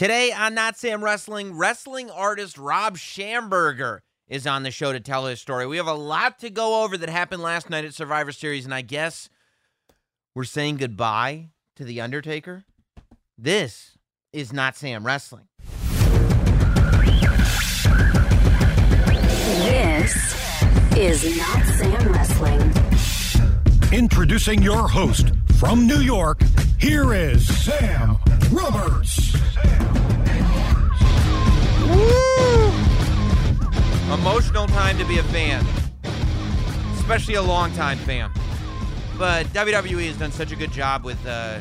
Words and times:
Today 0.00 0.32
on 0.32 0.54
Not 0.54 0.78
Sam 0.78 1.04
Wrestling, 1.04 1.58
wrestling 1.58 2.10
artist 2.10 2.56
Rob 2.56 2.96
Schamberger 2.96 3.98
is 4.28 4.46
on 4.46 4.62
the 4.62 4.70
show 4.70 4.94
to 4.94 5.00
tell 5.00 5.26
his 5.26 5.42
story. 5.42 5.66
We 5.66 5.76
have 5.76 5.86
a 5.86 5.92
lot 5.92 6.38
to 6.38 6.48
go 6.48 6.82
over 6.82 6.96
that 6.96 7.10
happened 7.10 7.42
last 7.42 7.68
night 7.68 7.84
at 7.84 7.92
Survivor 7.92 8.32
Series, 8.32 8.64
and 8.64 8.72
I 8.72 8.80
guess 8.80 9.28
we're 10.34 10.44
saying 10.44 10.78
goodbye 10.78 11.50
to 11.76 11.84
The 11.84 12.00
Undertaker. 12.00 12.64
This 13.36 13.98
is 14.32 14.54
Not 14.54 14.74
Sam 14.74 15.04
Wrestling. 15.04 15.48
This 19.58 20.16
is 20.96 21.36
Not 21.36 21.66
Sam 21.66 22.10
Wrestling. 22.10 22.72
Introducing 23.92 24.62
your 24.62 24.88
host 24.88 25.32
from 25.58 25.86
New 25.86 26.00
York, 26.00 26.40
here 26.80 27.12
is 27.12 27.46
Sam 27.64 28.16
Roberts. 28.50 29.34
Emotional 34.12 34.66
time 34.66 34.98
to 34.98 35.04
be 35.04 35.18
a 35.18 35.22
fan, 35.24 35.64
especially 36.98 37.34
a 37.34 37.42
longtime 37.42 37.98
fan. 37.98 38.30
But 39.18 39.46
WWE 39.48 40.06
has 40.06 40.16
done 40.16 40.32
such 40.32 40.52
a 40.52 40.56
good 40.56 40.72
job 40.72 41.04
with, 41.04 41.24
uh, 41.26 41.60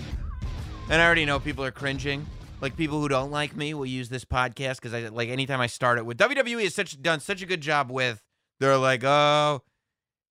and 0.90 1.02
I 1.02 1.06
already 1.06 1.26
know 1.26 1.40
people 1.40 1.66
are 1.66 1.72
cringing. 1.72 2.26
Like 2.62 2.76
people 2.76 3.00
who 3.00 3.08
don't 3.08 3.32
like 3.32 3.56
me 3.56 3.74
will 3.74 3.86
use 3.86 4.10
this 4.10 4.26
podcast 4.26 4.78
because 4.78 4.94
I 4.94 5.08
like 5.10 5.30
anytime 5.30 5.62
I 5.62 5.68
start 5.68 5.98
it 5.98 6.06
with 6.06 6.18
WWE 6.18 6.64
has 6.64 6.76
such 6.76 7.02
done 7.02 7.20
such 7.20 7.42
a 7.42 7.46
good 7.46 7.62
job 7.62 7.92
with. 7.92 8.22
They're 8.60 8.78
like, 8.78 9.04
oh, 9.06 9.62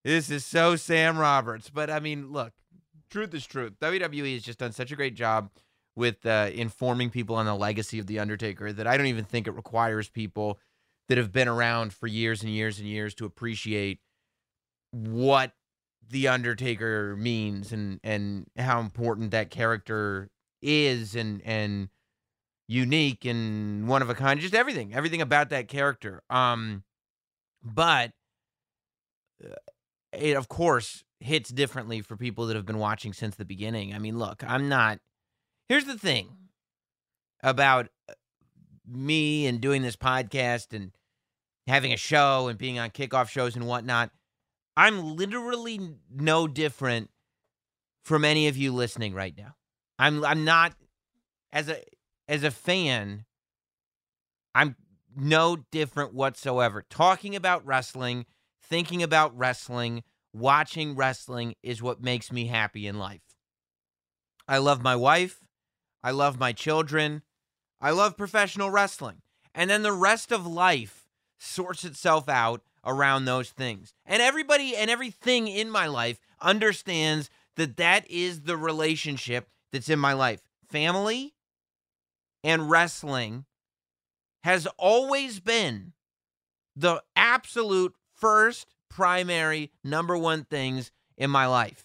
this 0.04 0.30
is 0.30 0.44
so 0.44 0.76
Sam 0.76 1.16
Roberts. 1.16 1.70
But 1.70 1.88
I 1.88 2.00
mean, 2.00 2.30
look, 2.32 2.52
truth 3.10 3.34
is 3.34 3.46
truth. 3.46 3.74
WWE 3.80 4.34
has 4.34 4.42
just 4.42 4.58
done 4.58 4.72
such 4.72 4.92
a 4.92 4.96
great 4.96 5.14
job 5.14 5.50
with 5.96 6.24
uh, 6.24 6.50
informing 6.54 7.10
people 7.10 7.36
on 7.36 7.46
the 7.46 7.54
legacy 7.54 7.98
of 7.98 8.06
the 8.06 8.18
Undertaker 8.18 8.72
that 8.72 8.86
I 8.86 8.96
don't 8.96 9.06
even 9.06 9.24
think 9.24 9.46
it 9.46 9.52
requires 9.52 10.08
people 10.08 10.58
that 11.08 11.18
have 11.18 11.32
been 11.32 11.48
around 11.48 11.92
for 11.92 12.06
years 12.06 12.42
and 12.42 12.52
years 12.52 12.78
and 12.78 12.88
years 12.88 13.14
to 13.14 13.24
appreciate 13.24 13.98
what 14.92 15.52
the 16.08 16.28
Undertaker 16.28 17.16
means 17.16 17.72
and 17.72 18.00
and 18.02 18.46
how 18.56 18.80
important 18.80 19.30
that 19.32 19.50
character 19.50 20.30
is 20.62 21.14
and 21.14 21.42
and 21.44 21.88
unique 22.68 23.24
and 23.24 23.88
one 23.88 24.02
of 24.02 24.10
a 24.10 24.14
kind 24.14 24.40
just 24.40 24.54
everything 24.54 24.94
everything 24.94 25.22
about 25.22 25.48
that 25.48 25.68
character 25.68 26.22
um 26.28 26.82
but 27.62 28.12
uh, 29.42 29.54
it 30.12 30.36
of 30.36 30.48
course 30.48 31.04
hits 31.20 31.50
differently 31.50 32.00
for 32.00 32.16
people 32.16 32.46
that 32.46 32.56
have 32.56 32.66
been 32.66 32.78
watching 32.78 33.12
since 33.12 33.36
the 33.36 33.44
beginning. 33.44 33.94
I 33.94 33.98
mean 33.98 34.18
look 34.18 34.42
i'm 34.46 34.68
not 34.68 35.00
here's 35.68 35.84
the 35.84 35.98
thing 35.98 36.28
about 37.42 37.88
uh, 38.08 38.14
me 38.86 39.46
and 39.46 39.60
doing 39.60 39.82
this 39.82 39.96
podcast 39.96 40.72
and 40.72 40.92
having 41.66 41.92
a 41.92 41.96
show 41.96 42.48
and 42.48 42.58
being 42.58 42.78
on 42.78 42.90
kickoff 42.90 43.28
shows 43.28 43.54
and 43.54 43.66
whatnot 43.66 44.10
i'm 44.76 45.16
literally 45.16 45.78
no 46.10 46.48
different 46.48 47.10
from 48.08 48.24
any 48.24 48.48
of 48.48 48.56
you 48.56 48.72
listening 48.72 49.14
right 49.14 49.34
now. 49.36 49.54
I'm 49.98 50.24
i'm 50.24 50.44
not 50.44 50.72
as 51.52 51.68
a 51.68 51.82
as 52.26 52.42
a 52.42 52.50
fan, 52.50 53.26
I'm 54.54 54.76
no 55.14 55.56
different 55.70 56.14
whatsoever. 56.14 56.84
Talking 56.88 57.36
about 57.36 57.66
wrestling, 57.66 58.24
thinking 58.62 59.02
about 59.02 59.36
wrestling, 59.36 60.04
watching 60.32 60.94
wrestling 60.94 61.54
is 61.62 61.82
what 61.82 62.02
makes 62.02 62.30
me 62.32 62.46
happy 62.46 62.86
in 62.86 62.98
life. 62.98 63.22
I 64.46 64.58
love 64.58 64.82
my 64.82 64.96
wife. 64.96 65.40
I 66.02 66.10
love 66.10 66.38
my 66.38 66.52
children. 66.52 67.22
I 67.80 67.90
love 67.90 68.16
professional 68.16 68.70
wrestling. 68.70 69.22
And 69.54 69.70
then 69.70 69.82
the 69.82 69.92
rest 69.92 70.32
of 70.32 70.46
life 70.46 71.08
sorts 71.38 71.84
itself 71.84 72.28
out 72.28 72.62
around 72.84 73.24
those 73.24 73.50
things. 73.50 73.92
And 74.06 74.22
everybody 74.22 74.76
and 74.76 74.90
everything 74.90 75.48
in 75.48 75.70
my 75.70 75.86
life 75.86 76.20
understands 76.40 77.30
that 77.56 77.76
that 77.76 78.08
is 78.10 78.42
the 78.42 78.56
relationship 78.56 79.48
that's 79.72 79.88
in 79.88 79.98
my 79.98 80.12
life. 80.12 80.40
Family, 80.68 81.34
and 82.44 82.70
wrestling 82.70 83.44
has 84.44 84.66
always 84.76 85.40
been 85.40 85.92
the 86.76 87.02
absolute 87.16 87.94
first 88.14 88.74
primary 88.88 89.70
number 89.84 90.16
one 90.16 90.44
things 90.44 90.90
in 91.16 91.30
my 91.30 91.46
life. 91.46 91.84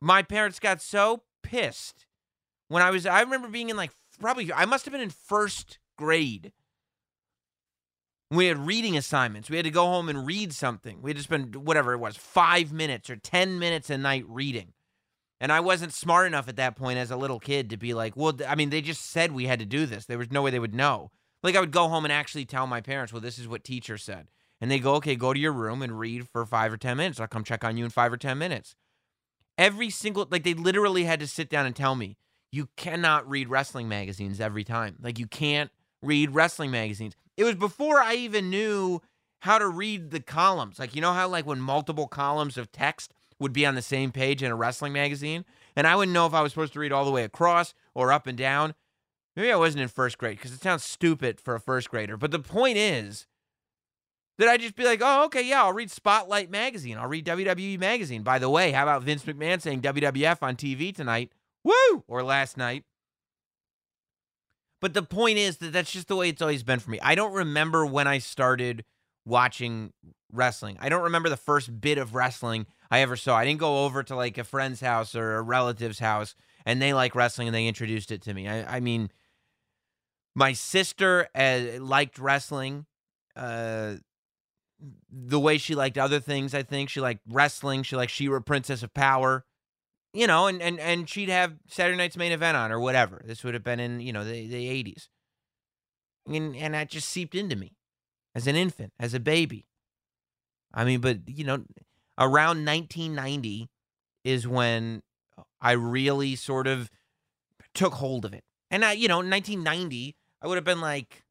My 0.00 0.22
parents 0.22 0.58
got 0.58 0.80
so 0.80 1.22
pissed 1.42 2.06
when 2.68 2.82
I 2.82 2.90
was 2.90 3.06
I 3.06 3.20
remember 3.20 3.48
being 3.48 3.70
in 3.70 3.76
like 3.76 3.90
probably 4.20 4.52
I 4.52 4.64
must 4.64 4.84
have 4.84 4.92
been 4.92 5.00
in 5.00 5.10
first 5.10 5.78
grade. 5.96 6.52
We 8.30 8.46
had 8.46 8.58
reading 8.58 8.96
assignments. 8.96 9.48
We 9.48 9.56
had 9.56 9.64
to 9.64 9.70
go 9.70 9.86
home 9.86 10.10
and 10.10 10.26
read 10.26 10.52
something. 10.52 11.00
We 11.00 11.10
had 11.10 11.16
to 11.16 11.22
spend 11.22 11.56
whatever 11.56 11.94
it 11.94 11.98
was, 11.98 12.14
5 12.16 12.72
minutes 12.72 13.08
or 13.08 13.16
10 13.16 13.58
minutes 13.58 13.88
a 13.88 13.96
night 13.96 14.24
reading. 14.28 14.74
And 15.40 15.52
I 15.52 15.60
wasn't 15.60 15.94
smart 15.94 16.26
enough 16.26 16.48
at 16.48 16.56
that 16.56 16.76
point 16.76 16.98
as 16.98 17.10
a 17.10 17.16
little 17.16 17.38
kid 17.38 17.70
to 17.70 17.76
be 17.76 17.94
like, 17.94 18.16
well, 18.16 18.36
I 18.46 18.54
mean, 18.54 18.70
they 18.70 18.80
just 18.80 19.06
said 19.06 19.32
we 19.32 19.46
had 19.46 19.60
to 19.60 19.66
do 19.66 19.86
this. 19.86 20.04
There 20.04 20.18
was 20.18 20.30
no 20.30 20.42
way 20.42 20.50
they 20.50 20.58
would 20.58 20.74
know. 20.74 21.10
Like, 21.42 21.54
I 21.54 21.60
would 21.60 21.70
go 21.70 21.88
home 21.88 22.04
and 22.04 22.12
actually 22.12 22.44
tell 22.44 22.66
my 22.66 22.80
parents, 22.80 23.12
well, 23.12 23.22
this 23.22 23.38
is 23.38 23.46
what 23.46 23.62
teacher 23.62 23.96
said. 23.96 24.28
And 24.60 24.70
they 24.70 24.78
go, 24.78 24.94
okay, 24.96 25.14
go 25.14 25.32
to 25.32 25.38
your 25.38 25.52
room 25.52 25.82
and 25.82 25.98
read 25.98 26.28
for 26.28 26.44
five 26.44 26.72
or 26.72 26.76
10 26.76 26.96
minutes. 26.96 27.20
I'll 27.20 27.28
come 27.28 27.44
check 27.44 27.64
on 27.64 27.76
you 27.76 27.84
in 27.84 27.90
five 27.90 28.12
or 28.12 28.16
10 28.16 28.38
minutes. 28.38 28.74
Every 29.56 29.90
single, 29.90 30.26
like, 30.30 30.44
they 30.44 30.54
literally 30.54 31.04
had 31.04 31.20
to 31.20 31.26
sit 31.26 31.48
down 31.48 31.66
and 31.66 31.74
tell 31.74 31.94
me, 31.94 32.16
you 32.50 32.68
cannot 32.76 33.28
read 33.28 33.48
wrestling 33.48 33.88
magazines 33.88 34.40
every 34.40 34.64
time. 34.64 34.96
Like, 35.00 35.18
you 35.18 35.26
can't 35.26 35.70
read 36.02 36.30
wrestling 36.30 36.70
magazines. 36.70 37.14
It 37.36 37.44
was 37.44 37.54
before 37.54 38.00
I 38.00 38.14
even 38.14 38.50
knew 38.50 39.00
how 39.40 39.58
to 39.58 39.68
read 39.68 40.10
the 40.10 40.20
columns. 40.20 40.78
Like, 40.78 40.94
you 40.96 41.00
know 41.00 41.12
how, 41.12 41.28
like, 41.28 41.46
when 41.46 41.60
multiple 41.60 42.08
columns 42.08 42.56
of 42.56 42.72
text 42.72 43.12
would 43.38 43.52
be 43.52 43.64
on 43.64 43.76
the 43.76 43.82
same 43.82 44.10
page 44.10 44.42
in 44.42 44.50
a 44.50 44.56
wrestling 44.56 44.92
magazine, 44.92 45.44
and 45.76 45.86
I 45.86 45.94
wouldn't 45.94 46.14
know 46.14 46.26
if 46.26 46.34
I 46.34 46.42
was 46.42 46.52
supposed 46.52 46.72
to 46.72 46.80
read 46.80 46.90
all 46.90 47.04
the 47.04 47.12
way 47.12 47.22
across 47.22 47.74
or 47.94 48.12
up 48.12 48.26
and 48.26 48.36
down. 48.36 48.74
Maybe 49.36 49.52
I 49.52 49.56
wasn't 49.56 49.82
in 49.82 49.88
first 49.88 50.18
grade 50.18 50.36
because 50.36 50.52
it 50.52 50.60
sounds 50.60 50.82
stupid 50.82 51.40
for 51.40 51.54
a 51.54 51.60
first 51.60 51.90
grader. 51.90 52.16
But 52.16 52.32
the 52.32 52.40
point 52.40 52.76
is 52.76 53.27
that 54.38 54.48
I'd 54.48 54.60
just 54.60 54.76
be 54.76 54.84
like, 54.84 55.00
oh, 55.02 55.24
okay, 55.24 55.42
yeah, 55.42 55.62
I'll 55.62 55.72
read 55.72 55.90
Spotlight 55.90 56.50
Magazine. 56.50 56.96
I'll 56.96 57.08
read 57.08 57.26
WWE 57.26 57.78
Magazine. 57.78 58.22
By 58.22 58.38
the 58.38 58.48
way, 58.48 58.72
how 58.72 58.84
about 58.84 59.02
Vince 59.02 59.24
McMahon 59.24 59.60
saying 59.60 59.82
WWF 59.82 60.38
on 60.42 60.56
TV 60.56 60.94
tonight? 60.94 61.32
Woo! 61.64 62.04
Or 62.06 62.22
last 62.22 62.56
night. 62.56 62.84
But 64.80 64.94
the 64.94 65.02
point 65.02 65.38
is 65.38 65.56
that 65.58 65.72
that's 65.72 65.90
just 65.90 66.06
the 66.06 66.14
way 66.14 66.28
it's 66.28 66.40
always 66.40 66.62
been 66.62 66.78
for 66.78 66.90
me. 66.90 67.00
I 67.02 67.16
don't 67.16 67.32
remember 67.32 67.84
when 67.84 68.06
I 68.06 68.18
started 68.18 68.84
watching 69.24 69.92
wrestling. 70.32 70.76
I 70.80 70.88
don't 70.88 71.02
remember 71.02 71.28
the 71.28 71.36
first 71.36 71.80
bit 71.80 71.98
of 71.98 72.14
wrestling 72.14 72.66
I 72.90 73.00
ever 73.00 73.16
saw. 73.16 73.36
I 73.36 73.44
didn't 73.44 73.60
go 73.60 73.84
over 73.84 74.04
to 74.04 74.14
like 74.14 74.38
a 74.38 74.44
friend's 74.44 74.80
house 74.80 75.16
or 75.16 75.34
a 75.34 75.42
relative's 75.42 75.98
house 75.98 76.36
and 76.64 76.80
they 76.80 76.94
like 76.94 77.14
wrestling 77.14 77.48
and 77.48 77.54
they 77.54 77.66
introduced 77.66 78.12
it 78.12 78.22
to 78.22 78.34
me. 78.34 78.46
I, 78.46 78.76
I 78.76 78.80
mean, 78.80 79.10
my 80.34 80.52
sister 80.52 81.28
uh, 81.34 81.80
liked 81.80 82.18
wrestling 82.18 82.86
uh, 83.34 83.94
the 85.10 85.40
way 85.40 85.58
she 85.58 85.74
liked 85.74 85.98
other 85.98 86.20
things. 86.20 86.54
I 86.54 86.62
think 86.62 86.88
she 86.88 87.00
liked 87.00 87.20
wrestling. 87.28 87.82
She 87.82 87.96
liked 87.96 88.12
She-Ra 88.12 88.40
Princess 88.40 88.82
of 88.82 88.94
Power, 88.94 89.44
you 90.12 90.26
know, 90.26 90.46
and, 90.46 90.62
and, 90.62 90.78
and 90.80 91.08
she'd 91.08 91.28
have 91.28 91.54
Saturday 91.68 91.96
night's 91.96 92.16
main 92.16 92.32
event 92.32 92.56
on 92.56 92.72
or 92.72 92.80
whatever. 92.80 93.20
This 93.24 93.44
would 93.44 93.54
have 93.54 93.64
been 93.64 93.80
in, 93.80 94.00
you 94.00 94.12
know, 94.12 94.24
the, 94.24 94.46
the 94.46 94.84
80s. 94.84 95.08
And, 96.26 96.56
and 96.56 96.74
that 96.74 96.90
just 96.90 97.08
seeped 97.08 97.34
into 97.34 97.56
me 97.56 97.76
as 98.34 98.46
an 98.46 98.56
infant, 98.56 98.92
as 98.98 99.14
a 99.14 99.20
baby. 99.20 99.66
I 100.72 100.84
mean, 100.84 101.00
but, 101.00 101.18
you 101.26 101.44
know, 101.44 101.64
around 102.18 102.64
1990 102.64 103.68
is 104.24 104.46
when 104.46 105.02
I 105.60 105.72
really 105.72 106.36
sort 106.36 106.66
of 106.66 106.90
took 107.74 107.94
hold 107.94 108.24
of 108.24 108.34
it. 108.34 108.44
And 108.70 108.84
I, 108.84 108.92
you 108.92 109.08
know, 109.08 109.18
1990, 109.18 110.16
I 110.42 110.46
would 110.46 110.56
have 110.56 110.64
been 110.64 110.80
like 110.80 111.24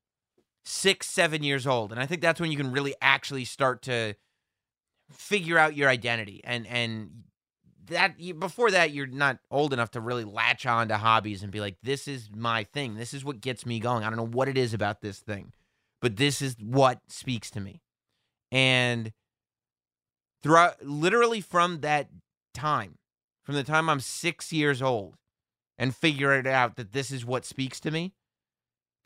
six, 0.68 1.08
seven 1.08 1.44
years 1.44 1.66
old, 1.66 1.92
and 1.92 2.00
I 2.02 2.06
think 2.06 2.22
that's 2.22 2.40
when 2.40 2.52
you 2.52 2.58
can 2.58 2.72
really 2.72 2.96
actually 3.02 3.46
start 3.46 3.82
to 3.84 4.16
figure 5.12 5.58
out 5.58 5.76
your 5.76 5.90
identity. 5.90 6.42
And 6.44 6.68
and 6.68 7.24
that 7.88 8.20
you, 8.20 8.34
before 8.34 8.72
that 8.72 8.92
you're 8.92 9.08
not 9.08 9.40
old 9.50 9.72
enough 9.72 9.92
to 9.92 10.02
really 10.02 10.26
latch 10.26 10.66
on 10.66 10.90
to 10.90 10.98
hobbies 10.98 11.42
and 11.42 11.52
be 11.52 11.62
like 11.62 11.78
this 11.84 12.08
is 12.08 12.30
my 12.36 12.64
thing. 12.66 12.96
This 12.96 13.14
is 13.14 13.24
what 13.24 13.42
gets 13.42 13.66
me 13.66 13.80
going. 13.80 14.04
I 14.04 14.10
don't 14.10 14.18
know 14.18 14.26
what 14.26 14.50
it 14.50 14.58
is 14.58 14.74
about 14.74 15.02
this 15.02 15.20
thing 15.20 15.54
but 16.02 16.16
this 16.18 16.42
is 16.42 16.56
what 16.60 17.00
speaks 17.08 17.50
to 17.52 17.60
me. 17.60 17.82
And 18.52 19.14
throughout 20.42 20.84
literally 20.84 21.42
from 21.42 21.82
that 21.82 22.10
time 22.54 22.98
from 23.44 23.56
the 23.56 23.64
time 23.64 23.90
i'm 23.90 24.00
six 24.00 24.54
years 24.54 24.82
old 24.82 25.16
and 25.78 25.96
figure 25.96 26.34
it 26.34 26.48
out 26.48 26.76
that 26.76 26.92
this 26.92 27.12
is 27.12 27.26
what 27.26 27.44
speaks 27.44 27.80
to 27.80 27.92
me 27.92 28.14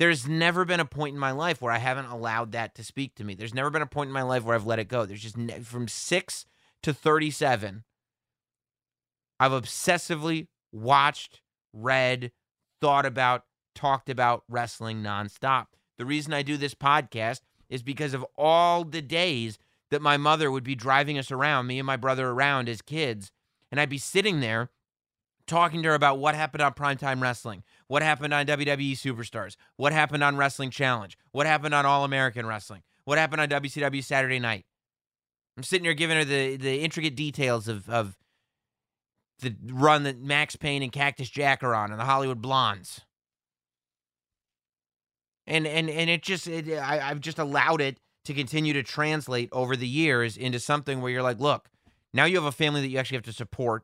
there's 0.02 0.28
never 0.28 0.66
been 0.66 0.80
a 0.80 0.86
point 0.86 1.14
in 1.14 1.20
my 1.20 1.32
life 1.32 1.62
where 1.62 1.72
i 1.72 1.78
haven't 1.78 2.06
allowed 2.06 2.52
that 2.52 2.76
to 2.76 2.84
speak 2.84 3.16
to 3.16 3.24
me 3.24 3.36
there's 3.36 3.54
never 3.54 3.70
been 3.70 3.82
a 3.82 3.88
point 3.88 4.08
in 4.08 4.14
my 4.14 4.24
life 4.24 4.44
where 4.44 4.56
i've 4.56 4.66
let 4.66 4.80
it 4.80 4.88
go 4.88 5.06
there's 5.06 5.22
just 5.22 5.38
ne- 5.38 5.60
from 5.60 5.88
six 5.88 6.46
to 6.82 6.94
37 6.94 7.84
I've 9.42 9.54
obsessively 9.54 10.50
watched, 10.72 11.42
read, 11.74 12.32
thought 12.80 13.08
about, 13.08 13.46
talked 13.74 14.08
about 14.08 14.44
wrestling 14.48 15.02
nonstop. 15.02 15.66
The 15.98 16.06
reason 16.06 16.32
I 16.32 16.44
do 16.44 16.58
this 16.58 16.76
podcast 16.76 17.42
is 17.68 17.82
because 17.82 18.14
of 18.14 18.24
all 18.38 18.84
the 18.84 19.02
days 19.02 19.58
that 19.90 20.00
my 20.00 20.16
mother 20.16 20.52
would 20.52 20.64
be 20.64 20.76
driving 20.76 21.18
us 21.18 21.32
around, 21.32 21.66
me 21.66 21.80
and 21.80 21.88
my 21.88 21.98
brother 21.98 22.30
around 22.30 22.70
as 22.70 22.84
kids, 22.84 23.32
and 23.72 23.82
I'd 23.82 23.90
be 23.90 23.98
sitting 23.98 24.42
there 24.42 24.70
talking 25.52 25.84
to 25.84 25.90
her 25.90 25.96
about 25.96 26.18
what 26.18 26.34
happened 26.34 26.62
on 26.62 26.74
Primetime 26.74 27.22
Wrestling, 27.22 27.64
what 27.88 28.02
happened 28.02 28.34
on 28.34 28.46
WWE 28.46 28.94
Superstars, 28.94 29.58
what 29.76 29.92
happened 29.92 30.24
on 30.24 30.38
Wrestling 30.38 30.72
Challenge, 30.72 31.18
what 31.32 31.46
happened 31.46 31.74
on 31.76 31.86
All 31.86 32.06
American 32.06 32.46
Wrestling, 32.46 32.82
what 33.04 33.18
happened 33.18 33.42
on 33.42 33.50
WCW 33.50 34.04
Saturday 34.04 34.40
Night. 34.40 34.66
I'm 35.58 35.64
sitting 35.64 35.84
here 35.84 35.94
giving 35.94 36.18
her 36.18 36.24
the 36.24 36.56
the 36.56 36.80
intricate 36.80 37.16
details 37.16 37.68
of 37.68 37.90
of 37.90 38.18
the 39.40 39.56
run 39.66 40.04
that 40.04 40.22
Maxx 40.22 40.56
Payne 40.56 40.82
and 40.82 40.92
Cactus 40.92 41.30
Jack 41.30 41.64
are 41.64 41.76
on, 41.76 41.92
and 41.92 42.00
the 42.00 42.06
Hollywood 42.06 42.42
Blondes. 42.42 43.02
And 45.46 45.68
and 45.68 45.90
and 45.90 46.10
it 46.10 46.24
just 46.24 46.48
it, 46.48 46.72
I, 46.72 47.10
I've 47.10 47.20
just 47.20 47.40
allowed 47.40 47.82
it 47.82 48.00
to 48.24 48.34
continue 48.34 48.72
to 48.72 48.84
translate 48.84 49.50
over 49.52 49.76
the 49.76 49.88
years 49.88 50.38
into 50.38 50.60
something 50.60 51.02
where 51.02 51.12
you're 51.12 51.24
like, 51.24 51.40
look, 51.40 51.70
now 52.14 52.24
you 52.24 52.38
have 52.38 52.46
a 52.46 52.52
family 52.52 52.80
that 52.82 52.88
you 52.88 52.98
actually 52.98 53.18
have 53.18 53.26
to 53.26 53.34
support. 53.34 53.84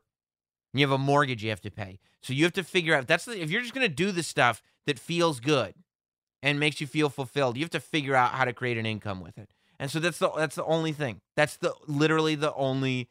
And 0.78 0.80
you 0.80 0.86
have 0.86 0.94
a 0.94 1.02
mortgage 1.02 1.42
you 1.42 1.50
have 1.50 1.60
to 1.62 1.70
pay. 1.70 1.98
So 2.22 2.32
you 2.32 2.44
have 2.44 2.52
to 2.52 2.62
figure 2.62 2.94
out 2.94 3.08
that's 3.08 3.24
the, 3.24 3.42
if 3.42 3.50
you're 3.50 3.62
just 3.62 3.74
gonna 3.74 3.88
do 3.88 4.12
the 4.12 4.22
stuff 4.22 4.62
that 4.86 4.98
feels 4.98 5.40
good 5.40 5.74
and 6.40 6.60
makes 6.60 6.80
you 6.80 6.86
feel 6.86 7.08
fulfilled, 7.08 7.56
you 7.56 7.64
have 7.64 7.70
to 7.70 7.80
figure 7.80 8.14
out 8.14 8.30
how 8.30 8.44
to 8.44 8.52
create 8.52 8.78
an 8.78 8.86
income 8.86 9.20
with 9.20 9.38
it. 9.38 9.50
And 9.80 9.90
so 9.90 9.98
that's 9.98 10.18
the 10.18 10.30
that's 10.36 10.54
the 10.54 10.64
only 10.64 10.92
thing. 10.92 11.20
That's 11.36 11.56
the 11.56 11.74
literally 11.88 12.36
the 12.36 12.54
only 12.54 13.08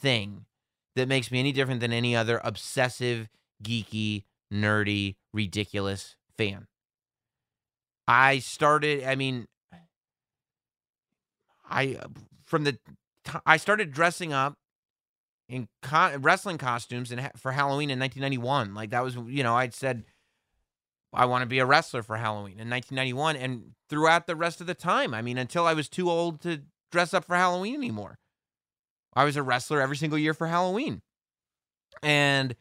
thing 0.00 0.46
that 0.96 1.06
makes 1.06 1.30
me 1.30 1.38
any 1.38 1.52
different 1.52 1.80
than 1.80 1.92
any 1.92 2.16
other 2.16 2.40
obsessive, 2.42 3.28
geeky, 3.62 4.24
nerdy, 4.52 5.16
ridiculous 5.32 6.16
fan. 6.36 6.66
I 8.06 8.38
started, 8.40 9.04
I 9.04 9.14
mean, 9.14 9.46
I, 11.68 11.98
from 12.44 12.64
the, 12.64 12.78
I 13.46 13.56
started 13.56 13.92
dressing 13.92 14.32
up 14.32 14.58
in 15.52 15.68
co- 15.82 16.16
wrestling 16.18 16.56
costumes 16.56 17.12
and 17.12 17.30
for 17.36 17.52
Halloween 17.52 17.90
in 17.90 17.98
1991. 17.98 18.74
Like 18.74 18.88
that 18.90 19.04
was, 19.04 19.16
you 19.26 19.42
know, 19.42 19.54
I'd 19.54 19.74
said, 19.74 20.04
I 21.12 21.26
want 21.26 21.42
to 21.42 21.46
be 21.46 21.58
a 21.58 21.66
wrestler 21.66 22.02
for 22.02 22.16
Halloween 22.16 22.58
in 22.58 22.70
1991. 22.70 23.36
And 23.36 23.72
throughout 23.90 24.26
the 24.26 24.34
rest 24.34 24.62
of 24.62 24.66
the 24.66 24.74
time, 24.74 25.12
I 25.12 25.20
mean, 25.20 25.36
until 25.36 25.66
I 25.66 25.74
was 25.74 25.90
too 25.90 26.08
old 26.08 26.40
to 26.40 26.62
dress 26.90 27.12
up 27.12 27.26
for 27.26 27.36
Halloween 27.36 27.74
anymore. 27.74 28.18
I 29.14 29.24
was 29.24 29.36
a 29.36 29.42
wrestler 29.42 29.82
every 29.82 29.96
single 29.96 30.18
year 30.18 30.32
for 30.32 30.46
Halloween. 30.46 31.02
And 32.02 32.56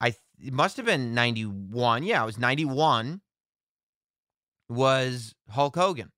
I 0.00 0.14
it 0.44 0.52
must 0.52 0.76
have 0.78 0.86
been 0.86 1.14
91. 1.14 2.02
Yeah, 2.02 2.24
it 2.24 2.26
was 2.26 2.38
91 2.38 3.20
was 4.68 5.32
Hulk 5.50 5.76
Hogan. 5.76 6.10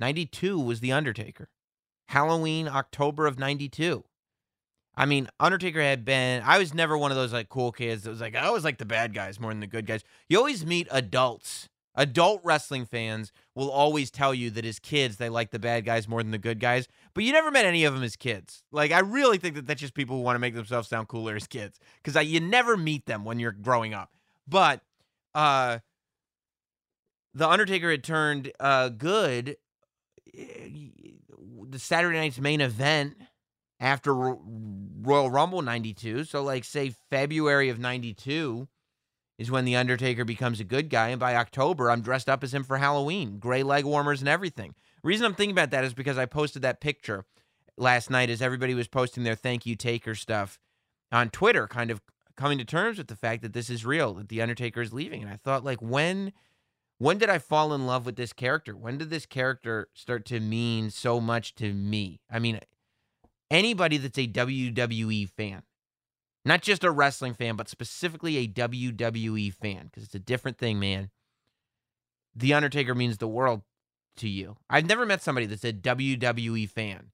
92 0.00 0.58
was 0.58 0.80
The 0.80 0.90
Undertaker. 0.90 1.50
Halloween, 2.08 2.66
October 2.66 3.28
of 3.28 3.38
92. 3.38 4.04
I 4.96 5.06
mean, 5.06 5.28
Undertaker 5.40 5.80
had 5.80 6.04
been, 6.04 6.42
I 6.44 6.58
was 6.58 6.72
never 6.72 6.96
one 6.96 7.10
of 7.10 7.16
those 7.16 7.32
like 7.32 7.48
cool 7.48 7.72
kids 7.72 8.04
that 8.04 8.10
was 8.10 8.20
like, 8.20 8.36
I 8.36 8.46
always 8.46 8.64
like 8.64 8.78
the 8.78 8.84
bad 8.84 9.12
guys 9.12 9.40
more 9.40 9.50
than 9.50 9.60
the 9.60 9.66
good 9.66 9.86
guys. 9.86 10.02
You 10.28 10.38
always 10.38 10.64
meet 10.64 10.86
adults 10.90 11.68
Adult 11.96 12.40
wrestling 12.42 12.86
fans 12.86 13.32
will 13.54 13.70
always 13.70 14.10
tell 14.10 14.34
you 14.34 14.50
that 14.50 14.64
as 14.64 14.80
kids 14.80 15.16
they 15.16 15.28
like 15.28 15.50
the 15.52 15.60
bad 15.60 15.84
guys 15.84 16.08
more 16.08 16.22
than 16.22 16.32
the 16.32 16.38
good 16.38 16.58
guys, 16.58 16.88
but 17.14 17.22
you 17.22 17.32
never 17.32 17.52
met 17.52 17.64
any 17.64 17.84
of 17.84 17.94
them 17.94 18.02
as 18.02 18.16
kids. 18.16 18.64
Like 18.72 18.90
I 18.90 18.98
really 18.98 19.38
think 19.38 19.54
that 19.54 19.66
that's 19.66 19.80
just 19.80 19.94
people 19.94 20.16
who 20.16 20.22
want 20.22 20.34
to 20.34 20.40
make 20.40 20.54
themselves 20.56 20.88
sound 20.88 21.06
cooler 21.06 21.36
as 21.36 21.46
kids 21.46 21.78
because 22.02 22.26
you 22.26 22.40
never 22.40 22.76
meet 22.76 23.06
them 23.06 23.24
when 23.24 23.38
you're 23.38 23.52
growing 23.52 23.94
up. 23.94 24.10
But 24.48 24.80
uh, 25.36 25.78
the 27.32 27.48
Undertaker 27.48 27.92
had 27.92 28.02
turned 28.02 28.50
uh, 28.58 28.88
good. 28.88 29.56
Eh, 30.36 30.68
the 31.68 31.78
Saturday 31.78 32.18
night's 32.18 32.40
main 32.40 32.60
event 32.60 33.16
after 33.84 34.14
Royal 34.14 35.30
Rumble 35.30 35.62
'92, 35.62 36.24
so 36.24 36.42
like 36.42 36.64
say 36.64 36.94
February 37.10 37.68
of 37.68 37.78
'92 37.78 38.66
is 39.36 39.50
when 39.50 39.64
the 39.64 39.76
Undertaker 39.76 40.24
becomes 40.24 40.58
a 40.58 40.64
good 40.64 40.88
guy, 40.88 41.08
and 41.08 41.20
by 41.20 41.36
October, 41.36 41.90
I'm 41.90 42.00
dressed 42.00 42.28
up 42.28 42.42
as 42.42 42.54
him 42.54 42.64
for 42.64 42.78
Halloween, 42.78 43.38
gray 43.38 43.62
leg 43.62 43.84
warmers 43.84 44.20
and 44.20 44.28
everything. 44.28 44.74
Reason 45.02 45.26
I'm 45.26 45.34
thinking 45.34 45.54
about 45.54 45.70
that 45.72 45.84
is 45.84 45.92
because 45.92 46.16
I 46.16 46.24
posted 46.24 46.62
that 46.62 46.80
picture 46.80 47.26
last 47.76 48.10
night 48.10 48.30
as 48.30 48.40
everybody 48.40 48.74
was 48.74 48.88
posting 48.88 49.22
their 49.22 49.34
thank 49.34 49.66
you 49.66 49.76
taker 49.76 50.14
stuff 50.14 50.58
on 51.12 51.28
Twitter, 51.28 51.66
kind 51.66 51.90
of 51.90 52.00
coming 52.36 52.58
to 52.58 52.64
terms 52.64 52.96
with 52.96 53.08
the 53.08 53.16
fact 53.16 53.42
that 53.42 53.52
this 53.52 53.68
is 53.68 53.84
real, 53.84 54.14
that 54.14 54.28
the 54.30 54.40
Undertaker 54.40 54.80
is 54.80 54.94
leaving. 54.94 55.22
And 55.22 55.30
I 55.30 55.36
thought, 55.36 55.64
like, 55.64 55.82
when 55.82 56.32
when 56.98 57.18
did 57.18 57.28
I 57.28 57.38
fall 57.38 57.74
in 57.74 57.86
love 57.86 58.06
with 58.06 58.16
this 58.16 58.32
character? 58.32 58.74
When 58.74 58.96
did 58.98 59.10
this 59.10 59.26
character 59.26 59.88
start 59.92 60.24
to 60.26 60.40
mean 60.40 60.90
so 60.90 61.20
much 61.20 61.54
to 61.56 61.74
me? 61.74 62.20
I 62.30 62.38
mean, 62.38 62.60
anybody 63.50 63.96
that's 63.96 64.18
a 64.18 64.26
WWE 64.26 65.28
fan 65.28 65.62
not 66.44 66.62
just 66.62 66.84
a 66.84 66.90
wrestling 66.90 67.34
fan, 67.34 67.56
but 67.56 67.68
specifically 67.68 68.36
a 68.36 68.48
WWE 68.48 69.52
fan, 69.52 69.86
because 69.86 70.04
it's 70.04 70.14
a 70.14 70.20
different 70.20 70.58
thing, 70.58 70.78
man. 70.78 71.10
The 72.34 72.52
Undertaker 72.52 72.94
means 72.94 73.16
the 73.16 73.28
world 73.28 73.62
to 74.16 74.28
you. 74.28 74.56
I've 74.68 74.86
never 74.86 75.06
met 75.06 75.22
somebody 75.22 75.46
that's 75.46 75.64
a 75.64 75.72
WWE 75.72 76.68
fan 76.68 77.12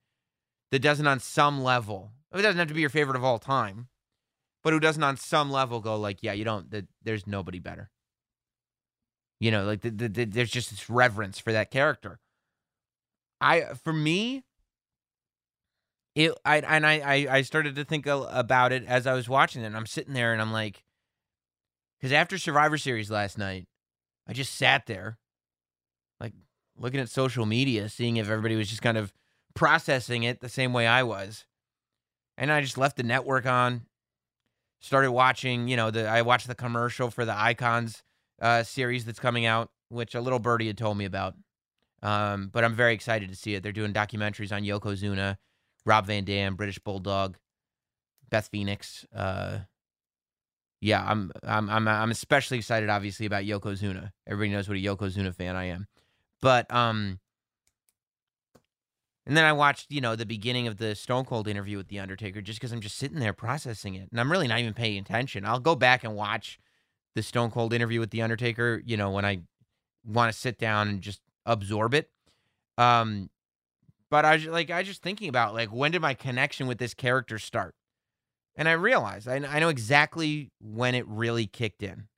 that 0.71 0.81
doesn't, 0.81 1.07
on 1.07 1.21
some 1.21 1.63
level, 1.63 2.13
it 2.35 2.43
doesn't 2.43 2.59
have 2.59 2.69
to 2.69 2.75
be 2.75 2.81
your 2.81 2.91
favorite 2.91 3.17
of 3.17 3.25
all 3.25 3.39
time, 3.39 3.89
but 4.65 4.73
who 4.73 4.81
doesn't, 4.81 5.03
on 5.03 5.17
some 5.17 5.51
level, 5.51 5.81
go 5.81 5.97
like, 5.97 6.23
yeah, 6.23 6.33
you 6.33 6.45
don't, 6.45 6.71
the, 6.71 6.87
there's 7.03 7.27
nobody 7.27 7.61
better. 7.61 7.91
You 9.39 9.51
know, 9.51 9.65
like 9.65 9.81
the, 9.83 9.91
the, 9.91 10.09
the, 10.09 10.25
there's 10.25 10.51
just 10.51 10.71
this 10.71 10.91
reverence 10.91 11.39
for 11.39 11.53
that 11.53 11.71
character. 11.71 12.19
I, 13.41 13.75
for 13.83 13.93
me, 13.93 14.45
it 16.15 16.33
I 16.45 16.59
and 16.59 16.87
I 16.87 17.27
I 17.31 17.43
started 17.43 17.77
to 17.77 17.85
think 17.85 18.07
about 18.07 18.73
it 18.73 18.85
as 18.85 19.07
I 19.07 19.15
was 19.15 19.29
watching 19.29 19.63
it. 19.63 19.67
And 19.67 19.77
I'm 19.77 19.87
sitting 19.87 20.15
there 20.15 20.33
and 20.33 20.43
I'm 20.43 20.53
like, 20.53 20.83
because 21.99 22.13
after 22.13 22.39
Survivor 22.39 22.79
Series 22.79 23.11
last 23.11 23.39
night, 23.39 23.67
I 24.27 24.33
just 24.33 24.55
sat 24.55 24.87
there, 24.87 25.19
like 26.21 26.33
looking 26.77 27.01
at 27.01 27.09
social 27.09 27.47
media, 27.47 27.89
seeing 27.89 28.17
if 28.17 28.29
everybody 28.29 28.57
was 28.57 28.69
just 28.69 28.83
kind 28.83 28.99
of 28.99 29.13
processing 29.55 30.23
it 30.23 30.41
the 30.41 30.49
same 30.49 30.73
way 30.73 30.87
I 30.87 31.03
was, 31.03 31.45
and 32.37 32.51
I 32.51 32.61
just 32.61 32.79
left 32.79 32.97
the 32.97 33.03
network 33.03 33.47
on, 33.47 33.83
started 34.81 35.13
watching. 35.13 35.69
You 35.69 35.77
know, 35.77 35.91
the 35.91 36.09
I 36.09 36.23
watched 36.23 36.49
the 36.49 36.55
commercial 36.55 37.11
for 37.11 37.25
the 37.25 37.39
Icons 37.39 38.03
uh, 38.41 38.63
series 38.65 39.05
that's 39.05 39.21
coming 39.21 39.47
out, 39.47 39.71
which 39.91 40.15
a 40.15 40.21
little 40.21 40.39
birdie 40.41 40.67
had 40.67 40.79
told 40.79 40.97
me 40.97 41.05
about. 41.05 41.35
Um, 42.03 42.49
but 42.51 42.65
I'm 42.65 42.75
very 42.75 42.95
excited 42.95 43.29
to 43.29 43.37
see 43.37 43.55
it. 43.55 43.63
They're 43.63 43.73
doing 43.73 43.93
documentaries 43.93 44.53
on 44.53 44.63
Yokozuna 44.63 45.37
Rob 45.85 46.07
Van 46.07 46.25
Dam, 46.25 46.57
British 46.57 46.79
Bulldog, 46.79 47.37
Beth 48.31 48.49
Phoenix. 48.49 49.07
Uh, 49.15 49.61
yeah, 50.81 51.05
I'm 51.07 51.31
I'm 51.43 51.69
I'm 51.69 51.87
I'm 51.89 52.11
especially 52.11 52.59
excited, 52.59 52.89
obviously, 52.89 53.27
about 53.27 53.45
Yokozuna. 53.45 54.13
Everybody 54.27 54.57
knows 54.57 54.69
what 54.69 54.79
a 54.79 54.81
Yokozuna 54.81 55.35
fan 55.35 55.57
I 55.57 55.65
am, 55.67 55.87
but 56.41 56.73
um, 56.75 57.21
and 59.27 59.37
then 59.37 59.45
I 59.45 59.53
watched, 59.53 59.91
you 59.91 60.01
know, 60.01 60.17
the 60.17 60.27
beginning 60.27 60.67
of 60.67 60.79
the 60.79 60.95
Stone 60.95 61.27
Cold 61.27 61.47
interview 61.47 61.77
with 61.77 61.89
the 61.89 62.01
Undertaker, 62.01 62.41
just 62.41 62.59
because 62.59 62.73
I'm 62.73 62.81
just 62.81 62.97
sitting 62.97 63.19
there 63.19 63.35
processing 63.35 63.95
it, 63.95 64.09
and 64.11 64.19
I'm 64.19 64.33
really 64.33 64.49
not 64.49 64.59
even 64.59 64.75
paying 64.75 64.99
attention. 64.99 65.45
I'll 65.45 65.61
go 65.61 65.75
back 65.75 66.03
and 66.03 66.15
watch 66.15 66.59
the 67.15 67.23
Stone 67.23 67.51
Cold 67.51 67.75
interview 67.75 68.01
with 68.01 68.11
the 68.11 68.23
Undertaker, 68.23 68.83
you 68.85 68.97
know, 68.97 69.11
when 69.11 69.25
I 69.25 69.43
want 70.05 70.33
to 70.33 70.39
sit 70.39 70.59
down 70.59 70.89
and 70.89 71.03
just 71.03 71.21
absorb 71.45 71.93
it. 71.93 72.11
Um, 72.79 73.29
but 74.11 74.25
I 74.25 74.37
like 74.37 74.71
I 74.71 74.83
just 74.83 75.03
thinking 75.03 75.29
about 75.29 75.55
like 75.55 75.71
when 75.71 75.93
did 75.93 76.03
my 76.03 76.15
connection 76.15 76.67
with 76.67 76.79
this 76.79 76.95
character 76.95 77.39
start? 77.39 77.75
And 78.57 78.69
I 78.69 78.73
realized 78.73 79.29
I, 79.29 79.37
I 79.37 79.59
know 79.61 79.69
exactly 79.69 80.51
when 80.61 80.95
it 80.95 81.07
really 81.07 81.47
kicked 81.47 81.83
in. 81.83 82.09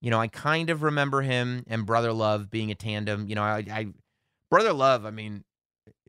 You 0.00 0.10
know, 0.10 0.18
I 0.18 0.28
kind 0.28 0.70
of 0.70 0.82
remember 0.82 1.20
him 1.20 1.64
and 1.68 1.84
Brother 1.84 2.12
Love 2.12 2.50
being 2.50 2.70
a 2.70 2.74
tandem. 2.74 3.28
You 3.28 3.34
know, 3.34 3.42
I, 3.42 3.64
I 3.70 3.86
Brother 4.50 4.72
Love, 4.72 5.04
I 5.04 5.10
mean, 5.10 5.44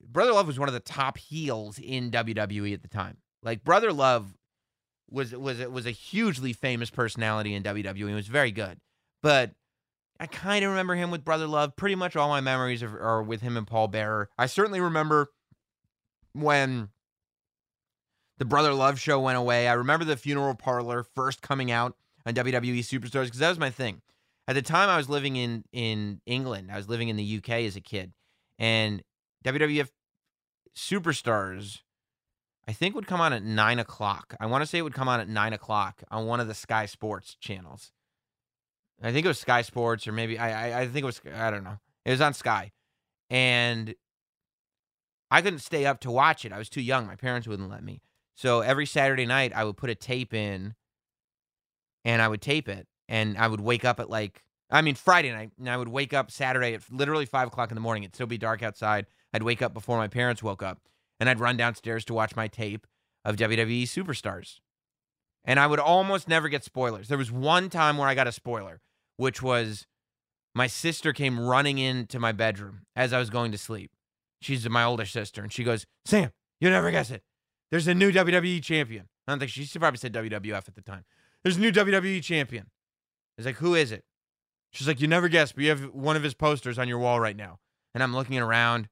Brother 0.02 0.32
Love 0.32 0.48
was 0.48 0.58
one 0.58 0.70
of 0.70 0.74
the 0.74 0.80
top 0.80 1.18
heels 1.18 1.78
in 1.78 2.10
WWE 2.10 2.74
at 2.74 2.82
the 2.82 2.88
time. 2.88 3.18
Like 3.44 3.64
Brother 3.64 3.92
Love 3.92 4.34
was 5.10 5.36
was 5.36 5.60
was 5.68 5.86
a 5.86 5.92
hugely 5.92 6.54
famous 6.54 6.90
personality 6.90 7.54
in 7.54 7.64
WWE. 7.64 8.08
He 8.08 8.14
was 8.14 8.28
very 8.28 8.52
good, 8.52 8.78
but 9.22 9.52
I 10.22 10.28
kind 10.28 10.64
of 10.64 10.70
remember 10.70 10.94
him 10.94 11.10
with 11.10 11.26
Brother 11.26 11.48
Love. 11.48 11.76
Pretty 11.76 11.96
much 11.96 12.16
all 12.16 12.30
my 12.30 12.42
memories 12.42 12.84
are, 12.84 13.00
are 13.00 13.24
with 13.24 13.42
him 13.42 13.58
and 13.58 13.66
Paul 13.66 13.88
Bearer. 13.88 14.30
I 14.38 14.46
certainly 14.46 14.80
remember 14.80 15.32
when 16.34 16.90
the 18.38 18.46
Brother 18.46 18.72
Love 18.72 19.00
show 19.00 19.20
went 19.20 19.40
away. 19.40 19.68
I 19.68 19.74
remember 19.74 20.06
the 20.06 20.16
funeral 20.16 20.54
parlor 20.54 21.04
first 21.16 21.42
coming 21.42 21.72
out 21.72 21.96
on 22.24 22.36
WWE 22.36 22.82
Superstars 22.82 23.26
because 23.26 23.40
that 23.40 23.50
was 23.50 23.58
my 23.58 23.72
thing. 23.72 24.04
At 24.48 24.54
the 24.54 24.62
time, 24.62 24.90
I 24.90 24.98
was 24.98 25.10
living 25.10 25.38
in 25.38 25.64
in 25.72 26.22
England. 26.28 26.70
I 26.72 26.78
was 26.78 26.88
living 26.88 27.10
in 27.10 27.16
the 27.16 27.38
UK 27.38 27.50
as 27.66 27.76
a 27.76 27.82
kid, 27.82 28.14
and 28.60 29.02
WWF 29.44 29.90
Superstars, 30.76 31.80
I 32.68 32.74
think, 32.74 32.94
would 32.94 33.08
come 33.08 33.22
on 33.22 33.34
at 33.34 33.44
nine 33.44 33.80
o'clock. 33.80 34.36
I 34.40 34.46
want 34.46 34.62
to 34.62 34.68
say 34.68 34.78
it 34.78 34.84
would 34.84 34.94
come 34.94 35.08
on 35.08 35.20
at 35.20 35.28
nine 35.28 35.54
o'clock 35.54 36.04
on 36.12 36.28
one 36.28 36.40
of 36.40 36.48
the 36.48 36.54
Sky 36.54 36.86
Sports 36.86 37.36
channels. 37.40 37.92
I 39.02 39.12
think 39.12 39.26
it 39.26 39.30
was 39.30 39.40
Sky 39.40 39.62
Sports, 39.62 40.08
or 40.08 40.12
maybe 40.12 40.38
I, 40.38 40.70
I 40.70 40.82
I 40.82 40.88
think 40.88 41.04
it 41.04 41.06
was 41.06 41.22
I 41.36 41.50
don't 41.52 41.64
know. 41.64 41.80
It 42.06 42.12
was 42.12 42.22
on 42.22 42.34
Sky, 42.34 42.72
and 43.30 43.96
I 45.30 45.42
couldn't 45.42 45.60
stay 45.60 45.86
up 45.86 46.00
to 46.02 46.12
watch 46.12 46.46
it. 46.46 46.52
I 46.52 46.58
was 46.58 46.70
too 46.70 46.82
young. 46.82 47.08
My 47.08 47.16
parents 47.16 47.48
wouldn't 47.48 47.70
let 47.70 47.84
me. 47.84 48.02
So 48.36 48.62
every 48.62 48.86
Saturday 48.86 49.26
night, 49.26 49.54
I 49.56 49.64
would 49.64 49.78
put 49.78 49.90
a 49.90 49.96
tape 49.96 50.34
in, 50.34 50.76
and 52.04 52.22
I 52.22 52.28
would 52.28 52.42
tape 52.42 52.68
it, 52.68 52.88
and 53.08 53.38
I 53.38 53.48
would 53.48 53.62
wake 53.62 53.86
up 53.86 54.00
at 54.00 54.10
like 54.10 54.44
I 54.70 54.82
mean 54.82 54.96
Friday 54.96 55.32
night, 55.32 55.52
and 55.58 55.70
I 55.70 55.78
would 55.78 55.90
wake 55.90 56.14
up 56.14 56.32
Saturday 56.32 56.74
at 56.74 56.84
literally 56.92 57.26
five 57.26 57.48
o'clock 57.48 57.72
in 57.72 57.76
the 57.76 57.82
morning. 57.82 58.04
It'd 58.04 58.16
still 58.16 58.28
be 58.28 58.38
dark 58.38 58.62
outside. 58.62 59.08
I'd 59.34 59.44
wake 59.44 59.62
up 59.62 59.74
before 59.74 59.98
my 59.98 60.08
parents 60.08 60.44
woke 60.44 60.62
up, 60.62 60.80
and 61.20 61.30
I'd 61.30 61.40
run 61.40 61.58
downstairs 61.58 62.06
to 62.06 62.14
watch 62.14 62.36
my 62.36 62.48
tape 62.48 62.86
of 63.24 63.36
WWE 63.36 63.84
Superstars. 63.84 64.60
And 65.44 65.60
I 65.60 65.68
would 65.68 65.80
almost 65.80 66.28
never 66.28 66.50
get 66.50 66.64
spoilers. 66.64 67.08
There 67.08 67.18
was 67.18 67.32
one 67.32 67.70
time 67.70 67.98
where 67.98 68.08
I 68.08 68.14
got 68.14 68.28
a 68.28 68.32
spoiler, 68.32 68.82
which 69.22 69.40
was 69.40 69.86
my 70.56 70.66
sister 70.66 71.14
came 71.14 71.40
running 71.40 71.78
into 71.78 72.18
my 72.18 72.32
bedroom 72.32 72.82
as 72.96 73.14
I 73.14 73.20
was 73.20 73.30
going 73.30 73.52
to 73.52 73.58
sleep. 73.58 73.92
She's 74.42 74.68
my 74.68 74.84
older 74.84 75.06
sister, 75.06 75.44
and 75.44 75.54
she 75.54 75.64
goes, 75.64 75.86
Sam, 76.06 76.32
you'll 76.60 76.72
never 76.72 76.90
guess 76.90 77.12
it. 77.12 77.22
There's 77.70 77.88
a 77.88 77.94
new 77.94 78.12
WWE 78.12 78.64
champion. 78.64 79.10
I 79.28 79.32
don't 79.32 79.38
think 79.38 79.52
she, 79.52 79.64
she 79.66 79.78
probably 79.78 80.00
said 80.00 80.12
WWF 80.12 80.68
at 80.68 80.74
the 80.74 80.82
time. 80.82 81.06
There's 81.44 81.58
a 81.58 81.60
new 81.60 81.72
WWE 81.72 82.24
champion. 82.24 82.64
I 82.64 83.38
was 83.38 83.46
like, 83.46 83.58
who 83.58 83.76
is 83.76 83.92
it? 83.92 84.04
She's 84.72 84.88
like, 84.88 85.00
you 85.00 85.08
never 85.08 85.30
guess, 85.30 85.52
but 85.52 85.64
you 85.64 85.70
have 85.70 85.94
one 85.94 86.16
of 86.16 86.24
his 86.24 86.34
posters 86.34 86.80
on 86.80 86.88
your 86.88 86.98
wall 86.98 87.20
right 87.20 87.38
now. 87.38 87.60
And 87.94 88.02
I'm 88.02 88.16
looking 88.16 88.40
around. 88.40 88.90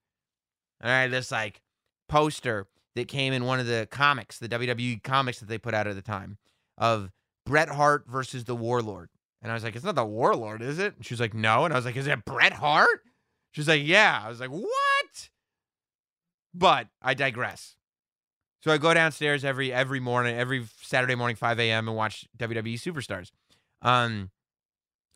All 0.83 0.91
right, 0.91 1.07
this 1.07 1.31
like 1.31 1.59
poster 2.07 2.67
that 2.95 3.07
came 3.07 3.33
in 3.33 3.45
one 3.45 3.59
of 3.59 3.65
the 3.65 3.87
comics, 3.89 4.37
the 4.37 4.47
WWE 4.47 5.01
comics 5.01 5.39
that 5.39 5.49
they 5.49 5.57
put 5.57 5.73
out 5.73 5.87
at 5.87 5.95
the 5.95 6.03
time, 6.03 6.37
of 6.77 7.09
Bret 7.47 7.69
Hart 7.69 8.05
versus 8.07 8.43
the 8.43 8.55
Warlord. 8.55 9.09
And 9.41 9.51
I 9.51 9.55
was 9.55 9.63
like, 9.63 9.75
it's 9.75 9.85
not 9.85 9.95
the 9.95 10.05
Warlord, 10.05 10.61
is 10.61 10.79
it? 10.79 10.95
And 10.97 11.05
she 11.05 11.13
was 11.13 11.19
like, 11.19 11.33
no. 11.33 11.65
And 11.65 11.73
I 11.73 11.77
was 11.77 11.85
like, 11.85 11.95
is 11.95 12.07
it 12.07 12.25
Bret 12.25 12.53
Hart? 12.53 13.01
She's 13.51 13.67
like, 13.67 13.81
yeah. 13.83 14.21
I 14.23 14.29
was 14.29 14.39
like, 14.39 14.49
what? 14.49 15.29
But 16.53 16.87
I 17.01 17.13
digress. 17.13 17.75
So 18.61 18.71
I 18.71 18.77
go 18.77 18.93
downstairs 18.93 19.45
every 19.45 19.71
every 19.71 20.01
morning, 20.01 20.35
every 20.35 20.65
Saturday 20.81 21.15
morning, 21.15 21.37
5 21.37 21.59
a.m. 21.59 21.87
and 21.87 21.95
watch 21.95 22.25
WWE 22.37 22.73
Superstars. 22.73 23.31
Um, 23.81 24.31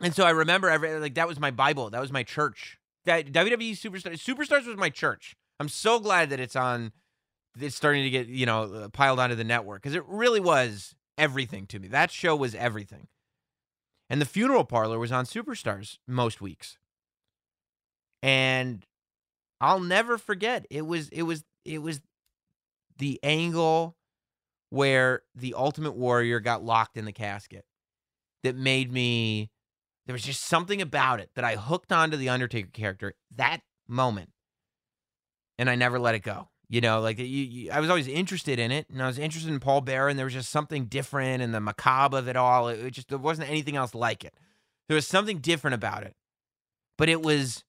and 0.01 0.15
so 0.15 0.23
I 0.23 0.29
remember 0.29 0.69
every 0.69 0.97
like 0.99 1.15
that 1.15 1.27
was 1.27 1.39
my 1.39 1.51
Bible. 1.51 1.89
That 1.89 2.01
was 2.01 2.11
my 2.11 2.23
church. 2.23 2.77
That 3.05 3.33
WWE 3.33 3.71
Superstars 3.71 4.23
Superstars 4.23 4.65
was 4.65 4.77
my 4.77 4.89
church. 4.89 5.35
I'm 5.59 5.69
so 5.69 5.99
glad 5.99 6.29
that 6.29 6.39
it's 6.39 6.55
on. 6.55 6.93
It's 7.59 7.75
starting 7.75 8.03
to 8.03 8.09
get 8.09 8.27
you 8.27 8.45
know 8.45 8.63
uh, 8.63 8.89
piled 8.89 9.19
onto 9.19 9.35
the 9.35 9.43
network 9.43 9.81
because 9.81 9.95
it 9.95 10.03
really 10.07 10.39
was 10.39 10.95
everything 11.17 11.67
to 11.67 11.79
me. 11.79 11.89
That 11.89 12.11
show 12.11 12.35
was 12.35 12.55
everything. 12.55 13.07
And 14.13 14.21
the 14.21 14.27
funeral 14.27 14.63
parlor 14.63 14.99
was 14.99 15.11
on 15.11 15.25
Superstars 15.25 15.97
most 16.07 16.39
weeks. 16.39 16.77
And 18.21 18.85
I'll 19.59 19.79
never 19.79 20.19
forget. 20.19 20.67
It 20.69 20.83
was 20.83 21.09
it 21.09 21.23
was 21.23 21.43
it 21.65 21.79
was 21.79 21.99
the 22.99 23.19
angle 23.23 23.97
where 24.69 25.23
the 25.33 25.55
Ultimate 25.57 25.95
Warrior 25.95 26.39
got 26.41 26.63
locked 26.63 26.95
in 26.95 27.05
the 27.05 27.11
casket 27.11 27.65
that 28.43 28.55
made 28.55 28.91
me 28.91 29.49
there 30.05 30.13
was 30.13 30.21
just 30.21 30.43
something 30.43 30.79
about 30.79 31.19
it 31.19 31.31
that 31.33 31.43
I 31.43 31.55
hooked 31.55 31.91
onto 31.91 32.15
the 32.15 32.29
Undertaker 32.29 32.69
character 32.71 33.15
that 33.35 33.61
moment. 33.87 34.29
And 35.57 35.71
I 35.71 35.73
never 35.73 35.97
let 35.97 36.13
it 36.13 36.21
go. 36.21 36.49
You 36.69 36.81
know, 36.81 37.01
like 37.01 37.19
you, 37.19 37.25
you, 37.25 37.71
I 37.71 37.79
was 37.79 37.89
always 37.89 38.07
interested 38.07 38.57
in 38.57 38.71
it, 38.71 38.87
and 38.89 39.01
I 39.01 39.07
was 39.07 39.19
interested 39.19 39.51
in 39.51 39.59
Paul 39.59 39.81
Bearer, 39.81 40.09
and 40.09 40.17
there 40.17 40.25
was 40.25 40.33
just 40.33 40.49
something 40.49 40.85
different 40.85 41.43
and 41.43 41.53
the 41.53 41.59
macabre 41.59 42.17
of 42.17 42.27
it 42.27 42.35
all. 42.35 42.67
It, 42.67 42.79
it 42.79 42.91
just 42.91 43.09
there 43.09 43.17
wasn't 43.17 43.49
anything 43.49 43.75
else 43.75 43.93
like 43.93 44.23
it. 44.23 44.33
There 44.87 44.95
was 44.95 45.05
something 45.05 45.39
different 45.39 45.75
about 45.75 46.03
it, 46.03 46.15
but 46.97 47.09
it 47.09 47.21
was, 47.21 47.63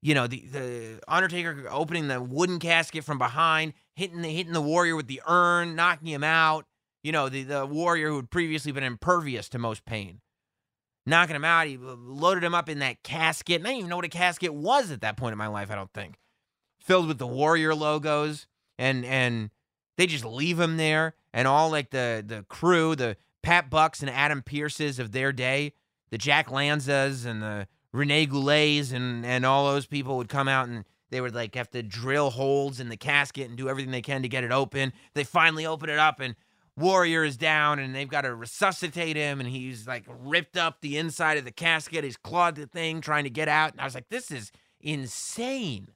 you 0.00 0.14
know, 0.14 0.26
the 0.26 0.40
the 0.46 1.00
Undertaker 1.06 1.66
opening 1.70 2.08
the 2.08 2.20
wooden 2.20 2.58
casket 2.58 3.04
from 3.04 3.18
behind, 3.18 3.74
hitting 3.94 4.22
the 4.22 4.28
hitting 4.28 4.52
the 4.52 4.62
Warrior 4.62 4.96
with 4.96 5.06
the 5.06 5.20
urn, 5.26 5.74
knocking 5.74 6.08
him 6.08 6.24
out. 6.24 6.66
You 7.02 7.12
know, 7.12 7.28
the 7.28 7.42
the 7.42 7.66
Warrior 7.66 8.08
who 8.08 8.16
had 8.16 8.30
previously 8.30 8.72
been 8.72 8.84
impervious 8.84 9.48
to 9.50 9.58
most 9.58 9.84
pain, 9.84 10.20
knocking 11.04 11.36
him 11.36 11.44
out. 11.44 11.66
He 11.66 11.76
uh, 11.76 11.94
loaded 11.98 12.44
him 12.44 12.54
up 12.54 12.68
in 12.68 12.78
that 12.78 13.02
casket. 13.02 13.56
And 13.56 13.66
I 13.66 13.70
didn't 13.70 13.78
even 13.80 13.90
know 13.90 13.96
what 13.96 14.04
a 14.04 14.08
casket 14.08 14.54
was 14.54 14.90
at 14.90 15.02
that 15.02 15.16
point 15.16 15.32
in 15.32 15.38
my 15.38 15.48
life. 15.48 15.70
I 15.70 15.74
don't 15.74 15.92
think 15.92 16.16
filled 16.90 17.06
with 17.06 17.18
the 17.18 17.26
Warrior 17.26 17.72
logos, 17.72 18.48
and 18.76 19.04
and 19.04 19.50
they 19.96 20.08
just 20.08 20.24
leave 20.24 20.58
him 20.58 20.76
there, 20.76 21.14
and 21.32 21.46
all 21.46 21.70
like 21.70 21.90
the 21.90 22.24
the 22.26 22.44
crew, 22.48 22.96
the 22.96 23.16
Pat 23.44 23.70
Bucks 23.70 24.00
and 24.00 24.10
Adam 24.10 24.42
Pearces 24.42 24.98
of 24.98 25.12
their 25.12 25.30
day, 25.30 25.72
the 26.10 26.18
Jack 26.18 26.48
Lanzas 26.48 27.24
and 27.24 27.40
the 27.40 27.68
Rene 27.92 28.26
Goulets 28.26 28.90
and 28.90 29.24
and 29.24 29.46
all 29.46 29.70
those 29.70 29.86
people 29.86 30.16
would 30.16 30.28
come 30.28 30.48
out 30.48 30.68
and 30.68 30.84
they 31.10 31.20
would 31.20 31.32
like 31.32 31.54
have 31.54 31.70
to 31.70 31.82
drill 31.84 32.30
holes 32.30 32.80
in 32.80 32.88
the 32.88 32.96
casket 32.96 33.48
and 33.48 33.56
do 33.56 33.68
everything 33.68 33.92
they 33.92 34.02
can 34.02 34.22
to 34.22 34.28
get 34.28 34.42
it 34.42 34.50
open. 34.50 34.92
They 35.14 35.22
finally 35.22 35.66
open 35.66 35.90
it 35.90 35.98
up 36.00 36.18
and 36.18 36.34
Warrior 36.76 37.22
is 37.22 37.36
down 37.36 37.78
and 37.78 37.94
they've 37.94 38.08
got 38.08 38.22
to 38.22 38.34
resuscitate 38.34 39.14
him 39.14 39.38
and 39.38 39.48
he's 39.48 39.86
like 39.86 40.06
ripped 40.08 40.56
up 40.56 40.80
the 40.80 40.98
inside 40.98 41.38
of 41.38 41.44
the 41.44 41.52
casket. 41.52 42.02
He's 42.02 42.16
clawed 42.16 42.56
the 42.56 42.66
thing 42.66 43.00
trying 43.00 43.24
to 43.24 43.30
get 43.30 43.46
out. 43.46 43.70
And 43.70 43.80
I 43.80 43.84
was 43.84 43.94
like, 43.94 44.08
this 44.08 44.32
is 44.32 44.50
insane. 44.80 45.92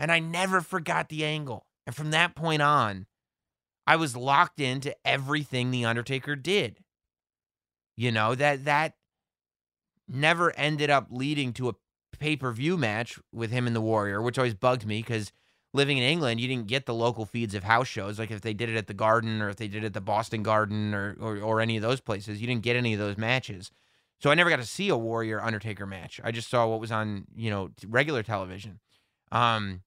And 0.00 0.10
I 0.10 0.18
never 0.18 0.62
forgot 0.62 1.10
the 1.10 1.24
angle. 1.24 1.66
And 1.86 1.94
from 1.94 2.10
that 2.10 2.34
point 2.34 2.62
on, 2.62 3.06
I 3.86 3.96
was 3.96 4.16
locked 4.16 4.58
into 4.58 4.96
everything 5.04 5.70
the 5.70 5.84
Undertaker 5.84 6.34
did. 6.34 6.78
You 7.96 8.10
know, 8.10 8.34
that 8.34 8.64
that 8.64 8.94
never 10.08 10.56
ended 10.56 10.88
up 10.88 11.08
leading 11.10 11.52
to 11.52 11.68
a 11.68 11.74
pay-per-view 12.18 12.76
match 12.76 13.18
with 13.32 13.50
him 13.50 13.66
and 13.66 13.76
the 13.76 13.80
Warrior, 13.80 14.22
which 14.22 14.38
always 14.38 14.54
bugged 14.54 14.86
me 14.86 15.00
because 15.00 15.32
living 15.74 15.98
in 15.98 16.04
England, 16.04 16.40
you 16.40 16.48
didn't 16.48 16.66
get 16.66 16.86
the 16.86 16.94
local 16.94 17.26
feeds 17.26 17.54
of 17.54 17.64
house 17.64 17.86
shows. 17.86 18.18
Like 18.18 18.30
if 18.30 18.40
they 18.40 18.54
did 18.54 18.70
it 18.70 18.76
at 18.76 18.86
the 18.86 18.94
Garden 18.94 19.42
or 19.42 19.50
if 19.50 19.56
they 19.56 19.68
did 19.68 19.84
it 19.84 19.88
at 19.88 19.94
the 19.94 20.00
Boston 20.00 20.42
Garden 20.42 20.94
or, 20.94 21.16
or, 21.20 21.38
or 21.38 21.60
any 21.60 21.76
of 21.76 21.82
those 21.82 22.00
places, 22.00 22.40
you 22.40 22.46
didn't 22.46 22.62
get 22.62 22.76
any 22.76 22.94
of 22.94 22.98
those 22.98 23.18
matches. 23.18 23.70
So 24.18 24.30
I 24.30 24.34
never 24.34 24.50
got 24.50 24.56
to 24.56 24.66
see 24.66 24.88
a 24.88 24.96
Warrior 24.96 25.40
Undertaker 25.42 25.86
match. 25.86 26.20
I 26.24 26.30
just 26.30 26.48
saw 26.48 26.66
what 26.66 26.80
was 26.80 26.90
on, 26.90 27.26
you 27.36 27.50
know, 27.50 27.70
regular 27.86 28.22
television. 28.22 28.80
Um, 29.32 29.82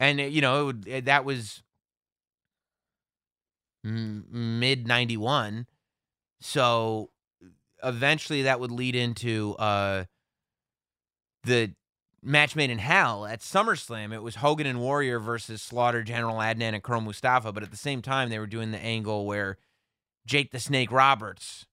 and 0.00 0.20
you 0.20 0.40
know, 0.40 0.70
it 0.70 0.76
it, 0.86 1.04
that 1.06 1.24
was 1.24 1.62
mid 3.84 4.86
91. 4.86 5.66
So 6.40 7.10
eventually 7.82 8.42
that 8.42 8.58
would 8.58 8.70
lead 8.70 8.96
into 8.96 9.54
uh 9.58 10.04
the 11.44 11.72
match 12.22 12.56
made 12.56 12.70
in 12.70 12.78
hell 12.78 13.24
at 13.24 13.40
SummerSlam. 13.40 14.12
It 14.12 14.22
was 14.22 14.36
Hogan 14.36 14.66
and 14.66 14.80
Warrior 14.80 15.20
versus 15.20 15.62
Slaughter, 15.62 16.02
General 16.02 16.36
Adnan, 16.36 16.74
and 16.74 16.82
Colonel 16.82 17.02
Mustafa. 17.02 17.52
But 17.52 17.62
at 17.62 17.70
the 17.70 17.76
same 17.76 18.02
time, 18.02 18.28
they 18.28 18.38
were 18.38 18.48
doing 18.48 18.72
the 18.72 18.82
angle 18.82 19.26
where 19.26 19.58
Jake 20.26 20.50
the 20.50 20.58
Snake 20.58 20.90
Roberts 20.90 21.66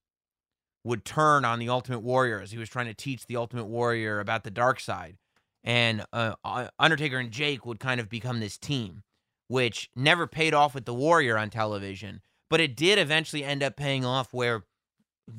would 0.84 1.04
turn 1.04 1.44
on 1.44 1.58
the 1.58 1.68
Ultimate 1.68 2.00
Warrior 2.00 2.40
as 2.40 2.52
he 2.52 2.58
was 2.58 2.68
trying 2.68 2.86
to 2.86 2.94
teach 2.94 3.26
the 3.26 3.36
Ultimate 3.36 3.64
Warrior 3.64 4.20
about 4.20 4.44
the 4.44 4.50
dark 4.50 4.78
side. 4.78 5.16
And 5.64 6.04
uh, 6.12 6.34
Undertaker 6.78 7.18
and 7.18 7.30
Jake 7.30 7.64
would 7.64 7.80
kind 7.80 8.00
of 8.00 8.08
become 8.08 8.38
this 8.38 8.58
team, 8.58 9.02
which 9.48 9.90
never 9.96 10.26
paid 10.26 10.52
off 10.52 10.74
with 10.74 10.84
the 10.84 10.94
Warrior 10.94 11.38
on 11.38 11.48
television, 11.48 12.20
but 12.50 12.60
it 12.60 12.76
did 12.76 12.98
eventually 12.98 13.42
end 13.42 13.62
up 13.62 13.76
paying 13.76 14.04
off 14.04 14.34
where 14.34 14.64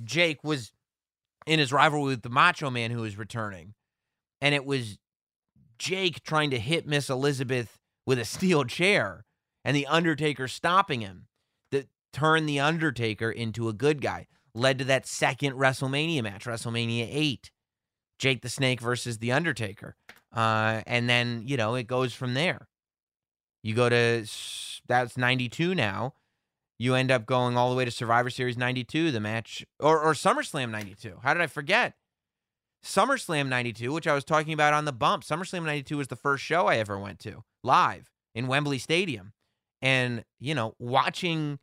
Jake 0.04 0.44
was 0.44 0.72
in 1.46 1.60
his 1.60 1.72
rivalry 1.72 2.10
with 2.10 2.24
the 2.24 2.30
Macho 2.30 2.70
Man 2.70 2.92
who 2.92 3.02
was 3.02 3.18
returning. 3.18 3.76
And 4.42 4.56
it 4.56 4.66
was 4.66 4.98
Jake 5.78 6.24
trying 6.24 6.50
to 6.52 6.60
hit 6.60 6.88
Miss 6.88 7.10
Elizabeth 7.10 7.78
with 8.06 8.20
a 8.20 8.26
steel 8.26 8.64
chair 8.64 9.26
and 9.64 9.76
the 9.76 9.88
Undertaker 9.88 10.48
stopping 10.48 11.02
him 11.02 11.28
that 11.72 11.88
turned 12.14 12.48
the 12.48 12.60
Undertaker 12.60 13.32
into 13.32 13.68
a 13.68 13.74
good 13.74 14.02
guy. 14.02 14.28
Led 14.54 14.80
to 14.80 14.86
that 14.86 15.06
second 15.06 15.54
WrestleMania 15.54 16.24
match, 16.24 16.46
WrestleMania 16.46 17.08
8. 17.12 17.52
Jake 18.18 18.42
the 18.42 18.50
Snake 18.50 18.80
versus 18.80 19.18
the 19.18 19.32
Undertaker. 19.32 19.98
Uh, 20.36 20.82
and 20.86 21.10
then, 21.10 21.44
you 21.46 21.58
know, 21.58 21.76
it 21.76 21.88
goes 21.88 22.14
from 22.14 22.34
there. 22.34 22.68
You 23.64 23.74
go 23.74 23.90
to 23.90 24.26
that's 24.88 25.18
92 25.18 25.74
now. 25.74 26.14
You 26.78 26.94
end 26.94 27.10
up 27.10 27.26
going 27.26 27.58
all 27.58 27.70
the 27.70 27.76
way 27.76 27.86
to 27.86 27.92
Survivor 27.92 28.30
Series 28.30 28.58
92, 28.58 29.12
the 29.12 29.22
match, 29.22 29.66
or, 29.80 30.02
or 30.02 30.14
SummerSlam 30.14 30.70
92. 30.72 31.20
How 31.24 31.34
did 31.34 31.42
I 31.42 31.48
forget? 31.48 31.94
SummerSlam 32.84 33.48
92, 33.48 33.94
which 33.94 34.08
I 34.08 34.14
was 34.14 34.26
talking 34.26 34.54
about 34.54 34.74
on 34.74 34.86
the 34.86 34.92
bump. 34.92 35.24
SummerSlam 35.24 35.64
92 35.64 35.98
was 35.98 36.10
the 36.10 36.18
first 36.18 36.44
show 36.44 36.68
I 36.68 36.76
ever 36.78 37.00
went 37.00 37.20
to 37.20 37.44
live 37.64 38.12
in 38.36 38.48
Wembley 38.48 38.78
Stadium. 38.78 39.32
And, 39.82 40.26
you 40.40 40.54
know, 40.54 40.76
watching 40.78 41.60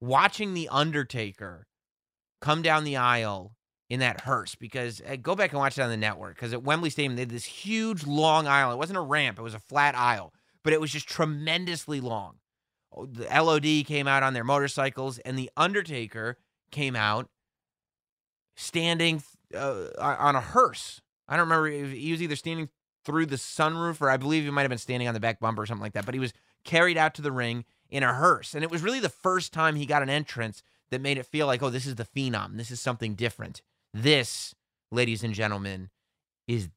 watching 0.00 0.54
the 0.54 0.68
Undertaker 0.70 1.66
come 2.40 2.62
down 2.62 2.84
the 2.84 2.96
aisle 2.96 3.52
in 3.90 4.00
that 4.00 4.20
hearse 4.22 4.54
because 4.54 5.00
uh, 5.08 5.16
go 5.16 5.34
back 5.34 5.52
and 5.52 5.58
watch 5.58 5.78
it 5.78 5.82
on 5.82 5.90
the 5.90 5.96
network 5.96 6.34
because 6.34 6.52
at 6.52 6.62
Wembley 6.62 6.90
Stadium 6.90 7.16
they 7.16 7.22
had 7.22 7.30
this 7.30 7.44
huge 7.44 8.06
long 8.06 8.46
aisle. 8.46 8.72
It 8.72 8.78
wasn't 8.78 8.98
a 8.98 9.02
ramp; 9.02 9.38
it 9.38 9.42
was 9.42 9.54
a 9.54 9.58
flat 9.58 9.94
aisle, 9.94 10.32
but 10.62 10.72
it 10.72 10.80
was 10.80 10.90
just 10.90 11.08
tremendously 11.08 12.00
long. 12.00 12.36
Oh, 12.94 13.06
The 13.06 13.24
LOD 13.24 13.86
came 13.86 14.06
out 14.06 14.22
on 14.22 14.34
their 14.34 14.44
motorcycles, 14.44 15.18
and 15.20 15.38
the 15.38 15.50
Undertaker 15.56 16.38
came 16.70 16.96
out 16.96 17.28
standing 18.56 19.22
uh, 19.54 19.86
on 19.98 20.36
a 20.36 20.40
hearse. 20.40 21.00
I 21.28 21.36
don't 21.36 21.48
remember 21.48 21.68
if 21.68 21.92
he 21.92 22.10
was 22.12 22.22
either 22.22 22.36
standing 22.36 22.68
through 23.04 23.26
the 23.26 23.36
sunroof 23.36 24.00
or 24.00 24.10
I 24.10 24.16
believe 24.16 24.44
he 24.44 24.50
might 24.50 24.62
have 24.62 24.70
been 24.70 24.78
standing 24.78 25.08
on 25.08 25.14
the 25.14 25.20
back 25.20 25.40
bumper 25.40 25.62
or 25.62 25.66
something 25.66 25.82
like 25.82 25.92
that. 25.94 26.04
But 26.04 26.14
he 26.14 26.20
was 26.20 26.32
carried 26.64 26.98
out 26.98 27.14
to 27.14 27.22
the 27.22 27.32
ring 27.32 27.64
in 27.88 28.02
a 28.02 28.12
hearse, 28.12 28.54
and 28.54 28.62
it 28.62 28.70
was 28.70 28.82
really 28.82 29.00
the 29.00 29.08
first 29.08 29.52
time 29.52 29.76
he 29.76 29.86
got 29.86 30.02
an 30.02 30.10
entrance 30.10 30.62
that 30.90 31.00
made 31.00 31.18
it 31.18 31.26
feel 31.26 31.46
like, 31.46 31.62
oh, 31.62 31.70
this 31.70 31.86
is 31.86 31.94
the 31.94 32.04
phenom. 32.04 32.56
This 32.56 32.70
is 32.70 32.80
something 32.80 33.14
different. 33.14 33.62
This, 33.94 34.54
ladies 34.90 35.24
and 35.24 35.34
gentlemen, 35.34 35.90
is, 36.46 36.68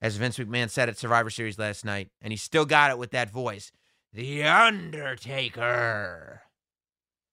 as 0.00 0.16
Vince 0.16 0.38
McMahon 0.38 0.70
said 0.70 0.88
at 0.88 0.98
Survivor 0.98 1.30
Series 1.30 1.58
last 1.58 1.84
night, 1.84 2.08
and 2.20 2.32
he 2.32 2.36
still 2.36 2.64
got 2.64 2.90
it 2.90 2.98
with 2.98 3.10
that 3.10 3.30
voice, 3.30 3.72
The 4.12 4.44
Undertaker. 4.44 6.42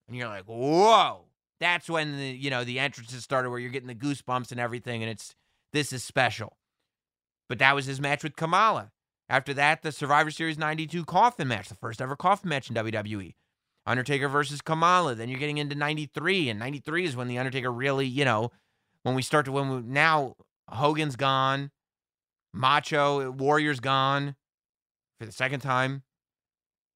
And 0.07 0.17
you're 0.17 0.27
like, 0.27 0.45
whoa. 0.45 1.25
That's 1.59 1.89
when 1.89 2.17
the, 2.17 2.27
you 2.27 2.49
know, 2.49 2.63
the 2.65 2.79
entrances 2.79 3.23
started 3.23 3.49
where 3.49 3.59
you're 3.59 3.69
getting 3.69 3.87
the 3.87 3.95
goosebumps 3.95 4.51
and 4.51 4.59
everything, 4.59 5.01
and 5.01 5.09
it's, 5.09 5.33
this 5.71 5.93
is 5.93 6.03
special. 6.03 6.57
But 7.47 7.59
that 7.59 7.75
was 7.75 7.85
his 7.85 8.01
match 8.01 8.23
with 8.23 8.35
Kamala. 8.35 8.91
After 9.29 9.53
that, 9.53 9.81
the 9.81 9.91
Survivor 9.91 10.31
Series 10.31 10.57
92 10.57 11.05
coffin 11.05 11.47
match, 11.47 11.69
the 11.69 11.75
first 11.75 12.01
ever 12.01 12.15
coffin 12.15 12.49
match 12.49 12.69
in 12.69 12.75
WWE. 12.75 13.35
Undertaker 13.85 14.27
versus 14.27 14.61
Kamala. 14.61 15.15
Then 15.15 15.29
you're 15.29 15.39
getting 15.39 15.57
into 15.57 15.75
93, 15.75 16.49
and 16.49 16.59
93 16.59 17.05
is 17.05 17.15
when 17.15 17.27
the 17.27 17.37
Undertaker 17.37 17.71
really, 17.71 18.07
you 18.07 18.25
know, 18.25 18.51
when 19.03 19.15
we 19.15 19.21
start 19.21 19.45
to 19.45 19.51
when 19.51 19.69
we, 19.69 19.81
now 19.81 20.35
Hogan's 20.69 21.15
gone, 21.15 21.71
Macho 22.53 23.27
uh, 23.27 23.31
Warrior's 23.31 23.79
gone 23.79 24.35
for 25.19 25.25
the 25.25 25.31
second 25.31 25.59
time. 25.59 26.03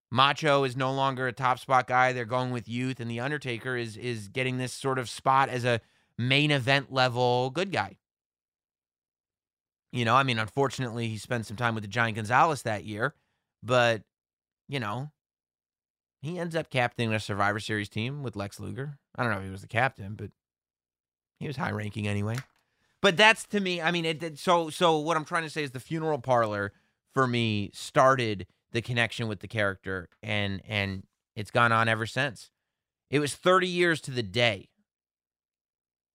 Macho 0.10 0.64
is 0.64 0.78
no 0.78 0.94
longer 0.94 1.28
a 1.28 1.34
top 1.34 1.60
spot 1.60 1.88
guy. 1.88 2.14
They're 2.14 2.26
going 2.26 2.52
with 2.52 2.70
youth, 2.70 3.00
and 3.00 3.12
the 3.12 3.20
Undertaker 3.20 3.76
is 3.76 3.98
is 3.98 4.30
getting 4.30 4.58
this 4.58 4.74
sort 4.74 5.00
of 5.00 5.10
spot 5.10 5.50
as 5.50 5.66
a 5.66 5.82
main 6.18 6.50
event 6.50 6.92
level 6.92 7.50
good 7.50 7.72
guy. 7.72 7.98
You 9.92 10.06
know, 10.06 10.16
I 10.16 10.24
mean, 10.24 10.40
unfortunately, 10.40 11.08
he 11.08 11.18
spent 11.18 11.46
some 11.46 11.58
time 11.58 11.76
with 11.76 11.84
the 11.84 11.90
Giant 11.90 12.16
Gonzalez 12.16 12.62
that 12.64 12.86
year, 12.86 13.16
but 13.62 14.04
you 14.70 14.80
know, 14.80 15.12
he 16.22 16.40
ends 16.40 16.56
up 16.56 16.70
captaining 16.70 17.14
a 17.14 17.20
Survivor 17.20 17.60
Series 17.60 17.90
team 17.90 18.24
with 18.24 18.36
Lex 18.36 18.60
Luger. 18.60 18.98
I 19.16 19.24
don't 19.24 19.32
know 19.32 19.40
if 19.40 19.46
he 19.46 19.52
was 19.52 19.62
the 19.62 19.68
captain, 19.68 20.16
but 20.16 20.32
he 21.40 21.48
was 21.48 21.58
high 21.58 21.72
ranking 21.72 22.08
anyway. 22.08 22.38
But 23.02 23.16
that's 23.18 23.46
to 23.48 23.60
me. 23.60 23.82
I 23.82 23.92
mean, 23.92 24.06
it, 24.06 24.22
it- 24.24 24.40
so 24.40 24.70
so. 24.70 24.98
What 24.98 25.18
I'm 25.18 25.26
trying 25.26 25.44
to 25.44 25.50
say 25.50 25.64
is 25.64 25.72
the 25.72 25.80
funeral 25.80 26.20
parlor 26.20 26.74
for 27.14 27.28
me 27.28 27.70
started 27.74 28.48
the 28.72 28.82
connection 28.82 29.28
with 29.28 29.40
the 29.40 29.48
character, 29.48 30.10
and 30.24 30.62
and 30.68 31.04
it's 31.36 31.52
gone 31.52 31.72
on 31.72 31.88
ever 31.88 32.06
since. 32.06 32.50
It 33.10 33.20
was 33.20 33.36
30 33.36 33.68
years 33.68 34.02
to 34.02 34.12
the 34.12 34.24
day. 34.24 34.70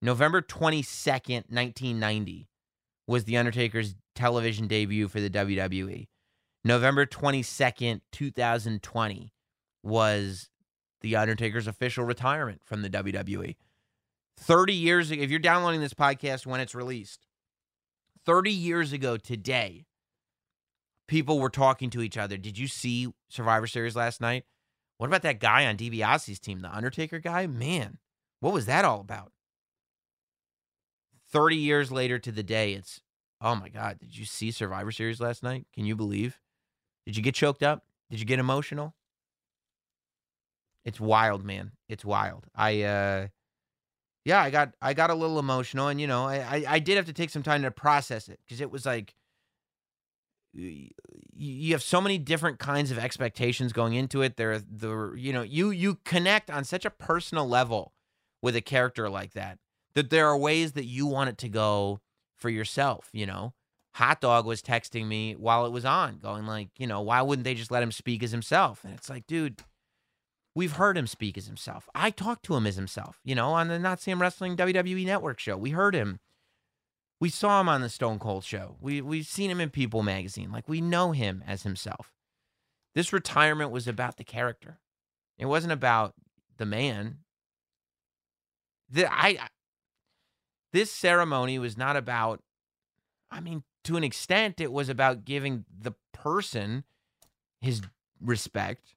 November 0.03 0.43
22nd, 0.43 1.45
1990, 1.49 2.49
was 3.07 3.25
the 3.25 3.37
Undertaker's 3.37 3.95
television 4.15 4.67
debut 4.67 5.09
for 5.09 5.21
the 5.21 5.31
WWE. 5.31 6.09
November 6.65 7.07
22nd, 7.07 8.01
2020 8.11 9.33
was 9.83 10.49
the 11.01 11.17
Undertaker's 11.17 11.67
official 11.67 12.05
retirement 12.05 12.63
from 12.65 12.83
the 12.83 12.91
WWE. 12.91 13.57
30 14.43 14.73
years 14.75 15.11
ago, 15.11 15.23
if 15.23 15.31
you're 15.31 15.39
downloading 15.39 15.81
this 15.81 15.95
podcast 15.95 16.47
when 16.47 16.61
it's 16.61 16.75
released, 16.75 17.27
30 18.27 18.51
years 18.51 18.93
ago 18.93 19.17
today, 19.17 19.87
people 21.09 21.39
were 21.39 21.51
talking 21.51 21.91
to 21.91 22.03
each 22.03 22.17
other. 22.17 22.37
Did 22.37 22.59
you 22.59 22.67
see 22.67 23.09
Survivor 23.29 23.67
Series 23.67 23.97
last 23.97 24.21
night? 24.21 24.45
What 24.99 25.07
about 25.07 25.23
that 25.23 25.41
guy 25.41 25.67
on 25.67 25.77
DiBiase's 25.77 26.39
team, 26.39 26.61
the 26.61 26.75
Undertaker 26.75 27.19
guy? 27.19 27.47
Man, 27.47 27.99
what 28.41 28.53
was 28.53 28.67
that 28.67 28.85
all 28.85 29.01
about? 29.01 29.33
30 31.33 31.57
years 31.57 31.91
later 31.91 32.19
to 32.19 32.31
the 32.31 32.43
day, 32.43 32.75
it's, 32.75 33.01
oh 33.41 33.55
my 33.55 33.69
God, 33.69 33.99
did 33.99 34.17
you 34.17 34.25
see 34.25 34.51
Survivor 34.51 34.93
Series 34.93 35.21
last 35.21 35.43
night? 35.43 35.67
Can 35.73 35.85
you 35.85 35.97
believe? 35.97 36.41
Did 37.07 37.17
you 37.17 37.23
get 37.23 37.35
choked 37.35 37.63
up? 37.63 37.85
Did 38.11 38.21
you 38.21 38.27
get 38.27 38.39
emotional? 38.39 38.95
It's 40.85 41.01
wild, 41.01 41.45
man. 41.45 41.73
It's 41.89 42.05
wild. 42.05 42.47
I 42.55 42.83
uh 42.83 43.29
yeah, 44.25 44.41
I 44.41 44.51
got 44.51 44.75
I 44.81 44.95
got 44.95 45.11
a 45.11 45.15
little 45.15 45.39
emotional 45.39 45.89
and 45.89 46.01
you 46.01 46.07
know, 46.07 46.25
I 46.25 46.65
I, 46.69 46.79
did 46.79 46.97
have 46.97 47.07
to 47.07 47.13
take 47.13 47.31
some 47.31 47.43
time 47.43 47.63
to 47.63 47.71
process 47.71 48.29
it 48.29 48.39
because 48.45 48.61
it 48.61 48.71
was 48.71 48.87
like 48.87 49.15
you 50.55 51.73
have 51.73 51.83
so 51.83 52.01
many 52.01 52.19
different 52.19 52.59
kinds 52.59 52.91
of 52.91 52.99
expectations 52.99 53.73
going 53.73 53.95
into 53.95 54.23
it. 54.23 54.37
There 54.37 54.59
the 54.59 55.13
you 55.17 55.33
know, 55.33 55.43
you 55.43 55.71
you 55.71 55.99
connect 56.05 56.51
on 56.51 56.65
such 56.65 56.85
a 56.85 56.91
personal 56.91 57.49
level 57.49 57.93
with 58.43 58.55
a 58.55 58.61
character 58.61 59.09
like 59.09 59.33
that 59.33 59.59
that 59.95 60.11
there 60.11 60.29
are 60.29 60.39
ways 60.39 60.73
that 60.73 60.85
you 60.85 61.07
want 61.07 61.31
it 61.31 61.39
to 61.39 61.49
go 61.49 62.01
for 62.37 62.51
yourself, 62.51 63.09
you 63.13 63.27
know. 63.27 63.55
Hot 63.97 64.23
Dog 64.23 64.47
was 64.47 64.63
texting 64.63 65.07
me 65.07 65.35
while 65.35 65.67
it 65.67 65.73
was 65.73 65.85
on, 65.85 66.19
going 66.19 66.47
like, 66.47 66.71
you 66.79 66.87
know, 66.87 67.03
why 67.03 67.21
wouldn't 67.21 67.45
they 67.45 67.55
just 67.55 67.71
let 67.71 67.83
him 67.83 67.93
speak 67.93 68.23
as 68.23 68.31
himself? 68.31 68.85
And 68.85 68.95
it's 68.95 69.11
like, 69.11 69.27
dude, 69.27 69.61
we've 70.55 70.73
heard 70.73 70.97
him 70.97 71.07
speak 71.07 71.39
as 71.39 71.47
himself. 71.47 71.89
I 71.95 72.11
talked 72.11 72.45
to 72.45 72.55
him 72.55 72.67
as 72.67 72.77
himself, 72.77 73.21
you 73.25 73.35
know, 73.35 73.53
on 73.53 73.69
the 73.69 73.79
Not 73.79 74.01
Sam 74.01 74.21
Wrestling 74.21 74.57
WWE 74.57 75.07
Network 75.07 75.39
show. 75.39 75.57
We 75.57 75.71
heard 75.71 75.95
him. 75.95 76.21
We 77.21 77.29
saw 77.29 77.61
him 77.61 77.69
on 77.69 77.83
the 77.83 77.89
Stone 77.89 78.19
Cold 78.19 78.45
show. 78.45 78.77
We 78.81 79.01
we've 79.01 79.27
seen 79.27 79.51
him 79.51 79.61
in 79.61 79.71
People 79.71 80.03
magazine. 80.03 80.51
Like 80.51 80.69
we 80.69 80.81
know 80.81 81.13
him 81.13 81.45
as 81.47 81.63
himself. 81.63 82.13
This 82.95 83.13
retirement 83.13 83.71
was 83.71 83.89
about 83.89 84.17
the 84.17 84.25
character. 84.25 84.81
It 85.39 85.47
wasn't 85.47 85.73
about 85.73 86.15
the 86.59 86.67
man. 86.67 87.19
The 88.91 89.11
I 89.11 89.49
this 90.73 90.91
ceremony 90.91 91.59
was 91.59 91.79
not 91.79 91.97
about 91.97 92.41
I 93.31 93.41
mean, 93.41 93.63
to 93.85 93.97
an 93.97 94.05
extent, 94.05 94.61
it 94.61 94.73
was 94.73 94.89
about 94.89 95.25
giving 95.25 95.65
the 95.77 95.93
person 96.13 96.85
his 97.61 97.81
respect, 98.21 98.95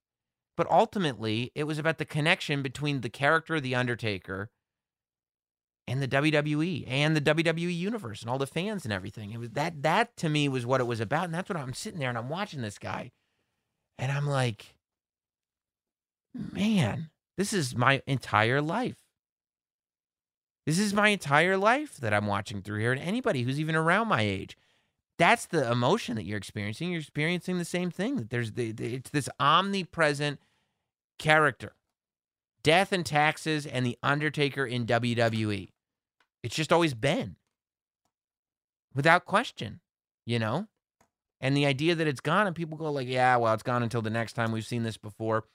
but 0.58 0.70
ultimately, 0.70 1.52
it 1.56 1.65
was 1.65 1.78
about 1.78 1.98
the 1.98 2.06
connection 2.06 2.62
between 2.62 3.02
the 3.02 3.10
character 3.10 3.56
of 3.56 3.63
The 3.63 3.76
Undertaker 3.76 4.50
and 5.88 6.02
the 6.02 6.08
WWE 6.08 6.86
and 6.88 7.15
the 7.15 7.22
WWE 7.22 7.76
universe 7.76 8.22
and 8.22 8.30
all 8.30 8.38
the 8.38 8.48
fans 8.48 8.86
and 8.86 8.94
everything. 8.94 9.32
It 9.32 9.39
was 9.39 9.50
that, 9.52 9.84
that 9.84 10.18
to 10.18 10.30
me 10.30 10.50
was 10.50 10.65
what 10.65 10.82
it 10.82 10.86
was 10.86 11.00
about. 11.00 11.26
And 11.26 11.34
that's 11.34 11.50
what 11.50 11.58
I'm 11.58 11.74
sitting 11.74 12.00
there 12.00 12.10
and 12.10 12.18
I'm 12.18 12.30
watching 12.30 12.62
this 12.62 12.80
guy, 12.80 13.12
and 13.98 14.12
I'm 14.12 14.28
like, 14.28 14.76
man, 16.34 17.10
this 17.38 17.54
is 17.54 17.76
my 17.76 18.02
entire 18.08 18.62
life. 18.62 18.98
This 20.65 20.80
is 20.80 20.94
my 20.94 21.10
entire 21.10 21.58
life 21.58 21.98
that 21.98 22.13
I'm 22.13 22.26
watching 22.26 22.62
through 22.62 22.80
here. 22.80 22.91
And 22.91 23.02
anybody 23.02 23.44
who's 23.44 23.60
even 23.60 23.76
around 23.76 24.08
my 24.08 24.22
age, 24.22 24.58
that's 25.17 25.45
the 25.45 25.69
emotion 25.71 26.15
that 26.15 26.25
you're 26.25 26.38
experiencing. 26.38 26.91
You're 26.91 26.99
experiencing 27.01 27.58
the 27.58 27.65
same 27.65 27.89
thing. 27.91 28.17
That 28.17 28.30
there's 28.30 28.54
the, 28.54 28.71
the- 28.71 28.95
it's 28.95 29.10
this 29.10 29.30
omnipresent 29.39 30.39
character, 31.19 31.73
death 32.63 32.91
and 32.91 33.06
taxes, 33.06 33.65
and 33.65 33.86
the 33.86 33.97
Undertaker 34.04 34.65
in 34.65 34.86
WWE. 34.86 35.69
It's 36.43 36.56
just 36.56 36.73
always 36.73 36.93
been, 36.93 37.38
without 38.93 39.25
question, 39.25 39.80
you 40.25 40.39
know. 40.39 40.67
And 41.41 41.56
the 41.56 41.65
idea 41.65 41.95
that 41.95 42.08
it's 42.08 42.21
gone, 42.21 42.47
and 42.47 42.56
people 42.56 42.78
go 42.78 42.91
like, 42.91 43.08
"Yeah, 43.08 43.36
well, 43.38 43.54
it's 43.54 43.63
gone 43.63 43.84
until 43.84 44.01
the 44.01 44.10
next 44.10 44.34
time 44.34 44.51
we've 44.51 44.65
seen 44.65 44.84
this 44.84 44.97
before." 44.97 45.45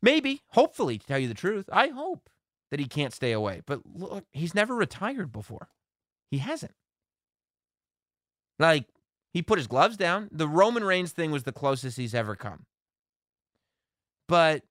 Maybe, 0.00 0.42
hopefully, 0.50 0.98
to 0.98 1.06
tell 1.06 1.18
you 1.18 1.26
the 1.28 1.34
truth, 1.34 1.68
I 1.72 1.88
hope 1.88 2.28
that 2.70 2.78
he 2.78 2.86
can't 2.86 3.12
stay 3.14 3.32
away. 3.32 3.62
But 3.66 3.80
look, 3.84 4.24
he's 4.32 4.54
never 4.54 4.74
retired 4.74 5.32
before. 5.32 5.68
He 6.30 6.38
hasn't. 6.38 6.74
Like, 8.58 8.86
he 9.32 9.42
put 9.42 9.58
his 9.58 9.66
gloves 9.66 9.96
down. 9.96 10.28
The 10.32 10.48
Roman 10.48 10.84
Reigns 10.84 11.12
thing 11.12 11.30
was 11.30 11.44
the 11.44 11.52
closest 11.52 11.96
he's 11.96 12.14
ever 12.14 12.34
come. 12.34 12.64
But 14.26 14.62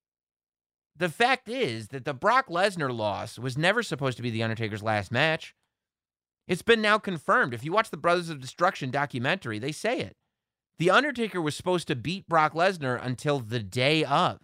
the 0.95 1.09
fact 1.09 1.47
is 1.47 1.89
that 1.89 2.05
the 2.05 2.13
Brock 2.13 2.47
Lesnar 2.47 2.95
loss 2.95 3.37
was 3.37 3.57
never 3.57 3.83
supposed 3.83 4.17
to 4.17 4.23
be 4.23 4.29
The 4.29 4.43
Undertaker's 4.43 4.83
last 4.83 5.11
match. 5.11 5.53
It's 6.47 6.61
been 6.61 6.81
now 6.81 6.97
confirmed. 6.97 7.53
If 7.53 7.63
you 7.63 7.71
watch 7.71 7.89
the 7.89 7.97
Brothers 7.97 8.29
of 8.29 8.41
Destruction 8.41 8.89
documentary, 8.89 9.59
they 9.59 9.71
say 9.71 9.99
it. 9.99 10.15
The 10.79 10.89
Undertaker 10.89 11.41
was 11.41 11.55
supposed 11.55 11.87
to 11.87 11.95
beat 11.95 12.29
Brock 12.29 12.53
Lesnar 12.53 13.03
until 13.03 13.39
the 13.39 13.59
day 13.59 14.03
of. 14.03 14.39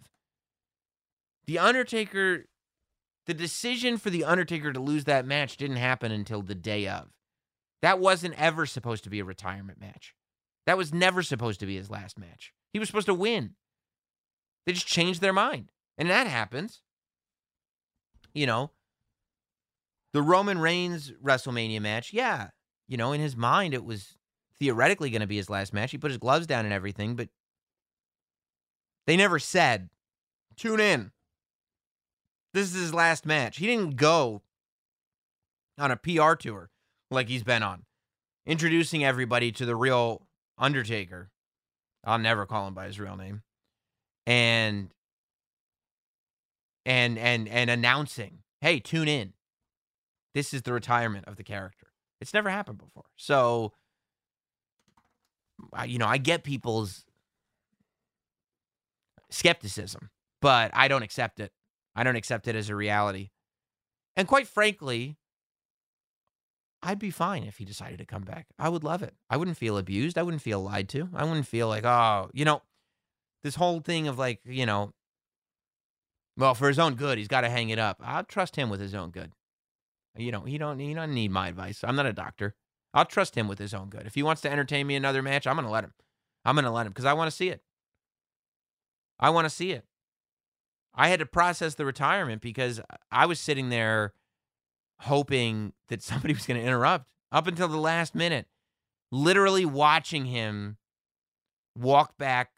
The 1.46 1.58
Undertaker, 1.58 2.46
the 3.26 3.34
decision 3.34 3.98
for 3.98 4.10
The 4.10 4.24
Undertaker 4.24 4.72
to 4.72 4.80
lose 4.80 5.04
that 5.04 5.26
match 5.26 5.56
didn't 5.56 5.76
happen 5.76 6.12
until 6.12 6.42
the 6.42 6.54
day 6.54 6.88
of. 6.88 7.08
That 7.82 7.98
wasn't 7.98 8.34
ever 8.38 8.66
supposed 8.66 9.04
to 9.04 9.10
be 9.10 9.20
a 9.20 9.24
retirement 9.24 9.80
match. 9.80 10.14
That 10.66 10.78
was 10.78 10.92
never 10.92 11.22
supposed 11.22 11.60
to 11.60 11.66
be 11.66 11.76
his 11.76 11.90
last 11.90 12.18
match. 12.18 12.52
He 12.72 12.78
was 12.78 12.88
supposed 12.88 13.06
to 13.06 13.14
win. 13.14 13.54
They 14.66 14.72
just 14.72 14.86
changed 14.86 15.20
their 15.20 15.32
mind. 15.32 15.70
And 15.98 16.08
that 16.10 16.26
happens. 16.26 16.82
You 18.32 18.46
know, 18.46 18.72
the 20.12 20.22
Roman 20.22 20.58
Reigns 20.58 21.12
WrestleMania 21.22 21.80
match, 21.80 22.12
yeah, 22.12 22.48
you 22.88 22.96
know, 22.96 23.12
in 23.12 23.20
his 23.20 23.36
mind, 23.36 23.74
it 23.74 23.84
was 23.84 24.16
theoretically 24.58 25.10
going 25.10 25.20
to 25.20 25.26
be 25.26 25.36
his 25.36 25.50
last 25.50 25.72
match. 25.72 25.90
He 25.90 25.98
put 25.98 26.10
his 26.10 26.18
gloves 26.18 26.46
down 26.46 26.64
and 26.64 26.74
everything, 26.74 27.14
but 27.14 27.28
they 29.06 29.16
never 29.16 29.38
said, 29.38 29.90
tune 30.56 30.80
in. 30.80 31.12
This 32.54 32.74
is 32.74 32.80
his 32.80 32.94
last 32.94 33.26
match. 33.26 33.58
He 33.58 33.66
didn't 33.66 33.96
go 33.96 34.42
on 35.78 35.90
a 35.90 35.96
PR 35.96 36.34
tour 36.34 36.70
like 37.14 37.28
he's 37.28 37.44
been 37.44 37.62
on, 37.62 37.84
introducing 38.46 39.04
everybody 39.04 39.52
to 39.52 39.66
the 39.66 39.76
real 39.76 40.26
Undertaker. 40.56 41.30
I'll 42.04 42.18
never 42.18 42.46
call 42.46 42.68
him 42.68 42.74
by 42.74 42.86
his 42.86 43.00
real 43.00 43.16
name. 43.16 43.42
And 44.26 44.90
and 46.86 47.18
and 47.18 47.48
and 47.48 47.70
announcing, 47.70 48.38
"Hey, 48.60 48.78
tune 48.78 49.08
in. 49.08 49.32
This 50.34 50.54
is 50.54 50.62
the 50.62 50.72
retirement 50.72 51.26
of 51.26 51.36
the 51.36 51.44
character." 51.44 51.88
It's 52.20 52.32
never 52.32 52.50
happened 52.50 52.78
before. 52.78 53.04
So 53.16 53.72
you 55.86 55.98
know, 55.98 56.06
I 56.06 56.18
get 56.18 56.44
people's 56.44 57.04
skepticism, 59.30 60.10
but 60.40 60.70
I 60.74 60.88
don't 60.88 61.02
accept 61.02 61.40
it. 61.40 61.52
I 61.96 62.04
don't 62.04 62.16
accept 62.16 62.48
it 62.48 62.56
as 62.56 62.68
a 62.68 62.76
reality. 62.76 63.30
And 64.16 64.28
quite 64.28 64.46
frankly, 64.46 65.16
I'd 66.86 66.98
be 66.98 67.10
fine 67.10 67.44
if 67.44 67.56
he 67.56 67.64
decided 67.64 67.98
to 67.98 68.04
come 68.04 68.22
back. 68.22 68.46
I 68.58 68.68
would 68.68 68.84
love 68.84 69.02
it. 69.02 69.14
I 69.30 69.38
wouldn't 69.38 69.56
feel 69.56 69.78
abused. 69.78 70.18
I 70.18 70.22
wouldn't 70.22 70.42
feel 70.42 70.60
lied 70.60 70.88
to. 70.90 71.08
I 71.14 71.24
wouldn't 71.24 71.46
feel 71.46 71.66
like, 71.66 71.84
oh, 71.86 72.30
you 72.34 72.44
know, 72.44 72.60
this 73.42 73.54
whole 73.54 73.80
thing 73.80 74.06
of 74.06 74.18
like, 74.18 74.40
you 74.44 74.66
know, 74.66 74.92
well, 76.36 76.54
for 76.54 76.68
his 76.68 76.78
own 76.78 76.94
good, 76.94 77.16
he's 77.16 77.28
got 77.28 77.40
to 77.40 77.48
hang 77.48 77.70
it 77.70 77.78
up. 77.78 78.02
I'll 78.04 78.24
trust 78.24 78.56
him 78.56 78.68
with 78.68 78.80
his 78.80 78.94
own 78.94 79.10
good. 79.10 79.32
You 80.16 80.30
know, 80.30 80.42
he 80.42 80.58
don't, 80.58 80.78
he 80.78 80.92
don't 80.92 81.14
need 81.14 81.30
my 81.30 81.48
advice. 81.48 81.82
I'm 81.82 81.96
not 81.96 82.06
a 82.06 82.12
doctor. 82.12 82.54
I'll 82.92 83.06
trust 83.06 83.34
him 83.34 83.48
with 83.48 83.58
his 83.58 83.72
own 83.72 83.88
good. 83.88 84.06
If 84.06 84.14
he 84.14 84.22
wants 84.22 84.42
to 84.42 84.52
entertain 84.52 84.86
me 84.86 84.94
another 84.94 85.22
match, 85.22 85.46
I'm 85.46 85.56
going 85.56 85.66
to 85.66 85.72
let 85.72 85.84
him. 85.84 85.94
I'm 86.44 86.54
going 86.54 86.66
to 86.66 86.70
let 86.70 86.86
him 86.86 86.92
because 86.92 87.06
I 87.06 87.14
want 87.14 87.30
to 87.30 87.36
see 87.36 87.48
it. 87.48 87.62
I 89.18 89.30
want 89.30 89.46
to 89.46 89.50
see 89.50 89.70
it. 89.72 89.86
I 90.94 91.08
had 91.08 91.20
to 91.20 91.26
process 91.26 91.74
the 91.74 91.86
retirement 91.86 92.42
because 92.42 92.80
I 93.10 93.26
was 93.26 93.40
sitting 93.40 93.70
there 93.70 94.12
hoping 95.04 95.72
that 95.88 96.02
somebody 96.02 96.34
was 96.34 96.46
going 96.46 96.60
to 96.60 96.66
interrupt 96.66 97.08
up 97.32 97.46
until 97.46 97.68
the 97.68 97.76
last 97.76 98.14
minute, 98.14 98.46
literally 99.10 99.64
watching 99.64 100.26
him 100.26 100.76
walk 101.76 102.16
back 102.16 102.50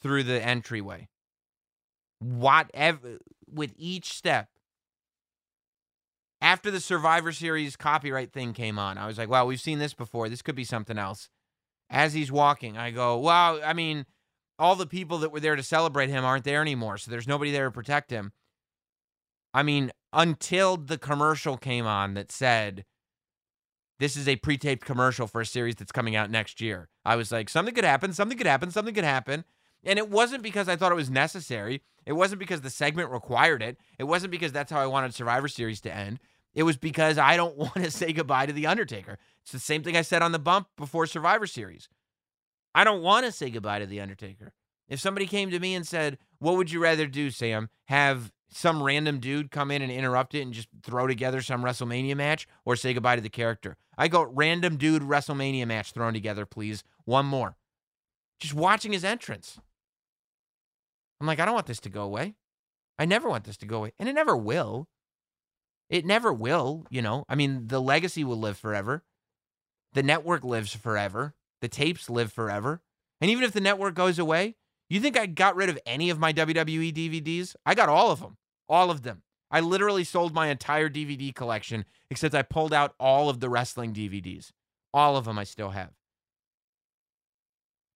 through 0.00 0.24
the 0.24 0.42
entryway. 0.42 1.08
Whatever, 2.18 3.18
with 3.50 3.72
each 3.76 4.12
step, 4.12 4.48
after 6.42 6.70
the 6.70 6.80
Survivor 6.80 7.32
Series 7.32 7.76
copyright 7.76 8.32
thing 8.32 8.52
came 8.52 8.78
on, 8.78 8.98
I 8.98 9.06
was 9.06 9.18
like, 9.18 9.28
wow, 9.28 9.46
we've 9.46 9.60
seen 9.60 9.78
this 9.78 9.94
before. 9.94 10.28
This 10.28 10.42
could 10.42 10.54
be 10.54 10.64
something 10.64 10.98
else. 10.98 11.28
As 11.88 12.12
he's 12.12 12.30
walking, 12.30 12.78
I 12.78 12.92
go, 12.92 13.18
wow, 13.18 13.60
I 13.62 13.72
mean, 13.72 14.06
all 14.58 14.76
the 14.76 14.86
people 14.86 15.18
that 15.18 15.32
were 15.32 15.40
there 15.40 15.56
to 15.56 15.62
celebrate 15.62 16.10
him 16.10 16.24
aren't 16.24 16.44
there 16.44 16.60
anymore. 16.60 16.98
So 16.98 17.10
there's 17.10 17.26
nobody 17.26 17.50
there 17.50 17.64
to 17.64 17.70
protect 17.70 18.10
him. 18.10 18.32
I 19.52 19.62
mean, 19.62 19.90
until 20.12 20.76
the 20.76 20.98
commercial 20.98 21.56
came 21.56 21.86
on 21.86 22.14
that 22.14 22.32
said, 22.32 22.84
this 23.98 24.16
is 24.16 24.26
a 24.26 24.36
pre 24.36 24.56
taped 24.56 24.84
commercial 24.84 25.26
for 25.26 25.42
a 25.42 25.46
series 25.46 25.76
that's 25.76 25.92
coming 25.92 26.16
out 26.16 26.30
next 26.30 26.60
year. 26.60 26.88
I 27.04 27.16
was 27.16 27.30
like, 27.30 27.48
something 27.48 27.74
could 27.74 27.84
happen, 27.84 28.12
something 28.12 28.38
could 28.38 28.46
happen, 28.46 28.70
something 28.70 28.94
could 28.94 29.04
happen. 29.04 29.44
And 29.84 29.98
it 29.98 30.08
wasn't 30.08 30.42
because 30.42 30.68
I 30.68 30.76
thought 30.76 30.92
it 30.92 30.96
was 30.96 31.10
necessary. 31.10 31.82
It 32.06 32.12
wasn't 32.14 32.40
because 32.40 32.62
the 32.62 32.70
segment 32.70 33.10
required 33.10 33.62
it. 33.62 33.78
It 33.98 34.04
wasn't 34.04 34.30
because 34.30 34.52
that's 34.52 34.72
how 34.72 34.80
I 34.80 34.86
wanted 34.86 35.14
Survivor 35.14 35.48
Series 35.48 35.80
to 35.82 35.94
end. 35.94 36.18
It 36.54 36.64
was 36.64 36.76
because 36.76 37.18
I 37.18 37.36
don't 37.36 37.56
want 37.58 37.74
to 37.74 37.90
say 37.90 38.12
goodbye 38.12 38.46
to 38.46 38.52
The 38.52 38.66
Undertaker. 38.66 39.18
It's 39.42 39.52
the 39.52 39.58
same 39.58 39.82
thing 39.82 39.96
I 39.96 40.02
said 40.02 40.22
on 40.22 40.32
the 40.32 40.38
bump 40.38 40.68
before 40.76 41.06
Survivor 41.06 41.46
Series. 41.46 41.88
I 42.74 42.84
don't 42.84 43.02
want 43.02 43.26
to 43.26 43.32
say 43.32 43.50
goodbye 43.50 43.80
to 43.80 43.86
The 43.86 44.00
Undertaker. 44.00 44.52
If 44.88 45.00
somebody 45.00 45.26
came 45.26 45.50
to 45.50 45.60
me 45.60 45.74
and 45.74 45.86
said, 45.86 46.18
What 46.38 46.56
would 46.56 46.70
you 46.70 46.82
rather 46.82 47.06
do, 47.06 47.30
Sam? 47.30 47.68
Have 47.86 48.32
some 48.52 48.82
random 48.82 49.20
dude 49.20 49.50
come 49.50 49.70
in 49.70 49.82
and 49.82 49.92
interrupt 49.92 50.34
it 50.34 50.42
and 50.42 50.52
just 50.52 50.68
throw 50.82 51.06
together 51.06 51.40
some 51.40 51.62
WrestleMania 51.62 52.16
match 52.16 52.46
or 52.64 52.76
say 52.76 52.92
goodbye 52.92 53.16
to 53.16 53.22
the 53.22 53.28
character? 53.28 53.76
I 53.96 54.08
go, 54.08 54.22
random 54.22 54.76
dude 54.76 55.02
WrestleMania 55.02 55.66
match 55.66 55.92
thrown 55.92 56.12
together, 56.12 56.46
please. 56.46 56.82
One 57.04 57.26
more. 57.26 57.56
Just 58.38 58.54
watching 58.54 58.92
his 58.92 59.04
entrance. 59.04 59.58
I'm 61.20 61.26
like, 61.26 61.38
I 61.38 61.44
don't 61.44 61.54
want 61.54 61.66
this 61.66 61.80
to 61.80 61.88
go 61.90 62.02
away. 62.02 62.34
I 62.98 63.04
never 63.04 63.28
want 63.28 63.44
this 63.44 63.56
to 63.58 63.66
go 63.66 63.78
away. 63.78 63.92
And 63.98 64.08
it 64.08 64.14
never 64.14 64.36
will. 64.36 64.88
It 65.88 66.06
never 66.06 66.32
will, 66.32 66.86
you 66.88 67.02
know. 67.02 67.24
I 67.28 67.34
mean, 67.34 67.66
the 67.66 67.80
legacy 67.80 68.24
will 68.24 68.38
live 68.38 68.56
forever. 68.56 69.04
The 69.92 70.02
network 70.02 70.44
lives 70.44 70.74
forever. 70.74 71.34
The 71.60 71.68
tapes 71.68 72.08
live 72.08 72.32
forever. 72.32 72.80
And 73.20 73.30
even 73.30 73.44
if 73.44 73.52
the 73.52 73.60
network 73.60 73.94
goes 73.94 74.18
away, 74.18 74.56
you 74.88 75.00
think 75.00 75.18
I 75.18 75.26
got 75.26 75.56
rid 75.56 75.68
of 75.68 75.78
any 75.84 76.10
of 76.10 76.18
my 76.18 76.32
WWE 76.32 76.92
DVDs? 76.92 77.54
I 77.66 77.74
got 77.74 77.88
all 77.88 78.10
of 78.10 78.20
them. 78.20 78.36
All 78.70 78.90
of 78.90 79.02
them. 79.02 79.22
I 79.50 79.58
literally 79.58 80.04
sold 80.04 80.32
my 80.32 80.46
entire 80.46 80.88
DVD 80.88 81.34
collection, 81.34 81.84
except 82.08 82.36
I 82.36 82.42
pulled 82.42 82.72
out 82.72 82.94
all 83.00 83.28
of 83.28 83.40
the 83.40 83.50
wrestling 83.50 83.92
DVDs. 83.92 84.52
All 84.94 85.16
of 85.16 85.24
them 85.24 85.40
I 85.40 85.44
still 85.44 85.70
have. 85.70 85.90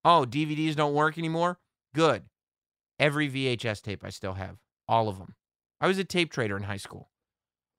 Oh, 0.05 0.27
DVDs 0.29 0.75
don't 0.75 0.93
work 0.93 1.17
anymore? 1.17 1.61
Good. 1.95 2.25
Every 2.99 3.31
VHS 3.31 3.83
tape 3.83 4.05
I 4.05 4.11
still 4.11 4.35
have. 4.35 4.57
All 4.89 5.09
of 5.09 5.19
them. 5.19 5.37
I 5.81 5.87
was 5.87 5.99
a 5.99 6.05
tape 6.05 6.33
trader 6.33 6.57
in 6.57 6.65
high 6.65 6.77
school. 6.77 7.11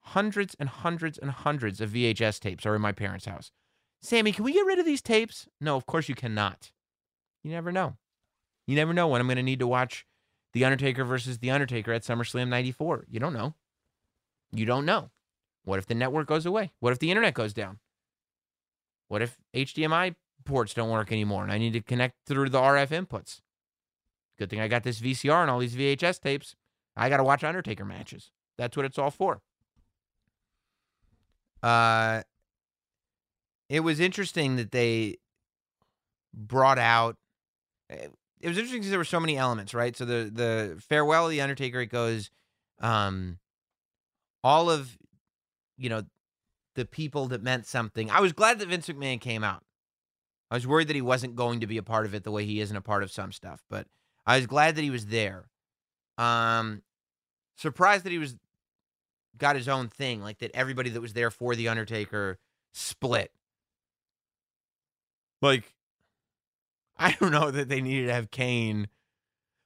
Hundreds 0.00 0.56
and 0.58 0.68
hundreds 0.68 1.18
and 1.18 1.30
hundreds 1.30 1.80
of 1.82 1.90
VHS 1.90 2.40
tapes 2.40 2.64
are 2.64 2.74
in 2.74 2.80
my 2.80 2.92
parents' 2.92 3.26
house. 3.26 3.52
Sammy, 4.00 4.32
can 4.32 4.44
we 4.44 4.54
get 4.54 4.66
rid 4.66 4.78
of 4.78 4.86
these 4.86 5.02
tapes? 5.02 5.48
No, 5.60 5.76
of 5.76 5.84
course 5.84 6.08
you 6.08 6.14
cannot. 6.14 6.70
You 7.44 7.50
never 7.50 7.72
know. 7.72 7.96
You 8.66 8.74
never 8.74 8.94
know 8.94 9.08
when 9.08 9.20
I'm 9.20 9.26
going 9.26 9.36
to 9.36 9.42
need 9.42 9.58
to 9.58 9.66
watch 9.66 10.06
The 10.56 10.64
Undertaker 10.64 11.04
versus 11.04 11.36
The 11.36 11.50
Undertaker 11.50 11.92
at 11.92 12.00
SummerSlam 12.00 12.48
94. 12.48 13.04
You 13.10 13.20
don't 13.20 13.34
know. 13.34 13.52
You 14.52 14.64
don't 14.64 14.86
know. 14.86 15.10
What 15.66 15.78
if 15.78 15.84
the 15.84 15.94
network 15.94 16.26
goes 16.26 16.46
away? 16.46 16.72
What 16.80 16.94
if 16.94 16.98
the 16.98 17.10
internet 17.10 17.34
goes 17.34 17.52
down? 17.52 17.78
What 19.08 19.20
if 19.20 19.36
HDMI 19.54 20.14
ports 20.46 20.72
don't 20.72 20.88
work 20.88 21.12
anymore 21.12 21.42
and 21.42 21.52
I 21.52 21.58
need 21.58 21.74
to 21.74 21.82
connect 21.82 22.24
through 22.24 22.48
the 22.48 22.58
RF 22.58 22.88
inputs? 22.88 23.42
Good 24.38 24.48
thing 24.48 24.62
I 24.62 24.66
got 24.66 24.82
this 24.82 24.98
VCR 24.98 25.42
and 25.42 25.50
all 25.50 25.58
these 25.58 25.76
VHS 25.76 26.22
tapes. 26.22 26.56
I 26.96 27.10
got 27.10 27.18
to 27.18 27.24
watch 27.24 27.44
Undertaker 27.44 27.84
matches. 27.84 28.30
That's 28.56 28.78
what 28.78 28.86
it's 28.86 28.96
all 28.96 29.10
for. 29.10 29.42
Uh, 31.62 32.22
it 33.68 33.80
was 33.80 34.00
interesting 34.00 34.56
that 34.56 34.70
they 34.70 35.18
brought 36.32 36.78
out. 36.78 37.18
It 38.40 38.48
was 38.48 38.58
interesting 38.58 38.80
because 38.80 38.90
there 38.90 38.98
were 38.98 39.04
so 39.04 39.20
many 39.20 39.36
elements, 39.36 39.74
right? 39.74 39.96
So 39.96 40.04
the 40.04 40.30
the 40.32 40.76
farewell 40.88 41.24
of 41.24 41.30
the 41.30 41.40
Undertaker, 41.40 41.80
it 41.80 41.86
goes, 41.86 42.30
um, 42.80 43.38
all 44.44 44.70
of, 44.70 44.96
you 45.76 45.88
know, 45.88 46.02
the 46.74 46.84
people 46.84 47.28
that 47.28 47.42
meant 47.42 47.66
something. 47.66 48.10
I 48.10 48.20
was 48.20 48.32
glad 48.32 48.58
that 48.58 48.68
Vince 48.68 48.88
McMahon 48.88 49.20
came 49.20 49.42
out. 49.42 49.64
I 50.50 50.54
was 50.54 50.66
worried 50.66 50.88
that 50.88 50.96
he 50.96 51.02
wasn't 51.02 51.34
going 51.34 51.60
to 51.60 51.66
be 51.66 51.78
a 51.78 51.82
part 51.82 52.06
of 52.06 52.14
it 52.14 52.22
the 52.22 52.30
way 52.30 52.44
he 52.44 52.60
isn't 52.60 52.76
a 52.76 52.82
part 52.82 53.02
of 53.02 53.10
some 53.10 53.32
stuff, 53.32 53.64
but 53.68 53.86
I 54.26 54.36
was 54.36 54.46
glad 54.46 54.76
that 54.76 54.82
he 54.82 54.90
was 54.90 55.06
there. 55.06 55.48
Um, 56.18 56.82
surprised 57.56 58.04
that 58.04 58.12
he 58.12 58.18
was 58.18 58.36
got 59.38 59.56
his 59.56 59.68
own 59.68 59.88
thing, 59.88 60.22
like 60.22 60.38
that 60.38 60.50
everybody 60.54 60.90
that 60.90 61.00
was 61.00 61.14
there 61.14 61.30
for 61.30 61.54
the 61.54 61.68
Undertaker 61.68 62.38
split. 62.72 63.32
Like, 65.42 65.74
I 66.98 67.12
don't 67.12 67.32
know 67.32 67.50
that 67.50 67.68
they 67.68 67.80
needed 67.80 68.06
to 68.06 68.14
have 68.14 68.30
Kane. 68.30 68.88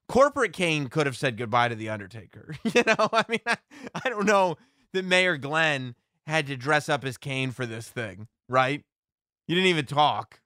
Corporate 0.08 0.52
Kane 0.52 0.88
could 0.88 1.06
have 1.06 1.16
said 1.16 1.36
goodbye 1.36 1.68
to 1.68 1.74
the 1.74 1.88
Undertaker. 1.88 2.54
You 2.74 2.82
know, 2.86 3.08
I 3.12 3.24
mean, 3.28 3.40
I, 3.46 3.56
I 4.04 4.08
don't 4.08 4.26
know 4.26 4.56
that 4.92 5.04
Mayor 5.04 5.36
Glenn 5.36 5.94
had 6.26 6.46
to 6.48 6.56
dress 6.56 6.88
up 6.88 7.04
as 7.04 7.16
Kane 7.16 7.52
for 7.52 7.66
this 7.66 7.88
thing, 7.88 8.26
right? 8.48 8.82
You 9.46 9.54
didn't 9.54 9.70
even 9.70 9.86
talk. 9.86 10.40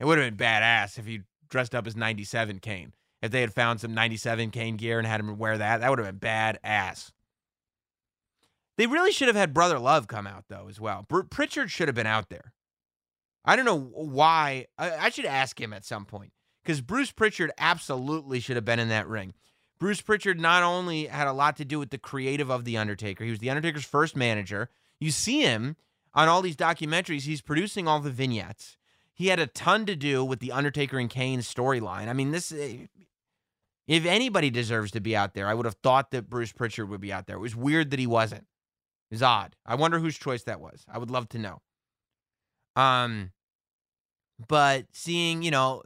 It 0.00 0.04
would 0.04 0.18
have 0.18 0.36
been 0.36 0.46
badass 0.46 0.98
if 0.98 1.06
he 1.06 1.22
dressed 1.48 1.74
up 1.74 1.86
as 1.86 1.96
97 1.96 2.58
Kane. 2.58 2.92
If 3.22 3.30
they 3.30 3.40
had 3.40 3.52
found 3.52 3.80
some 3.80 3.94
97 3.94 4.50
Kane 4.50 4.76
gear 4.76 4.98
and 4.98 5.06
had 5.06 5.20
him 5.20 5.38
wear 5.38 5.56
that, 5.58 5.80
that 5.80 5.90
would 5.90 5.98
have 5.98 6.20
been 6.20 6.30
badass. 6.30 7.10
They 8.76 8.86
really 8.86 9.10
should 9.12 9.28
have 9.28 9.36
had 9.36 9.54
Brother 9.54 9.78
Love 9.78 10.06
come 10.06 10.26
out 10.26 10.44
though 10.48 10.68
as 10.68 10.80
well. 10.80 11.06
Pritchard 11.30 11.70
should 11.70 11.88
have 11.88 11.94
been 11.94 12.06
out 12.06 12.28
there. 12.28 12.52
I 13.46 13.56
don't 13.56 13.64
know 13.64 13.78
why. 13.78 14.66
I, 14.76 14.96
I 14.96 15.08
should 15.10 15.24
ask 15.24 15.60
him 15.60 15.72
at 15.72 15.84
some 15.84 16.04
point 16.04 16.32
because 16.64 16.80
Bruce 16.80 17.12
Pritchard 17.12 17.52
absolutely 17.58 18.40
should 18.40 18.56
have 18.56 18.64
been 18.64 18.80
in 18.80 18.88
that 18.88 19.06
ring. 19.08 19.34
Bruce 19.78 20.00
Pritchard 20.00 20.40
not 20.40 20.62
only 20.62 21.06
had 21.06 21.26
a 21.28 21.32
lot 21.32 21.56
to 21.58 21.64
do 21.64 21.78
with 21.78 21.90
the 21.90 21.98
creative 21.98 22.50
of 22.50 22.64
The 22.64 22.76
Undertaker, 22.78 23.24
he 23.24 23.30
was 23.30 23.38
The 23.40 23.50
Undertaker's 23.50 23.84
first 23.84 24.16
manager. 24.16 24.70
You 24.98 25.10
see 25.10 25.42
him 25.42 25.76
on 26.14 26.28
all 26.28 26.40
these 26.42 26.56
documentaries, 26.56 27.22
he's 27.22 27.42
producing 27.42 27.86
all 27.86 28.00
the 28.00 28.10
vignettes. 28.10 28.76
He 29.12 29.28
had 29.28 29.38
a 29.38 29.46
ton 29.46 29.86
to 29.86 29.94
do 29.96 30.24
with 30.24 30.40
The 30.40 30.50
Undertaker 30.52 30.98
and 30.98 31.08
Kane 31.10 31.40
storyline. 31.40 32.08
I 32.08 32.12
mean, 32.14 32.32
this. 32.32 32.52
eh, 32.52 32.86
If 33.86 34.04
anybody 34.06 34.50
deserves 34.50 34.90
to 34.92 35.00
be 35.00 35.14
out 35.14 35.34
there, 35.34 35.46
I 35.46 35.54
would 35.54 35.66
have 35.66 35.76
thought 35.82 36.10
that 36.10 36.28
Bruce 36.30 36.52
Pritchard 36.52 36.88
would 36.88 37.00
be 37.00 37.12
out 37.12 37.26
there. 37.26 37.36
It 37.36 37.40
was 37.40 37.54
weird 37.54 37.90
that 37.90 38.00
he 38.00 38.06
wasn't. 38.06 38.46
It 39.10 39.14
was 39.14 39.22
odd. 39.22 39.56
I 39.64 39.74
wonder 39.74 39.98
whose 39.98 40.18
choice 40.18 40.42
that 40.44 40.60
was. 40.60 40.84
I 40.88 40.98
would 40.98 41.10
love 41.10 41.28
to 41.30 41.38
know. 41.38 41.60
Um, 42.74 43.30
but 44.48 44.86
seeing, 44.92 45.42
you 45.42 45.50
know, 45.50 45.82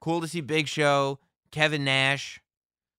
cool 0.00 0.20
to 0.20 0.28
see 0.28 0.40
Big 0.40 0.68
Show, 0.68 1.18
Kevin 1.52 1.84
Nash. 1.84 2.40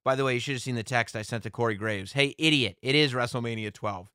By 0.04 0.16
the 0.16 0.24
way, 0.24 0.36
you 0.36 0.40
should 0.40 0.56
have 0.56 0.62
seen 0.62 0.76
the 0.76 0.84
text 0.84 1.16
I 1.16 1.22
sent 1.22 1.44
to 1.44 1.50
Corey 1.50 1.76
Graves. 1.76 2.14
Hey, 2.14 2.34
idiot, 2.38 2.78
it 2.82 2.96
is 2.96 3.14
WrestleMania 3.14 3.74
12. 3.74 4.10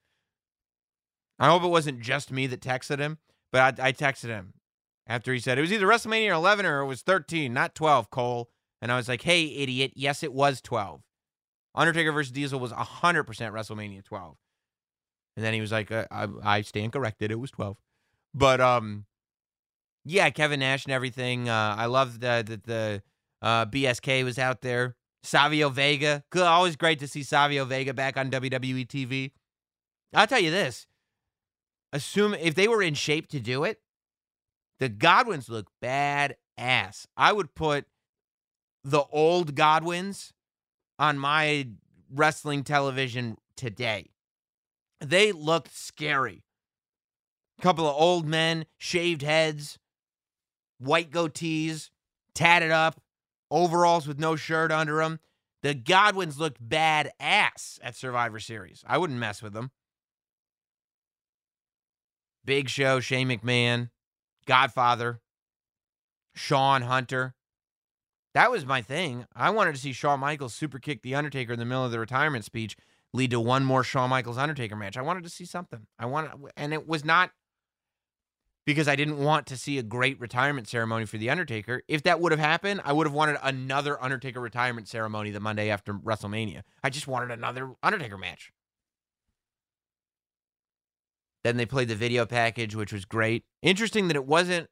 I 1.39 1.49
hope 1.49 1.63
it 1.63 1.69
wasn't 1.69 2.01
just 2.01 2.31
me 2.31 2.47
that 2.47 2.61
texted 2.61 2.99
him, 2.99 3.19
but 3.51 3.79
I, 3.81 3.89
I 3.89 3.93
texted 3.93 4.29
him 4.29 4.55
after 5.07 5.33
he 5.33 5.41
said 5.41 5.59
it 5.59 5.63
was 5.63 5.73
either 5.73 5.87
WrestleMania 5.87 6.33
11 6.35 6.65
or 6.65 6.81
it 6.81 6.87
was 6.87 7.03
13, 7.03 7.53
not 7.53 7.75
12, 7.75 8.11
Cole. 8.11 8.51
And 8.81 8.91
I 8.91 8.97
was 8.97 9.09
like, 9.09 9.23
hey, 9.23 9.45
idiot, 9.45 9.93
yes, 9.95 10.23
it 10.23 10.33
was 10.33 10.61
12. 10.61 11.03
Undertaker 11.75 12.13
versus 12.13 12.33
Diesel 12.33 12.61
was 12.61 12.73
100% 12.73 13.25
WrestleMania 13.25 14.05
12. 14.05 14.37
And 15.37 15.45
then 15.45 15.55
he 15.55 15.61
was 15.61 15.73
like, 15.73 15.91
uh, 15.91 16.07
I, 16.11 16.29
I 16.43 16.61
stand 16.63 16.93
corrected. 16.93 17.31
It 17.31 17.41
was 17.41 17.51
12. 17.51 17.77
But 18.35 18.61
um, 18.61 19.07
yeah, 20.05 20.31
Kevin 20.31 20.61
Nash 20.61 20.85
and 20.85 20.93
everything. 20.93 21.49
Uh, 21.49 21.75
I 21.79 21.87
love 21.87 22.21
that 22.21 22.47
the, 22.47 22.57
the 22.57 23.03
uh, 23.41 23.67
BSK 23.67 24.25
was 24.25 24.39
out 24.39 24.61
there. 24.63 24.97
Savio 25.23 25.69
Vega. 25.69 26.25
Good, 26.31 26.43
always 26.43 26.77
great 26.77 26.99
to 27.01 27.09
see 27.09 27.23
Savio 27.23 27.65
Vega 27.65 27.95
back 27.95 28.17
on 28.17 28.31
WWE 28.31 28.87
TV. 28.87 29.31
I'll 30.15 30.27
tell 30.27 30.41
you 30.41 30.51
this. 30.51 30.87
Assume 31.93 32.35
if 32.35 32.55
they 32.55 32.69
were 32.69 32.83
in 32.83 32.95
shape 32.95 33.29
to 33.29 33.41
do 33.41 33.65
it, 33.65 33.81
the 34.81 34.89
Godwins 34.89 35.49
look 35.49 35.69
bad 35.81 36.37
ass. 36.59 37.07
I 37.17 37.33
would 37.33 37.55
put 37.55 37.87
the 38.83 39.05
old 39.13 39.55
Godwins 39.55 40.33
on 40.99 41.19
my 41.19 41.69
wrestling 42.11 42.65
television 42.65 43.37
today. 43.57 44.11
They 45.01 45.33
looked 45.33 45.77
scary. 45.77 46.45
A 47.59 47.63
Couple 47.63 47.87
of 47.87 47.95
old 47.97 48.27
men, 48.27 48.67
shaved 48.79 49.23
heads, 49.23 49.79
white 50.83 51.11
goatees, 51.11 51.91
tatted 52.35 52.71
up, 52.71 53.01
overalls 53.51 54.07
with 54.07 54.19
no 54.19 54.37
shirt 54.37 54.73
under 54.73 54.97
them. 54.97 55.21
The 55.63 55.75
Godwins 55.75 56.39
looked 56.39 56.67
badass 56.67 57.79
at 57.83 57.95
Survivor 57.95 58.41
Series. 58.41 58.83
I 58.87 58.99
wouldn't 58.99 59.19
mess 59.19 59.43
with 59.43 59.53
them. 59.53 59.71
Big 62.45 62.69
Show, 62.69 62.99
Shane 62.99 63.29
McMahon, 63.29 63.91
Godfather, 64.47 65.21
Sean 66.35 66.83
Hunter. 66.83 67.35
That 68.35 68.51
was 68.51 68.67
my 68.67 68.83
thing. 68.83 69.27
I 69.37 69.51
wanted 69.51 69.75
to 69.75 69.81
see 69.81 69.93
Shawn 69.93 70.21
Michaels 70.21 70.55
super 70.55 70.79
kick 70.79 71.03
The 71.03 71.15
Undertaker 71.15 71.53
in 71.53 71.59
the 71.59 71.65
middle 71.65 71.85
of 71.85 71.93
the 71.93 72.01
retirement 72.01 72.45
speech, 72.45 72.77
lead 73.13 73.31
to 73.31 73.39
one 73.39 73.65
more 73.65 73.85
Shawn 73.85 74.11
Michaels 74.11 74.39
Undertaker 74.39 74.75
match. 74.75 74.97
I 74.97 75.03
wanted 75.03 75.23
to 75.25 75.31
see 75.31 75.45
something. 75.45 75.87
I 75.99 76.07
wanted, 76.07 76.33
and 76.57 76.73
it 76.73 76.89
was 76.89 77.05
not 77.05 77.31
because 78.65 78.87
I 78.87 78.97
didn't 78.97 79.19
want 79.19 79.47
to 79.49 79.57
see 79.57 79.79
a 79.79 79.83
great 79.83 80.21
retirement 80.21 80.69
ceremony 80.69 81.05
for 81.05 81.19
The 81.19 81.31
Undertaker. 81.31 81.83
If 81.89 82.05
that 82.05 82.21
would 82.21 82.33
have 82.33 82.41
happened, 82.41 82.81
I 82.85 82.93
would 82.93 83.07
have 83.07 83.15
wanted 83.15 83.39
another 83.43 84.03
Undertaker 84.03 84.41
retirement 84.41 84.89
ceremony 84.89 85.31
the 85.31 85.41
Monday 85.41 85.69
after 85.69 85.95
WrestleMania. 85.95 86.63
I 86.83 86.91
just 86.91 87.09
wanted 87.09 87.31
another 87.31 87.73
Undertaker 87.83 88.19
match. 88.19 88.53
Then 91.43 91.57
they 91.57 91.67
played 91.67 91.89
the 91.89 91.97
video 91.97 92.25
package, 92.25 92.77
which 92.77 92.93
was 92.93 93.05
great. 93.05 93.45
Interesting 93.63 94.07
that 94.09 94.17
it 94.17 94.27
wasn't, 94.27 94.69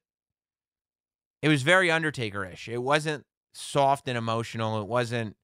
it 1.42 1.48
was 1.48 1.62
very 1.62 1.90
Undertaker 1.90 2.44
ish. 2.44 2.68
It 2.68 2.79
wasn't 2.79 3.24
soft 3.53 4.07
and 4.07 4.16
emotional. 4.16 4.81
It 4.81 4.87
wasn't 4.87 5.37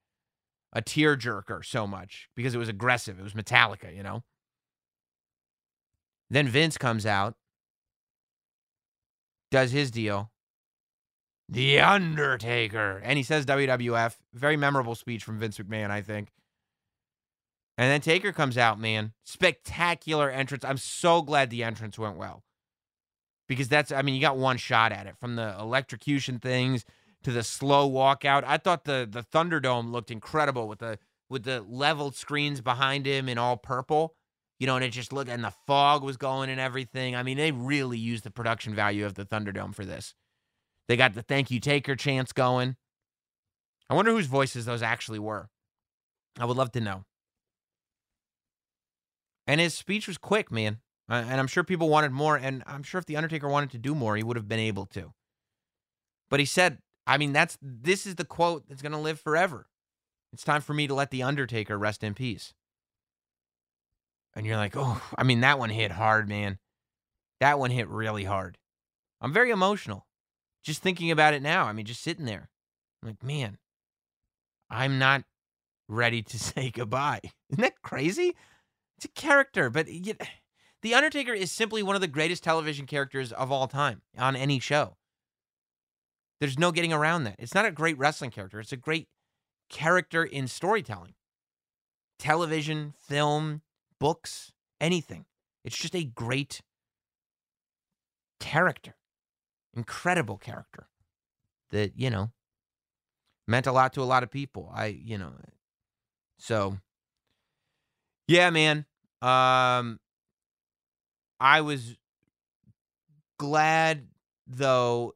a 0.72 0.82
tearjerker 0.82 1.64
so 1.64 1.87
much 1.87 2.28
because 2.37 2.54
it 2.54 2.59
was 2.59 2.68
aggressive. 2.68 3.18
It 3.18 3.24
was 3.24 3.32
Metallica, 3.32 3.94
you 3.94 4.04
know? 4.04 4.22
Then 6.30 6.46
Vince 6.48 6.76
comes 6.78 7.06
out, 7.06 7.35
does 9.50 9.72
his 9.72 9.90
deal. 9.90 10.30
The 11.48 11.80
Undertaker. 11.80 13.00
And 13.04 13.16
he 13.16 13.22
says 13.22 13.46
WWF. 13.46 14.16
Very 14.35 14.56
memorable 14.56 14.94
speech 14.94 15.22
from 15.24 15.38
Vince 15.38 15.59
McMahon, 15.59 15.90
I 15.90 16.02
think. 16.02 16.28
And 17.78 17.90
then 17.90 18.00
Taker 18.00 18.32
comes 18.32 18.56
out, 18.56 18.80
man. 18.80 19.12
Spectacular 19.24 20.30
entrance. 20.30 20.64
I'm 20.64 20.78
so 20.78 21.22
glad 21.22 21.50
the 21.50 21.62
entrance 21.62 21.98
went 21.98 22.16
well. 22.16 22.42
Because 23.48 23.68
that's, 23.68 23.92
I 23.92 24.02
mean, 24.02 24.14
you 24.14 24.20
got 24.20 24.38
one 24.38 24.56
shot 24.56 24.92
at 24.92 25.06
it 25.06 25.16
from 25.18 25.37
the 25.37 25.54
electrocution 25.61 26.40
things 26.40 26.85
to 27.22 27.32
the 27.32 27.42
slow 27.42 27.88
walkout. 27.88 28.44
I 28.44 28.56
thought 28.56 28.85
the 28.85 29.06
the 29.11 29.22
Thunderdome 29.22 29.90
looked 29.90 30.11
incredible 30.11 30.68
with 30.68 30.78
the 30.78 30.98
with 31.28 31.42
the 31.42 31.61
leveled 31.68 32.14
screens 32.14 32.61
behind 32.61 33.04
him 33.04 33.28
in 33.28 33.37
all 33.38 33.56
purple. 33.56 34.14
You 34.58 34.66
know, 34.66 34.76
and 34.76 34.84
it 34.84 34.90
just 34.90 35.12
looked 35.12 35.30
and 35.30 35.44
the 35.44 35.52
fog 35.66 36.02
was 36.02 36.16
going 36.16 36.48
and 36.48 36.58
everything. 36.58 37.14
I 37.14 37.22
mean, 37.22 37.36
they 37.36 37.52
really 37.52 37.98
used 37.98 38.24
the 38.24 38.30
production 38.30 38.74
value 38.74 39.04
of 39.04 39.14
the 39.14 39.26
Thunderdome 39.26 39.74
for 39.74 39.84
this. 39.84 40.14
They 40.88 40.96
got 40.96 41.14
the 41.14 41.22
thank 41.22 41.50
you 41.50 41.60
Taker 41.60 41.94
chants 41.94 42.32
going. 42.32 42.76
I 43.90 43.94
wonder 43.94 44.12
whose 44.12 44.26
voices 44.26 44.64
those 44.64 44.82
actually 44.82 45.18
were. 45.18 45.50
I 46.38 46.44
would 46.44 46.56
love 46.56 46.72
to 46.72 46.80
know. 46.80 47.04
And 49.46 49.60
his 49.60 49.74
speech 49.74 50.08
was 50.08 50.18
quick, 50.18 50.50
man. 50.50 50.78
And 51.08 51.38
I'm 51.38 51.46
sure 51.46 51.62
people 51.62 51.88
wanted 51.88 52.12
more. 52.12 52.36
And 52.36 52.64
I'm 52.66 52.82
sure 52.82 52.98
if 52.98 53.06
The 53.06 53.16
Undertaker 53.16 53.48
wanted 53.48 53.70
to 53.72 53.78
do 53.78 53.94
more, 53.94 54.16
he 54.16 54.22
would 54.22 54.36
have 54.36 54.48
been 54.48 54.58
able 54.58 54.86
to. 54.86 55.12
But 56.28 56.40
he 56.40 56.46
said, 56.46 56.78
I 57.06 57.18
mean, 57.18 57.32
that's 57.32 57.56
this 57.62 58.06
is 58.06 58.16
the 58.16 58.24
quote 58.24 58.68
that's 58.68 58.82
going 58.82 58.92
to 58.92 58.98
live 58.98 59.20
forever. 59.20 59.68
It's 60.32 60.42
time 60.42 60.62
for 60.62 60.74
me 60.74 60.86
to 60.88 60.94
let 60.94 61.10
The 61.10 61.22
Undertaker 61.22 61.78
rest 61.78 62.02
in 62.02 62.14
peace. 62.14 62.54
And 64.37 64.46
you're 64.46 64.57
like, 64.57 64.77
oh, 64.77 65.03
I 65.18 65.25
mean, 65.25 65.40
that 65.40 65.59
one 65.59 65.70
hit 65.70 65.90
hard, 65.90 66.29
man. 66.29 66.59
That 67.40 67.59
one 67.59 67.70
hit 67.70 67.88
really 67.88 68.25
hard. 68.25 68.59
I'm 69.20 69.33
very 69.33 69.51
emotional 69.51 70.07
just 70.66 70.83
thinking 70.83 71.12
about 71.12 71.33
it 71.33 71.42
now. 71.42 71.64
I 71.64 71.72
mean, 71.72 71.87
just 71.87 72.03
sitting 72.03 72.27
there. 72.27 72.51
I'm 73.01 73.09
like, 73.11 73.22
man, 73.22 73.57
I'm 74.68 74.99
not 74.99 75.22
ready 75.88 76.22
to 76.22 76.38
say 76.40 76.70
goodbye. 76.70 77.20
Isn't 77.51 77.62
that 77.62 77.81
crazy? 77.83 78.35
It's 78.99 79.05
a 79.05 79.20
character, 79.20 79.70
but 79.70 79.88
you, 79.88 80.14
The 80.83 80.94
Undertaker 80.94 81.33
is 81.33 81.53
simply 81.53 81.83
one 81.83 81.94
of 81.94 82.01
the 82.01 82.09
greatest 82.09 82.42
television 82.42 82.87
characters 82.87 83.33
of 83.33 83.53
all 83.53 83.68
time 83.68 84.03
on 84.18 84.35
any 84.35 84.59
show. 84.59 84.96
There's 86.40 86.59
no 86.59 86.72
getting 86.72 86.92
around 86.92 87.25
that. 87.25 87.37
It's 87.38 87.55
not 87.55 87.64
a 87.64 87.70
great 87.70 87.96
wrestling 87.96 88.33
character, 88.33 88.59
it's 88.59 88.72
a 88.72 88.77
great 88.77 89.09
character 89.70 90.25
in 90.25 90.49
storytelling. 90.49 91.14
Television, 92.18 92.94
film, 92.99 93.62
books, 93.98 94.52
anything. 94.80 95.24
It's 95.64 95.76
just 95.76 95.94
a 95.94 96.04
great 96.04 96.62
character. 98.40 98.96
Incredible 99.74 100.38
character 100.38 100.88
that, 101.70 101.98
you 101.98 102.11
know, 102.11 102.30
meant 103.46 103.66
a 103.66 103.72
lot 103.72 103.92
to 103.94 104.02
a 104.02 104.04
lot 104.04 104.22
of 104.22 104.30
people. 104.30 104.70
I, 104.74 104.87
you 104.87 105.18
know, 105.18 105.32
so 106.38 106.78
yeah, 108.28 108.50
man. 108.50 108.87
Um 109.22 109.98
I 111.38 111.61
was 111.61 111.96
glad 113.38 114.09
though 114.46 115.14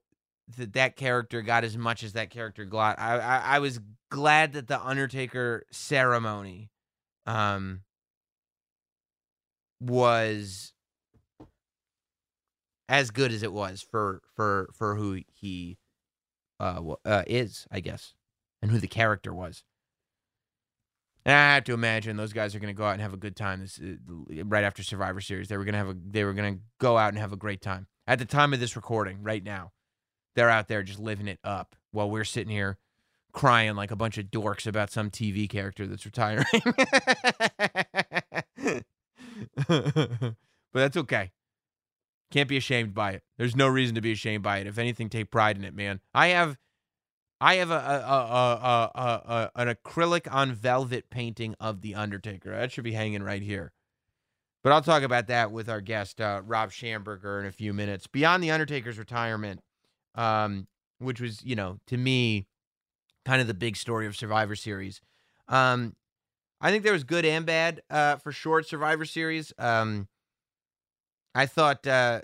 that 0.57 0.73
that 0.75 0.97
character 0.97 1.43
got 1.43 1.65
as 1.65 1.77
much 1.77 2.03
as 2.03 2.13
that 2.15 2.31
character 2.31 2.65
got. 2.65 2.99
I, 2.99 3.19
I 3.19 3.39
I 3.39 3.59
was 3.61 3.81
glad 4.11 4.53
that 4.55 4.67
the 4.67 4.81
Undertaker 4.85 5.65
ceremony 5.71 6.71
um 7.27 7.83
was 9.81 10.73
as 12.89 13.11
good 13.11 13.33
as 13.33 13.43
it 13.43 13.53
was 13.53 13.83
for 13.83 14.21
for 14.35 14.69
for 14.75 14.97
who 14.97 15.21
he 15.33 15.79
uh, 16.59 16.95
uh 17.05 17.23
is, 17.27 17.67
I 17.71 17.81
guess, 17.81 18.15
and 18.61 18.71
who 18.71 18.79
the 18.79 18.89
character 18.89 19.33
was. 19.33 19.65
And 21.25 21.35
I 21.35 21.55
have 21.55 21.65
to 21.65 21.75
imagine 21.75 22.17
those 22.17 22.33
guys 22.33 22.55
are 22.55 22.61
going 22.61 22.75
to 22.75 22.79
go 22.79 22.85
out 22.85 22.95
and 22.95 23.03
have 23.03 23.13
a 23.13 23.19
good 23.19 23.37
time 23.37 23.61
this 23.61 23.79
uh, 23.79 24.45
right 24.45 24.65
after 24.65 24.83
Survivor 24.83 25.21
Series. 25.21 25.49
They 25.49 25.57
were 25.57 25.65
going 25.65 25.75
to 25.75 25.79
have 25.79 25.91
a 25.91 25.97
they 26.07 26.25
were 26.25 26.33
going 26.33 26.55
to 26.55 26.61
go 26.79 26.97
out 26.97 27.11
and 27.11 27.19
have 27.19 27.33
a 27.33 27.37
great 27.37 27.61
time. 27.61 27.87
At 28.07 28.19
the 28.19 28.25
time 28.25 28.53
of 28.53 28.61
this 28.61 28.75
recording, 28.75 29.23
right 29.23 29.43
now, 29.43 29.73
they're 30.35 30.51
out 30.51 30.69
there 30.69 30.83
just 30.83 30.99
living 30.99 31.29
it 31.29 31.39
up 31.45 31.77
while 31.93 32.11
we're 32.11 32.25
sitting 32.25 32.53
here 32.53 32.79
crying 33.33 33.77
like 33.77 33.91
a 33.91 33.97
bunch 33.97 34.19
of 34.19 34.27
dorks 34.27 34.67
about 34.67 34.91
some 34.91 35.11
TV 35.11 35.49
character 35.49 35.87
that's 35.87 36.05
retiring. 36.05 36.45
but 39.67 40.37
that's 40.73 40.97
okay. 40.97 41.31
Can't 42.31 42.49
be 42.49 42.57
ashamed 42.57 42.95
by 42.95 43.13
it. 43.13 43.23
There's 43.39 43.57
no 43.57 43.67
reason 43.67 43.95
to 43.97 44.01
be 44.01 44.13
ashamed 44.13 44.43
by 44.43 44.59
it. 44.59 44.67
If 44.67 44.79
anything, 44.79 45.09
take 45.09 45.31
pride 45.31 45.57
in 45.57 45.65
it, 45.65 45.75
man. 45.75 46.01
I 46.15 46.29
have 46.29 46.57
I 47.41 47.57
have 47.57 47.71
a, 47.71 47.75
a, 47.75 48.91
a, 48.95 49.01
a, 49.01 49.51
an 49.57 49.75
acrylic 49.75 50.33
on 50.33 50.53
velvet 50.53 51.09
painting 51.11 51.55
of 51.59 51.81
the 51.81 51.95
Undertaker. 51.95 52.51
That 52.51 52.71
should 52.71 52.85
be 52.85 52.93
hanging 52.93 53.23
right 53.23 53.43
here. 53.43 53.73
But 54.63 54.73
I'll 54.73 54.83
talk 54.83 55.03
about 55.03 55.29
that 55.29 55.51
with 55.51 55.71
our 55.71 55.81
guest 55.81 56.21
uh, 56.21 56.43
Rob 56.45 56.71
Schamberger 56.71 57.41
in 57.41 57.47
a 57.47 57.53
few 57.53 57.73
minutes. 57.73 58.07
Beyond 58.07 58.43
the 58.43 58.51
Undertaker's 58.51 58.99
retirement, 58.99 59.61
um, 60.15 60.69
which 60.99 61.21
was 61.21 61.43
you 61.43 61.57
know 61.57 61.79
to 61.87 61.97
me 61.97 62.47
kind 63.25 63.41
of 63.41 63.47
the 63.47 63.55
big 63.55 63.77
story 63.77 64.07
of 64.07 64.17
Survivor 64.17 64.55
Series. 64.55 65.01
Um, 65.49 65.97
I 66.61 66.71
think 66.71 66.85
there 66.85 66.93
was 66.93 67.05
good 67.05 67.25
and 67.25 67.47
bad 67.47 67.81
uh, 67.91 68.17
for 68.17 68.33
short 68.33 68.67
Survivor 68.67 69.05
Series. 69.05 69.53
Um, 69.59 70.09
I 71.35 71.47
thought 71.47 71.87
uh, 71.87 72.21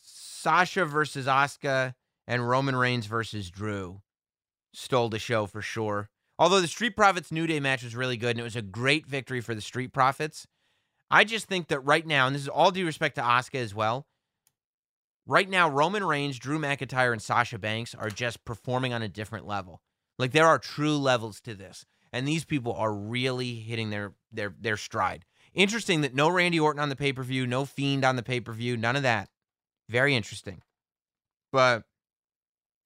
Sasha 0.00 0.84
versus 0.84 1.26
Asuka 1.26 1.94
and 2.26 2.48
Roman 2.48 2.76
Reigns 2.76 3.06
versus 3.06 3.50
Drew 3.50 4.02
stole 4.72 5.08
the 5.08 5.18
show 5.18 5.46
for 5.46 5.62
sure. 5.62 6.10
Although 6.38 6.60
the 6.60 6.66
Street 6.66 6.96
Profits 6.96 7.30
New 7.30 7.46
Day 7.46 7.60
match 7.60 7.84
was 7.84 7.94
really 7.94 8.16
good 8.16 8.30
and 8.30 8.40
it 8.40 8.44
was 8.44 8.56
a 8.56 8.62
great 8.62 9.06
victory 9.06 9.40
for 9.40 9.54
the 9.54 9.60
Street 9.60 9.92
Profits, 9.92 10.46
I 11.10 11.24
just 11.24 11.46
think 11.46 11.68
that 11.68 11.80
right 11.80 12.06
now, 12.06 12.26
and 12.26 12.34
this 12.34 12.42
is 12.42 12.48
all 12.48 12.70
due 12.72 12.86
respect 12.86 13.14
to 13.14 13.22
Asuka 13.22 13.60
as 13.60 13.74
well, 13.74 14.06
right 15.26 15.48
now 15.48 15.70
Roman 15.70 16.04
Reigns, 16.04 16.38
Drew 16.38 16.58
McIntyre, 16.58 17.12
and 17.12 17.22
Sasha 17.22 17.58
Banks 17.58 17.94
are 17.94 18.10
just 18.10 18.44
performing 18.44 18.92
on 18.92 19.02
a 19.02 19.08
different 19.08 19.46
level. 19.46 19.80
Like 20.18 20.32
there 20.32 20.46
are 20.46 20.58
true 20.58 20.96
levels 20.96 21.40
to 21.42 21.54
this, 21.54 21.86
and 22.14 22.28
these 22.28 22.44
people 22.44 22.72
are 22.74 22.94
really 22.94 23.56
hitting 23.56 23.90
their 23.90 24.12
their 24.32 24.54
their 24.60 24.76
stride. 24.76 25.24
Interesting 25.52 26.00
that 26.02 26.14
no 26.14 26.28
Randy 26.28 26.60
Orton 26.60 26.80
on 26.80 26.88
the 26.88 26.96
pay 26.96 27.12
per 27.12 27.24
view, 27.24 27.46
no 27.46 27.64
Fiend 27.64 28.04
on 28.04 28.14
the 28.16 28.22
pay 28.22 28.40
per 28.40 28.52
view, 28.52 28.76
none 28.76 28.94
of 28.96 29.02
that. 29.02 29.28
Very 29.88 30.14
interesting. 30.14 30.62
But 31.52 31.82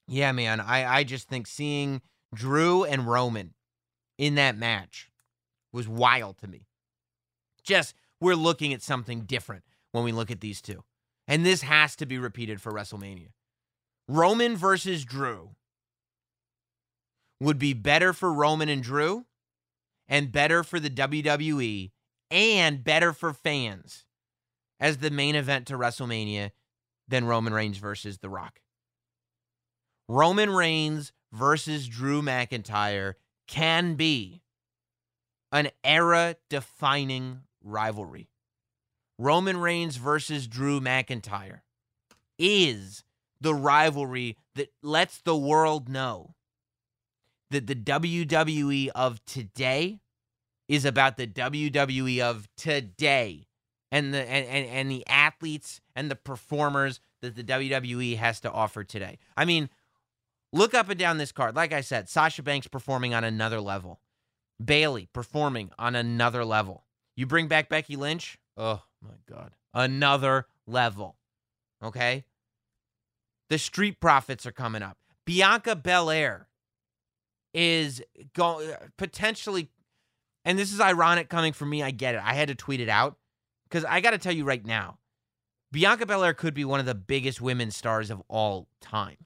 yeah, 0.06 0.32
man, 0.32 0.60
I, 0.60 0.98
I 0.98 1.04
just 1.04 1.28
think 1.28 1.46
seeing 1.46 2.00
Drew 2.34 2.84
and 2.84 3.06
Roman 3.06 3.52
in 4.16 4.34
that 4.36 4.56
match 4.56 5.10
was 5.72 5.86
wild 5.86 6.38
to 6.38 6.48
me. 6.48 6.66
Just 7.62 7.94
we're 8.22 8.34
looking 8.34 8.72
at 8.72 8.82
something 8.82 9.20
different 9.20 9.64
when 9.92 10.04
we 10.04 10.12
look 10.12 10.30
at 10.30 10.40
these 10.40 10.62
two. 10.62 10.84
And 11.26 11.44
this 11.44 11.60
has 11.60 11.94
to 11.96 12.06
be 12.06 12.18
repeated 12.18 12.62
for 12.62 12.72
WrestleMania. 12.72 13.28
Roman 14.08 14.56
versus 14.56 15.04
Drew 15.04 15.50
would 17.40 17.59
be 17.59 17.72
better 17.72 18.12
for 18.12 18.33
Roman 18.33 18.68
and 18.68 18.83
Drew 18.83 19.27
and 20.09 20.33
better 20.33 20.62
for 20.62 20.81
the 20.81 20.90
WWE 20.90 21.90
and 22.31 22.85
better 22.85 23.12
for 23.12 23.33
fans 23.33 24.05
as 24.81 24.98
the 24.98 25.11
main 25.11 25.35
event 25.35 25.66
to 25.66 25.74
WrestleMania 25.74 26.51
than 27.07 27.27
Roman 27.27 27.53
Reigns 27.53 27.79
versus 27.79 28.18
The 28.18 28.29
Rock. 28.29 28.61
Roman 30.09 30.51
Reigns 30.51 31.12
versus 31.33 31.87
Drew 31.87 32.22
McIntyre 32.22 33.14
can 33.46 33.94
be 33.94 34.42
an 35.53 35.70
era 35.85 36.37
defining 36.48 37.40
rivalry. 37.62 38.31
Roman 39.18 39.59
Reigns 39.59 39.96
versus 39.96 40.46
Drew 40.46 40.81
McIntyre 40.81 41.61
is 42.38 43.05
the 43.40 43.55
rivalry 43.55 44.37
that 44.55 44.72
lets 44.83 45.20
the 45.20 45.37
world 45.37 45.88
know 45.88 46.35
that 47.50 47.66
the 47.66 47.74
WWE 47.74 48.88
of 48.94 49.24
today 49.24 50.00
is 50.68 50.84
about 50.84 51.16
the 51.16 51.26
WWE 51.26 52.20
of 52.20 52.48
today 52.56 53.46
and 53.90 54.12
the 54.12 54.18
and, 54.18 54.46
and, 54.46 54.66
and 54.66 54.90
the 54.90 55.06
athletes 55.08 55.80
and 55.96 56.11
the 56.11 56.16
performers 56.16 57.00
that 57.22 57.37
the 57.37 57.44
WWE 57.44 58.16
has 58.16 58.40
to 58.40 58.50
offer 58.52 58.84
today. 58.84 59.18
I 59.37 59.44
mean, 59.44 59.70
Look 60.52 60.74
up 60.74 60.88
and 60.88 60.98
down 60.98 61.18
this 61.18 61.32
card. 61.32 61.54
Like 61.54 61.72
I 61.72 61.82
said, 61.82 62.08
Sasha 62.08 62.42
Banks 62.42 62.66
performing 62.66 63.12
on 63.14 63.24
another 63.24 63.61
level. 63.61 64.00
Bayley 64.62 65.08
performing 65.12 65.70
on 65.78 65.94
another 65.94 66.44
level. 66.44 66.84
You 67.16 67.26
bring 67.26 67.48
back 67.48 67.68
Becky 67.68 67.96
Lynch? 67.96 68.38
Oh 68.56 68.82
my 69.02 69.14
God. 69.28 69.52
Another 69.74 70.46
level. 70.66 71.16
Okay? 71.82 72.24
The 73.50 73.58
Street 73.58 74.00
Profits 74.00 74.46
are 74.46 74.52
coming 74.52 74.82
up. 74.82 74.96
Bianca 75.26 75.76
Belair 75.76 76.47
is 77.54 78.02
going 78.34 78.72
potentially, 78.96 79.70
and 80.44 80.58
this 80.58 80.72
is 80.72 80.80
ironic 80.80 81.28
coming 81.28 81.52
from 81.52 81.70
me. 81.70 81.82
I 81.82 81.90
get 81.90 82.14
it. 82.14 82.22
I 82.24 82.34
had 82.34 82.48
to 82.48 82.54
tweet 82.54 82.80
it 82.80 82.88
out 82.88 83.16
because 83.68 83.84
I 83.84 84.00
got 84.00 84.11
to 84.11 84.18
tell 84.18 84.32
you 84.32 84.44
right 84.44 84.64
now 84.64 84.98
Bianca 85.70 86.06
Belair 86.06 86.34
could 86.34 86.54
be 86.54 86.64
one 86.64 86.80
of 86.80 86.87
the 86.87 86.94
biggest 86.94 87.40
women 87.40 87.70
stars 87.70 88.11
of 88.11 88.22
all 88.28 88.68
time 88.80 89.18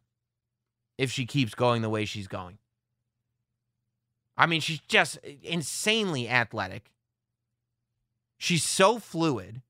if 0.98 1.10
she 1.10 1.26
keeps 1.26 1.54
going 1.54 1.82
the 1.82 1.90
way 1.90 2.04
she's 2.04 2.28
going. 2.28 2.58
I 4.36 4.46
mean, 4.46 4.60
she's 4.60 4.80
just 4.80 5.18
insanely 5.42 6.28
athletic. 6.28 6.90
She's 8.38 8.64
so 8.64 8.98
fluid. 8.98 9.62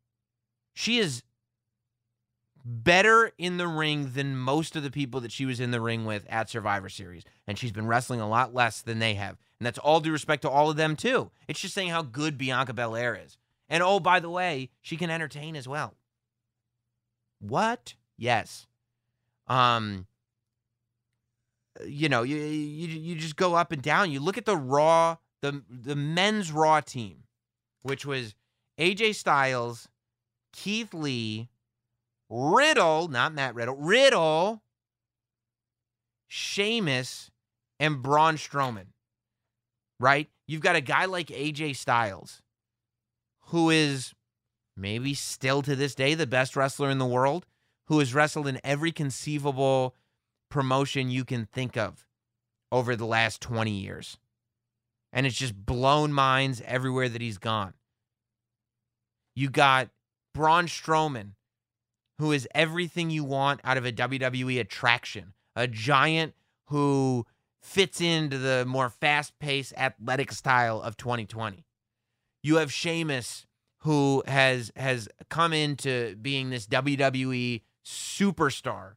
She 0.72 0.98
is 0.98 1.22
better 2.64 3.32
in 3.38 3.56
the 3.56 3.66
ring 3.66 4.12
than 4.14 4.36
most 4.36 4.76
of 4.76 4.82
the 4.82 4.90
people 4.90 5.20
that 5.20 5.32
she 5.32 5.46
was 5.46 5.60
in 5.60 5.70
the 5.70 5.80
ring 5.80 6.04
with 6.04 6.26
at 6.28 6.48
Survivor 6.48 6.88
Series. 6.88 7.24
And 7.46 7.58
she's 7.58 7.72
been 7.72 7.86
wrestling 7.86 8.20
a 8.20 8.28
lot 8.28 8.54
less 8.54 8.82
than 8.82 8.98
they 8.98 9.14
have. 9.14 9.36
And 9.58 9.66
that's 9.66 9.78
all 9.78 10.00
due 10.00 10.12
respect 10.12 10.42
to 10.42 10.50
all 10.50 10.70
of 10.70 10.76
them, 10.76 10.96
too. 10.96 11.30
It's 11.48 11.60
just 11.60 11.74
saying 11.74 11.90
how 11.90 12.02
good 12.02 12.38
Bianca 12.38 12.72
Belair 12.72 13.18
is. 13.22 13.38
And 13.68 13.82
oh, 13.82 14.00
by 14.00 14.20
the 14.20 14.30
way, 14.30 14.70
she 14.80 14.96
can 14.96 15.10
entertain 15.10 15.56
as 15.56 15.66
well. 15.66 15.94
What? 17.40 17.94
Yes. 18.16 18.66
Um, 19.48 20.06
you 21.84 22.08
know, 22.08 22.22
you, 22.22 22.36
you 22.36 22.88
you 22.88 23.14
just 23.16 23.36
go 23.36 23.54
up 23.54 23.72
and 23.72 23.82
down. 23.82 24.10
You 24.10 24.20
look 24.20 24.38
at 24.38 24.44
the 24.44 24.56
Raw, 24.56 25.16
the 25.40 25.62
the 25.68 25.96
men's 25.96 26.52
Raw 26.52 26.80
team, 26.80 27.24
which 27.82 28.04
was 28.04 28.34
AJ 28.78 29.14
Styles, 29.14 29.88
Keith 30.52 30.92
Lee, 30.94 31.48
Riddle, 32.34 33.08
not 33.08 33.34
Matt 33.34 33.54
Riddle, 33.54 33.76
Riddle, 33.76 34.62
Sheamus, 36.28 37.30
and 37.78 38.02
Braun 38.02 38.36
Strowman. 38.36 38.86
Right? 40.00 40.30
You've 40.48 40.62
got 40.62 40.74
a 40.74 40.80
guy 40.80 41.04
like 41.04 41.26
AJ 41.26 41.76
Styles, 41.76 42.40
who 43.48 43.68
is 43.68 44.14
maybe 44.74 45.12
still 45.12 45.60
to 45.60 45.76
this 45.76 45.94
day 45.94 46.14
the 46.14 46.26
best 46.26 46.56
wrestler 46.56 46.88
in 46.88 46.96
the 46.96 47.04
world, 47.04 47.44
who 47.88 47.98
has 47.98 48.14
wrestled 48.14 48.48
in 48.48 48.58
every 48.64 48.92
conceivable 48.92 49.94
promotion 50.50 51.10
you 51.10 51.26
can 51.26 51.44
think 51.44 51.76
of 51.76 52.06
over 52.72 52.96
the 52.96 53.04
last 53.04 53.42
20 53.42 53.70
years. 53.70 54.16
And 55.12 55.26
it's 55.26 55.36
just 55.36 55.54
blown 55.54 56.14
minds 56.14 56.62
everywhere 56.64 57.10
that 57.10 57.20
he's 57.20 57.36
gone. 57.36 57.74
You 59.36 59.50
got 59.50 59.90
Braun 60.32 60.66
Strowman, 60.66 61.32
who 62.22 62.30
is 62.30 62.46
everything 62.54 63.10
you 63.10 63.24
want 63.24 63.60
out 63.64 63.76
of 63.76 63.84
a 63.84 63.90
WWE 63.90 64.60
attraction, 64.60 65.32
a 65.56 65.66
giant 65.66 66.34
who 66.66 67.26
fits 67.60 68.00
into 68.00 68.38
the 68.38 68.64
more 68.64 68.88
fast 68.88 69.36
paced 69.40 69.74
athletic 69.76 70.30
style 70.30 70.80
of 70.80 70.96
2020. 70.96 71.66
You 72.44 72.56
have 72.58 72.72
Sheamus, 72.72 73.44
who 73.78 74.22
has 74.28 74.70
has 74.76 75.08
come 75.30 75.52
into 75.52 76.14
being 76.14 76.50
this 76.50 76.68
WWE 76.68 77.62
superstar 77.84 78.92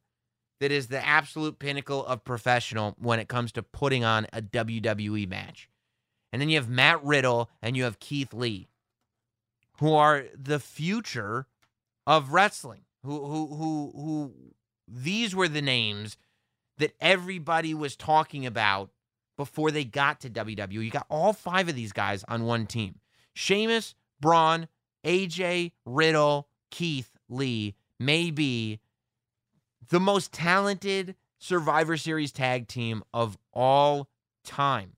that 0.60 0.72
is 0.72 0.90
the 0.90 1.04
absolute 1.04 1.58
pinnacle 1.58 2.06
of 2.06 2.24
professional 2.24 2.96
when 3.00 3.20
it 3.20 3.28
comes 3.28 3.52
to 3.54 3.64
putting 3.64 4.04
on 4.04 4.28
a 4.34 4.42
WWE 4.44 5.28
match. 5.28 5.68
And 6.32 6.40
then 6.40 6.50
you 6.50 6.58
have 6.58 6.70
Matt 6.70 7.04
Riddle 7.04 7.50
and 7.60 7.76
you 7.76 7.86
have 7.86 7.98
Keith 7.98 8.36
Lee, 8.36 8.70
who 9.80 9.96
are 9.96 10.26
the 10.40 10.60
future 10.60 11.48
of 12.06 12.32
wrestling. 12.32 12.85
Who 13.06 13.26
who 13.26 13.48
who 13.56 13.91
who 13.96 14.34
these 14.88 15.36
were 15.36 15.48
the 15.48 15.62
names 15.62 16.18
that 16.78 16.96
everybody 17.00 17.74
was 17.74 17.96
talking 17.96 18.46
about 18.46 18.89
before 19.38 19.72
they 19.72 19.84
got 19.84 20.22
to 20.22 20.30
WWE. 20.30 20.84
You 20.84 20.91
got 20.91 21.08
all 21.10 21.34
five 21.34 21.70
of 21.70 21.76
these 21.76 21.93
guys 21.93 22.24
on 22.28 22.45
one 22.45 22.66
team. 22.66 22.95
Sheamus, 23.34 23.95
Braun, 24.20 24.68
AJ, 25.03 25.72
Riddle, 25.86 26.47
Keith, 26.72 27.12
Lee 27.30 27.76
may 27.99 28.32
be 28.32 28.80
the 29.89 29.99
most 29.99 30.32
talented 30.32 31.16
Survivor 31.38 31.97
Series 31.97 32.32
tag 32.32 32.68
team 32.68 33.03
of 33.14 33.38
all 33.53 34.10
time. 34.43 34.93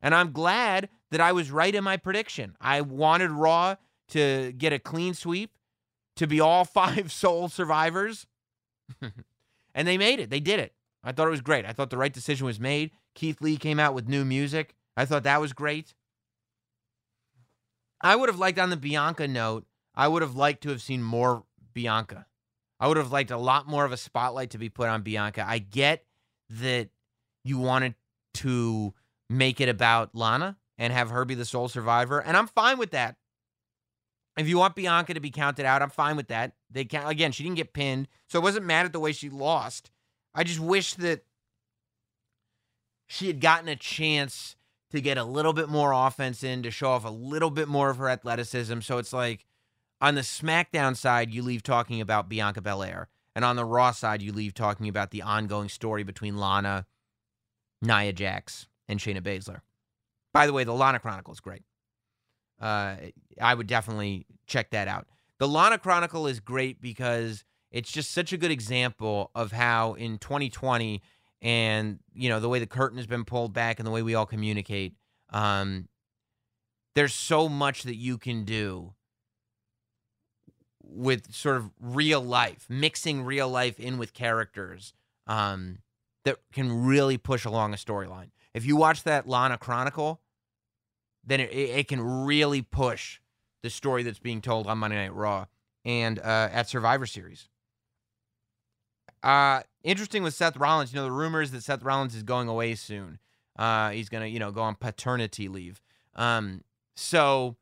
And 0.00 0.14
I'm 0.14 0.32
glad 0.32 0.88
that 1.10 1.20
I 1.20 1.32
was 1.32 1.50
right 1.50 1.74
in 1.74 1.82
my 1.82 1.96
prediction. 1.96 2.56
I 2.60 2.82
wanted 2.82 3.30
Raw 3.30 3.76
to 4.10 4.52
get 4.52 4.72
a 4.72 4.78
clean 4.78 5.14
sweep, 5.14 5.50
to 6.18 6.26
be 6.26 6.40
all 6.40 6.64
five 6.66 7.10
sole 7.10 7.48
survivors. 7.48 8.26
and 9.74 9.88
they 9.88 9.98
made 9.98 10.20
it. 10.20 10.30
They 10.30 10.40
did 10.40 10.60
it. 10.60 10.74
I 11.02 11.12
thought 11.12 11.26
it 11.26 11.32
was 11.32 11.40
great. 11.40 11.64
I 11.64 11.72
thought 11.72 11.90
the 11.90 11.98
right 11.98 12.12
decision 12.12 12.46
was 12.46 12.60
made. 12.60 12.90
Keith 13.14 13.40
Lee 13.40 13.56
came 13.56 13.80
out 13.80 13.94
with 13.94 14.08
new 14.08 14.24
music. 14.24 14.74
I 14.96 15.04
thought 15.04 15.22
that 15.24 15.40
was 15.40 15.52
great. 15.52 15.94
I 18.00 18.14
would 18.14 18.28
have 18.28 18.38
liked 18.38 18.58
on 18.58 18.70
the 18.70 18.76
Bianca 18.76 19.26
note, 19.26 19.66
I 19.94 20.06
would 20.08 20.22
have 20.22 20.36
liked 20.36 20.62
to 20.62 20.68
have 20.70 20.82
seen 20.82 21.02
more 21.02 21.44
Bianca 21.74 22.26
I 22.80 22.86
would 22.86 22.96
have 22.96 23.12
liked 23.12 23.30
a 23.30 23.36
lot 23.36 23.66
more 23.66 23.84
of 23.84 23.92
a 23.92 23.96
spotlight 23.96 24.50
to 24.50 24.58
be 24.58 24.68
put 24.68 24.88
on 24.88 25.02
Bianca. 25.02 25.44
I 25.46 25.58
get 25.58 26.04
that 26.50 26.88
you 27.44 27.58
wanted 27.58 27.94
to 28.34 28.94
make 29.28 29.60
it 29.60 29.68
about 29.68 30.14
Lana 30.14 30.56
and 30.76 30.92
have 30.92 31.10
her 31.10 31.24
be 31.24 31.34
the 31.34 31.44
sole 31.44 31.68
survivor, 31.68 32.20
and 32.20 32.36
I'm 32.36 32.46
fine 32.46 32.78
with 32.78 32.92
that. 32.92 33.16
If 34.38 34.48
you 34.48 34.58
want 34.58 34.76
Bianca 34.76 35.14
to 35.14 35.20
be 35.20 35.30
counted 35.30 35.66
out, 35.66 35.82
I'm 35.82 35.90
fine 35.90 36.16
with 36.16 36.28
that. 36.28 36.52
They 36.70 36.84
can't 36.84 37.08
again, 37.08 37.32
she 37.32 37.42
didn't 37.42 37.56
get 37.56 37.72
pinned, 37.72 38.08
so 38.28 38.40
I 38.40 38.42
wasn't 38.42 38.66
mad 38.66 38.86
at 38.86 38.92
the 38.92 39.00
way 39.00 39.12
she 39.12 39.28
lost. 39.28 39.90
I 40.34 40.44
just 40.44 40.60
wish 40.60 40.94
that 40.94 41.24
she 43.08 43.26
had 43.26 43.40
gotten 43.40 43.68
a 43.68 43.76
chance 43.76 44.54
to 44.90 45.00
get 45.00 45.18
a 45.18 45.24
little 45.24 45.52
bit 45.52 45.68
more 45.68 45.92
offense 45.92 46.42
in, 46.42 46.62
to 46.62 46.70
show 46.70 46.90
off 46.90 47.04
a 47.04 47.10
little 47.10 47.50
bit 47.50 47.68
more 47.68 47.90
of 47.90 47.96
her 47.96 48.08
athleticism. 48.08 48.80
So 48.80 48.98
it's 48.98 49.12
like 49.12 49.44
on 50.00 50.14
the 50.14 50.20
SmackDown 50.20 50.96
side, 50.96 51.32
you 51.32 51.42
leave 51.42 51.62
talking 51.62 52.00
about 52.00 52.28
Bianca 52.28 52.60
Belair. 52.60 53.08
And 53.34 53.44
on 53.44 53.56
the 53.56 53.64
Raw 53.64 53.92
side, 53.92 54.22
you 54.22 54.32
leave 54.32 54.54
talking 54.54 54.88
about 54.88 55.10
the 55.10 55.22
ongoing 55.22 55.68
story 55.68 56.02
between 56.02 56.36
Lana, 56.36 56.86
Nia 57.82 58.12
Jax, 58.12 58.66
and 58.88 58.98
Shayna 58.98 59.20
Baszler. 59.20 59.60
By 60.32 60.46
the 60.46 60.52
way, 60.52 60.64
the 60.64 60.72
Lana 60.72 60.98
Chronicle 60.98 61.32
is 61.32 61.40
great. 61.40 61.62
Uh, 62.60 62.96
I 63.40 63.54
would 63.54 63.66
definitely 63.66 64.26
check 64.46 64.70
that 64.70 64.88
out. 64.88 65.06
The 65.38 65.48
Lana 65.48 65.78
Chronicle 65.78 66.26
is 66.26 66.40
great 66.40 66.80
because 66.80 67.44
it's 67.70 67.92
just 67.92 68.10
such 68.12 68.32
a 68.32 68.36
good 68.36 68.50
example 68.50 69.30
of 69.34 69.52
how 69.52 69.94
in 69.94 70.18
2020 70.18 71.02
and 71.40 72.00
you 72.12 72.28
know 72.28 72.40
the 72.40 72.48
way 72.48 72.58
the 72.58 72.66
curtain 72.66 72.98
has 72.98 73.06
been 73.06 73.24
pulled 73.24 73.52
back 73.52 73.78
and 73.78 73.86
the 73.86 73.90
way 73.90 74.02
we 74.02 74.14
all 74.14 74.26
communicate 74.26 74.94
um, 75.30 75.88
there's 76.94 77.14
so 77.14 77.48
much 77.48 77.84
that 77.84 77.96
you 77.96 78.18
can 78.18 78.44
do 78.44 78.94
with 80.82 81.32
sort 81.32 81.56
of 81.56 81.70
real 81.80 82.20
life 82.20 82.66
mixing 82.68 83.22
real 83.22 83.48
life 83.48 83.78
in 83.78 83.98
with 83.98 84.12
characters 84.12 84.92
um, 85.26 85.78
that 86.24 86.38
can 86.52 86.84
really 86.84 87.18
push 87.18 87.44
along 87.44 87.72
a 87.72 87.76
storyline 87.76 88.30
if 88.54 88.64
you 88.64 88.74
watch 88.74 89.04
that 89.04 89.28
lana 89.28 89.56
chronicle 89.56 90.20
then 91.28 91.40
it, 91.40 91.52
it 91.52 91.88
can 91.88 92.00
really 92.00 92.62
push 92.62 93.20
the 93.62 93.70
story 93.70 94.02
that's 94.02 94.18
being 94.18 94.40
told 94.40 94.66
on 94.66 94.78
monday 94.78 94.96
night 94.96 95.14
raw 95.14 95.46
and 95.84 96.18
uh, 96.18 96.48
at 96.52 96.68
survivor 96.68 97.06
series 97.06 97.48
uh, 99.22 99.62
interesting 99.82 100.22
with 100.22 100.34
Seth 100.34 100.56
Rollins. 100.56 100.92
You 100.92 100.98
know, 100.98 101.04
the 101.04 101.12
rumors 101.12 101.50
that 101.50 101.62
Seth 101.62 101.82
Rollins 101.82 102.14
is 102.14 102.22
going 102.22 102.48
away 102.48 102.74
soon. 102.74 103.18
Uh, 103.58 103.90
he's 103.90 104.08
gonna, 104.08 104.26
you 104.26 104.38
know, 104.38 104.52
go 104.52 104.62
on 104.62 104.76
paternity 104.76 105.48
leave. 105.48 105.82
Um, 106.14 106.62
so 106.96 107.56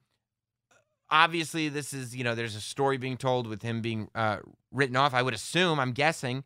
obviously 1.11 1.69
this 1.69 1.93
is, 1.93 2.15
you 2.15 2.25
know, 2.25 2.35
there's 2.35 2.57
a 2.57 2.61
story 2.61 2.99
being 2.99 3.17
told 3.17 3.47
with 3.47 3.63
him 3.63 3.81
being 3.81 4.09
uh, 4.15 4.39
written 4.73 4.97
off. 4.97 5.15
I 5.15 5.23
would 5.23 5.35
assume. 5.35 5.81
I'm 5.81 5.93
guessing, 5.93 6.45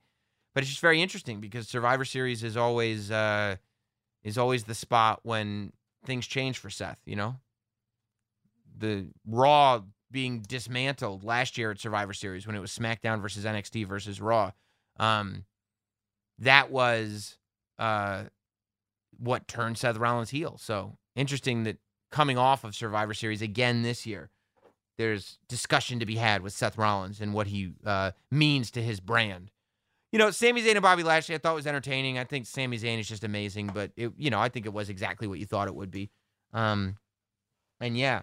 but 0.54 0.62
it's 0.62 0.70
just 0.70 0.80
very 0.80 1.02
interesting 1.02 1.40
because 1.40 1.68
Survivor 1.68 2.04
Series 2.04 2.44
is 2.44 2.56
always 2.56 3.10
uh, 3.10 3.56
is 4.22 4.38
always 4.38 4.64
the 4.64 4.74
spot 4.74 5.20
when 5.24 5.72
things 6.04 6.26
change 6.26 6.58
for 6.58 6.70
Seth. 6.70 7.00
You 7.04 7.16
know, 7.16 7.36
the 8.76 9.08
Raw 9.26 9.82
being 10.10 10.40
dismantled 10.40 11.22
last 11.24 11.56
year 11.56 11.70
at 11.70 11.78
Survivor 11.78 12.12
Series 12.12 12.46
when 12.46 12.56
it 12.56 12.60
was 12.60 12.76
SmackDown 12.76 13.22
versus 13.22 13.44
NXT 13.44 13.86
versus 13.86 14.20
Raw. 14.20 14.52
Um, 14.98 15.44
that 16.38 16.70
was 16.70 17.38
uh, 17.78 18.24
what 19.18 19.46
turned 19.46 19.78
Seth 19.78 19.96
Rollins 19.96 20.30
heel. 20.30 20.58
So 20.58 20.96
interesting 21.14 21.64
that 21.64 21.78
coming 22.10 22.38
off 22.38 22.64
of 22.64 22.74
Survivor 22.74 23.14
Series 23.14 23.42
again 23.42 23.82
this 23.82 24.06
year, 24.06 24.30
there's 24.98 25.38
discussion 25.48 25.98
to 26.00 26.06
be 26.06 26.16
had 26.16 26.42
with 26.42 26.52
Seth 26.52 26.76
Rollins 26.76 27.20
and 27.20 27.32
what 27.32 27.46
he 27.46 27.72
uh, 27.86 28.12
means 28.30 28.70
to 28.72 28.82
his 28.82 29.00
brand. 29.00 29.50
You 30.12 30.18
know, 30.18 30.30
Sami 30.30 30.62
Zayn 30.62 30.72
and 30.72 30.82
Bobby 30.82 31.04
Lashley, 31.04 31.36
I 31.36 31.38
thought 31.38 31.54
was 31.54 31.66
entertaining. 31.66 32.18
I 32.18 32.24
think 32.24 32.46
Sami 32.46 32.78
Zayn 32.78 32.98
is 32.98 33.08
just 33.08 33.22
amazing, 33.22 33.70
but 33.72 33.92
it, 33.96 34.12
you 34.16 34.30
know, 34.30 34.40
I 34.40 34.48
think 34.48 34.66
it 34.66 34.72
was 34.72 34.88
exactly 34.88 35.28
what 35.28 35.38
you 35.38 35.46
thought 35.46 35.68
it 35.68 35.74
would 35.74 35.90
be. 35.90 36.10
Um, 36.52 36.96
and 37.80 37.96
yeah, 37.96 38.22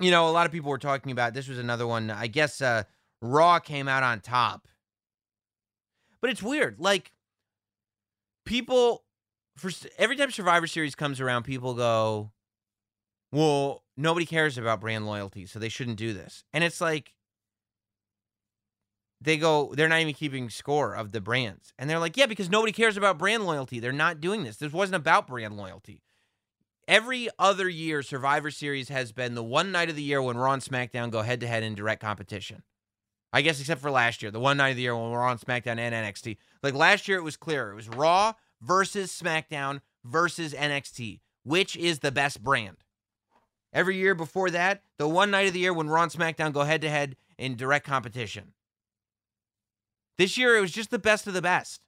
you 0.00 0.10
know, 0.10 0.28
a 0.28 0.32
lot 0.32 0.46
of 0.46 0.52
people 0.52 0.70
were 0.70 0.78
talking 0.78 1.12
about 1.12 1.34
this 1.34 1.48
was 1.48 1.58
another 1.58 1.86
one. 1.86 2.10
I 2.10 2.26
guess 2.26 2.60
uh, 2.60 2.82
Raw 3.22 3.58
came 3.60 3.86
out 3.86 4.02
on 4.02 4.20
top, 4.20 4.66
but 6.20 6.30
it's 6.30 6.42
weird. 6.42 6.80
Like 6.80 7.12
people 8.44 9.04
for 9.56 9.70
every 9.98 10.16
time 10.16 10.30
Survivor 10.30 10.66
Series 10.66 10.94
comes 10.94 11.20
around, 11.20 11.44
people 11.44 11.74
go, 11.74 12.32
"Well, 13.32 13.84
nobody 13.96 14.26
cares 14.26 14.58
about 14.58 14.80
brand 14.80 15.06
loyalty, 15.06 15.46
so 15.46 15.58
they 15.58 15.68
shouldn't 15.68 15.96
do 15.96 16.12
this." 16.12 16.44
And 16.52 16.64
it's 16.64 16.80
like 16.80 17.14
they 19.20 19.36
go, 19.36 19.72
they're 19.74 19.88
not 19.88 20.00
even 20.00 20.14
keeping 20.14 20.48
score 20.50 20.94
of 20.94 21.12
the 21.12 21.20
brands, 21.20 21.72
and 21.78 21.90
they're 21.90 21.98
like, 21.98 22.16
"Yeah, 22.16 22.26
because 22.26 22.50
nobody 22.50 22.72
cares 22.72 22.96
about 22.96 23.18
brand 23.18 23.44
loyalty. 23.44 23.80
They're 23.80 23.92
not 23.92 24.20
doing 24.20 24.44
this. 24.44 24.56
This 24.56 24.72
wasn't 24.72 24.96
about 24.96 25.26
brand 25.26 25.56
loyalty." 25.56 26.02
Every 26.86 27.28
other 27.38 27.68
year, 27.68 28.02
Survivor 28.02 28.50
Series 28.50 28.88
has 28.88 29.12
been 29.12 29.34
the 29.34 29.44
one 29.44 29.70
night 29.72 29.90
of 29.90 29.96
the 29.96 30.02
year 30.02 30.22
when 30.22 30.38
Raw 30.38 30.52
and 30.52 30.62
SmackDown 30.62 31.10
go 31.10 31.20
head 31.22 31.40
to 31.40 31.46
head 31.46 31.62
in 31.62 31.74
direct 31.74 32.00
competition. 32.00 32.62
I 33.32 33.42
guess 33.42 33.60
except 33.60 33.82
for 33.82 33.90
last 33.90 34.22
year, 34.22 34.30
the 34.30 34.40
one 34.40 34.56
night 34.56 34.70
of 34.70 34.76
the 34.76 34.82
year 34.82 34.96
when 34.96 35.10
we're 35.10 35.20
on 35.20 35.38
SmackDown 35.38 35.78
and 35.78 35.94
NXT. 35.94 36.38
Like 36.62 36.74
last 36.74 37.06
year, 37.08 37.18
it 37.18 37.24
was 37.24 37.36
clear. 37.36 37.72
It 37.72 37.74
was 37.74 37.88
Raw 37.88 38.32
versus 38.62 39.12
SmackDown 39.12 39.80
versus 40.04 40.54
NXT. 40.54 41.20
Which 41.44 41.76
is 41.76 41.98
the 41.98 42.12
best 42.12 42.42
brand? 42.42 42.78
Every 43.72 43.96
year 43.96 44.14
before 44.14 44.50
that, 44.50 44.82
the 44.96 45.08
one 45.08 45.30
night 45.30 45.46
of 45.46 45.52
the 45.52 45.60
year 45.60 45.74
when 45.74 45.90
Raw 45.90 46.04
and 46.04 46.12
SmackDown 46.12 46.52
go 46.52 46.62
head 46.62 46.80
to 46.80 46.88
head 46.88 47.16
in 47.36 47.54
direct 47.54 47.86
competition. 47.86 48.54
This 50.18 50.36
year, 50.36 50.56
it 50.56 50.60
was 50.60 50.72
just 50.72 50.90
the 50.90 50.98
best 50.98 51.26
of 51.26 51.34
the 51.34 51.42
best. 51.42 51.80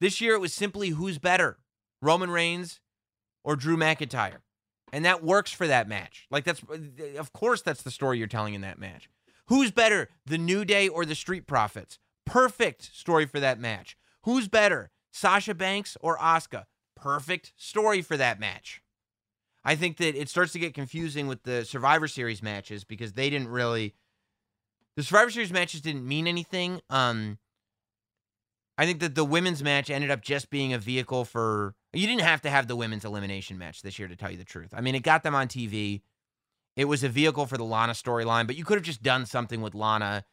This 0.00 0.20
year, 0.20 0.34
it 0.34 0.40
was 0.40 0.52
simply 0.52 0.90
who's 0.90 1.18
better, 1.18 1.58
Roman 2.00 2.30
Reigns 2.30 2.80
or 3.44 3.56
Drew 3.56 3.76
McIntyre. 3.76 4.38
And 4.92 5.04
that 5.04 5.24
works 5.24 5.50
for 5.50 5.66
that 5.66 5.88
match. 5.88 6.26
Like, 6.30 6.44
that's, 6.44 6.62
uh, 6.70 7.18
of 7.18 7.32
course, 7.32 7.60
that's 7.60 7.82
the 7.82 7.90
story 7.90 8.18
you're 8.18 8.28
telling 8.28 8.54
in 8.54 8.60
that 8.60 8.78
match. 8.78 9.08
Who's 9.48 9.70
better, 9.70 10.10
the 10.24 10.38
New 10.38 10.64
Day 10.64 10.88
or 10.88 11.04
the 11.04 11.14
Street 11.14 11.46
Profits? 11.46 11.98
Perfect 12.24 12.94
story 12.94 13.26
for 13.26 13.40
that 13.40 13.58
match. 13.58 13.96
Who's 14.24 14.48
better, 14.48 14.90
Sasha 15.12 15.54
Banks 15.54 15.96
or 16.00 16.18
Asuka? 16.18 16.64
Perfect 16.94 17.52
story 17.56 18.02
for 18.02 18.16
that 18.16 18.40
match. 18.40 18.80
I 19.64 19.74
think 19.74 19.96
that 19.96 20.14
it 20.14 20.28
starts 20.28 20.52
to 20.52 20.58
get 20.60 20.74
confusing 20.74 21.26
with 21.26 21.42
the 21.42 21.64
Survivor 21.64 22.06
Series 22.06 22.42
matches 22.42 22.84
because 22.84 23.12
they 23.12 23.28
didn't 23.30 23.48
really 23.48 23.94
the 24.96 25.02
Survivor 25.02 25.30
Series 25.30 25.52
matches 25.52 25.80
didn't 25.80 26.06
mean 26.06 26.26
anything. 26.26 26.80
Um 26.90 27.38
I 28.78 28.84
think 28.84 29.00
that 29.00 29.14
the 29.14 29.24
women's 29.24 29.62
match 29.62 29.88
ended 29.88 30.10
up 30.10 30.20
just 30.20 30.50
being 30.50 30.72
a 30.72 30.78
vehicle 30.78 31.24
for 31.24 31.74
you 31.92 32.06
didn't 32.06 32.22
have 32.22 32.42
to 32.42 32.50
have 32.50 32.68
the 32.68 32.76
women's 32.76 33.04
elimination 33.04 33.56
match 33.56 33.82
this 33.82 33.98
year 33.98 34.08
to 34.08 34.16
tell 34.16 34.30
you 34.30 34.36
the 34.36 34.44
truth. 34.44 34.74
I 34.74 34.80
mean, 34.80 34.94
it 34.94 35.02
got 35.02 35.22
them 35.22 35.34
on 35.34 35.48
TV. 35.48 36.02
It 36.76 36.84
was 36.84 37.02
a 37.02 37.08
vehicle 37.08 37.46
for 37.46 37.56
the 37.56 37.64
Lana 37.64 37.94
storyline, 37.94 38.46
but 38.46 38.56
you 38.56 38.64
could 38.64 38.76
have 38.76 38.84
just 38.84 39.02
done 39.02 39.24
something 39.24 39.62
with 39.62 39.74
Lana 39.74 40.24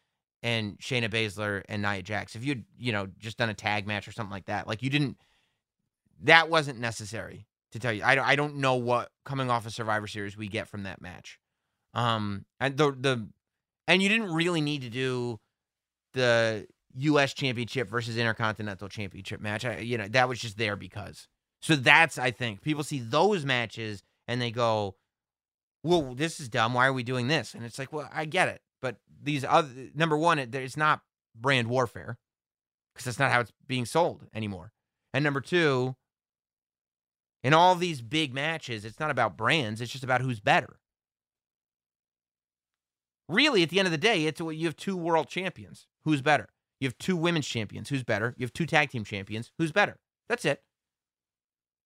and 0.41 0.77
Shayna 0.79 1.09
Baszler 1.09 1.63
and 1.69 1.81
Nia 1.81 2.01
Jax. 2.01 2.35
If 2.35 2.43
you'd, 2.43 2.65
you 2.77 2.91
know, 2.91 3.07
just 3.17 3.37
done 3.37 3.49
a 3.49 3.53
tag 3.53 3.87
match 3.87 4.07
or 4.09 4.11
something 4.11 4.31
like 4.31 4.47
that, 4.47 4.67
like 4.67 4.83
you 4.83 4.89
didn't, 4.89 5.17
that 6.23 6.49
wasn't 6.49 6.79
necessary 6.79 7.47
to 7.71 7.79
tell 7.79 7.93
you. 7.93 8.03
I, 8.03 8.31
I 8.31 8.35
don't 8.35 8.57
know 8.57 8.75
what 8.75 9.09
coming 9.23 9.49
off 9.49 9.63
a 9.63 9.67
of 9.67 9.73
Survivor 9.73 10.07
Series 10.07 10.35
we 10.35 10.49
get 10.49 10.67
from 10.67 10.83
that 10.83 11.01
match. 11.01 11.39
Um, 11.93 12.45
and 12.59 12.75
the, 12.75 12.91
the, 12.91 13.27
and 13.87 14.01
you 14.01 14.09
didn't 14.09 14.33
really 14.33 14.61
need 14.61 14.81
to 14.81 14.89
do 14.89 15.39
the 16.13 16.67
U.S. 16.95 17.33
Championship 17.33 17.89
versus 17.89 18.17
Intercontinental 18.17 18.87
Championship 18.87 19.41
match. 19.41 19.65
I, 19.65 19.79
you 19.79 19.97
know, 19.97 20.07
that 20.09 20.29
was 20.29 20.39
just 20.39 20.57
there 20.57 20.75
because. 20.75 21.27
So 21.61 21.75
that's, 21.75 22.17
I 22.17 22.31
think, 22.31 22.61
people 22.61 22.83
see 22.83 22.99
those 22.99 23.45
matches 23.45 24.03
and 24.27 24.41
they 24.41 24.51
go, 24.51 24.95
well, 25.83 26.13
this 26.13 26.39
is 26.39 26.49
dumb. 26.49 26.73
Why 26.73 26.87
are 26.87 26.93
we 26.93 27.03
doing 27.03 27.27
this? 27.27 27.53
And 27.53 27.63
it's 27.63 27.79
like, 27.79 27.91
well, 27.91 28.09
I 28.13 28.25
get 28.25 28.49
it. 28.49 28.61
But 28.81 28.97
these 29.21 29.45
other, 29.45 29.69
number 29.95 30.17
one, 30.17 30.39
it, 30.39 30.53
it's 30.53 30.77
not 30.77 31.01
brand 31.35 31.67
warfare 31.67 32.17
because 32.93 33.05
that's 33.05 33.19
not 33.19 33.31
how 33.31 33.39
it's 33.39 33.53
being 33.67 33.85
sold 33.85 34.27
anymore. 34.33 34.71
And 35.13 35.23
number 35.23 35.41
two, 35.41 35.95
in 37.43 37.53
all 37.53 37.75
these 37.75 38.01
big 38.01 38.33
matches, 38.33 38.85
it's 38.85 38.99
not 38.99 39.11
about 39.11 39.37
brands, 39.37 39.81
it's 39.81 39.91
just 39.91 40.03
about 40.03 40.21
who's 40.21 40.39
better. 40.39 40.79
Really, 43.29 43.63
at 43.63 43.69
the 43.69 43.79
end 43.79 43.87
of 43.87 43.91
the 43.91 43.97
day, 43.97 44.25
it's 44.25 44.39
you 44.39 44.65
have 44.65 44.75
two 44.75 44.97
world 44.97 45.27
champions. 45.27 45.87
Who's 46.03 46.21
better? 46.21 46.49
You 46.79 46.87
have 46.87 46.97
two 46.97 47.15
women's 47.15 47.47
champions. 47.47 47.89
Who's 47.89 48.03
better? 48.03 48.35
You 48.37 48.43
have 48.43 48.53
two 48.53 48.65
tag 48.65 48.89
team 48.89 49.05
champions. 49.05 49.51
Who's 49.57 49.71
better? 49.71 49.97
That's 50.27 50.43
it. 50.43 50.61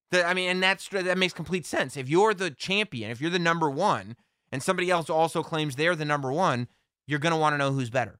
The, 0.09 0.25
I 0.25 0.33
mean, 0.33 0.49
and 0.49 0.63
that's 0.63 0.87
that 0.89 1.17
makes 1.17 1.33
complete 1.33 1.65
sense. 1.65 1.97
If 1.97 2.09
you're 2.09 2.33
the 2.33 2.49
champion, 2.49 3.11
if 3.11 3.21
you're 3.21 3.29
the 3.29 3.39
number 3.39 3.69
one, 3.69 4.15
and 4.51 4.63
somebody 4.63 4.89
else 4.89 5.09
also 5.09 5.43
claims 5.43 5.75
they're 5.75 5.95
the 5.95 6.05
number 6.05 6.31
one, 6.31 6.67
you're 7.05 7.19
gonna 7.19 7.37
want 7.37 7.53
to 7.53 7.57
know 7.57 7.71
who's 7.71 7.89
better. 7.89 8.19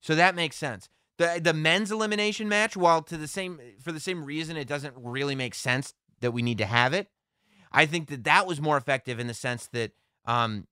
So 0.00 0.14
that 0.14 0.34
makes 0.34 0.56
sense. 0.56 0.88
The 1.18 1.40
the 1.42 1.54
men's 1.54 1.92
elimination 1.92 2.48
match, 2.48 2.76
while 2.76 3.02
to 3.02 3.16
the 3.16 3.28
same 3.28 3.60
for 3.80 3.92
the 3.92 4.00
same 4.00 4.24
reason, 4.24 4.56
it 4.56 4.68
doesn't 4.68 4.94
really 4.96 5.34
make 5.34 5.54
sense 5.54 5.94
that 6.20 6.32
we 6.32 6.42
need 6.42 6.58
to 6.58 6.66
have 6.66 6.92
it. 6.92 7.08
I 7.72 7.86
think 7.86 8.08
that 8.08 8.24
that 8.24 8.46
was 8.46 8.60
more 8.60 8.76
effective 8.76 9.20
in 9.20 9.28
the 9.28 9.34
sense 9.34 9.68
that 9.68 9.92
um, 10.24 10.66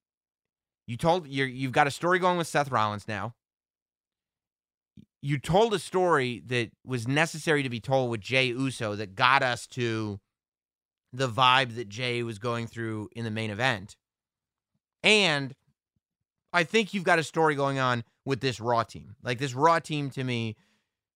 you 0.89 0.97
told 0.97 1.27
you 1.27 1.45
you've 1.45 1.71
got 1.71 1.85
a 1.85 1.91
story 1.91 2.17
going 2.17 2.39
with 2.39 2.47
Seth 2.47 2.71
Rollins 2.71 3.07
now. 3.07 3.35
you 5.21 5.37
told 5.37 5.71
a 5.73 5.79
story 5.79 6.41
that 6.47 6.71
was 6.83 7.07
necessary 7.07 7.61
to 7.61 7.69
be 7.69 7.79
told 7.79 8.09
with 8.09 8.21
Jay 8.21 8.47
Uso 8.47 8.95
that 8.95 9.13
got 9.13 9.43
us 9.43 9.67
to 9.67 10.19
the 11.13 11.29
vibe 11.29 11.75
that 11.75 11.89
Jay 11.89 12.23
was 12.23 12.39
going 12.39 12.65
through 12.65 13.09
in 13.15 13.23
the 13.23 13.29
main 13.29 13.51
event. 13.51 13.97
And 15.03 15.53
I 16.53 16.63
think 16.63 16.93
you've 16.93 17.03
got 17.03 17.19
a 17.19 17.23
story 17.23 17.53
going 17.53 17.77
on 17.77 18.03
with 18.25 18.41
this 18.41 18.59
Raw 18.59 18.81
team. 18.81 19.15
Like 19.21 19.37
this 19.37 19.53
Raw 19.53 19.77
team 19.79 20.09
to 20.11 20.23
me 20.23 20.55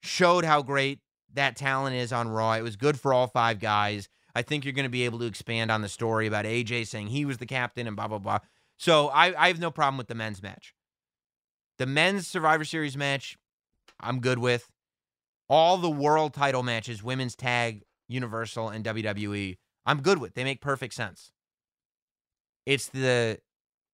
showed 0.02 0.46
how 0.46 0.62
great 0.62 1.00
that 1.34 1.56
talent 1.56 1.96
is 1.96 2.14
on 2.14 2.28
Raw. 2.28 2.54
It 2.54 2.62
was 2.62 2.76
good 2.76 3.00
for 3.00 3.12
all 3.12 3.26
five 3.26 3.60
guys. 3.60 4.08
I 4.36 4.44
think 4.44 4.66
you're 4.66 4.74
going 4.74 4.84
to 4.86 4.90
be 4.90 5.06
able 5.06 5.20
to 5.20 5.26
expand 5.26 5.72
on 5.72 5.82
the 5.82 5.90
story 5.90 6.28
about 6.28 6.46
AJ 6.46 6.88
saying 6.88 7.08
he 7.08 7.26
was 7.26 7.38
the 7.40 7.46
captain 7.48 7.88
and 7.88 7.96
blah, 7.96 8.08
blah, 8.08 8.20
blah. 8.20 8.40
So 8.78 9.08
I, 9.10 9.46
I 9.46 9.48
have 9.48 9.60
no 9.60 9.72
problem 9.72 9.98
with 9.98 10.08
the 10.08 10.16
men's 10.16 10.42
match. 10.42 10.74
The 11.78 11.86
men's 11.86 12.28
Survivor 12.28 12.66
Series 12.66 12.98
match, 12.98 13.38
I'm 14.00 14.20
good 14.20 14.40
with. 14.40 14.70
All 15.50 15.78
the 15.78 15.90
world 15.90 16.34
title 16.34 16.64
matches, 16.64 17.04
women's 17.04 17.36
tag, 17.36 17.84
Universal, 18.08 18.70
and 18.70 18.84
WWE, 18.84 19.58
I'm 19.86 20.02
good 20.02 20.20
with. 20.20 20.34
They 20.34 20.44
make 20.44 20.62
perfect 20.62 20.94
sense. 20.94 21.32
It's 22.66 22.88
the 22.88 23.40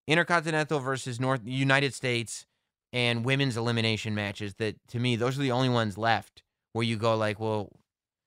Intercontinental 0.08 0.80
versus 0.80 1.20
North 1.20 1.42
United 1.44 1.94
States 1.94 2.46
and 2.92 3.24
women's 3.24 3.58
elimination 3.58 4.16
matches 4.16 4.56
that 4.56 4.76
to 4.88 5.00
me 5.00 5.16
those 5.16 5.38
are 5.38 5.42
the 5.42 5.52
only 5.52 5.70
ones 5.70 5.98
left 5.98 6.42
where 6.74 6.84
you 6.84 6.98
go 6.98 7.16
like, 7.16 7.40
well, 7.40 7.72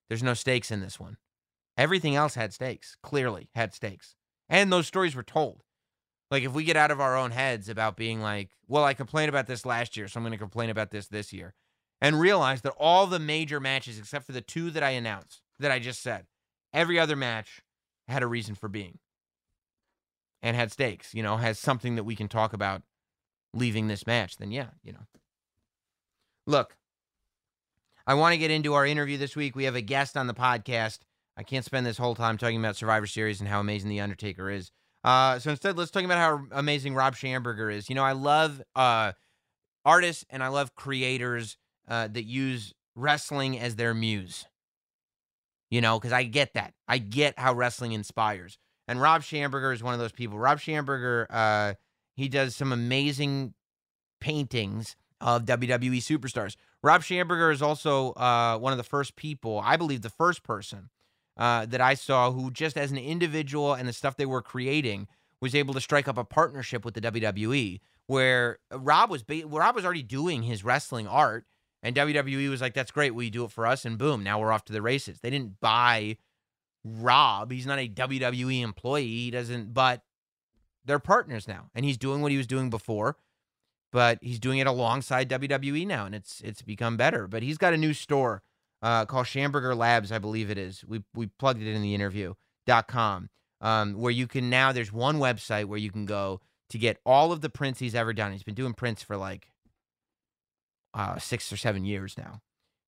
there's 0.08 0.22
no 0.22 0.34
stakes 0.34 0.70
in 0.70 0.80
this 0.80 1.00
one. 1.00 1.16
Everything 1.76 2.14
else 2.14 2.34
had 2.34 2.52
stakes, 2.52 2.96
clearly 3.02 3.48
had 3.54 3.74
stakes. 3.74 4.14
And 4.48 4.72
those 4.72 4.86
stories 4.86 5.14
were 5.14 5.22
told. 5.22 5.62
Like 6.32 6.44
if 6.44 6.54
we 6.54 6.64
get 6.64 6.78
out 6.78 6.90
of 6.90 6.98
our 6.98 7.14
own 7.14 7.30
heads 7.30 7.68
about 7.68 7.94
being 7.94 8.22
like, 8.22 8.48
well, 8.66 8.84
I 8.84 8.94
complained 8.94 9.28
about 9.28 9.46
this 9.46 9.66
last 9.66 9.98
year, 9.98 10.08
so 10.08 10.16
I'm 10.16 10.24
going 10.24 10.32
to 10.32 10.38
complain 10.38 10.70
about 10.70 10.90
this 10.90 11.06
this 11.08 11.30
year, 11.30 11.52
and 12.00 12.18
realize 12.18 12.62
that 12.62 12.72
all 12.78 13.06
the 13.06 13.18
major 13.18 13.60
matches, 13.60 13.98
except 13.98 14.24
for 14.24 14.32
the 14.32 14.40
two 14.40 14.70
that 14.70 14.82
I 14.82 14.90
announced, 14.92 15.42
that 15.60 15.70
I 15.70 15.78
just 15.78 16.00
said, 16.00 16.24
every 16.72 16.98
other 16.98 17.16
match 17.16 17.60
had 18.08 18.22
a 18.22 18.26
reason 18.26 18.54
for 18.54 18.70
being 18.70 18.98
and 20.42 20.56
had 20.56 20.72
stakes, 20.72 21.12
you 21.12 21.22
know, 21.22 21.36
has 21.36 21.58
something 21.58 21.96
that 21.96 22.04
we 22.04 22.16
can 22.16 22.28
talk 22.28 22.54
about 22.54 22.80
leaving 23.52 23.88
this 23.88 24.06
match, 24.06 24.38
then 24.38 24.50
yeah, 24.50 24.68
you 24.82 24.94
know. 24.94 25.06
Look, 26.46 26.78
I 28.06 28.14
want 28.14 28.32
to 28.32 28.38
get 28.38 28.50
into 28.50 28.72
our 28.72 28.86
interview 28.86 29.18
this 29.18 29.36
week. 29.36 29.54
We 29.54 29.64
have 29.64 29.76
a 29.76 29.82
guest 29.82 30.16
on 30.16 30.28
the 30.28 30.34
podcast. 30.34 31.00
I 31.36 31.42
can't 31.42 31.64
spend 31.66 31.84
this 31.84 31.98
whole 31.98 32.14
time 32.14 32.38
talking 32.38 32.58
about 32.58 32.76
Survivor 32.76 33.06
Series 33.06 33.40
and 33.40 33.50
how 33.50 33.60
amazing 33.60 33.90
The 33.90 34.00
Undertaker 34.00 34.48
is. 34.48 34.72
Uh, 35.04 35.38
so 35.38 35.50
instead, 35.50 35.76
let's 35.76 35.90
talk 35.90 36.04
about 36.04 36.18
how 36.18 36.44
amazing 36.52 36.94
Rob 36.94 37.14
Schamberger 37.14 37.72
is. 37.72 37.88
You 37.88 37.94
know, 37.94 38.04
I 38.04 38.12
love 38.12 38.62
uh, 38.76 39.12
artists 39.84 40.24
and 40.30 40.42
I 40.42 40.48
love 40.48 40.74
creators 40.74 41.56
uh, 41.88 42.08
that 42.08 42.24
use 42.24 42.72
wrestling 42.94 43.58
as 43.58 43.76
their 43.76 43.94
muse. 43.94 44.46
You 45.70 45.80
know, 45.80 45.98
because 45.98 46.12
I 46.12 46.24
get 46.24 46.54
that. 46.54 46.74
I 46.86 46.98
get 46.98 47.38
how 47.38 47.54
wrestling 47.54 47.92
inspires. 47.92 48.58
And 48.86 49.00
Rob 49.00 49.22
Schamberger 49.22 49.72
is 49.72 49.82
one 49.82 49.94
of 49.94 50.00
those 50.00 50.12
people. 50.12 50.38
Rob 50.38 50.58
Schamberger, 50.58 51.26
uh, 51.30 51.74
he 52.14 52.28
does 52.28 52.54
some 52.54 52.72
amazing 52.72 53.54
paintings 54.20 54.96
of 55.20 55.44
WWE 55.46 55.98
superstars. 55.98 56.56
Rob 56.82 57.02
Schamberger 57.02 57.52
is 57.52 57.62
also 57.62 58.12
uh, 58.12 58.58
one 58.58 58.72
of 58.72 58.76
the 58.76 58.84
first 58.84 59.16
people, 59.16 59.60
I 59.64 59.76
believe, 59.76 60.02
the 60.02 60.10
first 60.10 60.42
person 60.42 60.90
uh, 61.36 61.66
that 61.66 61.80
I 61.80 61.94
saw 61.94 62.30
who, 62.32 62.50
just 62.50 62.76
as 62.76 62.90
an 62.90 62.98
individual 62.98 63.74
and 63.74 63.88
the 63.88 63.92
stuff 63.92 64.16
they 64.16 64.26
were 64.26 64.42
creating, 64.42 65.08
was 65.40 65.54
able 65.54 65.74
to 65.74 65.80
strike 65.80 66.08
up 66.08 66.18
a 66.18 66.24
partnership 66.24 66.84
with 66.84 66.94
the 66.94 67.00
WWE. 67.00 67.80
Where 68.06 68.58
Rob 68.70 69.10
was, 69.10 69.22
ba- 69.22 69.46
Rob 69.46 69.74
was 69.74 69.84
already 69.84 70.02
doing 70.02 70.42
his 70.42 70.64
wrestling 70.64 71.06
art, 71.06 71.44
and 71.82 71.96
WWE 71.96 72.50
was 72.50 72.60
like, 72.60 72.74
"That's 72.74 72.90
great. 72.90 73.14
Will 73.14 73.22
you 73.22 73.30
do 73.30 73.44
it 73.44 73.52
for 73.52 73.66
us?" 73.66 73.84
And 73.84 73.96
boom, 73.96 74.22
now 74.22 74.40
we're 74.40 74.52
off 74.52 74.64
to 74.66 74.72
the 74.72 74.82
races. 74.82 75.20
They 75.20 75.30
didn't 75.30 75.60
buy 75.60 76.16
Rob. 76.84 77.50
He's 77.52 77.66
not 77.66 77.78
a 77.78 77.88
WWE 77.88 78.60
employee. 78.60 79.06
He 79.06 79.30
doesn't, 79.30 79.72
but 79.72 80.02
they're 80.84 80.98
partners 80.98 81.46
now, 81.46 81.70
and 81.74 81.84
he's 81.84 81.96
doing 81.96 82.20
what 82.20 82.32
he 82.32 82.38
was 82.38 82.46
doing 82.46 82.70
before 82.70 83.16
but 83.92 84.18
he's 84.22 84.40
doing 84.40 84.58
it 84.58 84.66
alongside 84.66 85.28
WWE 85.28 85.86
now, 85.86 86.06
and 86.06 86.14
it's 86.14 86.40
it's 86.40 86.62
become 86.62 86.96
better. 86.96 87.28
But 87.28 87.42
he's 87.42 87.58
got 87.58 87.74
a 87.74 87.76
new 87.76 87.92
store 87.92 88.42
uh, 88.82 89.06
called 89.06 89.26
Schamberger 89.26 89.76
Labs, 89.76 90.12
I 90.12 90.18
believe 90.18 90.50
it 90.50 90.58
is. 90.58 90.84
We 90.86 91.02
we 91.14 91.28
plugged 91.38 91.62
it 91.62 91.72
in 91.72 91.82
the 91.82 91.94
interview 91.94 92.34
dot 92.66 92.88
com, 92.88 93.30
um, 93.60 93.94
where 93.94 94.12
you 94.12 94.26
can 94.26 94.50
now. 94.50 94.72
There's 94.72 94.92
one 94.92 95.18
website 95.18 95.66
where 95.66 95.78
you 95.78 95.90
can 95.90 96.04
go 96.04 96.40
to 96.70 96.78
get 96.78 96.98
all 97.06 97.32
of 97.32 97.40
the 97.40 97.50
prints 97.50 97.80
he's 97.80 97.94
ever 97.94 98.12
done. 98.12 98.32
He's 98.32 98.42
been 98.42 98.54
doing 98.54 98.74
prints 98.74 99.02
for 99.02 99.16
like 99.16 99.48
uh, 100.94 101.18
six 101.18 101.52
or 101.52 101.56
seven 101.56 101.84
years 101.84 102.16
now. 102.18 102.40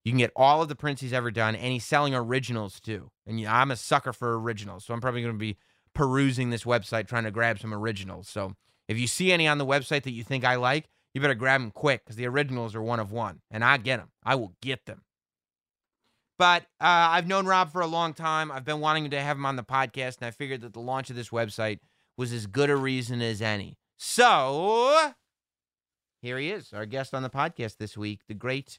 You 0.05 0.13
can 0.13 0.19
get 0.19 0.33
all 0.37 0.61
of 0.61 0.69
the 0.69 0.77
prints 0.77 1.01
he's 1.01 1.15
ever 1.15 1.31
done, 1.31 1.55
and 1.55 1.73
he's 1.73 1.87
selling 1.87 2.15
originals 2.15 2.79
too. 2.79 3.11
And 3.27 3.47
I'm 3.47 3.71
a 3.71 3.77
sucker 3.77 4.13
for 4.13 4.39
originals, 4.39 4.85
so 4.85 4.93
I'm 4.93 5.01
probably 5.01 5.23
going 5.23 5.35
to 5.35 5.39
be 5.39 5.57
perusing 5.95 6.51
this 6.51 6.65
website 6.65 7.07
trying 7.07 7.25
to 7.25 7.31
grab 7.31 7.59
some 7.59 7.73
originals. 7.73 8.29
So 8.29 8.53
if 8.87 8.99
you 8.99 9.07
see 9.07 9.33
any 9.33 9.49
on 9.49 9.57
the 9.57 9.65
website 9.65 10.03
that 10.03 10.11
you 10.13 10.23
think 10.23 10.45
I 10.45 10.57
like, 10.57 10.91
you 11.15 11.23
better 11.23 11.35
grab 11.35 11.63
them 11.63 11.71
quick 11.71 12.05
because 12.05 12.17
the 12.17 12.27
originals 12.27 12.75
are 12.75 12.83
one 12.83 13.01
of 13.01 13.13
one, 13.13 13.41
and 13.51 13.65
I 13.65 13.79
get 13.79 13.99
them. 13.99 14.11
I 14.25 14.35
will 14.35 14.53
get 14.61 14.85
them. 14.85 15.04
But 16.39 16.63
uh, 16.81 17.15
I've 17.15 17.27
known 17.29 17.47
Rob 17.47 17.71
for 17.71 17.81
a 17.81 17.87
long 17.87 18.13
time. 18.13 18.51
I've 18.51 18.65
been 18.65 18.81
wanting 18.81 19.11
to 19.11 19.21
have 19.21 19.37
him 19.37 19.47
on 19.47 19.57
the 19.57 19.63
podcast, 19.63 20.19
and 20.19 20.27
I 20.27 20.31
figured 20.31 20.63
that 20.63 20.73
the 20.73 20.81
launch 20.81 21.11
of 21.11 21.17
this 21.17 21.29
website 21.29 21.79
was 22.17 22.33
as 22.33 22.47
good 22.47 22.71
a 22.71 22.77
reason 22.77 23.23
as 23.23 23.41
any. 23.41 23.77
So 23.97 25.13
here 26.21 26.39
he 26.39 26.51
is, 26.51 26.73
our 26.73 26.87
guest 26.87 27.15
on 27.15 27.23
the 27.23 27.31
podcast 27.31 27.77
this 27.77 27.97
week, 27.97 28.21
the 28.27 28.35
great 28.35 28.79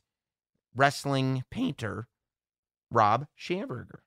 wrestling 0.76 1.44
painter, 1.50 2.08
Rob 2.92 3.28
Schamberger. 3.40 4.00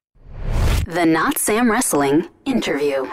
The 0.87 1.07
Not 1.07 1.39
Sam 1.39 1.71
Wrestling 1.71 2.29
interview. 2.45 3.07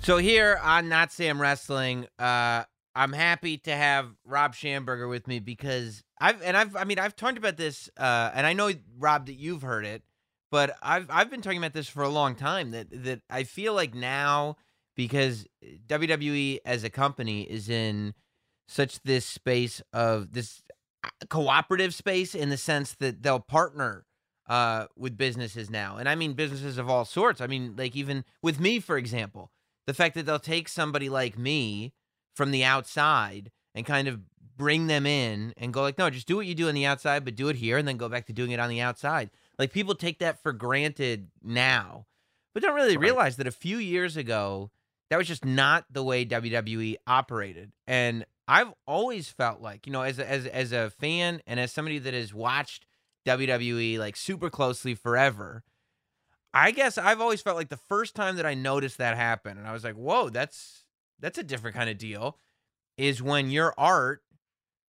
So 0.00 0.18
here 0.18 0.60
on 0.62 0.88
Not 0.88 1.12
Sam 1.12 1.40
Wrestling, 1.40 2.06
uh, 2.18 2.64
I'm 2.96 3.12
happy 3.12 3.58
to 3.58 3.76
have 3.76 4.08
Rob 4.24 4.54
Schamberger 4.54 5.08
with 5.08 5.28
me 5.28 5.38
because 5.38 6.02
I've 6.18 6.40
and 6.40 6.56
I've 6.56 6.74
I 6.74 6.84
mean 6.84 6.98
I've 6.98 7.14
talked 7.14 7.36
about 7.36 7.58
this 7.58 7.90
uh, 7.98 8.30
and 8.34 8.46
I 8.46 8.54
know 8.54 8.72
Rob 8.98 9.26
that 9.26 9.34
you've 9.34 9.60
heard 9.60 9.84
it, 9.84 10.02
but 10.50 10.74
I've 10.82 11.06
I've 11.10 11.30
been 11.30 11.42
talking 11.42 11.58
about 11.58 11.74
this 11.74 11.88
for 11.88 12.02
a 12.02 12.08
long 12.08 12.34
time 12.34 12.70
that 12.70 12.86
that 13.04 13.20
I 13.28 13.44
feel 13.44 13.74
like 13.74 13.94
now 13.94 14.56
because 14.96 15.46
WWE 15.88 16.60
as 16.64 16.84
a 16.84 16.90
company 16.90 17.42
is 17.42 17.68
in 17.68 18.14
such 18.66 19.02
this 19.02 19.26
space 19.26 19.82
of 19.92 20.32
this 20.32 20.62
uh, 21.04 21.10
cooperative 21.28 21.92
space 21.92 22.34
in 22.34 22.48
the 22.48 22.56
sense 22.56 22.94
that 22.94 23.22
they'll 23.22 23.40
partner 23.40 24.06
uh, 24.48 24.86
with 24.96 25.18
businesses 25.18 25.68
now. 25.68 25.98
And 25.98 26.08
I 26.08 26.14
mean 26.14 26.32
businesses 26.32 26.78
of 26.78 26.88
all 26.88 27.04
sorts. 27.04 27.42
I 27.42 27.46
mean 27.46 27.74
like 27.76 27.94
even 27.94 28.24
with 28.42 28.58
me 28.58 28.80
for 28.80 28.96
example, 28.96 29.50
the 29.86 29.92
fact 29.92 30.14
that 30.14 30.24
they'll 30.24 30.38
take 30.38 30.66
somebody 30.70 31.10
like 31.10 31.38
me 31.38 31.92
from 32.36 32.50
the 32.50 32.64
outside 32.64 33.50
and 33.74 33.84
kind 33.84 34.06
of 34.06 34.20
bring 34.56 34.86
them 34.86 35.06
in 35.06 35.52
and 35.56 35.72
go 35.72 35.82
like, 35.82 35.98
no, 35.98 36.08
just 36.10 36.28
do 36.28 36.36
what 36.36 36.46
you 36.46 36.54
do 36.54 36.68
on 36.68 36.74
the 36.74 36.86
outside, 36.86 37.24
but 37.24 37.34
do 37.34 37.48
it 37.48 37.56
here 37.56 37.78
and 37.78 37.86
then 37.86 37.96
go 37.96 38.08
back 38.08 38.26
to 38.26 38.32
doing 38.32 38.50
it 38.50 38.60
on 38.60 38.70
the 38.70 38.80
outside. 38.80 39.30
Like 39.58 39.72
people 39.72 39.94
take 39.94 40.18
that 40.20 40.42
for 40.42 40.52
granted 40.52 41.28
now, 41.42 42.06
but 42.54 42.62
don't 42.62 42.74
really 42.74 42.96
right. 42.96 43.04
realize 43.04 43.36
that 43.36 43.46
a 43.46 43.52
few 43.52 43.78
years 43.78 44.16
ago, 44.16 44.70
that 45.10 45.16
was 45.16 45.28
just 45.28 45.44
not 45.44 45.84
the 45.90 46.02
way 46.02 46.24
WWE 46.24 46.96
operated. 47.06 47.72
And 47.86 48.24
I've 48.48 48.72
always 48.86 49.28
felt 49.28 49.60
like, 49.60 49.86
you 49.86 49.92
know, 49.92 50.02
as 50.02 50.18
a, 50.18 50.28
as 50.28 50.46
as 50.46 50.72
a 50.72 50.90
fan 50.90 51.42
and 51.46 51.58
as 51.58 51.72
somebody 51.72 51.98
that 51.98 52.14
has 52.14 52.32
watched 52.32 52.86
WWE 53.26 53.98
like 53.98 54.16
super 54.16 54.50
closely 54.50 54.94
forever, 54.94 55.64
I 56.54 56.70
guess 56.70 56.96
I've 56.96 57.20
always 57.20 57.42
felt 57.42 57.56
like 57.56 57.68
the 57.68 57.76
first 57.76 58.14
time 58.14 58.36
that 58.36 58.46
I 58.46 58.54
noticed 58.54 58.98
that 58.98 59.16
happen, 59.16 59.58
and 59.58 59.66
I 59.66 59.72
was 59.72 59.84
like, 59.84 59.94
whoa, 59.94 60.28
that's 60.30 60.85
that's 61.20 61.38
a 61.38 61.42
different 61.42 61.76
kind 61.76 61.90
of 61.90 61.98
deal, 61.98 62.38
is 62.96 63.22
when 63.22 63.50
your 63.50 63.74
art 63.76 64.22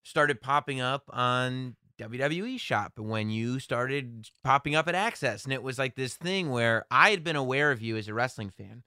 started 0.03 0.41
popping 0.41 0.79
up 0.79 1.03
on 1.09 1.75
WWE 1.99 2.59
shop 2.59 2.93
and 2.97 3.09
when 3.09 3.29
you 3.29 3.59
started 3.59 4.29
popping 4.43 4.75
up 4.75 4.87
at 4.87 4.95
Access. 4.95 5.43
And 5.43 5.53
it 5.53 5.63
was 5.63 5.77
like 5.77 5.95
this 5.95 6.15
thing 6.15 6.49
where 6.49 6.85
I 6.91 7.09
had 7.09 7.23
been 7.23 7.35
aware 7.35 7.71
of 7.71 7.81
you 7.81 7.97
as 7.97 8.07
a 8.07 8.13
wrestling 8.13 8.49
fan 8.49 8.83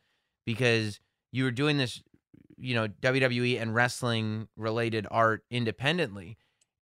because 0.46 1.00
you 1.32 1.44
were 1.44 1.50
doing 1.50 1.76
this, 1.76 2.02
you 2.56 2.74
know, 2.74 2.88
WWE 2.88 3.60
and 3.60 3.74
wrestling 3.74 4.48
related 4.56 5.06
art 5.10 5.44
independently. 5.50 6.38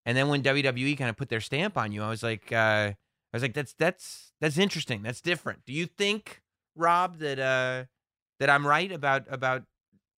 And 0.07 0.17
then 0.17 0.29
when 0.29 0.43
WWE 0.43 0.97
kind 0.97 1.11
of 1.11 1.17
put 1.17 1.29
their 1.29 1.41
stamp 1.41 1.77
on 1.77 1.93
you, 1.93 2.03
I 2.03 2.09
was 2.09 2.23
like, 2.23 2.53
uh, 2.53 2.93
I 2.95 2.97
was 3.33 3.43
like, 3.43 3.55
that's 3.55 3.75
that's 3.75 4.33
that's 4.41 4.57
interesting. 4.57 5.03
That's 5.03 5.21
different. 5.21 5.65
Do 5.67 5.73
you 5.73 5.87
think, 5.87 6.41
Rob, 6.75 7.19
that 7.19 7.39
uh 7.39 7.85
that 8.41 8.49
I'm 8.49 8.67
right 8.67 8.91
about 8.91 9.25
about 9.29 9.65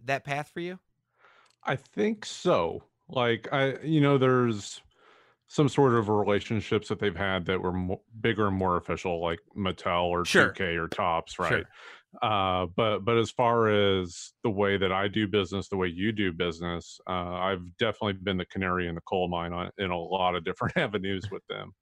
that 0.07 0.24
path 0.24 0.51
for 0.53 0.61
you? 0.61 0.78
I 1.64 1.76
think 1.76 2.24
so. 2.24 2.82
Like 3.09 3.48
I, 3.53 3.76
you 3.82 4.01
know, 4.01 4.18
there's 4.18 4.80
some 5.48 5.68
sort 5.68 5.94
of 5.94 6.09
relationships 6.09 6.88
that 6.88 7.01
they've 7.01 7.16
had 7.16 7.46
that 7.46 7.61
were 7.61 7.72
mo- 7.72 8.03
bigger 8.20 8.46
and 8.48 8.57
more 8.57 8.76
official, 8.76 9.20
like 9.20 9.40
Mattel 9.57 10.05
or 10.05 10.24
Sure. 10.24 10.53
2K 10.53 10.76
or 10.76 10.86
Topps, 10.88 11.38
right? 11.38 11.48
Sure. 11.51 11.64
Uh, 12.22 12.66
but 12.76 13.01
but 13.01 13.18
as 13.18 13.30
far 13.30 13.68
as 13.68 14.32
the 14.42 14.51
way 14.51 14.76
that 14.76 14.90
I 14.92 15.07
do 15.09 15.28
business, 15.28 15.68
the 15.68 15.76
way 15.76 15.88
you 15.88 16.11
do 16.12 16.32
business, 16.32 17.01
uh, 17.09 17.12
I've 17.12 17.76
definitely 17.78 18.14
been 18.14 18.36
the 18.36 18.44
canary 18.46 18.88
in 18.88 18.94
the 18.96 19.01
coal 19.03 19.28
mine 19.28 19.53
on, 19.53 19.70
in 19.78 19.90
a 19.90 19.98
lot 19.98 20.34
of 20.34 20.44
different 20.44 20.76
avenues 20.76 21.30
with 21.30 21.46
them. 21.48 21.72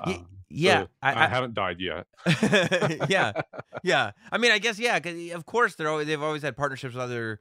Um, 0.00 0.26
yeah, 0.50 0.82
so 0.84 0.88
I- 1.02 1.12
I, 1.12 1.24
I- 1.24 1.28
haven't 1.28 1.54
died 1.54 1.78
yet. 1.80 2.06
yeah, 3.10 3.32
yeah. 3.82 4.12
I 4.30 4.38
mean, 4.38 4.52
I 4.52 4.58
guess 4.58 4.78
yeah. 4.78 4.98
'cause 5.00 5.14
of 5.32 5.44
course, 5.46 5.74
they're 5.74 5.88
always, 5.88 6.06
they've 6.06 6.22
always 6.22 6.42
had 6.42 6.56
partnerships 6.56 6.94
with 6.94 7.02
other 7.02 7.40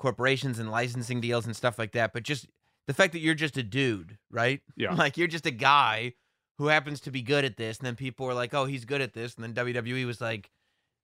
corporations 0.00 0.58
and 0.58 0.70
licensing 0.70 1.20
deals 1.20 1.46
and 1.46 1.54
stuff 1.54 1.78
like 1.78 1.92
that. 1.92 2.12
But 2.12 2.24
just 2.24 2.46
the 2.88 2.94
fact 2.94 3.12
that 3.12 3.20
you're 3.20 3.34
just 3.34 3.56
a 3.56 3.62
dude, 3.62 4.18
right? 4.30 4.60
Yeah. 4.76 4.94
Like 4.94 5.16
you're 5.16 5.28
just 5.28 5.46
a 5.46 5.52
guy 5.52 6.14
who 6.58 6.66
happens 6.66 7.00
to 7.02 7.10
be 7.10 7.22
good 7.22 7.44
at 7.44 7.56
this, 7.56 7.78
and 7.78 7.86
then 7.86 7.96
people 7.96 8.26
were 8.26 8.34
like, 8.34 8.52
"Oh, 8.54 8.64
he's 8.64 8.84
good 8.84 9.00
at 9.00 9.12
this," 9.14 9.34
and 9.36 9.44
then 9.44 9.54
WWE 9.54 10.06
was 10.06 10.20
like, 10.20 10.50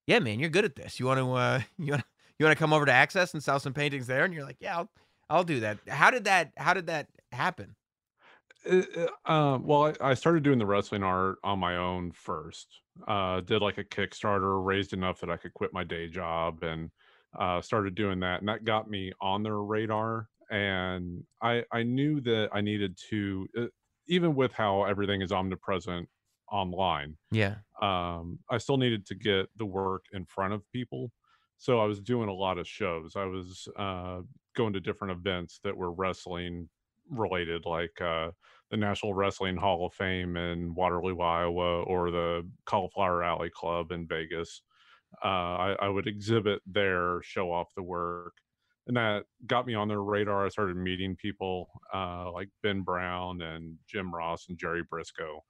"Yeah, 0.07 0.19
man, 0.19 0.39
you're 0.39 0.49
good 0.49 0.65
at 0.65 0.75
this. 0.75 0.99
You 0.99 1.05
want 1.05 1.19
to 1.19 1.31
uh, 1.33 1.61
you 1.77 1.91
want 1.91 2.03
you 2.39 2.45
want 2.45 2.57
to 2.57 2.59
come 2.59 2.73
over 2.73 2.85
to 2.85 2.91
Access 2.91 3.33
and 3.33 3.43
sell 3.43 3.59
some 3.59 3.73
paintings 3.73 4.07
there?" 4.07 4.25
And 4.25 4.33
you're 4.33 4.45
like, 4.45 4.57
"Yeah, 4.59 4.79
I'll, 4.79 4.89
I'll 5.29 5.43
do 5.43 5.61
that." 5.61 5.79
How 5.87 6.11
did 6.11 6.25
that 6.25 6.51
How 6.57 6.73
did 6.73 6.87
that 6.87 7.07
happen? 7.31 7.75
Uh, 8.69 8.81
uh, 9.25 9.31
um, 9.31 9.65
well, 9.65 9.93
I, 10.01 10.09
I 10.09 10.13
started 10.15 10.43
doing 10.43 10.59
the 10.59 10.65
wrestling 10.65 11.03
art 11.03 11.37
on 11.43 11.59
my 11.59 11.77
own 11.77 12.11
first. 12.11 12.81
Uh, 13.07 13.41
did 13.41 13.61
like 13.61 13.77
a 13.77 13.83
Kickstarter, 13.83 14.63
raised 14.65 14.93
enough 14.93 15.19
that 15.21 15.29
I 15.29 15.37
could 15.37 15.53
quit 15.53 15.71
my 15.73 15.83
day 15.83 16.07
job, 16.07 16.63
and 16.63 16.89
uh, 17.37 17.61
started 17.61 17.95
doing 17.95 18.19
that, 18.21 18.39
and 18.39 18.49
that 18.49 18.63
got 18.63 18.89
me 18.89 19.11
on 19.21 19.43
their 19.43 19.61
radar. 19.61 20.29
And 20.49 21.25
I 21.41 21.63
I 21.71 21.83
knew 21.83 22.21
that 22.21 22.49
I 22.53 22.61
needed 22.61 22.97
to, 23.09 23.47
uh, 23.57 23.65
even 24.07 24.35
with 24.35 24.53
how 24.53 24.83
everything 24.85 25.21
is 25.21 25.31
omnipresent 25.31 26.07
online, 26.51 27.17
Yeah. 27.31 27.55
um, 27.81 28.39
I 28.49 28.57
still 28.57 28.77
needed 28.77 29.05
to 29.07 29.15
get 29.15 29.49
the 29.57 29.65
work 29.65 30.05
in 30.13 30.25
front 30.25 30.53
of 30.53 30.63
people. 30.71 31.11
So 31.57 31.79
I 31.79 31.85
was 31.85 31.99
doing 31.99 32.29
a 32.29 32.33
lot 32.33 32.57
of 32.57 32.67
shows. 32.67 33.15
I 33.17 33.25
was 33.25 33.67
uh, 33.77 34.21
going 34.55 34.73
to 34.73 34.79
different 34.79 35.11
events 35.19 35.59
that 35.63 35.75
were 35.75 35.91
wrestling 35.91 36.69
related, 37.09 37.65
like 37.65 37.99
uh, 37.99 38.31
the 38.69 38.77
National 38.77 39.13
Wrestling 39.13 39.57
Hall 39.57 39.85
of 39.85 39.93
Fame 39.93 40.37
in 40.37 40.73
Waterloo, 40.75 41.19
Iowa, 41.19 41.83
or 41.83 42.11
the 42.11 42.49
Cauliflower 42.65 43.23
Alley 43.23 43.49
Club 43.49 43.91
in 43.91 44.07
Vegas. 44.07 44.61
Uh, 45.23 45.27
I, 45.27 45.75
I 45.81 45.89
would 45.89 46.07
exhibit 46.07 46.61
there, 46.65 47.21
show 47.23 47.51
off 47.51 47.69
the 47.75 47.83
work. 47.83 48.33
And 48.87 48.95
that 48.95 49.23
got 49.45 49.67
me 49.67 49.73
on 49.73 49.89
their 49.89 50.01
radar. 50.01 50.45
I 50.45 50.49
started 50.49 50.77
meeting 50.77 51.15
people 51.17 51.69
uh, 51.93 52.31
like 52.31 52.49
Ben 52.63 52.81
Brown 52.81 53.41
and 53.41 53.75
Jim 53.87 54.13
Ross 54.13 54.45
and 54.47 54.57
Jerry 54.57 54.83
Brisco 54.83 55.41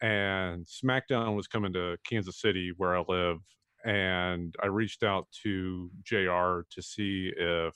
and 0.00 0.66
SmackDown 0.66 1.36
was 1.36 1.46
coming 1.46 1.72
to 1.72 1.96
Kansas 2.08 2.40
City 2.40 2.72
where 2.76 2.96
I 2.96 3.04
live, 3.08 3.38
and 3.84 4.54
I 4.62 4.66
reached 4.66 5.02
out 5.02 5.26
to 5.42 5.90
JR 6.02 6.60
to 6.70 6.82
see 6.82 7.32
if 7.36 7.74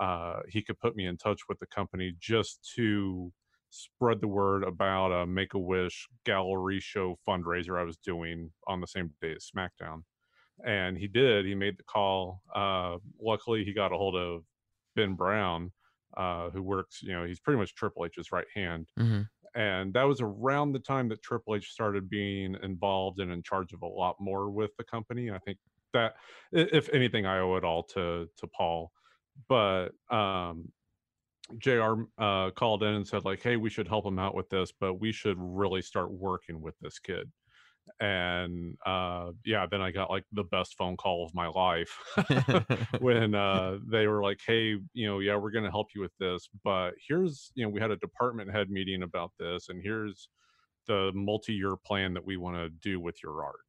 uh, 0.00 0.40
he 0.48 0.62
could 0.62 0.80
put 0.80 0.96
me 0.96 1.06
in 1.06 1.16
touch 1.16 1.42
with 1.48 1.58
the 1.60 1.66
company 1.66 2.14
just 2.18 2.68
to 2.76 3.32
spread 3.70 4.20
the 4.20 4.28
word 4.28 4.64
about 4.64 5.12
a 5.12 5.26
Make 5.26 5.54
a 5.54 5.58
Wish 5.58 6.08
gallery 6.24 6.80
show 6.80 7.18
fundraiser 7.26 7.78
I 7.78 7.84
was 7.84 7.96
doing 7.98 8.50
on 8.66 8.80
the 8.80 8.86
same 8.86 9.10
day 9.20 9.34
as 9.36 9.50
SmackDown. 9.54 10.02
And 10.64 10.96
he 10.96 11.08
did. 11.08 11.46
He 11.46 11.54
made 11.54 11.76
the 11.78 11.82
call. 11.84 12.42
Uh, 12.54 12.98
luckily, 13.20 13.64
he 13.64 13.72
got 13.72 13.92
a 13.92 13.96
hold 13.96 14.16
of 14.16 14.42
Ben 14.96 15.14
Brown, 15.14 15.72
uh, 16.16 16.50
who 16.50 16.62
works. 16.62 17.02
You 17.02 17.12
know, 17.12 17.24
he's 17.24 17.40
pretty 17.40 17.58
much 17.58 17.74
Triple 17.74 18.04
H's 18.04 18.30
right 18.32 18.46
hand 18.54 18.88
Mm-hmm. 18.98 19.22
and 19.58 19.92
that 19.94 20.04
was 20.04 20.20
around 20.20 20.72
the 20.72 20.78
time 20.78 21.08
that 21.08 21.22
Triple 21.22 21.56
H 21.56 21.70
started 21.70 22.08
being 22.08 22.56
involved 22.62 23.20
and 23.20 23.32
in 23.32 23.42
charge 23.42 23.72
of 23.72 23.82
a 23.82 23.86
lot 23.86 24.16
more 24.20 24.50
with 24.50 24.70
the 24.78 24.84
company. 24.84 25.30
I 25.30 25.38
think 25.38 25.58
that, 25.92 26.14
if 26.52 26.88
anything, 26.92 27.26
I 27.26 27.38
owe 27.40 27.56
it 27.56 27.64
all 27.64 27.82
to 27.94 28.28
to 28.36 28.46
Paul. 28.46 28.92
But 29.48 29.88
um, 30.10 30.72
JR. 31.58 32.04
Uh, 32.18 32.50
called 32.52 32.82
in 32.84 32.94
and 32.94 33.06
said 33.06 33.24
like, 33.24 33.42
"Hey, 33.42 33.56
we 33.56 33.70
should 33.70 33.88
help 33.88 34.06
him 34.06 34.18
out 34.18 34.34
with 34.34 34.48
this, 34.48 34.72
but 34.72 34.94
we 34.94 35.12
should 35.12 35.36
really 35.38 35.82
start 35.82 36.10
working 36.10 36.60
with 36.60 36.74
this 36.80 36.98
kid." 36.98 37.30
And 38.00 38.76
uh, 38.84 39.32
yeah, 39.44 39.66
then 39.70 39.80
I 39.80 39.90
got 39.90 40.10
like 40.10 40.24
the 40.32 40.44
best 40.44 40.76
phone 40.76 40.96
call 40.96 41.24
of 41.24 41.34
my 41.34 41.48
life 41.48 41.98
when 42.98 43.34
uh, 43.34 43.78
they 43.86 44.06
were 44.06 44.22
like, 44.22 44.40
"Hey, 44.46 44.76
you 44.92 45.06
know, 45.06 45.20
yeah, 45.20 45.36
we're 45.36 45.50
going 45.50 45.64
to 45.64 45.70
help 45.70 45.88
you 45.94 46.00
with 46.00 46.16
this, 46.18 46.48
but 46.64 46.92
here's, 47.08 47.52
you 47.54 47.64
know, 47.64 47.70
we 47.70 47.80
had 47.80 47.90
a 47.90 47.96
department 47.96 48.50
head 48.50 48.70
meeting 48.70 49.02
about 49.02 49.32
this, 49.38 49.68
and 49.68 49.82
here's 49.82 50.28
the 50.86 51.12
multi-year 51.14 51.76
plan 51.76 52.14
that 52.14 52.24
we 52.24 52.36
want 52.36 52.56
to 52.56 52.68
do 52.68 53.00
with 53.00 53.22
your 53.22 53.44
art." 53.44 53.60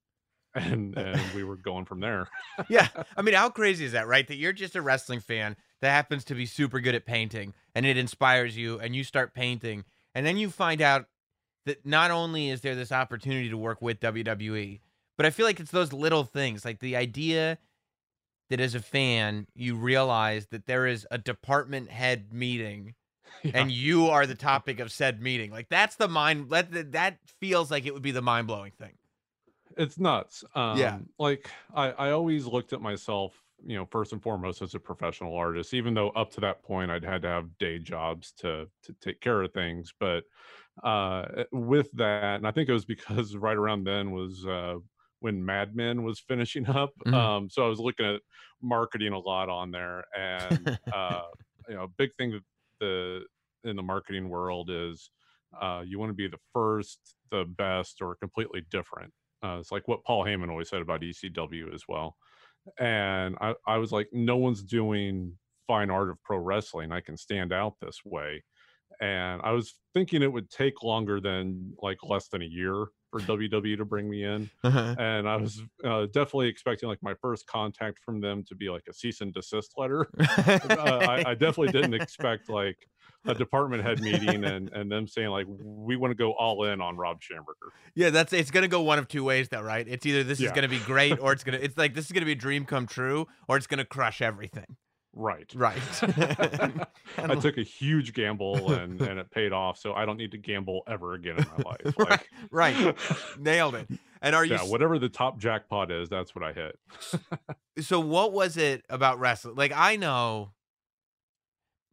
And 0.55 0.97
and 0.97 1.21
we 1.33 1.43
were 1.43 1.57
going 1.57 1.85
from 1.85 1.99
there. 1.99 2.29
yeah. 2.69 2.87
I 3.15 3.21
mean, 3.21 3.35
how 3.35 3.49
crazy 3.49 3.85
is 3.85 3.91
that, 3.91 4.07
right? 4.07 4.27
That 4.27 4.37
you're 4.37 4.53
just 4.53 4.75
a 4.75 4.81
wrestling 4.81 5.19
fan 5.19 5.57
that 5.81 5.91
happens 5.91 6.23
to 6.25 6.35
be 6.35 6.45
super 6.45 6.79
good 6.79 6.95
at 6.95 7.05
painting 7.05 7.53
and 7.75 7.85
it 7.85 7.97
inspires 7.97 8.55
you 8.57 8.79
and 8.79 8.95
you 8.95 9.03
start 9.03 9.33
painting. 9.33 9.83
And 10.13 10.25
then 10.25 10.37
you 10.37 10.49
find 10.49 10.81
out 10.81 11.07
that 11.65 11.85
not 11.85 12.11
only 12.11 12.49
is 12.49 12.61
there 12.61 12.75
this 12.75 12.91
opportunity 12.91 13.49
to 13.49 13.57
work 13.57 13.81
with 13.81 13.99
WWE, 13.99 14.79
but 15.17 15.25
I 15.25 15.29
feel 15.29 15.45
like 15.45 15.59
it's 15.59 15.71
those 15.71 15.93
little 15.93 16.23
things 16.23 16.65
like 16.65 16.79
the 16.79 16.95
idea 16.95 17.57
that 18.49 18.59
as 18.59 18.75
a 18.75 18.79
fan, 18.79 19.47
you 19.55 19.75
realize 19.75 20.47
that 20.47 20.67
there 20.67 20.85
is 20.85 21.07
a 21.11 21.17
department 21.17 21.89
head 21.89 22.31
meeting 22.33 22.93
and 23.53 23.71
you 23.71 24.07
are 24.07 24.25
the 24.25 24.35
topic 24.35 24.79
of 24.79 24.91
said 24.91 25.21
meeting. 25.21 25.51
Like 25.51 25.69
that's 25.69 25.95
the 25.95 26.07
mind 26.07 26.49
that 26.49 26.91
that 26.93 27.17
feels 27.39 27.71
like 27.71 27.85
it 27.85 27.93
would 27.93 28.03
be 28.03 28.11
the 28.11 28.21
mind 28.21 28.47
blowing 28.47 28.71
thing. 28.71 28.93
it's 29.77 29.97
nuts. 29.99 30.43
Um, 30.53 30.77
Yeah. 30.77 30.99
Like 31.19 31.49
I, 31.73 31.91
I 31.91 32.11
always 32.11 32.45
looked 32.45 32.73
at 32.73 32.81
myself, 32.81 33.41
you 33.65 33.75
know, 33.75 33.85
first 33.85 34.13
and 34.13 34.21
foremost 34.21 34.61
as 34.61 34.75
a 34.75 34.79
professional 34.79 35.35
artist, 35.35 35.73
even 35.73 35.93
though 35.93 36.09
up 36.09 36.31
to 36.33 36.41
that 36.41 36.63
point 36.63 36.91
I'd 36.91 37.03
had 37.03 37.21
to 37.23 37.27
have 37.27 37.57
day 37.57 37.79
jobs 37.79 38.31
to 38.39 38.67
to 38.83 38.93
take 39.01 39.21
care 39.21 39.41
of 39.41 39.53
things. 39.53 39.93
But 39.99 40.23
uh, 40.83 41.45
with 41.51 41.91
that, 41.93 42.35
and 42.35 42.47
I 42.47 42.51
think 42.51 42.69
it 42.69 42.73
was 42.73 42.85
because 42.85 43.35
right 43.35 43.57
around 43.57 43.85
then 43.85 44.11
was 44.11 44.45
uh, 44.45 44.75
when 45.19 45.45
Mad 45.45 45.75
Men 45.75 46.03
was 46.03 46.19
finishing 46.19 46.67
up. 46.67 46.93
Mhm. 47.05 47.13
Um, 47.13 47.49
so 47.49 47.65
I 47.65 47.69
was 47.69 47.79
looking 47.79 48.05
at 48.05 48.21
marketing 48.61 49.13
a 49.13 49.19
lot 49.19 49.49
on 49.49 49.71
there, 49.71 50.05
and 50.15 50.77
uh, 50.93 51.23
you 51.67 51.75
know, 51.75 51.87
big 51.97 52.13
thing 52.15 52.31
that 52.31 52.43
the 52.79 53.25
in 53.63 53.75
the 53.75 53.83
marketing 53.83 54.29
world 54.29 54.69
is 54.69 55.09
uh, 55.59 55.83
you 55.85 55.97
want 55.99 56.09
to 56.09 56.13
be 56.15 56.27
the 56.27 56.39
first, 56.53 57.15
the 57.31 57.45
best, 57.45 58.01
or 58.01 58.15
completely 58.15 58.61
different. 58.69 59.13
Uh, 59.43 59.57
it's 59.59 59.71
like 59.71 59.87
what 59.87 60.03
Paul 60.03 60.25
Heyman 60.25 60.49
always 60.49 60.69
said 60.69 60.81
about 60.81 61.03
ECW 61.03 61.73
as 61.73 61.83
well. 61.87 62.15
And 62.79 63.37
I, 63.41 63.55
I 63.67 63.77
was 63.77 63.91
like, 63.91 64.09
no 64.11 64.37
one's 64.37 64.63
doing 64.63 65.37
fine 65.67 65.89
art 65.89 66.09
of 66.09 66.21
pro 66.23 66.37
wrestling. 66.37 66.91
I 66.91 67.01
can 67.01 67.17
stand 67.17 67.53
out 67.53 67.75
this 67.79 68.03
way. 68.03 68.43
And 69.01 69.41
I 69.43 69.51
was 69.51 69.75
thinking 69.93 70.21
it 70.21 70.31
would 70.31 70.49
take 70.49 70.83
longer 70.83 71.19
than 71.19 71.73
like 71.81 71.97
less 72.03 72.27
than 72.27 72.41
a 72.41 72.45
year 72.45 72.87
for 73.11 73.19
WWE 73.21 73.77
to 73.77 73.85
bring 73.85 74.09
me 74.09 74.23
in. 74.23 74.49
And 74.63 75.27
I 75.27 75.35
was 75.37 75.61
uh, 75.83 76.05
definitely 76.07 76.47
expecting 76.47 76.89
like 76.89 77.01
my 77.01 77.13
first 77.21 77.47
contact 77.47 77.99
from 78.03 78.19
them 78.19 78.43
to 78.47 78.55
be 78.55 78.69
like 78.69 78.83
a 78.89 78.93
cease 78.93 79.21
and 79.21 79.33
desist 79.33 79.73
letter. 79.77 80.07
uh, 80.19 80.99
I, 81.01 81.31
I 81.31 81.33
definitely 81.33 81.71
didn't 81.71 81.93
expect 81.93 82.49
like 82.49 82.77
a 83.27 83.33
department 83.33 83.83
head 83.83 84.01
meeting 84.01 84.43
and 84.43 84.69
and 84.73 84.91
them 84.91 85.07
saying 85.07 85.29
like 85.29 85.47
we 85.47 85.95
want 85.95 86.11
to 86.11 86.15
go 86.15 86.33
all 86.33 86.65
in 86.65 86.81
on 86.81 86.97
Rob 86.97 87.21
Schamberger. 87.21 87.71
Yeah, 87.95 88.09
that's 88.09 88.33
it's 88.33 88.51
gonna 88.51 88.67
go 88.67 88.81
one 88.81 88.99
of 88.99 89.07
two 89.07 89.23
ways 89.23 89.49
though, 89.49 89.61
right? 89.61 89.87
It's 89.87 90.05
either 90.05 90.23
this 90.23 90.39
is 90.39 90.51
gonna 90.51 90.67
be 90.67 90.79
great 90.79 91.19
or 91.19 91.31
it's 91.31 91.43
gonna 91.43 91.59
it's 91.61 91.77
like 91.77 91.93
this 91.93 92.05
is 92.05 92.11
gonna 92.11 92.25
be 92.25 92.33
a 92.33 92.35
dream 92.35 92.65
come 92.65 92.87
true 92.87 93.27
or 93.47 93.57
it's 93.57 93.67
gonna 93.67 93.85
crush 93.85 94.21
everything. 94.21 94.77
Right. 95.15 95.49
Right. 95.55 95.81
I 97.17 97.35
took 97.35 97.57
a 97.57 97.63
huge 97.63 98.13
gamble 98.13 98.73
and 98.73 99.01
and 99.01 99.17
it 99.17 99.31
paid 99.31 99.53
off. 99.53 99.77
So 99.77 99.93
I 99.93 100.05
don't 100.05 100.17
need 100.17 100.31
to 100.31 100.37
gamble 100.37 100.83
ever 100.87 101.13
again 101.13 101.37
in 101.37 101.45
my 101.57 101.63
life. 101.71 101.95
right, 101.97 102.27
right. 102.51 102.97
Nailed 103.39 103.75
it. 103.75 103.87
And 104.21 104.35
are 104.35 104.43
you 104.43 104.55
yeah, 104.55 104.63
whatever 104.63 104.99
the 104.99 105.07
top 105.07 105.39
jackpot 105.39 105.89
is, 105.89 106.09
that's 106.09 106.35
what 106.35 106.43
I 106.43 106.51
hit. 106.51 106.77
so 107.79 107.99
what 108.01 108.33
was 108.33 108.57
it 108.57 108.83
about 108.89 109.19
wrestling? 109.19 109.55
Like 109.55 109.71
I 109.73 109.95
know 109.95 110.51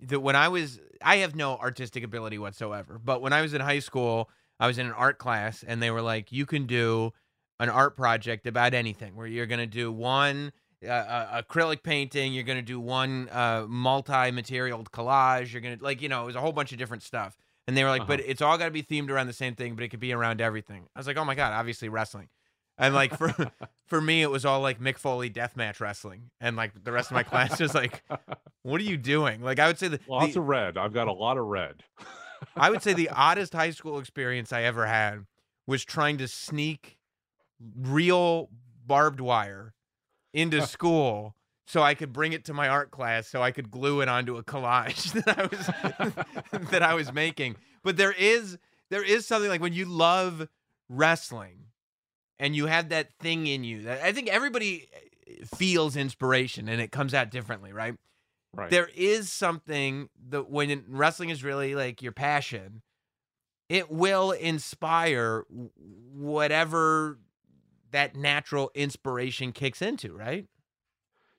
that 0.01 0.19
when 0.19 0.35
I 0.35 0.49
was 0.49 0.81
I 1.01 1.19
have 1.19 1.37
no 1.37 1.57
artistic 1.57 2.03
ability 2.03 2.39
whatsoever, 2.39 3.01
but 3.03 3.23
when 3.23 3.33
I 3.33 3.43
was 3.43 3.55
in 3.55 3.61
high 3.61 3.79
school, 3.79 4.31
I 4.59 4.67
was 4.67 4.79
in 4.79 4.87
an 4.87 4.93
art 4.93 5.19
class 5.19 5.63
and 5.67 5.81
they 5.81 5.93
were 5.93 6.03
like 6.03 6.33
you 6.33 6.45
can 6.45 6.67
do 6.67 7.13
an 7.61 7.69
art 7.69 7.97
project 7.97 8.49
about 8.49 8.75
anything 8.75 9.15
where 9.15 9.29
you're 9.29 9.47
going 9.47 9.61
to 9.61 9.67
do 9.67 9.93
one 9.93 10.53
uh, 10.89 11.43
acrylic 11.43 11.83
painting, 11.83 12.33
you're 12.33 12.45
going 12.45 12.59
to 12.59 12.63
do 12.63 12.81
one 12.81 13.29
uh, 13.31 13.65
multi-material 13.69 14.85
collage, 14.93 15.53
you're 15.53 15.63
going 15.63 15.79
to 15.79 15.85
like 15.85 16.03
you 16.03 16.09
know, 16.09 16.23
it 16.23 16.27
was 16.27 16.37
a 16.37 16.41
whole 16.41 16.53
bunch 16.53 16.73
of 16.73 16.79
different 16.79 17.03
stuff. 17.03 17.37
And 17.69 17.77
they 17.77 17.85
were 17.85 17.91
like, 17.91 18.07
but 18.09 18.19
Uh-huh. 18.19 18.29
it's 18.31 18.43
all 18.43 18.59
got 18.59 18.65
to 18.67 18.71
be 18.73 18.83
themed 18.83 19.09
around 19.11 19.29
the 19.29 19.33
same 19.33 19.55
thing, 19.55 19.75
but 19.77 19.85
it 19.85 19.89
could 19.89 20.01
be 20.01 20.13
around 20.13 20.41
everything. 20.41 20.89
I 20.97 20.99
was 20.99 21.07
like, 21.07 21.17
oh 21.17 21.25
my 21.25 21.35
god, 21.37 21.53
obviously 21.53 21.89
wrestling. 21.89 22.29
And 22.79 22.95
like 22.95 23.17
for 23.17 23.33
for 23.87 24.01
me, 24.01 24.23
it 24.23 24.31
was 24.31 24.45
all 24.45 24.61
like 24.61 24.81
Mick 24.81 24.99
Foley 24.99 25.31
deathmatch 25.31 25.79
wrestling, 25.79 26.31
and 26.41 26.57
like 26.57 26.73
the 26.83 26.91
rest 26.91 27.11
of 27.11 27.15
my 27.15 27.23
class 27.23 27.61
was 27.61 27.75
like, 27.75 28.03
"What 28.63 28.81
are 28.81 28.85
you 28.85 28.97
doing?" 28.97 29.43
Like 29.43 29.59
I 29.61 29.67
would 29.69 29.79
say 29.79 29.89
the, 29.89 30.01
Lots 30.09 30.33
the- 30.35 30.41
of 30.41 30.49
red. 30.49 30.77
I've 30.79 30.95
got 30.95 31.07
a 31.07 31.13
lot 31.13 31.37
of 31.37 31.45
red. 31.45 31.85
I 32.57 32.71
would 32.71 32.83
say 32.83 32.95
the 32.95 33.11
oddest 33.15 33.53
high 33.53 33.71
school 33.71 33.99
experience 33.99 34.53
I 34.53 34.63
ever 34.63 34.87
had 34.87 35.27
was 35.67 35.85
trying 35.85 36.17
to 36.19 36.27
sneak 36.27 36.97
real 37.77 38.49
barbed 38.87 39.21
wire 39.21 39.75
into 40.33 40.67
school 40.67 41.37
so 41.67 41.83
I 41.83 41.95
could 41.95 42.13
bring 42.13 42.33
it 42.33 42.45
to 42.47 42.55
my 42.55 42.69
art 42.69 42.91
class 42.91 43.29
so 43.29 43.43
I 43.43 43.51
could 43.51 43.71
glue 43.71 44.01
it 44.01 44.09
onto 44.09 44.37
a 44.37 44.43
collage 44.43 45.13
that 45.25 45.39
I 45.39 45.47
was 45.47 46.69
that 46.71 46.83
I 46.83 46.95
was 46.95 47.13
making. 47.13 47.57
But 47.83 47.97
there 47.97 48.13
is 48.13 48.59
there 48.91 49.03
is 49.03 49.27
something 49.27 49.49
like 49.49 49.61
when 49.61 49.73
you 49.73 49.87
love 49.87 50.49
wrestling 50.89 51.67
and 52.39 52.55
you 52.55 52.67
have 52.67 52.91
that 52.91 53.13
thing 53.15 53.47
in 53.47 53.65
you 53.65 53.83
that 53.83 54.03
I 54.03 54.13
think 54.13 54.29
everybody 54.29 54.89
eh, 54.93 55.45
feels 55.57 55.97
inspiration 55.97 56.69
and 56.69 56.81
it 56.81 56.93
comes 56.93 57.15
out 57.15 57.31
differently, 57.31 57.73
right? 57.73 57.95
Right. 58.55 58.69
There 58.69 58.91
is 58.95 59.33
something 59.33 60.11
that 60.29 60.51
when 60.51 60.85
wrestling 60.89 61.31
is 61.31 61.43
really 61.43 61.75
like 61.75 62.03
your 62.03 62.13
passion, 62.13 62.83
it 63.71 63.91
will 63.91 64.33
inspire 64.33 65.45
whatever 65.49 67.19
that 67.93 68.17
natural 68.17 68.71
inspiration 68.75 69.53
kicks 69.53 69.83
into, 69.83 70.15
right? 70.15 70.49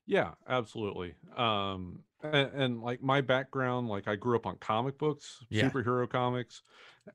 Yeah, 0.06 0.34
absolutely. 0.48 1.16
Um, 1.36 2.04
and, 2.22 2.36
and 2.54 2.82
like 2.82 3.02
my 3.02 3.22
background, 3.22 3.88
like 3.88 4.08
I 4.08 4.16
grew 4.16 4.36
up 4.36 4.46
on 4.46 4.58
comic 4.58 4.98
books, 4.98 5.44
Yeah. 5.50 5.76
superhero 5.76 6.10
comics, 6.10 6.64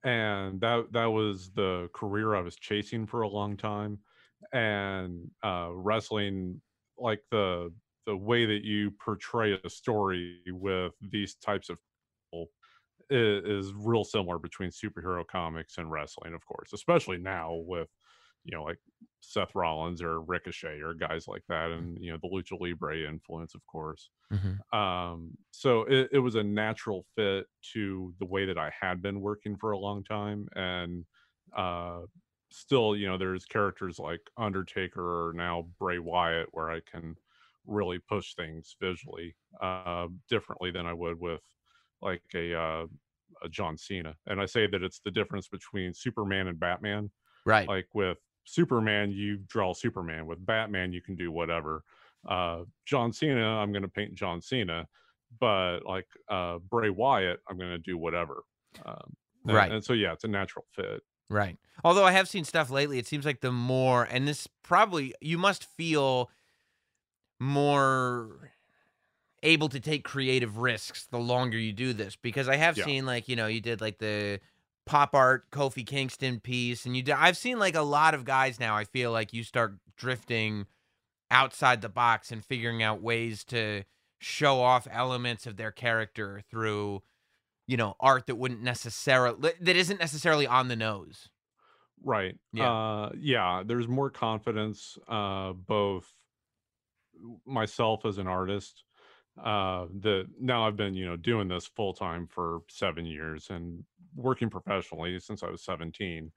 and 0.05 0.61
that 0.61 0.93
that 0.93 1.07
was 1.07 1.53
the 1.53 1.91
career 1.95 2.35
I 2.35 2.41
was 2.41 2.57
chasing 2.57 3.07
for 3.07 3.23
a 3.23 3.29
long 3.29 3.57
time. 3.57 4.01
And 4.53 5.31
uh, 5.45 5.71
wrestling, 5.73 6.63
like 6.99 7.25
the 7.31 7.75
the 8.07 8.17
way 8.17 8.47
that 8.47 8.65
you 8.65 8.91
portray 8.93 9.59
a 9.65 9.71
story 9.71 10.43
with 10.49 10.95
these 11.03 11.35
types 11.37 11.69
of 11.71 11.79
people 12.33 12.49
is, 13.11 13.67
is 13.69 13.75
real 13.75 14.05
similar 14.05 14.39
between 14.39 14.71
superhero 14.71 15.27
comics 15.27 15.79
and 15.79 15.91
wrestling, 15.91 16.35
of 16.35 16.47
course, 16.47 16.73
especially 16.73 17.19
now 17.19 17.55
with 17.55 17.91
you 18.45 18.57
know 18.57 18.65
like 18.65 18.79
Seth 19.21 19.55
Rollins 19.55 20.03
or 20.03 20.21
Ricochet 20.23 20.81
or 20.81 20.95
guys 20.95 21.29
like 21.29 21.45
that, 21.49 21.71
and 21.71 22.03
you 22.03 22.11
know 22.13 22.19
the 22.21 22.29
Lucha 22.29 22.59
Libre 22.61 23.09
influence, 23.09 23.55
of 23.55 23.67
course. 23.67 24.11
Um, 24.73 25.39
so 25.51 25.83
it, 25.85 26.11
it 26.13 26.19
was 26.19 26.35
a 26.35 26.43
natural 26.43 27.07
fit 27.17 27.47
to 27.73 28.15
the 28.19 28.27
way 28.27 28.45
that 28.45 28.59
I 28.59 28.71
had 28.79 29.01
been 29.01 29.21
working 29.21 29.57
for 29.57 29.71
a 29.73 29.79
long 29.79 30.05
time, 30.05 30.49
and 30.55 31.07
uh, 31.57 32.03
still, 32.51 32.95
you 32.97 33.07
know, 33.07 33.17
there's 33.17 33.47
characters 33.47 33.99
like 33.99 34.21
Undertaker 34.37 35.29
or 35.29 35.33
now 35.33 35.71
Bray 35.79 35.99
Wyatt 35.99 36.49
where 36.53 36.71
I 36.71 36.81
can 36.81 37.17
really 37.67 37.99
push 37.99 38.35
things 38.35 38.77
visually 38.81 39.37
uh, 39.61 40.09
differently 40.29 40.71
than 40.71 40.87
I 40.87 40.93
would 40.93 41.19
with 41.19 41.43
like 42.03 42.23
a 42.35 42.55
uh, 42.59 42.87
a 43.43 43.49
John 43.49 43.77
Cena. 43.77 44.17
And 44.27 44.41
I 44.41 44.47
say 44.47 44.67
that 44.67 44.83
it's 44.83 45.01
the 45.01 45.11
difference 45.11 45.49
between 45.49 45.95
Superman 45.95 46.47
and 46.49 46.59
Batman 46.61 47.11
Right. 47.45 47.73
like 47.73 47.89
with 47.95 48.19
superman 48.49 49.11
you 49.13 49.37
draw 49.49 49.73
superman 49.75 50.27
with 50.27 50.45
batman 50.45 50.93
you 50.93 51.03
can 51.03 51.15
do 51.17 51.31
whatever 51.33 51.83
uh 52.29 52.65
john 52.87 53.13
cena 53.13 53.45
i'm 53.59 53.73
going 53.73 53.83
to 53.83 53.89
paint 53.89 54.15
john 54.15 54.41
cena 54.41 54.87
but 55.41 55.81
like 55.85 56.09
uh 56.29 56.59
bray 56.59 56.91
wyatt 56.91 57.41
i'm 57.49 57.59
going 57.59 57.71
to 57.71 57.79
do 57.79 57.99
whatever 57.99 58.43
um 58.85 59.17
and- 59.49 59.57
Right. 59.57 59.69
and 59.69 59.85
so 59.85 59.93
yeah 59.93 60.13
it's 60.13 60.25
a 60.25 60.29
natural 60.29 60.67
fit 60.75 61.03
Right. 61.31 61.59
Although 61.85 62.05
I 62.05 62.13
have 62.13 62.29
seen 62.29 62.45
stuff 62.45 62.71
lately, 62.71 62.99
it 62.99 63.07
seems 63.07 63.27
like 63.27 63.41
the 63.41 63.53
more, 63.53 64.05
and 64.05 64.27
this 64.27 64.47
probably, 64.63 65.15
you 65.21 65.37
must 65.37 65.65
feel 65.65 66.31
more 67.41 68.53
able 69.43 69.69
to 69.69 69.81
take 69.81 70.05
creative 70.05 70.59
risks 70.59 71.07
the 71.07 71.19
longer 71.19 71.59
you 71.59 71.73
do 71.73 71.93
this 71.93 72.17
because 72.17 72.49
I 72.49 72.57
have 72.57 72.77
Yeah. 72.77 72.85
seen 72.85 73.07
like, 73.07 73.29
you 73.29 73.37
know, 73.37 73.47
you 73.47 73.61
did 73.61 73.81
like 73.81 73.99
the 73.99 74.41
pop 74.89 75.15
art 75.15 75.51
Kofi 75.51 75.87
Kingston 75.87 76.41
piece 76.41 76.87
and 76.87 76.97
you 76.97 77.05
I've 77.15 77.37
seen 77.37 77.59
like 77.59 77.75
a 77.77 77.83
lot 77.83 78.15
of 78.15 78.25
guys 78.25 78.59
now, 78.59 78.75
I 78.75 78.85
feel 78.85 79.13
like 79.13 79.35
you 79.35 79.45
start 79.45 79.75
drifting 79.97 80.67
outside 81.31 81.83
the 81.83 81.91
box 81.91 82.33
and 82.33 82.43
figuring 82.43 82.83
out 82.83 83.03
ways 83.03 83.45
to 83.45 83.85
show 84.19 84.61
off 84.61 84.89
elements 84.91 85.47
of 85.47 85.59
their 85.59 85.71
character 85.71 86.43
through 86.51 87.03
you 87.67 87.77
know 87.77 87.95
art 88.01 88.27
that 88.27 88.37
wouldn't 88.37 88.63
necessarily 88.63 89.53
that 89.61 89.77
isn't 89.77 90.01
necessarily 90.01 90.47
on 90.47 90.69
the 90.69 90.75
nose 90.77 91.29
right 92.03 92.37
Yeah. 92.53 92.73
uh 92.73 93.11
yeah 93.21 93.63
there's 93.65 93.87
more 93.87 94.09
confidence 94.11 94.97
uh 95.07 95.53
both 95.53 96.07
myself 97.47 98.07
as 98.07 98.19
an 98.19 98.27
artist 98.27 98.85
uh 99.45 99.87
that 100.01 100.27
now 100.41 100.67
i've 100.67 100.77
been 100.77 100.95
you 100.95 101.07
know 101.07 101.17
doing 101.17 101.49
this 101.49 101.67
full 101.67 101.93
time 101.93 102.27
for 102.27 102.61
seven 102.69 103.05
years 103.05 103.49
and 103.51 103.83
working 104.17 104.51
professionally 104.51 105.19
since 105.21 105.43
i 105.43 105.51
was 105.51 105.65
17 105.65 106.31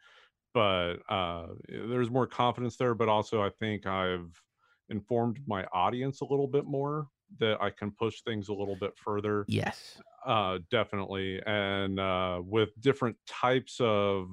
but 0.53 0.95
uh 1.09 1.47
there's 1.67 2.09
more 2.09 2.27
confidence 2.27 2.77
there 2.77 2.93
but 2.93 3.09
also 3.09 3.41
i 3.41 3.49
think 3.49 3.85
i've 3.85 4.41
informed 4.89 5.39
my 5.47 5.63
audience 5.73 6.21
a 6.21 6.25
little 6.25 6.47
bit 6.47 6.65
more 6.65 7.07
that 7.39 7.61
i 7.61 7.69
can 7.69 7.91
push 7.91 8.21
things 8.21 8.49
a 8.49 8.53
little 8.53 8.75
bit 8.75 8.91
further 8.97 9.45
yes. 9.47 9.99
uh 10.25 10.59
definitely 10.69 11.41
and 11.45 11.99
uh 11.99 12.41
with 12.43 12.69
different 12.81 13.15
types 13.25 13.77
of 13.79 14.27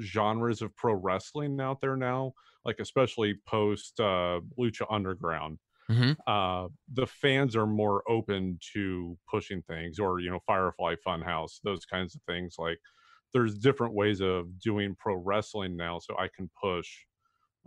genres 0.00 0.62
of 0.62 0.74
pro 0.76 0.94
wrestling 0.94 1.60
out 1.60 1.80
there 1.80 1.96
now 1.96 2.32
like 2.64 2.80
especially 2.80 3.34
post 3.46 4.00
uh 4.00 4.40
lucha 4.58 4.86
underground 4.90 5.58
Mhm. 5.88 6.18
uh 6.26 6.68
the 6.92 7.06
fans 7.06 7.56
are 7.56 7.66
more 7.66 8.02
open 8.10 8.58
to 8.74 9.18
pushing 9.28 9.62
things 9.62 9.98
or 9.98 10.20
you 10.20 10.30
know 10.30 10.40
firefly 10.46 10.94
funhouse 11.06 11.60
those 11.64 11.84
kinds 11.86 12.14
of 12.14 12.22
things 12.24 12.56
like 12.58 12.78
there's 13.32 13.58
different 13.58 13.94
ways 13.94 14.20
of 14.20 14.58
doing 14.60 14.94
pro 14.98 15.14
wrestling 15.16 15.76
now 15.76 15.98
so 15.98 16.16
i 16.18 16.28
can 16.28 16.50
push 16.60 16.88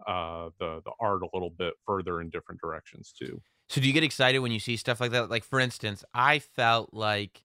uh 0.08 0.50
the 0.60 0.82
the 0.86 0.94
art 1.00 1.24
a 1.24 1.30
little 1.34 1.52
bit 1.52 1.76
further 1.86 2.22
in 2.22 2.30
different 2.30 2.62
directions 2.62 3.14
too 3.14 3.42
so 3.70 3.82
do 3.82 3.88
you 3.88 3.94
get 3.94 4.04
excited 4.04 4.40
when 4.40 4.52
you 4.52 4.60
see 4.60 4.78
stuff 4.78 5.00
like 5.00 5.12
that 5.12 5.30
like 5.30 5.44
for 5.44 5.60
instance 5.60 6.04
i 6.14 6.40
felt 6.40 6.94
like 6.94 7.44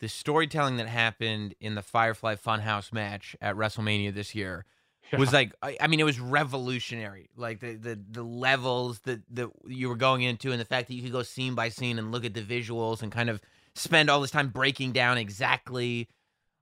the 0.00 0.08
storytelling 0.08 0.76
that 0.76 0.88
happened 0.88 1.54
in 1.60 1.74
the 1.74 1.82
firefly 1.82 2.34
funhouse 2.34 2.92
match 2.92 3.36
at 3.40 3.56
wrestlemania 3.56 4.12
this 4.12 4.34
year 4.34 4.66
was 5.12 5.32
like 5.32 5.52
I, 5.62 5.76
I 5.80 5.86
mean 5.86 6.00
it 6.00 6.04
was 6.04 6.18
revolutionary 6.20 7.30
like 7.36 7.60
the 7.60 7.74
the 7.74 8.00
the 8.10 8.22
levels 8.22 9.00
that 9.00 9.22
that 9.34 9.50
you 9.66 9.88
were 9.88 9.96
going 9.96 10.22
into 10.22 10.50
and 10.50 10.60
the 10.60 10.64
fact 10.64 10.88
that 10.88 10.94
you 10.94 11.02
could 11.02 11.12
go 11.12 11.22
scene 11.22 11.54
by 11.54 11.68
scene 11.68 11.98
and 11.98 12.12
look 12.12 12.24
at 12.24 12.34
the 12.34 12.42
visuals 12.42 13.02
and 13.02 13.12
kind 13.12 13.30
of 13.30 13.40
spend 13.74 14.10
all 14.10 14.20
this 14.20 14.30
time 14.30 14.48
breaking 14.48 14.92
down 14.92 15.18
exactly 15.18 16.08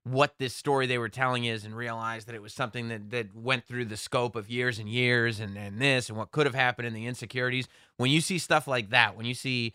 what 0.05 0.35
this 0.39 0.55
story 0.55 0.87
they 0.87 0.99
were 0.99 1.09
telling 1.09 1.45
is 1.45 1.65
and 1.65 1.77
realize 1.77 2.25
that 2.25 2.35
it 2.35 2.43
was 2.43 2.53
something 2.53 2.89
that 2.89 3.11
that 3.11 3.35
went 3.35 3.65
through 3.65 3.85
the 3.85 3.97
scope 3.97 4.35
of 4.35 4.51
years 4.51 4.79
and 4.79 4.89
years 4.89 5.39
and 5.39 5.57
and 5.57 5.81
this 5.81 6.09
and 6.09 6.19
what 6.19 6.33
could 6.33 6.47
have 6.47 6.55
happened 6.55 6.87
and 6.87 6.97
the 6.97 7.07
insecurities. 7.07 7.69
When 7.97 8.11
you 8.11 8.21
see 8.21 8.39
stuff 8.39 8.67
like 8.67 8.91
that 8.91 9.17
when 9.17 9.27
you 9.27 9.35
see 9.35 9.73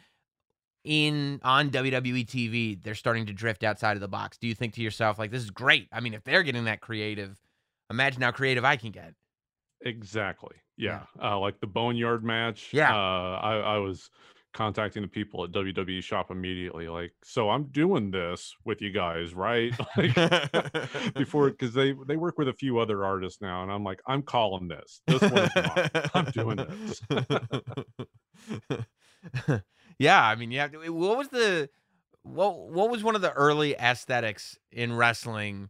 in 0.83 1.39
on 1.43 1.69
WWE 1.69 2.25
TV 2.25 2.81
they're 2.81 2.95
starting 2.95 3.25
to 3.27 3.33
drift 3.33 3.63
outside 3.63 3.95
of 3.95 4.01
the 4.01 4.07
box. 4.07 4.37
Do 4.37 4.47
you 4.47 4.55
think 4.55 4.73
to 4.73 4.81
yourself 4.81 5.17
like 5.17 5.31
this 5.31 5.43
is 5.43 5.51
great. 5.51 5.87
I 5.91 6.01
mean 6.01 6.13
if 6.13 6.23
they're 6.23 6.43
getting 6.43 6.65
that 6.65 6.81
creative 6.81 7.37
imagine 7.89 8.21
how 8.21 8.31
creative 8.31 8.65
I 8.65 8.75
can 8.75 8.91
get. 8.91 9.13
Exactly. 9.81 10.55
Yeah. 10.77 11.03
Uh, 11.21 11.39
like 11.39 11.59
the 11.59 11.67
Boneyard 11.67 12.23
match. 12.23 12.69
Yeah. 12.71 12.93
Uh, 12.93 13.39
I, 13.41 13.55
I 13.57 13.77
was 13.77 14.09
contacting 14.53 15.03
the 15.03 15.07
people 15.07 15.43
at 15.43 15.51
WWE 15.51 16.01
Shop 16.01 16.31
immediately. 16.31 16.87
Like, 16.87 17.13
so 17.23 17.49
I'm 17.49 17.65
doing 17.65 18.09
this 18.09 18.55
with 18.65 18.81
you 18.81 18.91
guys, 18.91 19.33
right? 19.33 19.73
Like, 19.97 20.15
before, 21.15 21.49
because 21.51 21.73
they 21.73 21.93
they 22.07 22.17
work 22.17 22.37
with 22.37 22.47
a 22.47 22.53
few 22.53 22.79
other 22.79 23.05
artists 23.05 23.41
now, 23.41 23.63
and 23.63 23.71
I'm 23.71 23.83
like, 23.83 24.01
I'm 24.07 24.21
calling 24.21 24.67
this. 24.67 25.01
This 25.07 25.21
one's 25.21 25.55
mine. 25.55 25.89
I'm 26.13 26.25
doing 26.25 26.57
this. 26.57 27.01
yeah, 29.99 30.23
I 30.23 30.35
mean, 30.35 30.51
yeah. 30.51 30.67
What 30.67 31.17
was 31.17 31.29
the 31.29 31.69
what 32.23 32.69
what 32.69 32.89
was 32.89 33.03
one 33.03 33.15
of 33.15 33.21
the 33.21 33.31
early 33.31 33.75
aesthetics 33.75 34.57
in 34.71 34.93
wrestling 34.93 35.69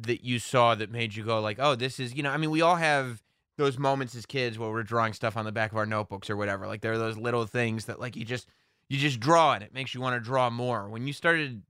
that 0.00 0.24
you 0.24 0.38
saw 0.38 0.74
that 0.74 0.90
made 0.90 1.14
you 1.14 1.24
go 1.24 1.40
like, 1.40 1.58
oh, 1.60 1.74
this 1.74 1.98
is 2.00 2.14
you 2.14 2.22
know, 2.22 2.30
I 2.30 2.36
mean, 2.36 2.50
we 2.50 2.62
all 2.62 2.76
have 2.76 3.22
those 3.56 3.76
moments 3.78 4.14
as 4.14 4.24
kids 4.24 4.58
where 4.58 4.70
we're 4.70 4.82
drawing 4.84 5.12
stuff 5.12 5.36
on 5.36 5.44
the 5.44 5.52
back 5.52 5.72
of 5.72 5.78
our 5.78 5.86
notebooks 5.86 6.30
or 6.30 6.36
whatever. 6.36 6.66
Like 6.66 6.80
there 6.80 6.92
are 6.92 6.98
those 6.98 7.16
little 7.18 7.44
things 7.46 7.86
that 7.86 7.98
like 8.00 8.14
you 8.16 8.24
just 8.24 8.46
you 8.88 8.98
just 8.98 9.20
draw 9.20 9.54
and 9.54 9.62
it 9.64 9.74
makes 9.74 9.94
you 9.94 10.00
want 10.00 10.14
to 10.14 10.20
draw 10.20 10.48
more. 10.48 10.88
When 10.88 11.06
you 11.06 11.12
started 11.12 11.62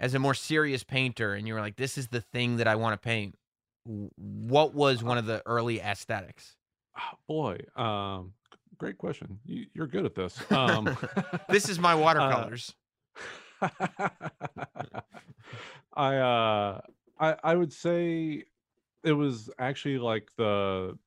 as 0.00 0.14
a 0.14 0.18
more 0.18 0.34
serious 0.34 0.82
painter 0.82 1.34
and 1.34 1.46
you 1.46 1.54
were 1.54 1.60
like, 1.60 1.76
this 1.76 1.96
is 1.96 2.08
the 2.08 2.20
thing 2.20 2.56
that 2.56 2.66
I 2.66 2.74
want 2.74 3.00
to 3.00 3.04
paint. 3.04 3.36
What 3.84 4.74
was 4.74 5.02
one 5.02 5.18
of 5.18 5.26
the 5.26 5.42
early 5.46 5.80
aesthetics? 5.80 6.56
Oh, 6.98 7.16
boy. 7.28 7.58
Um, 7.76 8.32
great 8.78 8.98
question. 8.98 9.38
You, 9.46 9.66
you're 9.72 9.86
good 9.86 10.04
at 10.04 10.14
this. 10.14 10.38
Um, 10.50 10.96
This 11.48 11.68
is 11.68 11.78
my 11.78 11.94
watercolors. 12.04 12.74
I 15.96 16.16
uh 16.16 16.80
I 17.18 17.36
I 17.42 17.54
would 17.54 17.72
say 17.72 18.44
it 19.04 19.12
was 19.12 19.50
actually 19.58 19.98
like 19.98 20.30
the 20.36 20.98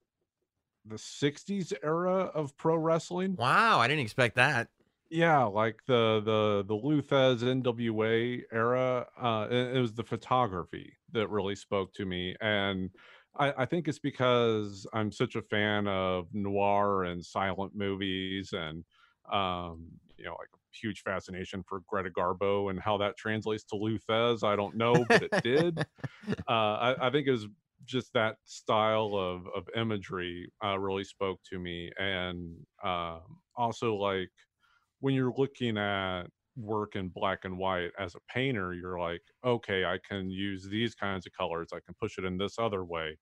the 0.85 0.99
60s 0.99 1.73
era 1.83 2.25
of 2.25 2.57
pro 2.57 2.77
wrestling. 2.77 3.37
wow, 3.37 3.79
I 3.79 3.87
didn't 3.87 4.03
expect 4.03 4.35
that. 4.35 4.69
Yeah, 5.09 5.43
like 5.45 5.85
the 5.85 6.21
the 6.23 6.65
the 6.67 6.75
Lou 6.75 7.01
Thesz 7.01 7.41
NWA 7.41 8.43
era. 8.51 9.07
Uh 9.17 9.47
it, 9.49 9.77
it 9.77 9.79
was 9.81 9.93
the 9.93 10.03
photography 10.03 10.97
that 11.11 11.29
really 11.29 11.55
spoke 11.55 11.93
to 11.93 12.05
me 12.05 12.35
and 12.41 12.91
I, 13.35 13.63
I 13.63 13.65
think 13.65 13.87
it's 13.87 13.99
because 13.99 14.85
I'm 14.93 15.11
such 15.11 15.35
a 15.35 15.41
fan 15.43 15.87
of 15.87 16.33
noir 16.33 17.03
and 17.03 17.23
silent 17.23 17.75
movies 17.75 18.51
and 18.51 18.83
um, 19.31 19.91
you 20.17 20.25
know, 20.25 20.35
like 20.39 20.49
huge 20.73 21.01
fascination 21.01 21.63
for 21.67 21.81
Greta 21.87 22.09
Garbo 22.09 22.69
and 22.69 22.79
how 22.79 22.97
that 22.97 23.17
translates 23.17 23.63
to 23.65 23.75
Lou 23.75 23.97
Thesz. 23.97 24.43
I 24.43 24.55
don't 24.55 24.75
know, 24.75 25.05
but 25.07 25.23
it 25.31 25.43
did. 25.43 25.79
uh, 26.47 26.51
I, 26.51 27.07
I 27.07 27.09
think 27.09 27.27
it 27.27 27.31
was 27.31 27.47
just 27.85 28.11
that 28.13 28.35
style 28.45 29.15
of 29.15 29.47
of 29.55 29.67
imagery 29.75 30.51
uh, 30.63 30.77
really 30.77 31.03
spoke 31.03 31.39
to 31.51 31.59
me, 31.59 31.91
and 31.97 32.55
um, 32.83 33.21
also 33.55 33.95
like 33.95 34.29
when 34.99 35.13
you're 35.13 35.33
looking 35.37 35.77
at 35.77 36.23
work 36.57 36.95
in 36.95 37.09
black 37.09 37.45
and 37.45 37.57
white 37.57 37.91
as 37.99 38.15
a 38.15 38.33
painter, 38.33 38.73
you're 38.73 38.99
like, 38.99 39.21
okay, 39.45 39.85
I 39.85 39.99
can 40.07 40.29
use 40.29 40.67
these 40.67 40.95
kinds 40.95 41.25
of 41.27 41.33
colors. 41.33 41.69
I 41.71 41.79
can 41.85 41.95
push 42.01 42.17
it 42.17 42.25
in 42.25 42.37
this 42.37 42.55
other 42.57 42.83
way. 42.83 43.17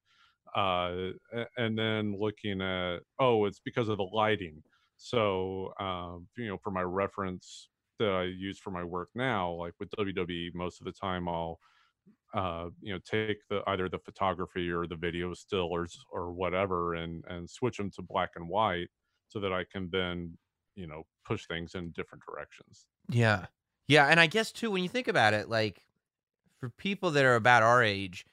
Uh, 0.56 1.10
and 1.58 1.78
then 1.78 2.18
looking 2.18 2.62
at, 2.62 3.00
oh, 3.20 3.46
it's 3.46 3.60
because 3.64 3.90
of 3.90 3.98
the 3.98 4.04
lighting. 4.14 4.64
So, 4.98 5.74
um, 5.80 6.30
you 6.38 6.48
know, 6.48 6.58
for 6.58 6.72
my 6.72 6.82
reference 6.84 7.70
that 8.00 8.10
I 8.12 8.24
use 8.24 8.60
for 8.60 8.72
my 8.72 8.84
work 8.84 9.10
now, 9.16 9.52
like 9.54 9.74
with 9.80 9.90
WWE, 9.92 10.52
most 10.54 10.82
of 10.82 10.86
the 10.86 10.92
time 10.94 11.28
I'll, 11.28 11.60
uh, 12.34 12.70
you 12.82 12.94
know, 12.94 13.00
take 13.00 13.40
the 13.50 13.64
either 13.68 13.90
the 13.90 14.00
photography 14.00 14.70
or 14.72 14.88
the 14.88 14.96
video 14.98 15.34
still 15.34 15.68
or 15.74 15.88
or 16.12 16.34
whatever, 16.34 16.96
and 16.96 17.24
and 17.28 17.50
switch 17.50 17.78
them 17.78 17.92
to 17.92 18.02
black 18.02 18.32
and 18.36 18.50
white 18.50 18.90
so 19.28 19.40
that 19.40 19.54
I 19.54 19.64
can 19.66 19.90
then, 19.92 20.38
you 20.76 20.88
know, 20.88 21.04
push 21.26 21.48
things 21.48 21.76
in 21.76 21.92
different 21.92 22.24
directions. 22.28 22.88
Yeah. 23.10 23.48
Yeah, 23.88 24.08
and 24.08 24.20
I 24.20 24.28
guess 24.28 24.52
too 24.52 24.72
when 24.72 24.82
you 24.84 24.90
think 24.90 25.08
about 25.08 25.34
it, 25.34 25.48
like 25.48 25.86
for 26.60 26.70
people 26.70 27.12
that 27.12 27.26
are 27.26 27.36
about 27.36 27.64
our 27.64 27.84
age, 27.84 28.26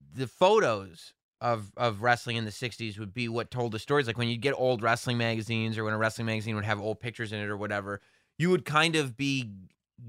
the 0.00 0.26
photos 0.26 1.14
of 1.46 1.72
of 1.76 2.02
wrestling 2.02 2.36
in 2.36 2.44
the 2.44 2.50
60s 2.50 2.98
would 2.98 3.14
be 3.14 3.28
what 3.28 3.50
told 3.50 3.72
the 3.72 3.78
stories. 3.78 4.06
Like 4.06 4.18
when 4.18 4.28
you'd 4.28 4.40
get 4.40 4.54
old 4.56 4.82
wrestling 4.82 5.18
magazines 5.18 5.78
or 5.78 5.84
when 5.84 5.94
a 5.94 5.98
wrestling 5.98 6.26
magazine 6.26 6.54
would 6.56 6.64
have 6.64 6.80
old 6.80 7.00
pictures 7.00 7.32
in 7.32 7.40
it 7.40 7.48
or 7.48 7.56
whatever 7.56 8.00
you 8.38 8.50
would 8.50 8.64
kind 8.64 8.96
of 8.96 9.16
be 9.16 9.50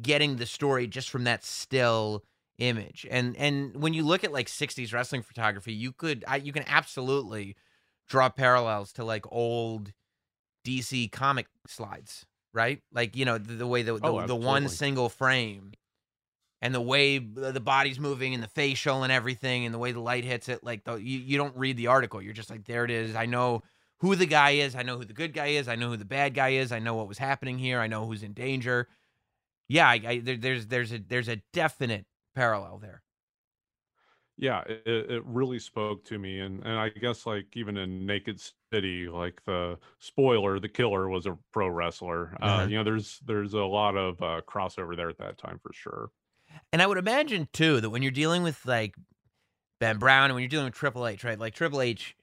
getting 0.01 0.35
the 0.35 0.45
story 0.45 0.87
just 0.87 1.09
from 1.09 1.23
that 1.23 1.43
still 1.45 2.23
image. 2.57 3.05
And 3.09 3.35
and 3.37 3.75
when 3.81 3.93
you 3.93 4.03
look 4.03 4.23
at 4.23 4.33
like 4.33 4.47
60s 4.47 4.93
wrestling 4.93 5.21
photography 5.21 5.73
you 5.73 5.91
could 5.91 6.25
I, 6.27 6.37
you 6.37 6.51
can 6.51 6.63
absolutely 6.67 7.55
draw 8.07 8.29
parallels 8.29 8.91
to 8.93 9.03
like 9.05 9.25
old 9.31 9.93
DC 10.65 11.11
comic 11.11 11.47
slides 11.67 12.25
right? 12.53 12.81
Like 12.91 13.15
you 13.15 13.25
know 13.25 13.37
the, 13.37 13.53
the 13.53 13.67
way 13.67 13.83
the 13.83 13.93
the, 13.93 13.99
Oh, 14.03 14.25
the 14.25 14.35
one 14.35 14.67
single 14.67 15.09
frame 15.09 15.73
and 16.61 16.73
the 16.73 16.81
way 16.81 17.19
the 17.19 17.59
body's 17.59 17.99
moving 17.99 18.33
and 18.33 18.41
the 18.43 18.47
facial 18.47 19.03
and 19.03 19.11
everything 19.11 19.65
and 19.65 19.73
the 19.73 19.77
way 19.79 19.91
the 19.91 19.99
light 19.99 20.23
hits 20.23 20.49
it 20.49 20.63
like 20.63 20.83
the, 20.85 20.95
you, 20.95 21.19
you 21.19 21.37
don't 21.37 21.55
read 21.55 21.77
the 21.77 21.87
article. 21.87 22.21
You're 22.21 22.33
just 22.33 22.49
like 22.49 22.65
there 22.65 22.85
it 22.85 22.91
is. 22.91 23.15
I 23.15 23.25
know 23.25 23.61
who 23.99 24.15
the 24.15 24.25
guy 24.25 24.51
is. 24.51 24.75
I 24.75 24.83
know 24.83 24.97
who 24.97 25.05
the 25.05 25.13
good 25.13 25.33
guy 25.33 25.47
is. 25.47 25.67
I 25.67 25.75
know 25.75 25.89
who 25.89 25.97
the 25.97 26.05
bad 26.05 26.33
guy 26.33 26.49
is. 26.49 26.71
I 26.71 26.79
know 26.79 26.95
what 26.95 27.07
was 27.07 27.17
happening 27.17 27.57
here. 27.59 27.79
I 27.79 27.87
know 27.87 28.05
who's 28.07 28.23
in 28.23 28.33
danger. 28.33 28.87
Yeah 29.69 29.87
I, 29.89 30.01
I, 30.05 30.19
there, 30.19 30.37
there's 30.37 30.67
there's 30.67 30.93
a 30.93 30.99
there's 30.99 31.29
a 31.29 31.37
definite 31.53 32.05
parallel 32.35 32.79
there. 32.79 33.03
Yeah 34.39 34.61
it, 34.67 34.83
it 35.11 35.25
really 35.25 35.57
spoke 35.57 36.03
to 36.05 36.19
me 36.19 36.39
and 36.39 36.59
and 36.63 36.77
i 36.77 36.89
guess 36.89 37.25
like 37.25 37.57
even 37.57 37.75
in 37.75 38.05
naked 38.05 38.39
city 38.71 39.07
like 39.09 39.43
the 39.45 39.79
spoiler 39.99 40.59
the 40.59 40.69
killer 40.69 41.09
was 41.09 41.25
a 41.25 41.37
pro 41.51 41.67
wrestler. 41.69 42.37
Uh 42.39 42.63
Uh-huh. 42.63 42.69
you 42.69 42.75
know 42.77 42.83
there's 42.83 43.19
there's 43.21 43.53
a 43.55 43.63
lot 43.63 43.97
of 43.97 44.21
uh 44.21 44.41
crossover 44.47 44.95
there 44.95 45.09
at 45.09 45.17
that 45.17 45.37
time 45.39 45.57
for 45.59 45.73
sure 45.73 46.11
and 46.73 46.81
i 46.81 46.87
would 46.87 46.97
imagine 46.97 47.47
too 47.53 47.79
that 47.81 47.89
when 47.89 48.01
you're 48.01 48.11
dealing 48.11 48.43
with 48.43 48.65
like 48.65 48.95
ben 49.79 49.97
brown 49.97 50.25
and 50.25 50.33
when 50.33 50.41
you're 50.41 50.49
dealing 50.49 50.65
with 50.65 50.73
triple 50.75 51.05
h 51.07 51.23
right 51.23 51.39
like 51.39 51.53
triple 51.53 51.81
h 51.81 52.15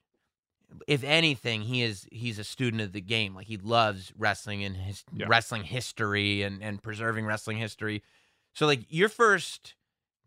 if 0.88 1.04
anything 1.04 1.62
he 1.62 1.82
is 1.82 2.06
he's 2.10 2.38
a 2.38 2.44
student 2.44 2.82
of 2.82 2.92
the 2.92 3.00
game 3.00 3.34
like 3.34 3.46
he 3.46 3.56
loves 3.56 4.12
wrestling 4.18 4.64
and 4.64 4.76
his 4.76 5.04
Yeah. 5.14 5.26
wrestling 5.28 5.62
history 5.64 6.42
and 6.42 6.62
and 6.62 6.82
preserving 6.82 7.26
wrestling 7.26 7.58
history 7.58 8.02
so 8.54 8.66
like 8.66 8.80
your 8.88 9.08
first 9.08 9.74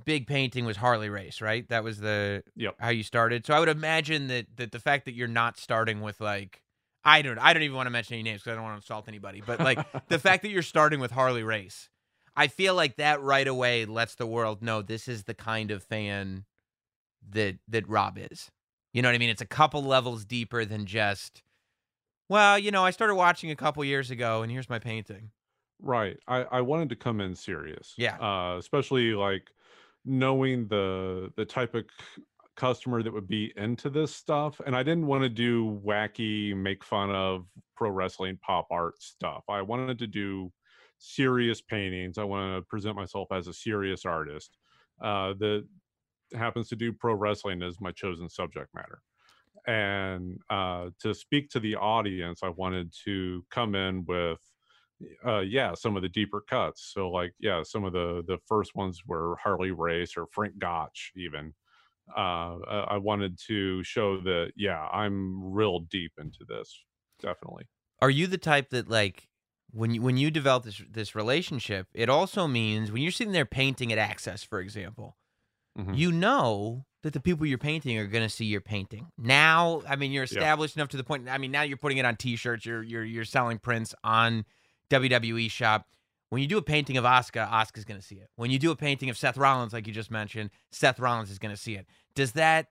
big 0.06 0.26
painting 0.28 0.64
was 0.66 0.78
harley 0.78 1.10
race 1.10 1.42
right 1.42 1.68
that 1.70 1.84
was 1.84 2.00
the 2.00 2.44
Yep. 2.56 2.76
how 2.80 2.90
you 2.90 3.04
started 3.04 3.46
so 3.46 3.54
i 3.54 3.60
would 3.60 3.68
imagine 3.70 4.28
that 4.28 4.46
that 4.56 4.72
the 4.72 4.80
fact 4.80 5.06
that 5.06 5.14
you're 5.16 5.28
not 5.28 5.58
starting 5.58 6.00
with 6.02 6.22
like 6.22 6.62
i 7.04 7.22
don't 7.22 7.40
i 7.40 7.52
don't 7.52 7.64
even 7.64 7.76
want 7.76 7.88
to 7.88 7.92
mention 7.92 8.14
any 8.14 8.24
names 8.24 8.42
because 8.42 8.52
i 8.54 8.56
don't 8.56 8.64
want 8.64 8.74
to 8.76 8.84
insult 8.86 9.08
anybody 9.10 9.42
but 9.46 9.60
like 9.60 9.80
the 10.08 10.20
fact 10.20 10.44
that 10.44 10.50
you're 10.50 10.62
starting 10.62 11.00
with 11.00 11.12
harley 11.12 11.44
race 11.44 11.90
i 12.38 12.48
feel 12.48 12.76
like 12.76 12.98
that 12.98 13.22
right 13.22 13.48
away 13.50 13.86
lets 13.86 14.16
the 14.16 14.28
world 14.28 14.64
know 14.64 14.82
this 14.84 15.10
is 15.10 15.26
the 15.26 15.36
kind 15.36 15.72
of 15.72 15.84
fan 15.84 16.46
that 17.28 17.58
that 17.68 17.88
rob 17.90 18.18
is 18.18 18.52
you 18.94 19.04
know 19.04 19.10
what 19.10 19.16
I 19.16 19.20
mean? 19.20 19.30
It's 19.30 19.42
a 19.42 19.46
couple 19.46 19.84
levels 19.84 20.26
deeper 20.26 20.66
than 20.66 20.88
just, 20.88 21.44
well, 22.30 22.60
you 22.60 22.72
know, 22.72 22.86
I 22.86 22.92
started 22.92 23.16
watching 23.16 23.52
a 23.52 23.56
couple 23.56 23.84
years 23.86 24.12
ago 24.12 24.42
and 24.44 24.52
here's 24.52 24.70
my 24.70 24.80
painting. 24.80 25.32
Right. 25.80 26.18
I 26.28 26.44
I 26.44 26.62
wanted 26.62 26.90
to 26.90 26.96
come 26.96 27.22
in 27.22 27.36
serious. 27.36 27.98
Yeah. 27.98 28.18
Uh 28.20 28.56
especially 28.58 29.14
like 29.14 29.52
knowing 30.06 30.68
the 30.68 31.32
the 31.36 31.46
type 31.46 31.76
of 31.76 31.86
c- 32.16 32.24
customer 32.56 33.04
that 33.04 33.14
would 33.14 33.28
be 33.28 33.54
into 33.58 33.90
this 33.90 34.16
stuff 34.16 34.60
and 34.66 34.76
I 34.76 34.82
didn't 34.82 35.06
want 35.06 35.22
to 35.24 35.30
do 35.30 35.80
wacky 35.86 36.56
make 36.56 36.84
fun 36.84 37.12
of 37.12 37.48
pro 37.76 37.92
wrestling 37.92 38.38
pop 38.42 38.68
art 38.72 39.02
stuff. 39.04 39.44
I 39.50 39.62
wanted 39.62 40.00
to 40.00 40.08
do 40.08 40.52
serious 40.98 41.62
paintings. 41.62 42.18
I 42.18 42.24
want 42.24 42.58
to 42.58 42.68
present 42.68 42.96
myself 42.96 43.30
as 43.32 43.48
a 43.48 43.54
serious 43.54 44.06
artist. 44.06 44.58
Uh 45.02 45.34
that 45.36 45.68
happens 46.34 46.70
to 46.70 46.76
do 46.76 46.94
pro 46.94 47.14
wrestling 47.16 47.64
as 47.64 47.82
my 47.82 47.92
chosen 47.92 48.30
subject 48.30 48.74
matter. 48.76 49.02
And 49.68 50.42
uh 50.50 50.92
to 51.00 51.14
speak 51.16 51.50
to 51.52 51.60
the 51.62 51.76
audience, 51.78 52.44
I 52.44 52.50
wanted 52.50 52.94
to 53.06 53.46
come 53.52 53.76
in 53.76 54.06
with 54.06 54.40
uh 55.26 55.40
yeah 55.40 55.74
some 55.74 55.96
of 55.96 56.02
the 56.02 56.10
deeper 56.10 56.42
cuts 56.42 56.92
so 56.94 57.10
like 57.10 57.34
yeah 57.40 57.62
some 57.64 57.84
of 57.84 57.94
the 57.94 58.24
the 58.26 58.38
first 58.48 58.76
ones 58.76 59.06
were 59.06 59.36
harley 59.38 59.72
race 59.72 60.18
or 60.18 60.26
frank 60.32 60.58
gotch 60.58 61.12
even 61.16 61.54
uh 62.18 62.58
i 62.68 62.86
I 62.92 62.98
wanted 62.98 63.40
to 63.48 63.84
show 63.84 64.20
that 64.22 64.54
yeah 64.58 64.88
i'm 64.90 65.44
real 65.54 65.80
deep 65.82 66.14
into 66.20 66.46
this 66.48 66.86
definitely 67.20 67.68
Are 68.00 68.10
you 68.10 68.28
the 68.28 68.38
type 68.38 68.70
that 68.70 68.88
like 68.90 69.30
when 69.78 69.94
you 69.94 70.02
when 70.02 70.18
you 70.18 70.32
develop 70.32 70.64
this 70.64 70.82
this 70.90 71.16
relationship, 71.16 71.88
it 71.94 72.10
also 72.10 72.48
means 72.48 72.92
when 72.92 73.02
you're 73.02 73.12
sitting 73.12 73.34
there 73.34 73.46
painting 73.46 73.92
at 73.92 73.98
Access, 73.98 74.44
for 74.44 74.60
example, 74.60 75.16
Mhm. 75.78 75.98
you 75.98 76.12
know 76.12 76.86
that 77.04 77.14
the 77.14 77.20
people 77.20 77.46
you're 77.46 77.58
painting 77.60 77.98
are 78.00 78.08
going 78.08 78.24
to 78.24 78.30
see 78.30 78.46
your 78.46 78.60
painting. 78.62 79.12
Now, 79.18 79.82
I 79.88 79.96
mean, 79.96 80.12
you're 80.12 80.24
established 80.24 80.76
enough 80.76 80.90
to 80.90 80.98
the 80.98 81.04
point. 81.04 81.30
I 81.30 81.38
mean, 81.38 81.52
now 81.52 81.62
you're 81.62 81.78
putting 81.78 82.00
it 82.00 82.06
on 82.06 82.16
T-shirts. 82.16 82.66
You're 82.66 82.84
you're 82.84 83.06
you're 83.06 83.26
selling 83.26 83.60
prints 83.60 83.94
on 84.04 84.46
WWE 84.90 85.50
Shop. 85.50 85.88
When 86.30 86.42
you 86.42 86.48
do 86.48 86.58
a 86.58 86.62
painting 86.64 86.98
of 86.98 87.06
Oscar, 87.06 87.42
Oscar's 87.50 87.86
going 87.86 88.00
to 88.02 88.06
see 88.06 88.16
it. 88.16 88.30
When 88.36 88.52
you 88.52 88.60
do 88.60 88.72
a 88.72 88.76
painting 88.76 89.10
of 89.10 89.18
Seth 89.18 89.38
Rollins, 89.38 89.72
like 89.72 89.88
you 89.88 89.94
just 89.94 90.12
mentioned, 90.12 90.50
Seth 90.72 91.00
Rollins 91.00 91.30
is 91.32 91.40
going 91.40 91.54
to 91.56 91.62
see 91.62 91.76
it. 91.76 91.86
Does 92.16 92.34
that 92.34 92.68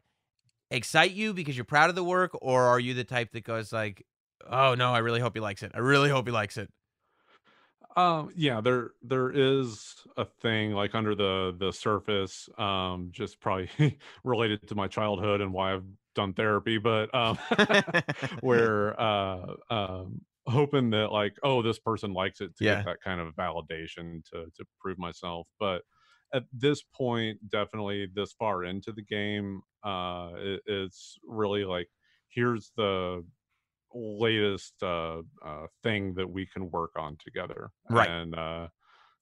excite 0.70 1.12
you 1.12 1.32
because 1.32 1.56
you're 1.56 1.64
proud 1.64 1.88
of 1.88 1.96
the 1.96 2.04
work, 2.04 2.32
or 2.42 2.64
are 2.64 2.80
you 2.80 2.92
the 2.92 3.04
type 3.04 3.30
that 3.32 3.44
goes 3.44 3.72
like, 3.72 4.04
"Oh 4.50 4.74
no, 4.74 4.92
I 4.92 4.98
really 4.98 5.20
hope 5.20 5.34
he 5.34 5.40
likes 5.40 5.62
it. 5.62 5.70
I 5.74 5.78
really 5.78 6.10
hope 6.10 6.26
he 6.26 6.32
likes 6.32 6.56
it." 6.58 6.70
Um, 7.96 8.30
yeah, 8.36 8.60
there 8.60 8.90
there 9.00 9.30
is 9.30 10.06
a 10.18 10.26
thing 10.26 10.72
like 10.72 10.94
under 10.94 11.14
the 11.14 11.56
the 11.58 11.72
surface, 11.72 12.48
um, 12.58 13.08
just 13.10 13.40
probably 13.40 13.98
related 14.24 14.68
to 14.68 14.74
my 14.74 14.86
childhood 14.86 15.40
and 15.40 15.52
why 15.54 15.72
I've 15.74 15.86
done 16.14 16.34
therapy, 16.34 16.76
but 16.76 17.14
um, 17.14 17.38
where 18.40 18.98
uh, 19.00 19.54
um, 19.70 20.26
hoping 20.46 20.90
that 20.90 21.10
like, 21.10 21.38
oh, 21.42 21.62
this 21.62 21.78
person 21.78 22.12
likes 22.12 22.42
it 22.42 22.54
to 22.58 22.64
Yeah. 22.64 22.66
get 22.66 22.84
that 22.84 22.98
kind 23.02 23.18
of 23.20 23.34
validation 23.34 24.22
to 24.26 24.50
to 24.54 24.64
prove 24.78 24.98
myself. 24.98 25.48
But 25.58 25.82
at 26.34 26.44
this 26.52 26.82
point, 26.82 27.48
definitely 27.48 28.08
this 28.12 28.32
far 28.34 28.64
into 28.64 28.92
the 28.92 29.02
game, 29.02 29.62
uh, 29.82 30.32
it, 30.36 30.62
it's 30.66 31.16
really 31.24 31.64
like 31.64 31.88
here's 32.28 32.72
the 32.76 33.24
latest 33.94 34.82
uh, 34.82 35.22
uh, 35.44 35.66
thing 35.82 36.14
that 36.14 36.28
we 36.28 36.46
can 36.46 36.70
work 36.70 36.92
on 36.96 37.16
together. 37.18 37.70
Right. 37.88 38.16
And 38.16 38.34
uh, 38.34 38.68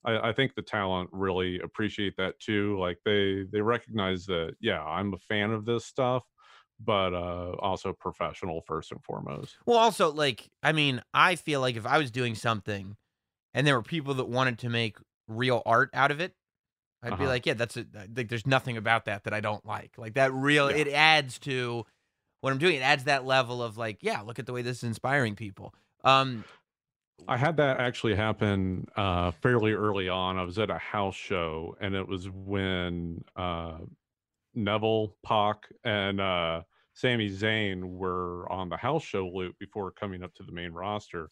I, 0.05 0.29
I 0.29 0.33
think 0.33 0.55
the 0.55 0.61
talent 0.63 1.09
really 1.13 1.59
appreciate 1.61 2.15
that 2.17 2.39
too. 2.39 2.79
Like 2.79 2.99
they 3.05 3.45
they 3.51 3.61
recognize 3.61 4.25
that 4.27 4.55
yeah, 4.61 4.83
I'm 4.83 5.13
a 5.13 5.19
fan 5.19 5.51
of 5.51 5.65
this 5.65 5.85
stuff, 5.85 6.23
but 6.79 7.13
uh, 7.13 7.53
also 7.59 7.93
professional 7.93 8.61
first 8.67 8.91
and 8.91 9.03
foremost. 9.03 9.57
Well, 9.65 9.77
also, 9.77 10.11
like, 10.11 10.49
I 10.63 10.71
mean, 10.71 11.01
I 11.13 11.35
feel 11.35 11.61
like 11.61 11.75
if 11.75 11.85
I 11.85 11.97
was 11.97 12.11
doing 12.11 12.35
something 12.35 12.97
and 13.53 13.67
there 13.67 13.75
were 13.75 13.83
people 13.83 14.15
that 14.15 14.25
wanted 14.27 14.59
to 14.59 14.69
make 14.69 14.97
real 15.27 15.63
art 15.65 15.91
out 15.93 16.11
of 16.11 16.21
it, 16.21 16.35
I'd 17.03 17.17
be 17.17 17.27
Uh-huh. 17.27 17.27
like, 17.27 17.45
yeah, 17.45 17.55
that's 17.55 17.77
it. 17.77 17.89
Like, 17.93 18.29
there's 18.29 18.47
nothing 18.47 18.77
about 18.77 19.05
that 19.05 19.25
that 19.25 19.33
I 19.33 19.41
don't 19.41 19.65
like. 19.65 19.97
Like, 19.97 20.15
that 20.15 20.33
real, 20.33 20.67
Yeah. 20.67 20.75
it 20.75 20.87
adds 20.89 21.39
to 21.41 21.85
what 22.45 22.53
I'm 22.53 22.59
doing. 22.59 22.75
It 22.75 22.83
adds 22.83 23.05
that 23.05 23.25
level 23.25 23.63
of, 23.63 23.75
like, 23.75 23.97
yeah, 24.01 24.21
look 24.21 24.37
at 24.37 24.45
the 24.45 24.53
way 24.53 24.61
this 24.61 24.77
is 24.77 24.83
inspiring 24.83 25.35
people. 25.35 25.73
Um, 26.03 26.43
I 27.27 27.37
had 27.37 27.57
that 27.57 27.79
actually 27.79 28.13
happen 28.13 28.85
uh, 28.95 29.31
fairly 29.31 29.73
early 29.73 30.09
on. 30.09 30.37
I 30.37 30.43
was 30.43 30.59
at 30.59 30.69
a 30.69 30.77
house 30.77 31.15
show, 31.15 31.75
and 31.81 31.95
it 31.95 32.07
was 32.07 32.29
when 32.29 33.23
uh, 33.35 33.79
Neville, 34.53 35.15
Pac, 35.25 35.57
and 35.83 36.21
uh, 36.21 36.61
Sami 36.93 37.31
Zayn 37.31 37.83
were 37.83 38.47
on 38.51 38.69
the 38.69 38.77
house 38.77 39.03
show 39.03 39.27
loop 39.27 39.57
before 39.57 39.89
coming 39.89 40.21
up 40.21 40.31
to 40.35 40.43
the 40.43 40.51
main 40.51 40.71
roster, 40.71 41.31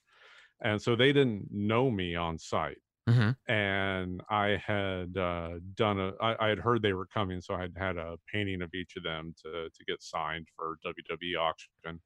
and 0.62 0.82
so 0.82 0.96
they 0.96 1.14
didn't 1.14 1.46
know 1.52 1.92
me 1.92 2.16
on 2.16 2.40
site. 2.40 2.82
Mm-hmm. 3.10 3.52
And 3.52 4.22
I 4.30 4.58
had 4.66 5.18
uh, 5.18 5.60
done 5.76 6.00
a. 6.00 6.14
I, 6.22 6.46
I 6.46 6.50
had 6.50 6.60
heard 6.60 6.82
they 6.82 6.94
were 6.94 7.06
coming, 7.06 7.42
so 7.42 7.54
I 7.54 7.62
had 7.62 7.74
had 7.78 7.98
a 7.98 8.16
painting 8.32 8.62
of 8.62 8.74
each 8.74 8.96
of 8.96 9.04
them 9.04 9.34
to 9.44 9.70
to 9.70 9.86
get 9.86 10.02
signed 10.02 10.48
for 10.56 10.78
WWE 10.86 11.40
auction. 11.40 12.00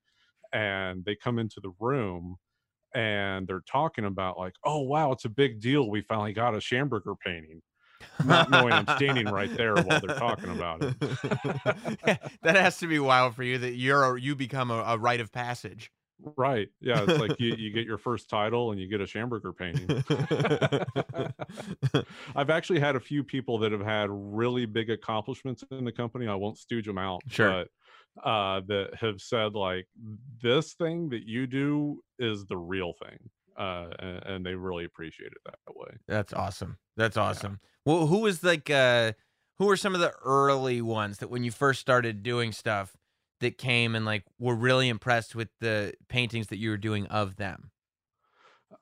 And 0.54 1.06
they 1.06 1.16
come 1.16 1.38
into 1.38 1.60
the 1.62 1.72
room, 1.80 2.38
and 2.96 3.48
they're 3.48 3.64
talking 3.70 4.06
about 4.06 4.40
like, 4.40 4.54
"Oh 4.64 4.82
wow, 4.82 5.12
it's 5.12 5.26
a 5.26 5.30
big 5.30 5.60
deal. 5.60 5.90
We 5.90 6.02
finally 6.02 6.34
got 6.34 6.56
a 6.56 6.58
Schamberger 6.58 7.16
painting." 7.24 7.62
not 8.24 8.50
knowing 8.50 8.74
I'm 8.74 8.88
standing 8.96 9.28
right 9.28 9.56
there 9.56 9.76
while 9.76 10.00
they're 10.00 10.18
talking 10.18 10.50
about 10.50 10.84
it. 10.84 11.00
that 12.42 12.56
has 12.56 12.78
to 12.80 12.88
be 12.88 13.00
wild 13.00 13.36
for 13.36 13.44
you 13.44 13.58
that 13.58 13.74
you're 13.74 14.16
a, 14.16 14.20
you 14.22 14.36
become 14.36 14.72
a, 14.72 14.84
a 14.88 14.98
rite 14.98 15.20
of 15.20 15.32
passage. 15.32 15.92
Right. 16.20 16.70
Yeah. 16.82 17.06
It's 17.08 17.20
like 17.20 17.40
you, 17.40 17.56
you 17.56 17.72
get 17.72 17.86
your 17.86 17.98
first 18.08 18.30
title 18.30 18.72
and 18.72 18.80
you 18.80 18.88
get 18.88 19.02
a 19.02 19.06
Schamberger 19.06 19.56
painting. 19.56 19.88
I've 22.36 22.50
actually 22.50 22.80
had 22.80 22.96
a 22.96 23.00
few 23.00 23.24
people 23.24 23.58
that 23.60 23.72
have 23.72 23.82
had 23.82 24.10
really 24.10 24.66
big 24.66 24.90
accomplishments 24.90 25.64
in 25.72 25.86
the 25.86 25.92
company. 25.92 26.28
I 26.28 26.36
won't 26.36 26.58
stooge 26.58 26.86
them 26.86 26.98
out. 26.98 27.22
Sure. 27.28 27.66
But 28.16 28.28
uh, 28.28 28.62
that 28.68 28.96
have 29.00 29.22
said, 29.22 29.54
like, 29.54 29.88
this 30.42 30.74
thing 30.74 31.10
that 31.10 31.28
you 31.28 31.46
do 31.46 32.02
is 32.18 32.46
the 32.46 32.58
real 32.58 32.94
thing. 32.94 33.30
Uh, 33.56 33.90
and, 34.00 34.24
and 34.26 34.46
they 34.46 34.56
really 34.56 34.86
appreciate 34.86 35.32
it 35.32 35.40
that 35.46 35.76
way. 35.76 35.98
That's 36.08 36.34
awesome. 36.34 36.78
That's 36.96 37.18
awesome. 37.18 37.60
Well, 37.86 38.06
who 38.06 38.20
was 38.20 38.44
like 38.44 38.70
uh 38.70 39.14
who 39.58 39.66
were 39.66 39.78
some 39.78 39.96
of 39.96 40.02
the 40.02 40.14
early 40.24 40.82
ones 40.82 41.20
that 41.20 41.30
when 41.30 41.44
you 41.44 41.52
first 41.52 41.82
started 41.82 42.22
doing 42.22 42.52
stuff 42.52 42.96
that 43.40 43.58
came 43.58 43.96
and 43.96 44.06
like 44.06 44.24
were 44.40 44.56
really 44.56 44.90
impressed 44.90 45.36
with 45.36 45.50
the 45.60 45.94
paintings 46.10 46.48
that 46.48 46.58
you 46.58 46.70
were 46.70 46.78
doing 46.78 47.06
of 47.08 47.36
them? 47.38 47.72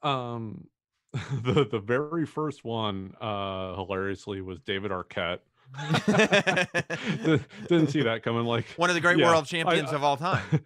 Um, 0.03 0.67
the 1.13 1.67
the 1.69 1.79
very 1.79 2.25
first 2.25 2.63
one, 2.63 3.15
uh, 3.21 3.75
hilariously, 3.75 4.41
was 4.41 4.59
David 4.61 4.91
Arquette. 4.91 5.39
Didn't 7.67 7.87
see 7.89 8.03
that 8.03 8.21
coming. 8.23 8.45
Like 8.45 8.65
One 8.77 8.89
of 8.89 8.95
the 8.95 9.01
great 9.01 9.17
Yeah, 9.17 9.27
world 9.27 9.45
champions 9.45 9.91
I- 9.91 9.95
of 9.95 10.03
all 10.03 10.17
time. 10.17 10.63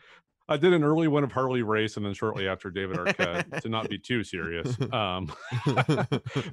I 0.50 0.58
did 0.58 0.74
an 0.74 0.84
early 0.84 1.08
one 1.08 1.24
of 1.24 1.32
Harley 1.32 1.62
Race, 1.62 1.96
and 1.96 2.06
then 2.06 2.14
shortly 2.14 2.48
after 2.48 2.72
David 2.72 2.98
Arquette, 2.98 3.62
to 3.62 3.70
not 3.70 3.88
be 3.90 3.98
too 3.98 4.24
serious. 4.24 4.76
Um, 4.90 5.32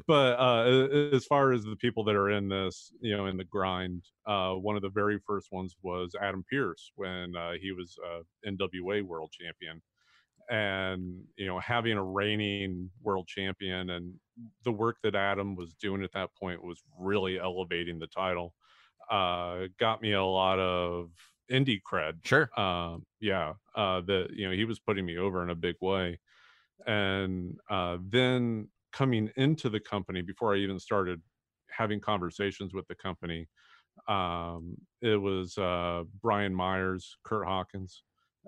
but 0.07 0.38
uh, 0.38 0.88
as 1.12 1.24
far 1.24 1.53
as 1.53 1.64
the 1.64 1.76
people 1.76 2.05
that 2.05 2.14
are 2.14 2.30
in 2.30 2.49
this, 2.49 2.92
you 3.01 3.16
know, 3.16 3.26
in 3.26 3.36
the 3.36 3.44
grind, 3.44 4.05
uh, 4.26 4.53
one 4.53 4.76
of 4.76 4.82
the 4.82 4.90
very 4.90 5.18
first 5.26 5.51
ones 5.51 5.74
was 5.82 6.14
Adam 6.20 6.44
Pearce 6.51 6.92
when 6.97 7.34
uh, 7.34 7.53
he 7.61 7.72
was 7.72 7.97
uh, 8.07 8.20
NWA 8.47 9.03
World 9.03 9.32
Champion, 9.32 9.80
and 10.51 11.22
you 11.36 11.47
know, 11.47 11.59
having 11.59 11.97
a 11.97 12.05
reigning 12.05 12.90
world 13.03 13.26
champion 13.26 13.90
and 13.90 14.14
the 14.64 14.72
work 14.72 14.97
that 15.03 15.14
Adam 15.14 15.57
was 15.57 15.74
doing 15.74 16.03
at 16.03 16.12
that 16.12 16.30
point 16.38 16.62
was 16.62 16.82
really 16.99 17.38
elevating 17.38 17.99
the 17.99 18.07
title. 18.07 18.55
Uh, 19.11 19.68
got 19.78 20.03
me 20.03 20.12
a 20.12 20.22
lot 20.22 20.59
of 20.59 21.11
indie 21.51 21.80
cred 21.82 22.24
Sure. 22.24 22.51
um 22.59 23.05
yeah 23.20 23.55
uh 23.74 24.01
that 24.01 24.28
you 24.32 24.47
know 24.49 24.55
he 24.55 24.64
was 24.64 24.78
putting 24.80 25.07
me 25.07 25.16
over 25.18 25.42
in 25.42 25.51
a 25.51 25.55
big 25.55 25.76
way 25.80 26.18
and 26.86 27.59
uh 27.70 27.99
then 28.03 28.70
coming 28.92 29.30
into 29.36 29.68
the 29.70 29.80
company 29.80 30.22
before 30.22 30.55
i 30.55 30.59
even 30.59 30.78
started 30.78 31.22
having 31.70 32.01
conversations 32.01 32.74
with 32.74 32.86
the 32.88 32.94
company 32.94 33.49
um 34.09 34.76
it 35.03 35.16
was 35.16 35.59
uh 35.59 36.05
brian 36.20 36.55
myers 36.55 37.16
kurt 37.24 37.47
hawkins 37.47 38.05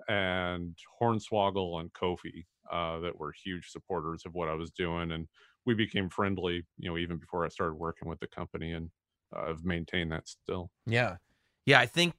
and 0.07 0.77
hornswoggle 1.01 1.79
and 1.81 1.93
kofi 1.93 2.45
uh 2.71 2.99
that 2.99 3.17
were 3.17 3.33
huge 3.33 3.69
supporters 3.69 4.23
of 4.25 4.33
what 4.33 4.49
i 4.49 4.53
was 4.53 4.71
doing 4.71 5.11
and 5.11 5.27
we 5.65 5.73
became 5.73 6.09
friendly 6.09 6.65
you 6.77 6.89
know 6.89 6.97
even 6.97 7.17
before 7.17 7.45
i 7.45 7.49
started 7.49 7.75
working 7.75 8.07
with 8.07 8.19
the 8.19 8.27
company 8.27 8.71
and 8.73 8.91
uh, 9.35 9.41
i've 9.49 9.65
maintained 9.65 10.11
that 10.11 10.27
still 10.27 10.71
Yeah. 10.85 11.17
Yeah, 11.65 11.79
I 11.79 11.85
think 11.85 12.15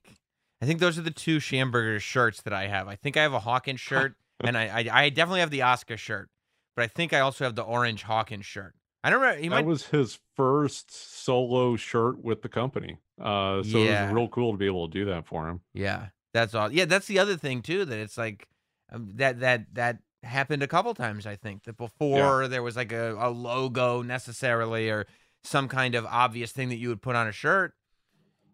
I 0.63 0.67
think 0.67 0.81
those 0.81 0.99
are 0.99 1.03
the 1.03 1.11
two 1.11 1.39
Schamberger 1.39 2.01
shirts 2.01 2.43
that 2.43 2.53
I 2.53 2.67
have. 2.67 2.87
I 2.89 2.97
think 2.97 3.17
I 3.17 3.23
have 3.23 3.33
a 3.33 3.41
Hawkins 3.41 3.81
shirt 3.81 4.15
and 4.43 4.57
I, 4.57 4.67
I 4.67 5.03
I 5.05 5.09
definitely 5.11 5.41
have 5.41 5.51
the 5.51 5.63
Oscar 5.63 5.97
shirt, 5.97 6.31
but 6.77 6.83
I 6.83 6.87
think 6.89 7.13
I 7.13 7.21
also 7.21 7.45
have 7.45 7.55
the 7.55 7.63
orange 7.63 8.03
Hawkins 8.03 8.47
shirt. 8.47 8.75
I 9.03 9.11
don't 9.11 9.21
remember 9.21 9.41
he 9.41 9.49
that 9.49 9.55
might 9.57 9.65
was 9.65 9.87
his 9.87 10.19
first 10.37 10.93
solo 10.93 11.77
shirt 11.77 12.23
with 12.23 12.43
the 12.43 12.49
company. 12.49 12.99
Uh, 13.21 13.63
so 13.63 13.79
it 13.79 14.03
was 14.03 14.13
real 14.13 14.29
cool 14.29 14.53
to 14.53 14.59
be 14.59 14.67
able 14.67 14.89
to 14.89 14.93
do 14.93 15.05
that 15.07 15.27
for 15.27 15.49
him. 15.49 15.61
Yeah, 15.73 16.07
that's 16.33 16.55
all. 16.55 16.73
Yeah, 16.73 16.85
that's 16.85 17.07
the 17.07 17.19
other 17.19 17.37
thing 17.37 17.63
too. 17.63 17.85
That 17.85 17.99
it's 17.99 18.19
like 18.19 18.47
um, 18.93 19.11
that 19.15 19.41
that 19.41 19.75
that 19.75 19.99
happened 20.23 20.63
a 20.63 20.69
couple 20.69 20.93
times. 20.95 21.27
I 21.27 21.37
think 21.37 21.65
that 21.65 21.77
before 21.77 22.47
there 22.49 22.63
was 22.63 22.77
like 22.77 22.93
a, 22.93 23.17
a 23.19 23.31
logo 23.31 24.03
necessarily 24.03 24.91
or 24.91 25.07
some 25.45 25.69
kind 25.69 25.95
of 25.95 26.05
obvious 26.05 26.53
thing 26.53 26.69
that 26.69 26.77
you 26.77 26.89
would 26.89 27.03
put 27.03 27.17
on 27.17 27.27
a 27.27 27.33
shirt. 27.33 27.75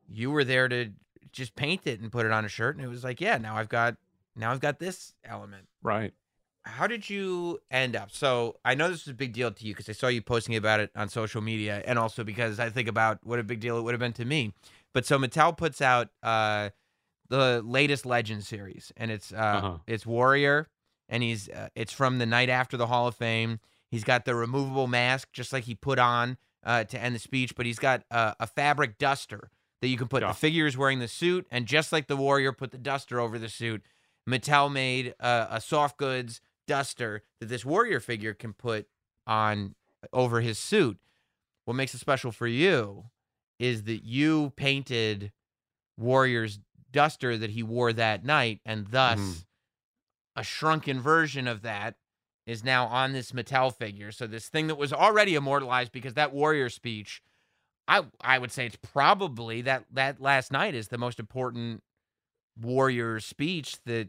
You 0.09 0.31
were 0.31 0.45
there 0.45 0.69
to 0.69 0.93
just 1.37 1.55
paint 1.55 1.87
it 1.87 2.01
and 2.01 2.11
put 2.11 2.27
it 2.27 2.33
on 2.33 2.45
a 2.45 2.49
shirt, 2.49 2.77
and 2.77 2.85
it 2.85 2.89
was 2.89 3.05
like, 3.05 3.21
yeah, 3.21 3.39
now 3.39 3.57
I've 3.57 3.69
got 3.69 3.97
now 4.35 4.51
I've 4.51 4.61
got 4.61 4.79
this 4.79 5.15
element. 5.25 5.67
Right. 5.83 6.13
How 6.65 6.89
did 6.89 7.09
you 7.09 7.61
end 7.71 7.95
up? 7.95 8.11
So 8.11 8.57
I 8.65 8.75
know 8.75 8.89
this 8.91 9.03
is 9.03 9.09
a 9.09 9.15
big 9.15 9.33
deal 9.33 9.53
to 9.53 9.65
you 9.65 9.73
because 9.73 9.89
I 9.89 9.93
saw 9.93 10.09
you 10.09 10.21
posting 10.21 10.57
about 10.57 10.81
it 10.81 10.91
on 10.97 11.09
social 11.09 11.41
media, 11.41 11.83
and 11.87 11.99
also 11.99 12.25
because 12.25 12.59
I 12.59 12.71
think 12.71 12.89
about 12.89 13.19
what 13.23 13.39
a 13.39 13.45
big 13.45 13.61
deal 13.61 13.79
it 13.79 13.83
would 13.83 13.93
have 13.95 14.01
been 14.01 14.13
to 14.15 14.25
me. 14.25 14.53
But 14.93 15.07
so 15.07 15.19
Mattel 15.19 15.57
puts 15.57 15.81
out 15.81 16.09
uh, 16.25 16.71
the 17.29 17.63
latest 17.65 18.05
Legend 18.07 18.45
series, 18.45 18.93
and 18.97 19.11
it's 19.11 19.33
uh, 19.33 19.37
Uh-huh. 19.37 19.79
it's 19.87 20.05
Warrior, 20.07 20.67
and 21.09 21.23
he's 21.23 21.49
uh, 21.49 21.69
it's 21.77 21.93
from 21.93 22.19
the 22.19 22.27
night 22.27 22.49
after 22.49 22.77
the 22.77 22.87
Hall 22.89 23.07
of 23.07 23.15
Fame. 23.15 23.61
He's 23.91 24.03
got 24.05 24.25
the 24.25 24.35
removable 24.35 24.89
mask, 24.89 25.29
just 25.33 25.53
like 25.53 25.65
he 25.65 25.75
put 25.77 25.99
on 26.01 26.37
uh, 26.65 26.83
to 26.85 27.01
end 27.01 27.15
the 27.15 27.21
speech, 27.21 27.55
but 27.55 27.65
he's 27.67 27.79
got 27.79 28.03
uh, 28.11 28.35
a 28.41 28.47
fabric 28.49 28.99
duster 28.99 29.51
that 29.81 29.89
you 29.89 29.97
can 29.97 30.09
put. 30.09 30.23
Yeah. 30.23 30.29
The 30.29 30.35
figure 30.35 30.67
is 30.67 30.77
wearing 30.77 30.99
the 30.99 31.09
suit, 31.09 31.47
and 31.51 31.67
just 31.67 31.93
like 31.93 32.07
the 32.07 32.17
Warrior 32.17 32.53
put 32.53 32.71
the 32.71 32.79
duster 32.79 33.21
over 33.21 33.39
the 33.39 33.49
suit, 33.49 33.83
Mattel 34.29 34.73
made 34.73 35.15
uh, 35.21 35.47
a 35.51 35.61
soft 35.61 35.97
goods 35.99 36.41
duster 36.67 37.23
that 37.41 37.47
this 37.47 37.65
Warrior 37.65 38.01
figure 38.01 38.35
can 38.35 38.53
put 38.53 38.89
on 39.27 39.75
over 40.13 40.41
his 40.41 40.59
suit. 40.59 40.99
What 41.65 41.75
makes 41.75 41.95
it 41.95 41.99
special 41.99 42.33
for 42.33 42.47
you 42.47 43.07
is 43.59 43.85
that 43.85 44.05
you 44.05 44.51
painted 44.57 45.33
Warrior's 45.97 46.59
duster 46.93 47.37
that 47.37 47.51
he 47.51 47.63
wore 47.63 47.93
that 47.93 48.25
night, 48.25 48.61
and 48.65 48.87
thus 48.89 49.19
Mhm. 49.19 49.45
a 50.37 50.43
shrunken 50.43 51.01
version 51.01 51.47
of 51.47 51.63
that 51.63 51.97
is 52.47 52.63
now 52.63 52.87
on 52.87 53.13
this 53.13 53.33
Mattel 53.33 53.75
figure. 53.75 54.13
So 54.13 54.27
this 54.27 54.49
thing 54.49 54.67
that 54.69 54.77
was 54.77 54.93
already 54.93 55.35
immortalized 55.35 55.91
because 55.93 56.15
that 56.15 56.33
Warrior 56.33 56.69
speech, 56.69 57.23
I 57.89 58.05
I 58.21 58.39
would 58.39 58.51
say 58.53 58.67
it's 58.67 58.77
probably 58.77 59.63
that 59.63 59.85
that 59.93 60.21
last 60.21 60.51
night 60.53 60.75
is 60.75 60.89
the 60.89 60.99
most 60.99 61.19
important 61.21 61.83
Warrior 62.61 63.21
speech 63.21 63.77
that 63.85 64.09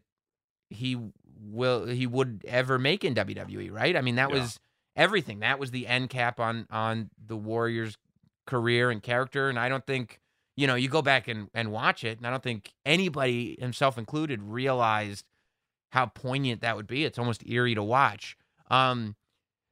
he 0.69 0.97
will 1.39 1.85
he 1.87 2.07
would 2.07 2.43
ever 2.47 2.79
make 2.79 3.03
in 3.03 3.13
WWE, 3.13 3.71
right? 3.71 3.95
I 3.95 4.01
mean, 4.01 4.15
that 4.15 4.29
Yeah. 4.29 4.39
was 4.39 4.59
everything. 4.95 5.39
That 5.39 5.59
was 5.59 5.71
the 5.71 5.85
end 5.87 6.09
cap 6.09 6.39
on 6.39 6.65
on 6.69 7.09
the 7.23 7.35
Warriors' 7.37 7.97
career 8.45 8.89
and 8.89 9.03
character. 9.03 9.49
And 9.49 9.59
I 9.59 9.69
don't 9.69 9.85
think 9.85 10.19
you 10.55 10.65
know 10.65 10.75
you 10.75 10.89
go 10.89 11.01
back 11.01 11.27
and 11.27 11.49
and 11.53 11.71
watch 11.71 12.03
it, 12.03 12.17
and 12.17 12.25
I 12.25 12.29
don't 12.31 12.43
think 12.43 12.73
anybody, 12.85 13.57
himself 13.59 13.97
included, 13.97 14.41
realized 14.41 15.25
how 15.91 16.05
poignant 16.07 16.61
that 16.61 16.75
would 16.75 16.87
be. 16.87 17.05
It's 17.05 17.19
almost 17.19 17.45
eerie 17.47 17.75
to 17.75 17.83
watch. 17.83 18.35
Um, 18.69 19.15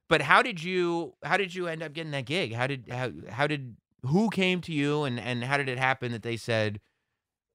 but 0.08 0.22
how 0.22 0.42
did 0.42 0.62
you 0.62 1.14
how 1.24 1.36
did 1.36 1.54
you 1.54 1.66
end 1.66 1.82
up 1.82 1.92
getting 1.92 2.12
that 2.12 2.26
gig? 2.26 2.54
How 2.54 2.66
did 2.66 2.88
how 2.90 3.10
how 3.28 3.46
did 3.46 3.76
who 4.06 4.30
came 4.30 4.60
to 4.62 4.72
you 4.72 5.04
and 5.04 5.18
and 5.20 5.44
how 5.44 5.56
did 5.56 5.68
it 5.68 5.78
happen 5.78 6.12
that 6.12 6.22
they 6.22 6.36
said, 6.36 6.80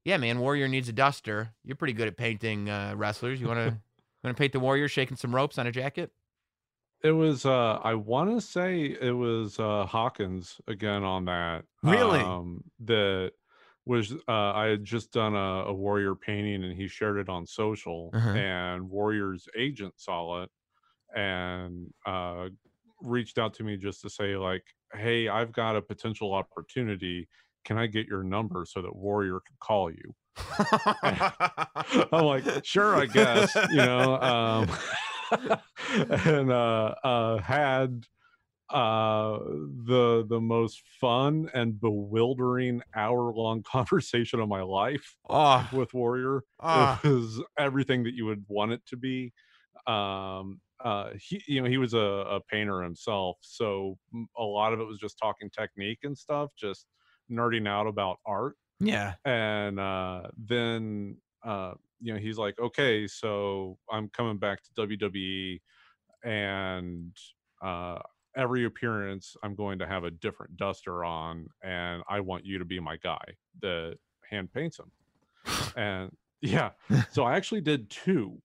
"Yeah, 0.06 0.18
man, 0.18 0.40
Warrior 0.40 0.68
needs 0.68 0.90
a 0.90 0.94
duster. 0.94 1.56
You're 1.64 1.78
pretty 1.78 1.94
good 1.94 2.08
at 2.08 2.18
painting 2.18 2.70
uh, 2.70 2.96
wrestlers. 2.96 3.42
You 3.42 3.48
want 3.48 3.60
to 3.60 3.82
want 4.24 4.36
to 4.38 4.40
paint 4.42 4.54
the 4.54 4.60
Warrior 4.60 4.88
shaking 4.88 5.18
some 5.18 5.36
ropes 5.36 5.58
on 5.58 5.68
a 5.68 5.72
jacket?" 5.72 6.12
It 7.04 7.12
was 7.14 7.46
uh 7.46 7.80
I 7.84 7.96
want 7.96 8.30
to 8.30 8.42
say 8.42 8.86
it 9.02 9.12
was 9.18 9.60
uh 9.60 9.86
Hawkins 9.88 10.62
again 10.68 11.04
on 11.04 11.26
that. 11.26 11.66
Really? 11.82 12.20
Um 12.20 12.64
that 12.82 13.32
was 13.86 14.14
uh 14.14 14.18
I 14.54 14.68
had 14.68 14.84
just 14.84 15.12
done 15.12 15.36
a, 15.36 15.66
a 15.66 15.74
warrior 15.74 16.14
painting 16.16 16.64
and 16.64 16.74
he 16.80 16.88
shared 16.88 17.18
it 17.18 17.28
on 17.28 17.48
social 17.48 18.12
Uh-huh. 18.14 18.30
and 18.30 18.88
Warrior's 18.90 19.48
agent 19.58 20.00
saw 20.00 20.44
it 20.44 20.52
and 21.16 21.94
uh 22.06 22.50
reached 23.02 23.40
out 23.40 23.56
to 23.56 23.64
me 23.64 23.78
just 23.78 24.02
to 24.02 24.10
say 24.10 24.38
like, 24.38 24.64
"Hey, 24.94 25.28
I've 25.28 25.52
got 25.52 25.76
a 25.76 25.82
potential 25.82 26.34
opportunity. 26.34 27.28
Can 27.66 27.78
I 27.78 27.88
get 27.88 28.08
your 28.08 28.24
number 28.24 28.66
so 28.66 28.82
that 28.82 28.96
Warrior 28.96 29.40
can 29.46 29.58
call 29.60 29.92
you?" 29.92 30.16
I'm 31.04 32.26
like, 32.26 32.44
sure, 32.64 32.96
I 32.96 33.06
guess, 33.06 33.56
you 33.70 33.78
know. 33.82 34.16
Um, 34.16 34.70
and 36.26 36.52
uh, 36.52 36.96
uh, 37.04 37.38
had 37.40 38.06
uh 38.70 39.38
the 39.86 40.26
the 40.30 40.40
most 40.40 40.82
fun 41.02 41.50
and 41.54 41.80
bewildering 41.82 42.82
hour 42.96 43.34
long 43.34 43.62
conversation 43.70 44.40
of 44.40 44.48
my 44.48 44.62
life 44.62 45.18
Oh, 45.30 45.68
with 45.74 45.94
warrior 45.94 46.44
Ah. 46.62 47.02
it 47.04 47.10
was 47.10 47.44
everything 47.58 48.04
that 48.04 48.14
you 48.14 48.26
would 48.26 48.46
want 48.48 48.72
it 48.72 48.86
to 48.86 48.96
be 48.96 49.34
um 49.88 50.60
uh 50.84 51.10
he 51.20 51.42
you 51.48 51.62
know 51.62 51.68
he 51.68 51.78
was 51.78 51.94
a, 51.94 51.98
a 51.98 52.40
painter 52.50 52.82
himself 52.82 53.38
so 53.42 53.98
a 54.38 54.44
lot 54.44 54.74
of 54.74 54.80
it 54.80 54.86
was 54.86 54.98
just 54.98 55.18
talking 55.18 55.50
technique 55.50 56.00
and 56.04 56.18
stuff 56.18 56.50
just 56.58 56.88
nerding 57.32 57.68
out 57.68 57.88
about 57.88 58.18
art 58.26 58.56
yeah. 58.80 59.14
and 59.26 59.80
uh 59.80 60.24
then 60.38 61.16
uh 61.46 61.74
you 62.00 62.14
know 62.14 62.20
he's 62.20 62.38
like 62.38 62.60
okay 62.60 63.08
so 63.08 63.78
i'm 63.92 64.10
coming 64.10 64.38
back 64.38 64.60
to 64.64 64.88
wwe 64.88 65.60
and 66.24 67.16
uh 67.64 68.00
every 68.36 68.66
appearance 68.66 69.36
i'm 69.44 69.56
going 69.56 69.78
to 69.78 69.88
have 69.88 70.04
a 70.04 70.12
different 70.12 70.56
duster 70.58 71.04
on 71.04 71.48
and 71.64 72.02
i 72.10 72.20
want 72.20 72.46
you 72.46 72.58
to 72.58 72.66
be 72.66 72.80
my 72.80 72.98
guy 72.98 73.24
that 73.62 73.96
hand 74.30 74.52
paints 74.54 74.78
them 74.78 74.92
and 75.76 76.12
yeah 76.42 76.72
so 77.12 77.24
i 77.24 77.36
actually 77.36 77.62
did 77.62 77.90
two 77.90 78.42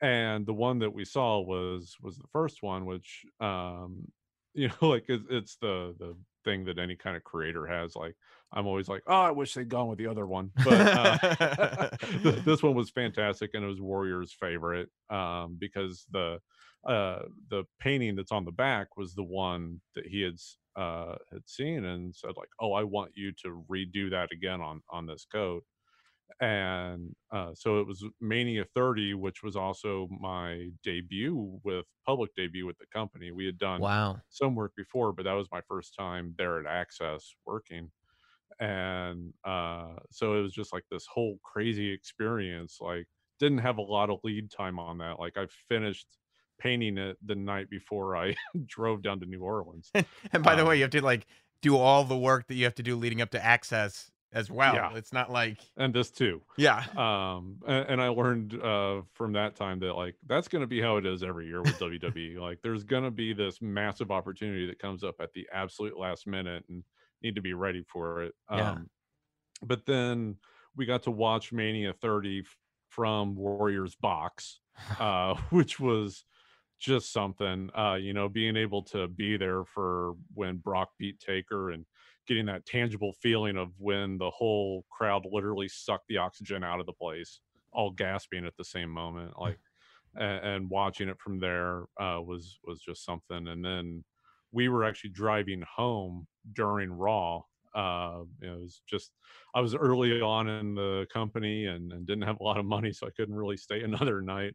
and 0.00 0.46
the 0.46 0.54
one 0.54 0.78
that 0.78 0.92
we 0.92 1.04
saw 1.04 1.40
was 1.40 1.96
was 2.02 2.16
the 2.16 2.28
first 2.32 2.62
one 2.62 2.86
which 2.86 3.24
um 3.40 4.10
you 4.54 4.68
know 4.68 4.88
like 4.88 5.08
it, 5.08 5.20
it's 5.30 5.56
the 5.56 5.94
the 5.98 6.16
thing 6.44 6.64
that 6.64 6.78
any 6.78 6.96
kind 6.96 7.16
of 7.16 7.22
creator 7.22 7.66
has 7.66 7.94
like 7.94 8.14
i'm 8.52 8.66
always 8.66 8.88
like 8.88 9.02
oh 9.06 9.20
i 9.20 9.30
wish 9.30 9.54
they'd 9.54 9.68
gone 9.68 9.88
with 9.88 9.98
the 9.98 10.06
other 10.06 10.26
one 10.26 10.50
but 10.64 10.72
uh, 10.72 11.88
this 12.44 12.62
one 12.62 12.74
was 12.74 12.90
fantastic 12.90 13.50
and 13.54 13.62
it 13.62 13.68
was 13.68 13.80
warrior's 13.80 14.32
favorite 14.32 14.88
um 15.10 15.56
because 15.60 16.06
the 16.10 16.40
uh 16.88 17.20
the 17.50 17.62
painting 17.78 18.16
that's 18.16 18.32
on 18.32 18.44
the 18.44 18.50
back 18.50 18.96
was 18.96 19.14
the 19.14 19.22
one 19.22 19.80
that 19.94 20.06
he 20.06 20.22
had 20.22 20.34
uh 20.76 21.14
had 21.30 21.46
seen 21.46 21.84
and 21.84 22.14
said 22.14 22.32
like 22.36 22.48
oh 22.58 22.72
i 22.72 22.82
want 22.82 23.10
you 23.14 23.32
to 23.32 23.62
redo 23.70 24.10
that 24.10 24.32
again 24.32 24.62
on 24.62 24.80
on 24.90 25.06
this 25.06 25.26
coat 25.30 25.62
and 26.40 27.14
uh, 27.30 27.54
so 27.54 27.80
it 27.80 27.86
was 27.86 28.04
Mania 28.20 28.64
30, 28.74 29.14
which 29.14 29.42
was 29.42 29.56
also 29.56 30.08
my 30.20 30.70
debut 30.82 31.60
with 31.64 31.86
public 32.06 32.34
debut 32.34 32.66
with 32.66 32.78
the 32.78 32.86
company. 32.86 33.30
We 33.32 33.46
had 33.46 33.58
done 33.58 33.86
Wow. 33.86 34.22
some 34.28 34.54
work 34.54 34.72
before, 34.76 35.12
but 35.12 35.24
that 35.24 35.32
was 35.34 35.48
my 35.50 35.60
first 35.62 35.94
time 35.98 36.34
there 36.38 36.60
at 36.60 36.66
Access 36.66 37.34
working, 37.46 37.90
and 38.58 39.32
uh, 39.44 39.96
so 40.10 40.38
it 40.38 40.42
was 40.42 40.52
just 40.52 40.72
like 40.72 40.84
this 40.90 41.06
whole 41.06 41.38
crazy 41.44 41.90
experience. 41.92 42.78
Like, 42.80 43.06
didn't 43.38 43.58
have 43.58 43.78
a 43.78 43.82
lot 43.82 44.10
of 44.10 44.20
lead 44.24 44.50
time 44.50 44.78
on 44.78 44.98
that. 44.98 45.18
Like, 45.18 45.36
I 45.38 45.46
finished 45.68 46.18
painting 46.58 46.98
it 46.98 47.16
the 47.24 47.34
night 47.36 47.70
before 47.70 48.16
I 48.16 48.36
drove 48.66 49.02
down 49.02 49.20
to 49.20 49.26
New 49.26 49.40
Orleans. 49.42 49.94
And 50.32 50.44
by 50.44 50.54
the 50.54 50.64
way, 50.64 50.76
Um, 50.76 50.76
you 50.76 50.82
have 50.82 50.90
to 50.92 51.02
like 51.02 51.26
do 51.62 51.76
all 51.76 52.04
the 52.04 52.16
work 52.16 52.46
that 52.46 52.54
you 52.54 52.64
have 52.64 52.74
to 52.76 52.82
do 52.82 52.96
leading 52.96 53.20
up 53.20 53.30
to 53.30 53.44
access 53.44 54.10
as 54.32 54.50
well. 54.50 54.74
Yeah. 54.74 54.94
It's 54.94 55.12
not 55.12 55.30
like 55.30 55.58
and 55.76 55.92
this 55.92 56.10
too. 56.10 56.40
yeah. 56.56 56.84
um 56.96 57.56
and, 57.66 57.86
and 57.88 58.02
i 58.02 58.08
learned 58.08 58.54
uh 58.62 59.02
from 59.12 59.32
that 59.32 59.56
time 59.56 59.80
that 59.80 59.94
like 59.94 60.14
that's 60.26 60.46
going 60.48 60.60
to 60.60 60.66
be 60.68 60.80
how 60.80 60.96
it 60.98 61.04
is 61.06 61.22
every 61.22 61.46
year 61.46 61.62
with 61.62 61.78
wwe 61.78 62.38
like 62.38 62.58
there's 62.62 62.84
going 62.84 63.02
to 63.04 63.10
be 63.10 63.32
this 63.32 63.60
massive 63.60 64.10
opportunity 64.12 64.66
that 64.66 64.78
comes 64.78 65.02
up 65.02 65.16
at 65.20 65.32
the 65.32 65.46
absolute 65.52 65.98
last 65.98 66.26
minute 66.28 66.62
and 66.68 66.84
need 67.22 67.34
to 67.34 67.42
be 67.42 67.54
ready 67.54 67.82
for 67.88 68.22
it 68.22 68.34
Yeah. 68.50 68.70
um 68.72 68.88
but 69.62 69.84
then 69.84 70.36
we 70.76 70.86
got 70.86 71.02
to 71.04 71.10
watch 71.10 71.52
mania 71.52 71.92
30 71.92 72.40
f- 72.46 72.56
from 72.88 73.34
warriors 73.34 73.96
box 73.96 74.60
uh 75.00 75.34
which 75.50 75.80
was 75.80 76.24
just 76.78 77.12
something 77.12 77.68
uh 77.76 77.94
you 78.00 78.12
know 78.14 78.28
being 78.28 78.56
able 78.56 78.82
to 78.82 79.06
be 79.08 79.36
there 79.36 79.64
for 79.64 80.14
when 80.34 80.56
brock 80.56 80.90
beat 80.98 81.18
taker 81.18 81.70
and 81.72 81.84
getting 82.30 82.46
that 82.46 82.66
tangible 82.66 83.12
feeling 83.14 83.58
of 83.58 83.74
when 83.80 84.18
the 84.18 84.30
whole 84.30 84.86
crowd 84.90 85.26
literally 85.30 85.68
sucked 85.68 86.08
the 86.08 86.18
oxygen 86.18 86.64
out 86.64 86.80
of 86.80 86.86
the 86.86 86.94
place 86.94 87.42
all 87.72 87.92
gasping 87.92 88.46
at 88.46 88.56
the 88.58 88.64
same 88.64 88.90
moment 88.90 89.34
like 89.38 89.58
and, 90.14 90.44
and 90.46 90.70
watching 90.70 91.08
it 91.08 91.20
from 91.20 91.38
there 91.38 91.82
uh 92.00 92.20
was 92.20 92.58
was 92.64 92.80
just 92.80 93.04
something 93.04 93.48
and 93.48 93.64
then 93.64 94.04
we 94.52 94.68
were 94.68 94.84
actually 94.84 95.10
driving 95.10 95.62
home 95.76 96.26
during 96.52 96.90
raw 96.90 97.40
uh 97.74 98.22
it 98.42 98.50
was 98.50 98.82
just 98.88 99.12
i 99.54 99.60
was 99.60 99.74
early 99.74 100.20
on 100.20 100.48
in 100.48 100.74
the 100.74 101.06
company 101.12 101.66
and, 101.66 101.92
and 101.92 102.06
didn't 102.06 102.24
have 102.24 102.40
a 102.40 102.44
lot 102.44 102.58
of 102.58 102.64
money 102.64 102.92
so 102.92 103.06
i 103.06 103.10
couldn't 103.16 103.36
really 103.36 103.56
stay 103.56 103.82
another 103.84 104.20
night 104.22 104.54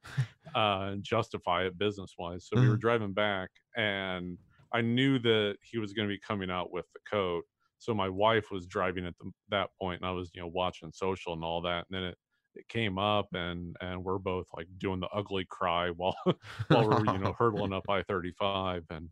uh 0.56 0.90
and 0.92 1.04
justify 1.04 1.66
it 1.66 1.78
business 1.78 2.16
wise 2.18 2.48
so 2.48 2.58
we 2.58 2.68
were 2.68 2.78
Mhm. 2.78 2.80
driving 2.80 3.14
back 3.14 3.50
and 3.78 4.38
i 4.74 4.82
knew 4.82 5.20
that 5.20 5.58
he 5.62 5.78
was 5.78 5.94
going 5.94 6.08
to 6.08 6.14
be 6.14 6.20
coming 6.20 6.52
out 6.52 6.72
with 6.72 6.86
the 6.94 7.00
coat 7.10 7.46
so 7.78 7.94
my 7.94 8.10
wife 8.10 8.52
was 8.52 8.66
driving 8.66 9.06
at 9.06 9.18
the, 9.20 9.32
that 9.50 9.70
point 9.80 10.02
and 10.02 10.08
i 10.08 10.12
was 10.12 10.32
you 10.34 10.42
know 10.42 10.48
watching 10.48 10.92
social 10.94 11.34
and 11.34 11.44
all 11.44 11.62
that 11.62 11.86
and 11.90 11.96
then 11.96 12.04
it 12.04 12.18
it 12.56 12.68
came 12.70 12.98
up 12.98 13.28
and 13.34 13.76
and 13.82 14.04
we're 14.04 14.18
both 14.18 14.48
like 14.56 14.68
doing 14.78 15.00
the 15.00 15.10
ugly 15.10 15.46
cry 15.50 15.90
while 15.90 16.16
while 16.70 16.90
we're 16.90 17.14
you 17.14 17.20
know 17.20 17.34
hurdling 17.38 17.74
up 17.74 17.84
i-35 17.90 18.84
and 18.90 19.10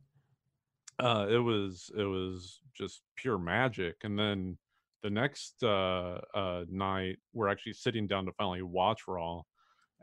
uh 0.99 1.27
it 1.29 1.39
was 1.39 1.91
it 1.97 2.03
was 2.03 2.61
just 2.73 3.01
pure 3.15 3.37
magic 3.37 3.95
and 4.03 4.17
then 4.17 4.57
the 5.01 5.09
next 5.09 5.61
uh 5.63 6.19
uh 6.33 6.63
night 6.69 7.17
we're 7.33 7.49
actually 7.49 7.73
sitting 7.73 8.07
down 8.07 8.25
to 8.25 8.31
finally 8.33 8.61
watch 8.61 9.01
raw 9.07 9.41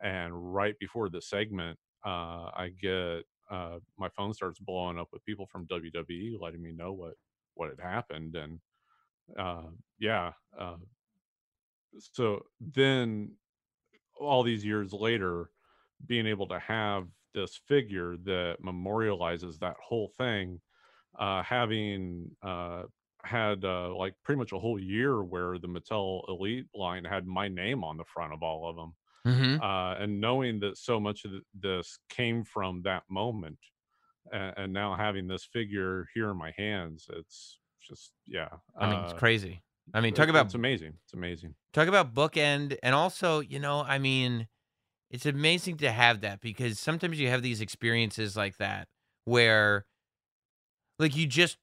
and 0.03 0.55
right 0.55 0.79
before 0.79 1.09
the 1.09 1.21
segment 1.21 1.79
uh 2.05 2.51
i 2.55 2.71
get 2.81 3.23
uh 3.51 3.79
my 3.99 4.09
phone 4.11 4.35
starts 4.35 4.59
blowing 4.59 4.99
up 4.99 5.09
with 5.13 5.25
people 5.25 5.47
from 5.47 5.67
wwe 5.67 6.41
letting 6.41 6.63
me 6.63 6.73
know 6.73 6.93
what 6.93 7.15
what 7.61 7.71
had 7.71 7.81
happened 7.81 8.35
and 8.37 8.61
uh 9.39 9.69
yeah 9.99 10.33
uh 10.59 10.77
so 11.99 12.41
then 12.61 13.37
all 14.19 14.43
these 14.43 14.65
years 14.65 14.93
later 14.93 15.51
being 16.07 16.27
able 16.27 16.49
to 16.49 16.59
have 16.59 17.09
this 17.35 17.57
figure 17.69 18.17
that 18.17 18.57
memorializes 18.65 19.59
that 19.59 19.77
whole 19.83 20.09
thing 20.17 20.61
uh 21.19 21.43
having 21.43 22.31
uh 22.43 22.85
had 23.25 23.65
uh 23.65 23.95
like 23.95 24.15
pretty 24.25 24.39
much 24.39 24.53
a 24.53 24.59
whole 24.59 24.81
year 24.81 25.23
where 25.23 25.59
the 25.59 25.69
mattel 25.69 26.23
elite 26.29 26.67
line 26.75 27.05
had 27.05 27.27
my 27.27 27.49
name 27.49 27.85
on 27.85 27.97
the 27.99 28.05
front 28.05 28.33
of 28.33 28.43
all 28.43 28.69
of 28.69 28.77
them 28.77 28.95
Mm-hmm. 29.27 29.61
uh 29.63 29.95
and 30.03 30.19
knowing 30.19 30.61
that 30.61 30.79
so 30.79 30.99
much 30.99 31.27
of 31.27 31.33
this 31.53 31.99
came 32.09 32.43
from 32.43 32.83
that 32.85 33.03
moment 33.11 33.59
and, 34.33 34.55
and 34.57 34.73
now 34.73 34.95
having 34.95 35.27
this 35.27 35.45
figure 35.45 36.09
here 36.15 36.31
in 36.31 36.37
my 36.37 36.53
hands 36.57 37.09
it's 37.13 37.59
just 37.81 38.13
yeah 38.27 38.49
I 38.79 38.91
mean, 38.91 39.01
it's 39.05 39.13
uh, 39.13 39.17
crazy. 39.17 39.63
I 39.93 40.01
mean, 40.01 40.15
talk 40.15 40.29
about 40.29 40.47
it's 40.47 40.55
amazing 40.55 40.95
it's 41.05 41.15
amazing 41.15 41.55
talk 41.73 41.89
about 41.89 42.15
bookend 42.15 42.77
and 42.83 42.95
also 42.95 43.41
you 43.41 43.59
know 43.59 43.83
i 43.83 43.99
mean 43.99 44.47
it's 45.11 45.27
amazing 45.27 45.77
to 45.79 45.91
have 45.91 46.21
that 46.21 46.41
because 46.41 46.79
sometimes 46.79 47.19
you 47.19 47.29
have 47.29 47.43
these 47.43 47.61
experiences 47.61 48.37
like 48.37 48.57
that 48.59 48.87
where 49.25 49.87
like 50.99 51.17
you 51.17 51.27
just 51.27 51.59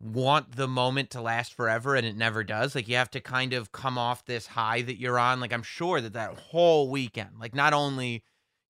want 0.00 0.56
the 0.56 0.68
moment 0.68 1.10
to 1.10 1.20
last 1.20 1.54
forever 1.54 1.94
and 1.94 2.06
it 2.06 2.16
never 2.16 2.42
does 2.42 2.74
like 2.74 2.88
you 2.88 2.96
have 2.96 3.10
to 3.10 3.20
kind 3.20 3.52
of 3.52 3.70
come 3.70 3.96
off 3.96 4.24
this 4.24 4.48
high 4.48 4.82
that 4.82 4.98
you're 4.98 5.18
on 5.18 5.38
like 5.40 5.52
i'm 5.52 5.62
sure 5.62 6.00
that 6.00 6.12
that 6.12 6.36
whole 6.38 6.90
weekend 6.90 7.30
like 7.40 7.54
not 7.54 7.72
only 7.72 8.22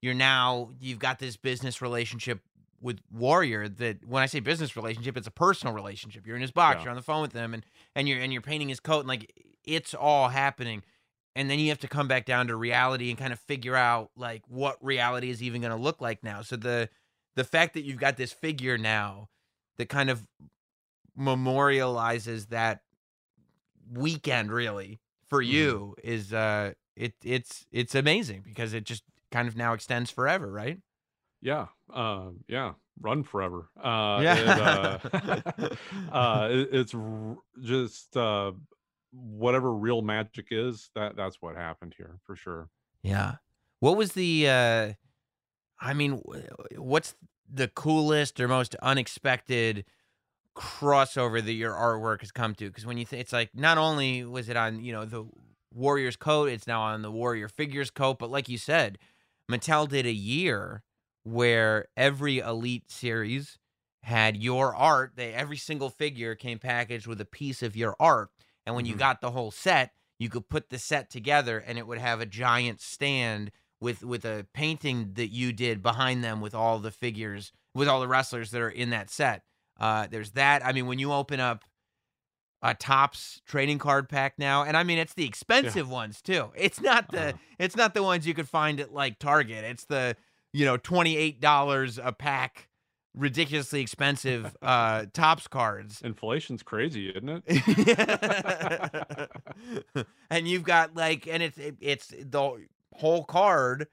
you're 0.03 0.13
now 0.13 0.71
you've 0.79 0.99
got 0.99 1.19
this 1.19 1.39
business 1.39 1.81
relationship 1.81 2.41
with 2.83 3.01
warrior 3.11 3.69
that 3.69 4.05
when 4.07 4.23
i 4.23 4.27
say 4.27 4.41
business 4.41 4.77
relationship 4.77 5.17
it's 5.17 5.27
a 5.27 5.31
personal 5.31 5.73
relationship 5.75 6.27
you're 6.27 6.37
in 6.37 6.43
his 6.43 6.51
box 6.51 6.77
Yeah. 6.79 6.83
you're 6.85 6.91
on 6.91 6.97
the 6.97 7.03
phone 7.03 7.23
with 7.23 7.33
him 7.33 7.55
and 7.55 7.65
and 7.95 8.09
you're 8.09 8.19
and 8.21 8.33
you're 8.33 8.43
painting 8.43 8.69
his 8.69 8.81
coat 8.81 9.01
and 9.01 9.09
like 9.09 9.33
it's 9.65 9.95
all 9.95 10.29
happening 10.29 10.83
and 11.35 11.49
then 11.49 11.59
you 11.59 11.69
have 11.71 11.79
to 11.81 11.89
come 11.89 12.09
back 12.09 12.27
down 12.27 12.49
to 12.49 12.57
reality 12.57 13.09
and 13.09 13.19
kind 13.19 13.33
of 13.33 13.39
figure 13.41 13.77
out 13.77 14.11
like 14.17 14.43
what 14.49 14.77
reality 14.85 15.31
is 15.31 15.43
even 15.43 15.61
going 15.63 15.75
to 15.75 15.83
look 15.83 16.01
like 16.01 16.23
now 16.25 16.43
so 16.43 16.57
the 16.57 16.89
the 17.37 17.45
fact 17.45 17.75
that 17.75 17.83
you've 17.85 18.01
got 18.01 18.17
this 18.17 18.33
figure 18.33 18.77
now 18.77 19.29
that 19.79 19.89
kind 19.89 20.11
of 20.11 20.27
memorializes 21.19 22.49
that 22.49 22.81
weekend 23.93 24.51
really 24.51 25.01
for 25.29 25.43
Mhm. 25.43 25.49
you 25.49 25.95
is 26.03 26.33
uh 26.33 26.73
it 26.97 27.15
it's 27.23 27.67
it's 27.71 27.95
amazing 27.95 28.43
because 28.43 28.73
it 28.75 28.85
just 28.85 29.03
kind 29.31 29.49
of 29.49 29.57
now 29.57 29.73
extends 29.73 30.11
forever 30.11 30.51
right 30.51 30.79
Yeah, 31.43 31.67
um, 31.93 32.45
yeah, 32.49 32.75
run 33.01 33.25
forever. 33.25 33.69
Uh, 33.77 34.21
Yeah. 34.23 34.39
it, 34.39 34.59
uh, 34.61 35.75
uh, 36.13 36.49
it- 36.51 36.69
it's 36.73 36.95
r- 36.95 37.37
just 37.61 38.17
uh, 38.17 38.53
whatever 39.13 39.75
real 39.75 40.03
magic 40.03 40.47
is. 40.51 40.91
That 40.95 41.17
that's 41.17 41.43
what 41.43 41.57
happened 41.57 41.95
here 41.97 42.19
for 42.25 42.37
sure. 42.37 42.69
Yeah. 43.03 43.37
What 43.81 43.97
was 43.97 44.13
the 44.13 44.49
uh 44.49 44.93
I 45.81 45.95
mean, 45.95 46.23
what's 46.77 47.17
the 47.53 47.67
coolest 47.67 48.39
or 48.39 48.47
most 48.47 48.77
unexpected 48.77 49.85
crossover 50.57 51.45
that 51.45 51.53
your 51.53 51.73
artwork 51.73 52.21
has 52.21 52.31
come 52.31 52.55
to? 52.57 52.69
Because 52.69 52.87
when 52.87 52.99
you 52.99 53.05
think 53.05 53.21
it's 53.23 53.33
like 53.33 53.51
not 53.55 53.79
only 53.79 54.25
was 54.25 54.49
it 54.49 54.57
on, 54.57 54.85
you 54.85 54.93
know, 54.93 55.05
the 55.05 55.25
Warriors 55.75 56.17
coat, 56.17 56.49
it's 56.51 56.67
now 56.67 56.83
on 56.83 57.03
the 57.03 57.11
Warrior 57.11 57.49
figures 57.49 57.91
coat, 57.91 58.19
but 58.19 58.31
like 58.31 58.49
you 58.49 58.59
said, 58.59 58.99
Mattel 59.51 59.89
did 59.89 60.07
a 60.07 60.13
year 60.13 60.83
where 61.25 61.89
every 61.97 62.39
Elite 62.39 62.91
series 62.91 63.59
had 64.03 64.37
your 64.37 64.75
art. 64.75 65.13
They 65.17 65.33
every 65.33 65.57
single 65.57 65.91
figure 65.91 66.35
came 66.35 66.59
packaged 66.59 67.07
with 67.07 67.21
a 67.21 67.25
piece 67.25 67.63
of 67.63 67.77
your 67.77 67.95
art, 68.01 68.31
and 68.67 68.75
when 68.75 68.87
you 68.87 68.95
Mhm. 68.95 68.99
got 68.99 69.21
the 69.21 69.31
whole 69.31 69.51
set, 69.51 69.93
you 70.19 70.29
could 70.29 70.49
put 70.49 70.71
the 70.71 70.79
set 70.79 71.11
together, 71.11 71.59
and 71.59 71.79
it 71.79 71.87
would 71.87 71.99
have 71.99 72.21
a 72.21 72.27
giant 72.27 72.81
stand 72.81 73.51
with 73.81 74.03
with 74.05 74.25
a 74.25 74.47
painting 74.55 75.15
that 75.15 75.29
you 75.29 75.53
did 75.53 75.83
behind 75.83 76.23
them 76.25 76.41
with 76.41 76.55
all 76.55 76.79
the 76.79 76.91
figures 76.91 77.53
with 77.75 77.89
all 77.89 78.01
the 78.01 78.09
wrestlers 78.09 78.51
that 78.51 78.61
are 78.61 78.69
in 78.71 78.91
that 78.91 79.11
set. 79.11 79.45
Uh, 79.81 80.07
there's 80.09 80.33
that. 80.33 80.65
I 80.65 80.73
mean, 80.73 80.87
when 80.87 80.99
you 80.99 81.13
open 81.13 81.41
up 81.41 81.65
a 82.65 82.75
Topps 82.75 83.41
trading 83.45 83.79
card 83.79 84.09
pack 84.09 84.39
now, 84.39 84.63
and 84.63 84.77
I 84.77 84.85
mean 84.85 84.99
it's 84.99 85.15
the 85.15 85.25
expensive 85.27 85.89
ones 85.91 86.23
too. 86.23 86.53
It's 86.57 86.81
not 86.81 87.11
the 87.11 87.19
Uh-huh. 87.31 87.39
it's 87.59 87.77
not 87.77 87.95
the 87.95 88.03
ones 88.03 88.27
you 88.27 88.35
could 88.35 88.49
find 88.49 88.79
at 88.81 88.93
like 88.93 89.19
Target. 89.19 89.65
It's 89.65 89.85
the 89.85 90.17
you 90.53 90.65
know 90.65 90.77
twenty 90.77 91.17
eight 91.17 91.41
dollars 91.41 91.99
a 92.03 92.13
pack, 92.13 92.69
ridiculously 93.15 93.81
expensive 93.81 94.57
uh 94.63 95.07
Topps 95.13 95.49
cards. 95.49 96.01
Inflation's 96.03 96.63
crazy, 96.63 97.11
isn't 97.11 97.43
it? 97.47 99.31
and 100.31 100.49
you've 100.49 100.65
got 100.65 100.95
like, 100.95 101.27
and 101.27 101.43
it's 101.43 101.59
it, 101.59 101.77
it's 101.81 102.09
the 102.09 102.67
whole 102.95 103.25
card 103.25 103.89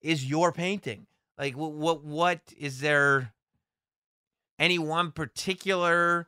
is 0.00 0.24
your 0.24 0.52
painting. 0.52 1.06
Like, 1.38 1.56
what 1.56 1.72
what 1.72 2.04
what 2.04 2.40
is 2.58 2.80
there? 2.80 3.32
Any 4.58 4.78
one 4.78 5.12
particular 5.12 6.26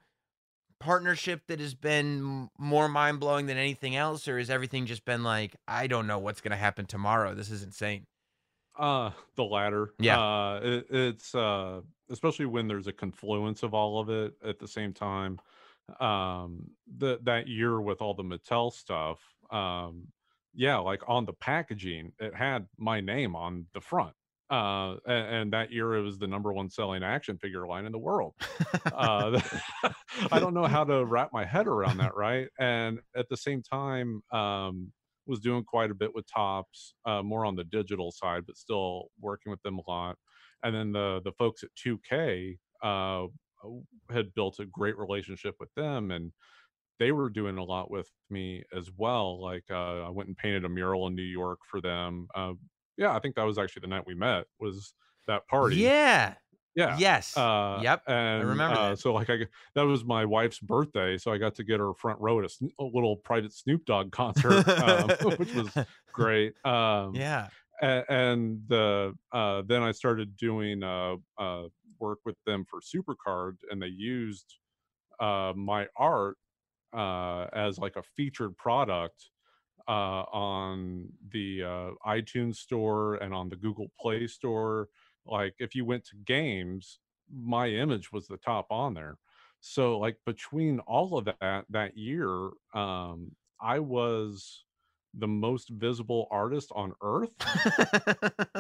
partnership 0.78 1.42
that 1.48 1.60
has 1.60 1.74
been 1.74 2.48
more 2.59 2.88
mind 2.88 3.20
blowing 3.20 3.47
than 3.47 3.56
anything 3.56 3.97
else, 3.97 4.26
or 4.28 4.38
has 4.38 4.51
everything 4.51 4.86
just 4.86 5.05
been 5.05 5.22
like, 5.22 5.56
I 5.68 5.86
don't 5.88 6.06
know 6.06 6.18
what's 6.18 6.40
going 6.40 6.52
to 6.52 6.56
happen 6.56 6.86
tomorrow? 6.86 7.34
This 7.34 7.51
is 7.51 7.62
insane. 7.62 8.06
Uh, 8.81 9.11
the 9.36 9.44
latter. 9.44 9.93
Yeah. 9.98 10.19
Uh, 10.19 10.61
it, 10.62 10.86
it's 10.89 11.35
uh, 11.35 11.82
especially 12.11 12.47
when 12.47 12.66
there's 12.66 12.86
a 12.86 12.93
confluence 12.94 13.62
of 13.62 13.74
all 13.74 14.01
of 14.01 14.09
it 14.09 14.32
at 14.43 14.59
the 14.59 14.66
same 14.66 14.94
time. 14.94 15.39
Um, 16.01 16.70
that 16.98 17.24
that 17.27 17.47
year 17.47 17.81
with 17.81 18.01
all 18.01 18.15
the 18.15 18.23
Mattel 18.23 18.73
stuff. 18.73 19.20
Um, 19.51 20.09
yeah, 20.55 20.78
like 20.78 21.02
on 21.07 21.27
the 21.27 21.35
packaging, 21.35 22.12
it 22.19 22.35
had 22.35 22.66
my 22.78 23.01
name 23.01 23.36
on 23.36 23.66
the 23.74 23.81
front. 23.82 24.15
Uh, 24.51 24.97
and, 25.07 25.35
and 25.35 25.52
that 25.52 25.70
year 25.70 25.94
it 25.94 26.02
was 26.02 26.19
the 26.19 26.27
number 26.27 26.52
one 26.52 26.69
selling 26.70 27.05
action 27.05 27.39
figure 27.39 27.66
line 27.66 27.85
in 27.85 27.93
the 27.93 27.98
world. 27.98 28.35
uh, 28.93 29.40
I 30.32 30.40
don't 30.40 30.55
know 30.55 30.66
how 30.66 30.85
to 30.85 31.05
wrap 31.05 31.32
my 31.32 31.44
head 31.44 31.69
around 31.69 31.98
that, 31.98 32.16
right? 32.16 32.48
And 32.59 33.01
at 33.15 33.28
the 33.28 33.36
same 33.36 33.62
time, 33.62 34.23
um, 34.32 34.93
was 35.31 35.40
doing 35.40 35.65
quite 35.65 35.90
a 35.90 35.94
bit 35.94 36.15
with 36.15 36.27
Topps, 36.27 36.94
uh, 37.07 37.23
more 37.23 37.47
on 37.47 37.57
the 37.57 37.65
digital 37.65 38.12
side, 38.12 38.47
but 38.47 38.59
still 38.59 39.11
working 39.20 39.51
with 39.51 39.62
them 39.62 39.78
a 39.78 39.90
lot. 39.90 40.19
And 40.62 40.74
then 40.74 40.93
the 40.93 41.23
the 41.24 41.32
folks 41.32 41.62
at 41.65 41.70
2K 41.77 42.59
uh, 42.82 43.27
had 44.11 44.35
built 44.35 44.59
a 44.61 44.66
great 44.66 44.98
relationship 44.98 45.57
with 45.61 45.73
them, 45.74 46.11
and 46.11 46.32
they 46.98 47.12
were 47.12 47.31
doing 47.31 47.59
a 47.59 47.65
lot 47.65 47.90
with 47.90 48.11
me 48.31 48.65
as 48.77 48.90
well. 48.97 49.40
Like 49.43 49.65
uh, 49.70 50.02
I 50.07 50.11
went 50.11 50.28
and 50.28 50.36
painted 50.36 50.65
a 50.65 50.69
mural 50.69 51.07
in 51.07 51.15
New 51.16 51.23
York 51.23 51.61
for 51.70 51.81
them. 51.81 52.28
Uh, 52.35 52.55
yeah, 52.97 53.16
I 53.16 53.20
think 53.20 53.36
that 53.36 53.44
was 53.44 53.59
actually 53.59 53.81
the 53.82 53.89
night 53.89 54.07
we 54.07 54.15
met. 54.15 54.47
Was 54.61 54.94
that 55.27 55.48
party? 55.48 55.77
Yeah. 55.77 56.36
Yeah. 56.74 56.97
Yes. 56.98 57.36
Uh, 57.36 57.80
Yep, 57.82 58.02
And, 58.06 58.48
remember 58.48 58.78
uh. 58.78 58.97
So 58.97 59.12
like 59.12 59.30
I, 59.30 59.47
that 59.74 59.82
was 59.82 60.05
my 60.05 60.24
wife's 60.24 60.59
birthday, 60.59 61.18
so 61.18 61.32
I 61.32 61.38
got 61.38 61.55
to 61.56 61.64
get 61.64 61.80
her 61.80 61.92
front 61.94 62.20
row 62.20 62.40
at 62.40 62.44
a, 62.44 62.68
a 62.78 62.84
little 62.84 63.16
private 63.16 63.52
Snoop 63.52 63.84
Dogg 63.84 64.12
concert, 64.12 64.68
um, 64.68 65.09
which 65.38 65.55
was 65.55 65.68
great. 66.12 66.55
Um, 66.64 67.14
yeah. 67.14 67.48
and 67.82 68.62
the 68.68 69.14
uh, 69.32 69.62
then 69.66 69.82
I 69.82 69.92
started 69.92 70.36
doing 70.36 70.82
uh, 70.82 71.16
uh, 71.38 71.64
work 71.98 72.18
with 72.24 72.36
them 72.47 72.64
for 72.68 72.80
Supercard, 72.80 73.56
and 73.70 73.80
they 73.80 73.88
used 73.88 74.56
uh, 75.20 75.52
my 75.56 75.86
art 75.97 76.36
uh, 76.92 77.47
as 77.52 77.78
like 77.78 77.97
a 77.97 78.02
featured 78.16 78.56
product 78.56 79.30
uh, 79.88 80.24
on 80.32 81.09
the 81.32 81.62
uh, 81.62 81.90
iTunes 82.06 82.56
store 82.56 83.14
and 83.16 83.34
on 83.34 83.48
the 83.48 83.56
Google 83.56 83.88
Play 84.01 84.26
store. 84.26 84.88
Like 85.26 85.55
if 85.59 85.74
you 85.74 85.84
went 85.84 86.05
to 86.06 86.16
games, 86.16 87.01
my 87.32 87.68
image 87.68 88.12
was 88.12 88.26
the 88.26 88.36
top 88.38 88.66
on 88.70 88.94
there. 88.94 89.18
So 89.60 89.98
like 89.98 90.18
between 90.24 90.80
all 90.80 91.18
of 91.18 91.26
that 91.26 91.66
that 91.70 91.97
year, 91.97 92.51
um, 92.74 93.36
I 93.60 93.78
was 93.80 94.64
the 95.14 95.28
most 95.28 95.68
visible 95.70 96.28
artist 96.30 96.70
on 96.74 96.94
earth 97.02 97.34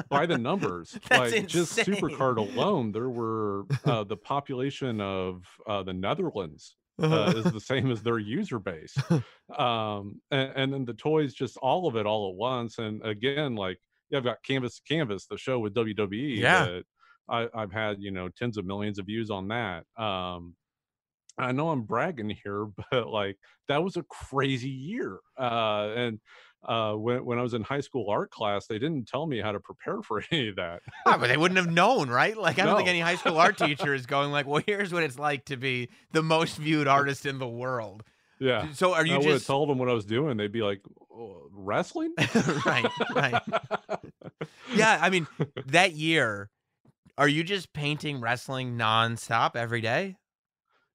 by 0.08 0.26
the 0.26 0.36
numbers. 0.36 0.98
Like 1.10 1.46
just. 1.46 1.78
Supercard 1.78 2.36
alone, 2.36 2.92
there 2.92 3.08
were 3.08 3.64
uh, 3.84 4.04
the 4.04 4.16
population 4.16 5.00
of 5.00 5.44
uh, 5.66 5.82
the 5.82 5.92
Netherlands 5.92 6.76
uh, 7.00 7.32
is 7.36 7.44
the 7.52 7.60
same 7.60 7.90
as 7.90 8.02
their 8.02 8.18
user 8.18 8.58
base. 8.58 8.96
Um, 9.58 10.22
and, 10.30 10.52
and 10.54 10.72
then 10.72 10.84
the 10.84 10.94
toys, 10.94 11.34
just 11.34 11.56
all 11.56 11.88
of 11.88 11.96
it 11.96 12.06
all 12.06 12.30
at 12.30 12.36
once. 12.36 12.78
And 12.78 13.04
again, 13.04 13.56
like 13.56 13.80
yeah, 14.10 14.18
I've 14.18 14.24
got 14.24 14.42
Canvas 14.42 14.76
to 14.76 14.82
Canvas, 14.86 15.26
the 15.26 15.38
show 15.38 15.58
with 15.58 15.74
WWE. 15.74 16.38
Yeah. 16.38 16.80
I, 17.28 17.48
I've 17.54 17.72
had 17.72 18.00
you 18.00 18.10
know 18.10 18.28
tens 18.28 18.58
of 18.58 18.66
millions 18.66 18.98
of 18.98 19.06
views 19.06 19.30
on 19.30 19.48
that. 19.48 19.84
Um, 19.96 20.56
I 21.38 21.52
know 21.52 21.70
I'm 21.70 21.82
bragging 21.82 22.30
here, 22.30 22.66
but 22.90 23.08
like 23.08 23.38
that 23.68 23.82
was 23.82 23.96
a 23.96 24.02
crazy 24.02 24.68
year. 24.68 25.18
Uh, 25.38 25.92
and 25.96 26.20
uh, 26.62 26.92
when 26.92 27.24
when 27.24 27.38
I 27.38 27.42
was 27.42 27.54
in 27.54 27.62
high 27.62 27.80
school 27.80 28.10
art 28.10 28.30
class, 28.30 28.66
they 28.66 28.78
didn't 28.78 29.08
tell 29.08 29.26
me 29.26 29.40
how 29.40 29.52
to 29.52 29.60
prepare 29.60 30.02
for 30.02 30.22
any 30.30 30.48
of 30.48 30.56
that. 30.56 30.82
Ah, 31.06 31.16
but 31.18 31.28
they 31.28 31.36
wouldn't 31.36 31.58
have 31.58 31.70
known, 31.70 32.08
right? 32.08 32.36
Like 32.36 32.58
I 32.58 32.64
don't 32.64 32.76
think 32.76 32.88
any 32.88 33.00
high 33.00 33.16
school 33.16 33.38
art 33.38 33.56
teacher 33.56 33.94
is 33.94 34.06
going 34.06 34.30
like, 34.30 34.46
"Well, 34.46 34.62
here's 34.66 34.92
what 34.92 35.02
it's 35.02 35.18
like 35.18 35.46
to 35.46 35.56
be 35.56 35.88
the 36.12 36.22
most 36.22 36.56
viewed 36.56 36.88
artist 36.88 37.26
in 37.26 37.38
the 37.38 37.48
world." 37.48 38.02
Yeah, 38.40 38.72
So 38.72 38.94
are 38.94 39.00
I 39.02 39.04
you 39.04 39.14
would 39.18 39.24
have 39.24 39.34
just 39.36 39.46
told 39.46 39.68
them 39.68 39.78
what 39.78 39.88
I 39.88 39.92
was 39.92 40.04
doing. 40.04 40.36
They'd 40.36 40.50
be 40.52 40.62
like, 40.62 40.80
"Oh, 41.12 41.48
"Wrestling." 41.52 42.14
right, 42.66 42.86
right? 43.14 43.42
Yeah, 44.74 44.98
I 45.00 45.10
mean, 45.10 45.26
that 45.66 45.92
year, 45.92 46.48
are 47.18 47.28
you 47.28 47.42
just 47.44 47.72
painting 47.72 48.20
wrestling 48.20 48.78
nonstop 48.78 49.56
every 49.56 49.80
day? 49.80 50.16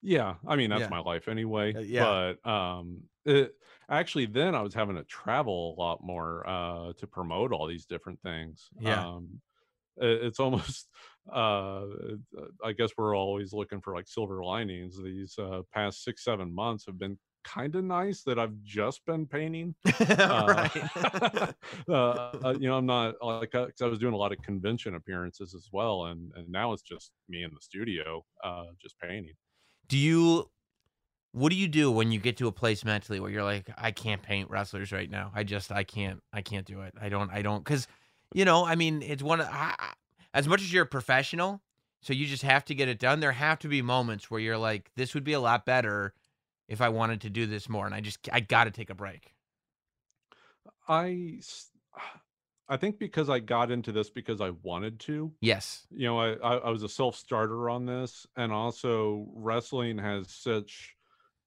Yeah, 0.01 0.35
I 0.47 0.55
mean 0.55 0.69
that's 0.69 0.81
Yeah. 0.83 0.89
my 0.89 0.99
life 0.99 1.27
anyway. 1.27 1.73
Uh, 1.73 1.79
yeah. 1.79 2.33
But 2.43 2.49
um, 2.49 3.03
it, 3.25 3.53
actually, 3.89 4.27
then 4.27 4.55
I 4.55 4.61
was 4.61 4.73
having 4.73 4.95
to 4.95 5.03
travel 5.03 5.75
a 5.77 5.79
lot 5.79 6.01
more 6.03 6.47
uh, 6.47 6.93
to 6.93 7.07
promote 7.07 7.51
all 7.51 7.67
these 7.67 7.85
different 7.85 8.21
things. 8.21 8.69
Yeah. 8.79 9.05
Um, 9.07 9.41
it- 9.97 10.23
it's 10.25 10.39
almost. 10.39 10.87
Uh, 11.33 11.87
I 12.63 12.73
guess 12.77 12.91
we're 12.95 13.17
always 13.17 13.51
looking 13.51 13.81
for 13.81 13.95
like 13.95 14.07
silver 14.07 14.43
linings. 14.43 14.95
These 15.01 15.39
uh, 15.39 15.63
past 15.73 16.03
six 16.03 16.23
seven 16.23 16.53
months 16.53 16.85
have 16.85 16.99
been 16.99 17.17
kind 17.45 17.75
of 17.75 17.83
nice 17.85 18.23
that 18.23 18.39
I've 18.39 18.61
just 18.63 19.05
been 19.05 19.27
painting. 19.27 19.75
Uh, 20.27 20.67
right. 20.73 20.85
uh, 21.87 21.93
uh, 21.93 22.55
you 22.59 22.67
know, 22.67 22.77
I'm 22.77 22.85
not 22.87 23.15
like 23.21 23.51
because 23.51 23.81
I 23.81 23.85
was 23.87 23.99
doing 23.99 24.13
a 24.13 24.17
lot 24.17 24.31
of 24.31 24.41
convention 24.41 24.95
appearances 24.95 25.53
as 25.53 25.69
well, 25.71 26.05
and 26.05 26.31
and 26.35 26.49
now 26.49 26.73
it's 26.73 26.83
just 26.83 27.11
me 27.29 27.43
in 27.43 27.51
the 27.53 27.61
studio, 27.61 28.25
uh, 28.43 28.65
just 28.81 28.97
painting. 28.99 29.35
do 29.87 29.97
you? 29.97 30.49
What 31.33 31.49
do 31.49 31.57
you 31.57 31.67
do 31.67 31.91
when 31.91 32.11
you 32.11 32.19
get 32.19 32.37
to 32.37 32.47
a 32.47 32.51
place 32.51 32.85
mentally 32.85 33.19
where 33.19 33.29
you're 33.31 33.43
like, 33.43 33.69
I 33.77 33.91
can't 33.91 34.23
paint 34.23 34.49
wrestlers 34.49 34.91
right 34.91 35.09
now. 35.09 35.31
I 35.35 35.43
just, 35.43 35.71
I 35.71 35.83
can't, 35.83 36.23
I 36.33 36.41
can't 36.41 36.65
do 36.65 36.81
it. 36.81 36.93
I 36.99 37.09
don't, 37.09 37.29
I 37.31 37.41
don't, 37.41 37.63
because, 37.63 37.87
you 38.33 38.45
know, 38.45 38.65
I 38.65 38.75
mean, 38.75 39.01
it's 39.01 39.21
one 39.23 39.41
of, 39.41 39.47
I- 39.49 39.95
as 40.33 40.47
much 40.47 40.61
as 40.61 40.71
you're 40.73 40.83
a 40.85 40.87
professional, 40.87 41.61
so 42.01 42.13
you 42.13 42.25
just 42.25 42.43
have 42.43 42.65
to 42.65 42.75
get 42.75 42.87
it 42.87 42.99
done. 42.99 43.19
There 43.19 43.33
have 43.33 43.59
to 43.59 43.67
be 43.67 43.81
moments 43.81 44.31
where 44.31 44.39
you're 44.39 44.57
like, 44.57 44.91
this 44.95 45.13
would 45.13 45.25
be 45.25 45.33
a 45.33 45.39
lot 45.41 45.65
better 45.65 46.13
if 46.67 46.81
I 46.81 46.89
wanted 46.89 47.21
to 47.21 47.29
do 47.29 47.45
this 47.45 47.69
more, 47.69 47.85
and 47.85 47.95
I 47.95 48.01
just, 48.01 48.27
I 48.31 48.39
got 48.39 48.65
to 48.65 48.71
take 48.71 48.89
a 48.89 48.95
break. 48.95 49.33
I 50.87 51.39
I 52.67 52.77
think 52.77 52.97
because 52.97 53.29
I 53.29 53.37
got 53.39 53.69
into 53.69 53.91
this 53.91 54.09
because 54.09 54.41
I 54.41 54.49
wanted 54.63 54.99
to. 55.01 55.31
Yes. 55.39 55.85
You 55.91 56.07
know, 56.07 56.19
I 56.19 56.31
I, 56.33 56.55
I 56.57 56.69
was 56.71 56.81
a 56.81 56.89
self 56.89 57.15
starter 57.15 57.69
on 57.69 57.85
this, 57.85 58.25
and 58.35 58.51
also 58.51 59.27
wrestling 59.35 59.99
has 59.99 60.31
such 60.31 60.95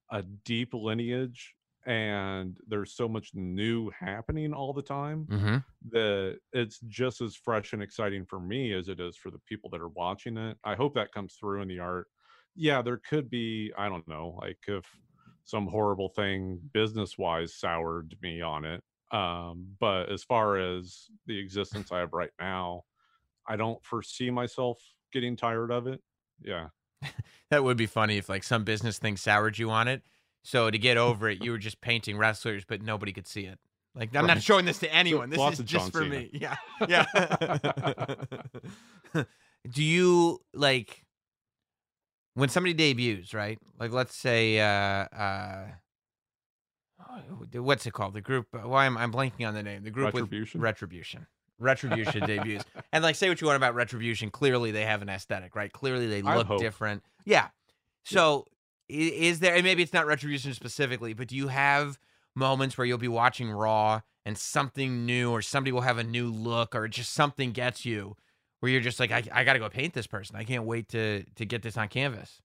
a 0.09 0.23
deep 0.23 0.73
lineage, 0.73 1.55
and 1.85 2.57
there's 2.69 2.93
so 2.95 3.09
much 3.09 3.31
new 3.33 3.91
happening 3.99 4.53
all 4.53 4.71
the 4.71 4.81
time 4.81 5.27
Mm-hmm. 5.29 5.57
that 5.91 6.37
it's 6.53 6.79
just 6.87 7.19
as 7.19 7.35
fresh 7.35 7.73
and 7.73 7.83
exciting 7.83 8.25
for 8.25 8.39
me 8.39 8.71
as 8.73 8.87
it 8.87 9.01
is 9.01 9.17
for 9.17 9.29
the 9.29 9.39
people 9.39 9.69
that 9.71 9.81
are 9.81 9.89
watching 9.89 10.37
it. 10.37 10.57
I 10.63 10.75
hope 10.75 10.95
that 10.95 11.11
comes 11.11 11.33
through 11.33 11.61
in 11.61 11.67
the 11.67 11.79
art. 11.79 12.07
Yeah, 12.55 12.81
there 12.81 13.01
could 13.09 13.29
be, 13.29 13.73
I 13.77 13.89
don't 13.89 14.07
know, 14.07 14.39
like 14.41 14.57
if 14.67 14.85
some 15.49 15.67
horrible 15.67 16.09
thing 16.09 16.59
business 16.73 17.17
wise 17.17 17.55
soured 17.55 18.15
me 18.21 18.41
on 18.41 18.65
it. 18.65 18.83
Um, 19.11 19.67
but 19.79 20.11
as 20.11 20.23
far 20.23 20.57
as 20.57 21.07
the 21.25 21.39
existence 21.39 21.91
I 21.91 21.99
have 21.99 22.13
right 22.13 22.29
now, 22.39 22.83
I 23.47 23.55
don't 23.55 23.83
foresee 23.83 24.29
myself 24.29 24.79
getting 25.11 25.35
tired 25.35 25.71
of 25.71 25.87
it. 25.87 26.01
Yeah. 26.41 26.67
That 27.51 27.63
would 27.63 27.77
be 27.77 27.87
funny 27.87 28.17
if 28.17 28.29
like 28.29 28.43
some 28.43 28.63
business 28.63 28.99
thing 28.99 29.17
soured 29.17 29.57
you 29.57 29.71
on 29.71 29.87
it. 29.87 30.03
So 30.43 30.69
to 30.69 30.77
get 30.77 30.97
over 30.97 31.27
it, 31.29 31.43
you 31.43 31.49
were 31.49 31.57
just 31.57 31.81
painting 31.81 32.15
wrestlers, 32.15 32.63
but 32.63 32.83
nobody 32.83 33.11
could 33.11 33.25
see 33.25 33.45
it. 33.45 33.57
Like 33.95 34.15
I'm 34.15 34.27
not 34.27 34.43
showing 34.43 34.65
this 34.65 34.77
to 34.79 34.93
anyone. 34.93 35.31
This 35.31 35.39
lots 35.39 35.59
is 35.59 35.65
just 35.65 35.91
for 35.91 36.05
me. 36.05 36.29
Yeah, 36.31 36.55
yeah. 36.87 37.05
Do 39.71 39.83
you 39.83 40.41
like? 40.53 41.03
When 42.33 42.49
somebody 42.49 42.73
debuts, 42.73 43.33
right? 43.33 43.59
Like 43.79 43.91
let's 43.91 44.15
say, 44.15 44.59
uh, 44.59 44.63
uh, 44.65 45.67
oh, 47.09 47.61
what's 47.61 47.85
it 47.85 47.93
called? 47.93 48.13
The 48.13 48.21
group. 48.21 48.47
Why 48.51 48.85
am 48.85 48.97
I'm 48.97 49.11
blanking 49.11 49.47
on 49.47 49.53
the 49.53 49.63
name? 49.63 49.83
The 49.83 49.91
group 49.91 50.13
Retribution? 50.13 50.59
with 50.59 50.63
Retribution. 50.63 51.27
Retribution 51.59 52.25
debuts, 52.25 52.63
and 52.93 53.03
like 53.03 53.15
say 53.15 53.27
what 53.27 53.41
you 53.41 53.47
want 53.47 53.57
about 53.57 53.75
Retribution. 53.75 54.29
Clearly, 54.29 54.71
they 54.71 54.85
have 54.85 55.01
an 55.01 55.09
aesthetic, 55.09 55.55
right? 55.55 55.71
Clearly, 55.71 56.07
they 56.07 56.21
I 56.21 56.37
look 56.37 56.47
hope. 56.47 56.61
different. 56.61 57.03
Yeah. 57.25 57.49
So, 58.03 58.45
i 58.89 58.93
is 58.93 59.39
there? 59.39 59.55
And 59.55 59.63
maybe 59.63 59.83
it's 59.83 59.93
not 59.93 60.07
Retribution 60.07 60.53
specifically, 60.53 61.13
but 61.13 61.27
do 61.27 61.35
you 61.35 61.49
have 61.49 61.99
moments 62.35 62.77
where 62.77 62.85
you'll 62.85 62.97
be 62.97 63.09
watching 63.09 63.51
Raw 63.51 64.01
and 64.25 64.37
something 64.37 65.05
new, 65.05 65.31
or 65.31 65.41
somebody 65.41 65.71
will 65.71 65.81
have 65.81 65.97
a 65.97 66.03
new 66.03 66.31
look, 66.31 66.75
or 66.75 66.87
just 66.87 67.11
something 67.11 67.51
gets 67.51 67.85
you, 67.85 68.15
where 68.59 68.71
you're 68.71 68.81
just 68.81 68.99
like, 68.99 69.11
I, 69.11 69.23
I 69.31 69.43
got 69.43 69.53
to 69.53 69.59
go 69.59 69.69
paint 69.69 69.93
this 69.93 70.07
person. 70.07 70.35
I 70.35 70.43
can't 70.43 70.65
wait 70.65 70.89
to 70.89 71.23
to 71.35 71.45
get 71.45 71.61
this 71.61 71.77
on 71.77 71.87
canvas. 71.87 72.41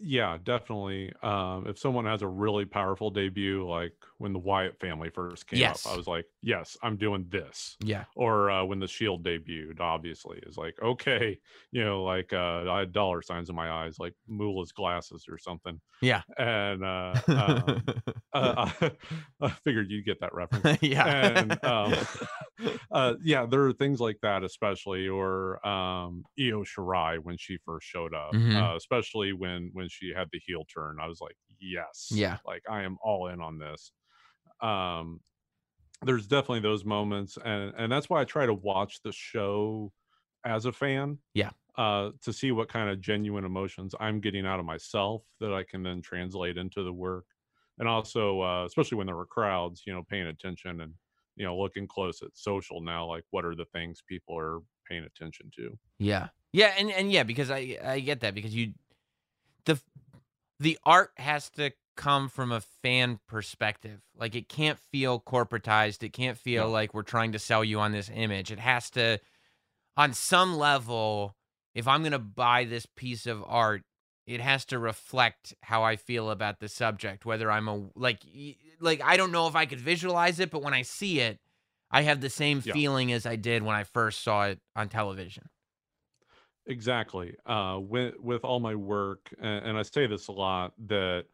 Yeah, 0.00 0.38
definitely. 0.42 1.12
Um, 1.22 1.66
if 1.66 1.78
someone 1.78 2.04
has 2.06 2.22
a 2.22 2.28
really 2.28 2.64
powerful 2.64 3.10
debut, 3.10 3.68
like 3.68 3.92
when 4.18 4.32
the 4.32 4.38
Wyatt 4.38 4.78
family 4.80 5.10
first 5.10 5.46
came 5.46 5.58
Yes. 5.58 5.84
up, 5.86 5.92
I 5.92 5.96
was 5.96 6.06
like, 6.06 6.26
yes, 6.42 6.76
I'm 6.82 6.96
doing 6.96 7.26
this. 7.28 7.76
Yeah. 7.82 8.04
Or 8.14 8.50
uh, 8.50 8.64
when 8.64 8.78
the 8.80 8.86
Shield 8.86 9.24
debuted, 9.24 9.80
obviously, 9.80 10.38
is 10.46 10.56
like, 10.56 10.76
okay, 10.82 11.38
you 11.72 11.84
know, 11.84 12.04
like 12.04 12.32
uh, 12.32 12.70
I 12.70 12.80
had 12.80 12.92
dollar 12.92 13.22
signs 13.22 13.50
in 13.50 13.56
my 13.56 13.70
eyes, 13.70 13.98
like 13.98 14.14
Moolah's 14.28 14.72
glasses 14.72 15.24
or 15.28 15.38
something. 15.38 15.80
Yeah. 16.00 16.22
And 16.38 16.84
uh, 16.84 17.14
um, 17.28 17.84
uh, 18.32 18.70
I 19.40 19.48
figured 19.64 19.90
you'd 19.90 20.04
get 20.04 20.20
that 20.20 20.34
reference. 20.34 20.80
yeah. 20.82 21.38
and 21.40 21.64
um, 21.64 21.94
uh, 22.90 23.14
yeah, 23.22 23.46
there 23.46 23.64
are 23.66 23.72
things 23.72 24.00
like 24.00 24.18
that, 24.22 24.44
especially 24.44 25.08
or 25.08 25.64
um, 25.66 26.24
Io 26.38 26.62
Shirai 26.64 27.18
when 27.18 27.36
she 27.36 27.58
first 27.64 27.86
showed 27.86 28.14
up, 28.14 28.32
Mhm. 28.32 28.54
uh, 28.72 28.76
especially 28.76 29.32
when 29.32 29.70
when 29.72 29.87
she 29.88 30.12
had 30.14 30.28
the 30.32 30.40
heel 30.40 30.64
turn. 30.64 30.98
I 31.00 31.06
was 31.06 31.20
like, 31.20 31.36
yes, 31.60 32.10
Yeah. 32.10 32.38
like 32.46 32.62
I 32.68 32.82
am 32.82 32.98
all 33.02 33.28
in 33.28 33.40
on 33.40 33.58
this. 33.58 33.92
Um, 34.62 35.20
there's 36.02 36.26
definitely 36.26 36.60
those 36.60 36.84
moments, 36.84 37.38
and 37.44 37.74
and 37.76 37.90
that's 37.90 38.08
why 38.08 38.20
I 38.20 38.24
try 38.24 38.46
to 38.46 38.54
watch 38.54 39.02
the 39.02 39.12
show 39.12 39.92
as 40.44 40.64
a 40.64 40.72
fan. 40.72 41.18
Yeah. 41.34 41.52
Uh, 41.76 42.12
to 42.22 42.32
see 42.32 42.52
what 42.52 42.68
kind 42.68 42.90
of 42.90 43.00
genuine 43.00 43.44
emotions 43.44 43.94
I'm 44.00 44.20
getting 44.20 44.46
out 44.46 44.60
of 44.60 44.66
myself 44.66 45.24
that 45.40 45.54
I 45.54 45.64
can 45.64 45.82
then 45.84 46.02
translate 46.02 46.58
into 46.58 46.82
the 46.82 46.92
work 46.92 47.26
and 47.78 47.88
also 47.88 48.42
uh, 48.42 48.64
especially 48.66 48.98
when 48.98 49.06
there 49.06 49.16
were 49.16 49.26
crowds 49.26 49.84
you 49.86 49.94
know 49.94 50.02
paying 50.02 50.26
attention 50.26 50.80
and 50.82 50.94
you 51.36 51.44
know 51.46 51.56
looking 51.58 51.86
close 51.86 52.20
at 52.22 52.36
social 52.36 52.80
now 52.82 53.06
like 53.06 53.24
what 53.30 53.44
are 53.44 53.54
the 53.54 53.64
things 53.64 54.02
people 54.06 54.38
are 54.38 54.60
paying 54.88 55.04
attention 55.04 55.50
to 55.56 55.78
Yeah. 55.98 56.28
Yeah, 56.52 56.74
and 56.78 56.90
and 56.90 57.12
yeah, 57.12 57.24
because 57.24 57.50
I 57.50 57.78
I 57.82 58.00
get 58.00 58.20
that 58.20 58.34
because 58.34 58.54
you 58.54 58.72
the 59.68 59.80
the 60.58 60.78
art 60.84 61.12
has 61.18 61.50
to 61.50 61.72
come 61.96 62.28
from 62.28 62.50
a 62.52 62.60
fan 62.60 63.20
perspective. 63.28 64.00
Like 64.16 64.34
it 64.34 64.48
can't 64.48 64.78
feel 64.78 65.20
corporatized. 65.20 66.02
It 66.02 66.12
can't 66.12 66.38
feel 66.38 66.64
No. 66.64 66.70
like 66.70 66.94
we're 66.94 67.02
trying 67.02 67.32
to 67.32 67.38
sell 67.38 67.62
you 67.62 67.78
on 67.80 67.92
this 67.92 68.10
image. 68.12 68.50
It 68.50 68.58
has 68.58 68.90
to 68.90 69.20
on 69.96 70.12
some 70.14 70.56
level 70.56 71.36
if 71.74 71.86
I'm 71.86 72.00
going 72.02 72.12
to 72.12 72.18
buy 72.18 72.64
this 72.64 72.86
piece 72.86 73.26
of 73.26 73.44
art, 73.46 73.82
it 74.26 74.40
has 74.40 74.64
to 74.66 74.78
reflect 74.78 75.54
how 75.62 75.82
I 75.84 75.96
feel 75.96 76.30
about 76.30 76.60
the 76.60 76.68
subject, 76.68 77.24
whether 77.24 77.50
I'm 77.50 77.68
a 77.68 77.90
like 77.94 78.20
like 78.80 79.00
I 79.02 79.16
don't 79.16 79.32
know 79.32 79.46
if 79.48 79.54
I 79.54 79.66
could 79.66 79.80
visualize 79.80 80.40
it, 80.40 80.50
but 80.50 80.62
when 80.62 80.74
I 80.74 80.82
see 80.82 81.20
it, 81.20 81.38
I 81.90 82.02
have 82.02 82.20
the 82.20 82.30
same 82.30 82.60
Yeah. 82.62 82.72
feeling 82.72 83.12
as 83.12 83.26
I 83.26 83.36
did 83.36 83.62
when 83.62 83.76
I 83.76 83.84
first 83.84 84.22
saw 84.22 84.46
it 84.46 84.60
on 84.76 84.88
television. 84.88 85.44
Exactly 86.68 87.34
uh 87.46 87.78
with 87.80 88.14
with 88.18 88.44
all 88.44 88.60
my 88.60 88.74
work 88.74 89.32
and, 89.40 89.64
and 89.66 89.78
i 89.78 89.82
say 89.82 90.06
this 90.06 90.28
a 90.28 90.32
lot 90.32 90.74
that 90.78 91.26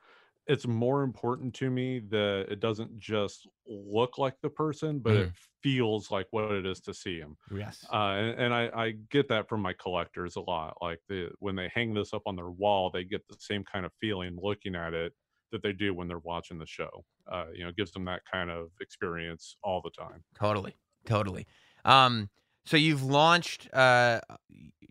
it's 0.47 0.67
more 0.67 1.03
important 1.03 1.55
to 1.55 1.71
me 1.71 1.99
that 1.99 2.47
it 2.51 2.61
doesn't 2.61 2.97
just 2.99 3.49
look 3.67 4.17
like 4.19 4.37
the 4.43 4.51
person 4.51 5.01
but 5.01 5.17
it 5.17 5.31
feels 5.63 6.11
like 6.11 6.27
what 6.31 6.53
it 6.53 6.65
is 6.67 6.81
to 6.81 6.95
see 6.95 7.19
him 7.19 7.37
Yes. 7.51 7.95
uh, 7.95 8.15
and, 8.17 8.41
and 8.41 8.55
I, 8.55 8.71
I 8.87 8.91
get 9.11 9.29
that 9.29 9.49
from 9.49 9.61
my 9.63 9.75
collectors 9.75 10.37
a 10.37 10.41
lot. 10.41 10.79
Like 10.81 11.01
the 11.09 11.31
when 11.41 11.55
they 11.57 11.69
hang 11.69 11.95
this 11.95 12.15
up 12.15 12.23
on 12.27 12.35
their 12.37 12.51
wall, 12.51 12.91
they 12.91 13.05
get 13.05 13.27
the 13.29 13.37
same 13.39 13.63
kind 13.65 13.87
of 13.87 13.93
feeling 14.01 14.39
looking 14.43 14.75
at 14.75 14.95
it 14.95 15.13
that 15.53 15.63
they 15.63 15.73
do 15.73 15.95
when 15.95 16.09
they're 16.09 16.19
watching 16.19 16.59
the 16.59 16.67
show. 16.67 17.05
Uh, 17.31 17.49
you 17.55 17.63
know, 17.63 17.69
it 17.71 17.77
gives 17.77 17.93
them 17.93 18.07
that 18.07 18.23
kind 18.31 18.51
of 18.51 18.71
experience 18.81 19.57
all 19.63 19.83
the 19.83 19.91
time. 19.91 20.25
Totally, 20.35 20.77
totally. 21.07 21.47
Um, 21.85 22.31
so 22.67 22.77
you've 22.77 23.03
launched 23.03 23.69
uh 23.75 24.21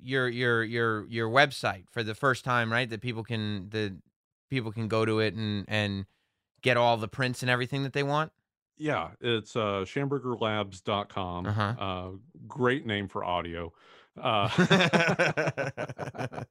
your 0.03 0.27
your 0.27 0.63
your 0.63 1.07
your 1.07 1.29
website 1.29 1.85
for 1.91 2.03
the 2.03 2.15
first 2.15 2.43
time, 2.43 2.71
right? 2.71 2.89
That 2.89 3.01
people 3.01 3.23
can 3.23 3.69
the 3.69 3.97
people 4.49 4.71
can 4.71 4.87
go 4.87 5.05
to 5.05 5.19
it 5.19 5.33
and 5.33 5.65
and 5.67 6.05
get 6.61 6.77
all 6.77 6.97
the 6.97 7.07
prints 7.07 7.41
and 7.41 7.49
everything 7.49 7.83
that 7.83 7.93
they 7.93 8.03
want. 8.03 8.31
Yeah, 8.77 9.09
it's 9.21 9.55
uh, 9.55 9.85
schambergerlabs.com. 9.85 11.45
Uh-huh. 11.45 11.75
Uh, 11.79 12.09
great 12.47 12.85
name 12.85 13.07
for 13.07 13.23
audio. 13.23 13.71
Uh, 14.19 14.49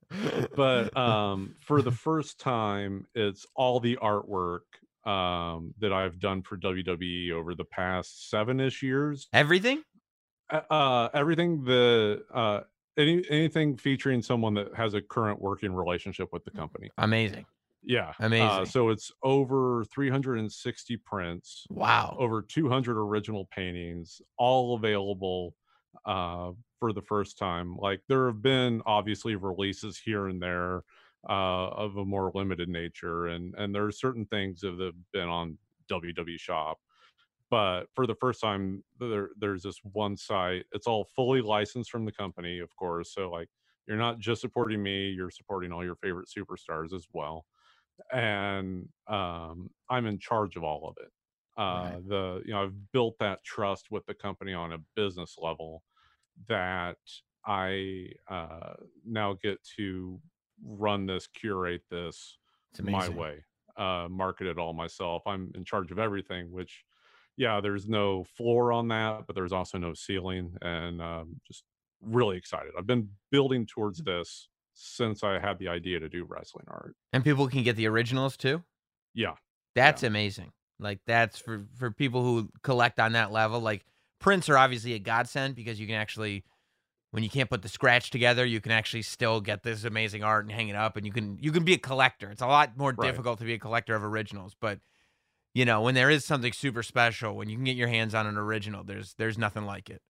but 0.56 0.96
um, 0.96 1.54
for 1.60 1.82
the 1.82 1.90
first 1.96 2.38
time, 2.38 3.06
it's 3.14 3.46
all 3.54 3.80
the 3.80 3.96
artwork 3.96 4.60
um, 5.04 5.74
that 5.80 5.92
I've 5.92 6.18
done 6.20 6.42
for 6.42 6.56
WWE 6.56 7.32
over 7.32 7.54
the 7.54 7.64
past 7.64 8.30
seven 8.30 8.60
ish 8.60 8.82
years. 8.82 9.28
Everything? 9.32 9.82
Uh, 10.52 10.60
uh, 10.70 11.08
everything 11.14 11.64
the 11.64 12.24
uh, 12.32 12.60
any 12.98 13.24
anything 13.30 13.76
featuring 13.76 14.20
someone 14.22 14.52
that 14.54 14.74
has 14.76 14.92
a 14.94 15.00
current 15.00 15.40
working 15.40 15.72
relationship 15.72 16.28
with 16.32 16.44
the 16.44 16.50
company. 16.50 16.90
Amazing. 16.98 17.46
Yeah, 17.84 18.10
Uh, 18.10 18.24
Amazing. 18.26 18.66
so 18.66 18.90
it's 18.90 19.10
over 19.24 19.84
360 19.86 20.96
prints 20.98 21.66
Wow. 21.70 22.16
over 22.20 22.40
200 22.42 22.96
original 22.96 23.46
paintings 23.46 24.20
all 24.36 24.76
available 24.76 25.56
uh, 26.04 26.52
for 26.78 26.92
the 26.92 27.02
first 27.02 27.38
time 27.38 27.76
like 27.76 28.00
there 28.08 28.26
have 28.26 28.40
been 28.40 28.82
obviously 28.86 29.34
releases 29.34 29.98
here 29.98 30.28
and 30.28 30.40
there 30.40 30.84
uh, 31.28 31.68
of 31.70 31.96
a 31.96 32.04
more 32.04 32.30
limited 32.36 32.68
nature 32.68 33.26
and 33.26 33.54
and 33.56 33.74
there 33.74 33.84
are 33.84 33.92
certain 33.92 34.26
things 34.26 34.60
that 34.60 34.78
have 34.78 34.94
been 35.12 35.28
on 35.28 35.58
ww 35.90 36.38
shop 36.38 36.78
but 37.52 37.86
for 37.94 38.06
the 38.08 38.16
first 38.16 38.40
time 38.42 38.84
there 39.00 39.30
there's 39.38 39.64
this 39.64 39.78
one 39.84 40.16
site 40.16 40.66
it's 40.72 40.88
all 40.88 41.04
fully 41.04 41.42
licensed 41.42 41.92
from 41.92 42.06
the 42.06 42.12
company 42.12 42.60
of 42.60 42.76
course 42.76 43.14
so 43.14 43.30
like 43.30 43.50
you're 43.88 43.98
not 43.98 44.18
just 44.20 44.42
supporting 44.42 44.82
me 44.82 45.10
you're 45.10 45.30
supporting 45.30 45.72
all 45.72 45.84
your 45.84 45.96
favorite 45.96 46.28
superstars 46.28 46.94
as 46.94 47.06
well 47.12 47.46
and 48.12 48.88
um, 49.08 49.70
i'm 49.90 50.06
in 50.06 50.18
charge 50.18 50.56
of 50.56 50.64
all 50.64 50.88
of 50.88 50.96
it. 51.04 51.12
Uh 51.58 51.98
Right. 51.98 52.02
the 52.08 52.42
you 52.46 52.52
know 52.52 52.64
i've 52.64 52.92
built 52.92 53.18
that 53.20 53.44
trust 53.44 53.90
with 53.92 54.06
the 54.06 54.14
company 54.14 54.54
on 54.54 54.72
a 54.72 54.78
business 54.96 55.36
level 55.38 55.84
that 56.48 56.98
i 57.46 58.08
uh 58.28 58.74
now 59.04 59.34
get 59.34 59.62
to 59.64 60.20
run 60.64 61.06
this 61.06 61.26
curate 61.28 61.84
this 61.90 62.38
my 62.78 63.08
way 63.10 63.44
uh 63.76 64.08
market 64.10 64.46
it 64.48 64.58
all 64.58 64.74
myself. 64.74 65.22
I'm 65.26 65.52
in 65.56 65.64
charge 65.64 65.92
of 65.92 65.98
everything 66.00 66.50
which 66.52 66.84
yeah 67.36 67.60
there's 67.60 67.88
no 67.88 68.24
floor 68.24 68.72
on 68.72 68.88
that 68.88 69.26
but 69.26 69.34
there's 69.34 69.52
also 69.52 69.78
no 69.78 69.94
ceiling 69.94 70.56
and 70.62 71.00
um 71.00 71.40
just 71.46 71.64
really 72.00 72.36
excited 72.36 72.72
i've 72.78 72.86
been 72.86 73.10
building 73.30 73.66
towards 73.66 74.02
this 74.02 74.48
since 74.74 75.22
i 75.24 75.38
had 75.38 75.58
the 75.58 75.68
idea 75.68 75.98
to 76.00 76.08
do 76.08 76.24
wrestling 76.24 76.64
art 76.68 76.96
And 77.12 77.24
people 77.24 77.48
can 77.48 77.62
get 77.62 77.76
the 77.76 77.86
originals 77.86 78.36
too. 78.36 78.64
yeah 79.14 79.36
That's 79.74 80.02
amazing. 80.02 80.52
Like 80.78 81.00
that's 81.06 81.38
for 81.38 81.66
for 81.76 81.90
people 81.90 82.22
who 82.22 82.50
collect 82.62 82.98
on 83.00 83.12
that 83.12 83.32
level. 83.32 83.60
Like 83.60 83.86
prints 84.18 84.48
are 84.48 84.58
obviously 84.58 84.94
a 84.94 84.98
godsend 84.98 85.54
because 85.54 85.78
you 85.80 85.86
can 85.86 85.96
actually 85.96 86.44
when 87.12 87.22
you 87.24 87.30
can't 87.30 87.50
put 87.50 87.62
the 87.62 87.68
scratch 87.70 88.10
together, 88.10 88.44
you 88.46 88.60
can 88.60 88.72
actually 88.72 89.02
still 89.02 89.40
get 89.40 89.62
this 89.64 89.84
amazing 89.84 90.24
art 90.24 90.44
and 90.46 90.52
hang 90.52 90.68
it 90.68 90.76
up 90.76 90.96
and 90.96 91.06
you 91.06 91.12
can 91.12 91.38
you 91.38 91.52
can 91.52 91.64
be 91.64 91.74
a 91.74 91.78
collector. 91.78 92.30
It's 92.30 92.42
a 92.42 92.46
lot 92.48 92.76
more 92.78 92.92
Right. 92.96 93.22
difficult 93.22 93.40
to 93.40 93.46
be 93.46 93.54
a 93.54 93.60
collector 93.60 93.94
of 93.96 94.04
originals, 94.04 94.56
but 94.60 94.80
you 95.54 95.64
know, 95.64 95.82
when 95.82 95.94
there 95.94 96.10
is 96.10 96.24
something 96.24 96.52
super 96.52 96.82
special, 96.82 97.36
when 97.36 97.48
you 97.48 97.56
can 97.56 97.64
get 97.64 97.76
your 97.76 97.88
hands 97.88 98.14
on 98.14 98.26
an 98.26 98.36
original, 98.38 98.84
there's 98.84 99.14
there's 99.14 99.38
nothing 99.38 99.64
like 99.66 99.90
it. 99.90 100.02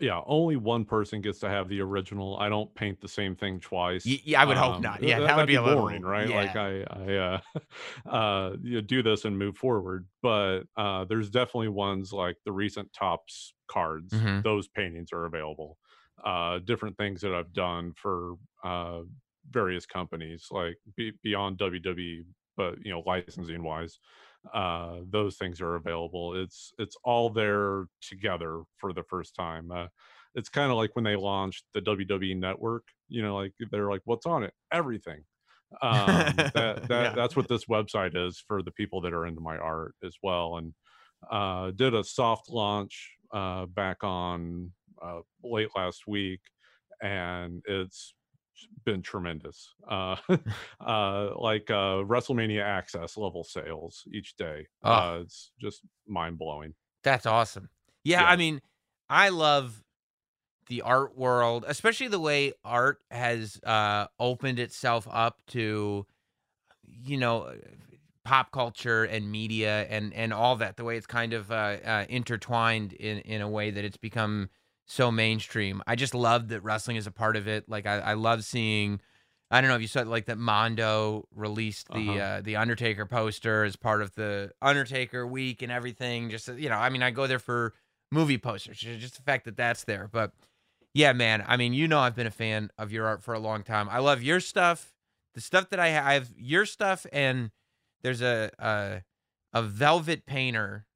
yeah 0.00 0.20
only 0.26 0.56
one 0.56 0.84
person 0.84 1.20
gets 1.20 1.38
to 1.38 1.48
have 1.48 1.68
the 1.68 1.80
original 1.80 2.36
i 2.38 2.48
don't 2.48 2.74
paint 2.74 3.00
the 3.00 3.06
same 3.08 3.36
thing 3.36 3.60
twice 3.60 4.04
Y- 4.04 4.20
yeah, 4.24 4.42
I 4.42 4.44
would 4.44 4.56
hope 4.56 4.74
Um, 4.76 4.82
not. 4.82 5.02
Yeah, 5.02 5.20
that 5.20 5.36
would 5.36 5.46
that'd 5.46 5.46
be 5.46 5.54
a 5.54 5.62
little- 5.62 5.82
boring 5.82 6.02
right 6.02 6.28
like 6.28 6.56
i 6.56 6.82
i 6.82 7.14
uh 7.14 7.40
uh 8.08 8.56
you 8.60 8.82
do 8.82 9.02
this 9.04 9.24
and 9.24 9.38
move 9.38 9.56
forward 9.56 10.08
but 10.20 10.62
uh 10.76 11.04
there's 11.04 11.30
definitely 11.30 11.68
ones 11.68 12.12
like 12.12 12.36
the 12.44 12.52
recent 12.52 12.92
Topps 12.92 13.54
cards 13.68 14.12
Mhm. 14.12 14.42
those 14.42 14.66
paintings 14.68 15.12
are 15.12 15.26
available 15.26 15.78
uh 16.24 16.58
different 16.58 16.96
things 16.98 17.20
that 17.20 17.32
i've 17.32 17.52
done 17.52 17.92
for 17.92 18.34
uh 18.64 19.02
various 19.50 19.86
companies 19.86 20.48
like 20.50 20.76
be, 20.96 21.12
beyond 21.22 21.58
wwe 21.58 22.24
but 22.56 22.84
you 22.84 22.90
know 22.90 23.02
licensing 23.06 23.62
wise 23.62 24.00
uh 24.52 25.00
those 25.08 25.36
things 25.36 25.60
are 25.60 25.74
available 25.76 26.34
it's 26.36 26.72
it's 26.78 26.96
all 27.02 27.30
there 27.30 27.86
together 28.02 28.62
for 28.76 28.92
the 28.92 29.02
first 29.04 29.34
time 29.34 29.70
uh 29.70 29.86
it's 30.34 30.48
kind 30.48 30.70
of 30.70 30.76
like 30.76 30.94
when 30.94 31.04
they 31.04 31.16
launched 31.16 31.64
the 31.74 31.80
WWE 31.80 32.34
network, 32.34 32.88
you 33.08 33.22
know, 33.22 33.36
like 33.36 33.52
they're 33.70 33.88
like, 33.88 34.00
what's 34.04 34.26
on 34.26 34.42
it? 34.42 34.52
Everything. 34.72 35.22
Um, 35.82 36.50
that, 36.54 36.80
that 36.88 37.12
Yeah. 37.12 37.14
that's 37.14 37.36
what 37.36 37.48
this 37.48 37.66
website 37.66 38.16
is 38.16 38.42
for 38.46 38.62
the 38.62 38.72
people 38.72 39.00
that 39.02 39.12
are 39.12 39.26
into 39.26 39.40
my 39.40 39.56
art 39.56 39.94
as 40.04 40.16
well. 40.22 40.56
And 40.58 40.74
uh, 41.30 41.70
did 41.72 41.94
a 41.94 42.04
soft 42.04 42.50
launch 42.50 43.16
uh, 43.32 43.66
back 43.66 44.02
on 44.02 44.72
uh, 45.02 45.20
late 45.42 45.70
last 45.76 46.02
week, 46.06 46.40
and 47.02 47.62
it's 47.66 48.14
been 48.84 49.02
tremendous. 49.02 49.74
Uh, 49.88 50.16
uh, 50.80 51.30
like 51.36 51.70
uh, 51.70 52.02
WrestleMania 52.04 52.62
Access 52.62 53.16
level 53.16 53.44
sales 53.44 54.04
each 54.12 54.36
day. 54.36 54.66
Oh. 54.82 54.92
Uh, 54.92 55.18
it's 55.22 55.52
just 55.60 55.82
mind 56.06 56.38
blowing. 56.38 56.74
That's 57.02 57.26
awesome. 57.26 57.68
Yeah, 58.04 58.20
Yeah. 58.22 58.28
I 58.28 58.36
mean, 58.36 58.60
I 59.08 59.28
love 59.30 59.82
the 60.68 60.82
art 60.82 61.16
world, 61.16 61.64
especially 61.66 62.08
the 62.08 62.20
way 62.20 62.52
art 62.64 63.00
has 63.10 63.60
uh, 63.64 64.06
opened 64.18 64.58
itself 64.58 65.06
up 65.10 65.42
to, 65.48 66.06
you 66.86 67.16
know, 67.16 67.54
pop 68.24 68.50
culture 68.50 69.04
and 69.04 69.30
media 69.30 69.86
and 69.90 70.14
and 70.14 70.32
all 70.32 70.56
that. 70.56 70.76
The 70.76 70.84
way 70.84 70.96
it's 70.96 71.06
kind 71.06 71.34
of 71.34 71.50
uh, 71.52 71.76
uh, 71.84 72.04
intertwined 72.08 72.94
in 72.94 73.18
in 73.18 73.42
a 73.42 73.48
way 73.48 73.70
that 73.70 73.84
it's 73.84 73.98
become 73.98 74.48
so 74.86 75.10
mainstream. 75.10 75.82
I 75.86 75.96
just 75.96 76.14
love 76.14 76.48
that 76.48 76.60
wrestling 76.62 76.96
is 76.96 77.06
a 77.06 77.10
part 77.10 77.36
of 77.36 77.46
it. 77.48 77.68
Like 77.68 77.86
I, 77.86 77.98
I 77.98 78.14
love 78.14 78.44
seeing. 78.44 79.00
I 79.50 79.60
don't 79.60 79.68
know 79.68 79.76
if 79.76 79.82
you 79.82 79.88
saw 79.88 80.00
like 80.02 80.26
that 80.26 80.38
Mondo 80.38 81.28
released 81.34 81.88
the 81.88 81.98
Uh-huh. 81.98 82.18
uh, 82.18 82.40
the 82.40 82.56
Undertaker 82.56 83.06
poster 83.06 83.64
as 83.64 83.76
part 83.76 84.02
of 84.02 84.14
the 84.14 84.50
Undertaker 84.60 85.26
week 85.26 85.62
and 85.62 85.70
everything. 85.70 86.30
Just 86.30 86.48
you 86.48 86.68
know, 86.68 86.76
I 86.76 86.88
mean, 86.88 87.02
I 87.02 87.10
go 87.10 87.26
there 87.26 87.38
for 87.38 87.72
movie 88.10 88.38
posters, 88.38 88.78
just 88.78 89.16
the 89.16 89.22
fact 89.22 89.44
that 89.44 89.56
that's 89.56 89.84
there. 89.84 90.08
But 90.10 90.32
yeah, 90.92 91.12
man, 91.12 91.44
I 91.46 91.56
mean, 91.56 91.72
you 91.74 91.88
know, 91.88 91.98
I've 92.00 92.14
been 92.16 92.26
a 92.26 92.30
fan 92.32 92.70
of 92.78 92.92
your 92.92 93.06
art 93.06 93.22
for 93.22 93.34
a 93.34 93.38
long 93.38 93.62
time. 93.62 93.88
I 93.90 93.98
love 93.98 94.22
your 94.22 94.40
stuff, 94.40 94.92
the 95.34 95.40
stuff 95.40 95.68
that 95.70 95.80
I 95.80 95.92
ha- 95.92 96.06
I 96.08 96.14
have, 96.14 96.30
your 96.36 96.66
stuff, 96.66 97.06
and 97.12 97.50
there's 98.02 98.22
a 98.22 98.50
a, 98.58 99.02
a 99.52 99.62
velvet 99.62 100.26
painter 100.26 100.86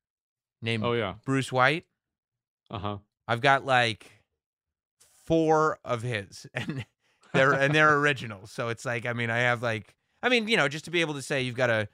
named 0.63 0.85
Oh 0.85 0.93
yeah. 0.95 1.15
Bruce 1.25 1.53
White. 1.53 1.87
Uh 2.71 2.79
huh. 2.79 2.97
I've 3.29 3.43
got 3.43 3.65
like 3.65 4.11
four 5.27 5.79
of 5.85 6.03
his, 6.03 6.47
and 6.55 6.85
they're 7.33 7.53
and 7.53 7.75
they're 7.75 7.97
originals. 8.01 8.51
So 8.51 8.71
it's 8.71 8.85
like, 8.85 9.07
I 9.07 9.13
mean, 9.13 9.31
I 9.31 9.39
have 9.39 9.63
like, 9.63 9.95
I 10.23 10.29
mean, 10.29 10.49
you 10.49 10.57
know, 10.57 10.67
just 10.67 10.87
to 10.87 10.91
be 10.91 11.03
able 11.03 11.15
to 11.15 11.23
say 11.23 11.43
you've 11.43 11.55
got 11.55 11.71
a 11.71 11.89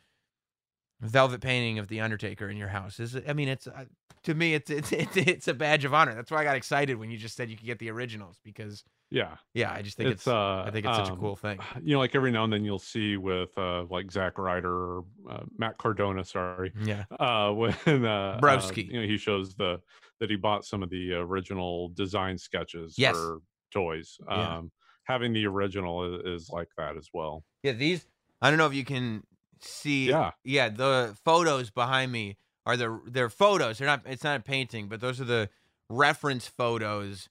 velvet 1.00 1.40
painting 1.40 1.78
of 1.78 1.88
the 1.88 2.00
Undertaker 2.00 2.48
in 2.48 2.56
your 2.56 2.68
house 2.68 2.98
is, 3.00 3.16
I 3.28 3.32
mean, 3.34 3.48
it's 3.48 3.66
uh, 3.66 3.84
to 4.22 4.34
me, 4.34 4.54
it's 4.54 4.70
it's 4.70 4.92
it's, 4.92 5.16
it's 5.16 5.48
a 5.48 5.54
badge 5.54 5.84
of 5.84 5.92
honor. 5.92 6.14
That's 6.14 6.30
why 6.30 6.38
I 6.38 6.44
got 6.44 6.56
excited 6.56 6.98
when 6.98 7.10
you 7.10 7.18
just 7.18 7.36
said 7.36 7.50
you 7.50 7.56
could 7.56 7.66
get 7.66 7.78
the 7.80 7.90
originals 7.90 8.40
because, 8.44 8.84
Yeah. 9.14 9.36
yeah, 9.54 9.72
I 9.72 9.82
just 9.82 9.96
think 9.96 10.10
it's, 10.10 10.22
it's 10.22 10.28
uh 10.28 10.62
I 10.64 10.70
think 10.70 10.86
it's 10.86 10.96
such 10.96 11.08
a 11.08 11.12
um, 11.12 11.18
cool 11.20 11.36
thing. 11.36 11.58
you 11.82 11.94
know 11.94 12.00
like 12.00 12.14
every 12.14 12.30
now 12.30 12.44
and 12.44 12.52
then 12.52 12.64
you'll 12.64 12.78
see 12.78 13.16
with 13.16 13.56
uh 13.56 13.84
like 13.90 14.10
Zach 14.10 14.38
Ryder 14.38 14.72
or 14.72 15.04
uh, 15.30 15.44
Matt 15.56 15.78
Cardona 15.78 16.24
sorry 16.24 16.72
Yeah, 16.84 17.04
uh 17.20 17.50
when 17.52 18.04
uh 18.04 18.38
uh, 18.42 18.72
you 18.74 19.00
know 19.00 19.06
he 19.06 19.16
shows 19.16 19.54
the 19.54 19.80
that 20.20 20.30
he 20.30 20.36
bought 20.36 20.64
some 20.64 20.82
of 20.82 20.90
the 20.90 21.12
original 21.14 21.88
design 21.90 22.38
sketches 22.38 22.94
Yes. 22.98 23.14
for 23.14 23.40
toys 23.72 24.18
Yeah. 24.28 24.58
um 24.58 24.72
having 25.04 25.32
the 25.32 25.46
original 25.46 25.94
is, 26.20 26.42
is 26.42 26.50
like 26.50 26.68
that 26.76 26.96
as 26.96 27.08
well 27.14 27.44
yeah. 27.62 27.72
These, 27.72 28.06
I 28.42 28.50
don't 28.50 28.58
know 28.58 28.66
if 28.66 28.74
you 28.74 28.84
can 28.84 29.24
see. 29.60 30.08
yeah 30.08 30.32
yeah 30.44 30.68
the 30.68 31.16
photos 31.24 31.70
behind 31.70 32.10
me 32.12 32.36
are 32.66 32.76
the 32.76 33.00
they're 33.06 33.30
photos 33.30 33.78
they're 33.78 33.86
not 33.86 34.02
it's 34.06 34.24
not 34.24 34.40
a 34.40 34.42
painting 34.42 34.88
but 34.88 35.00
those 35.00 35.20
are 35.20 35.24
the 35.24 35.48
reference 35.88 36.46
photos 36.48 37.28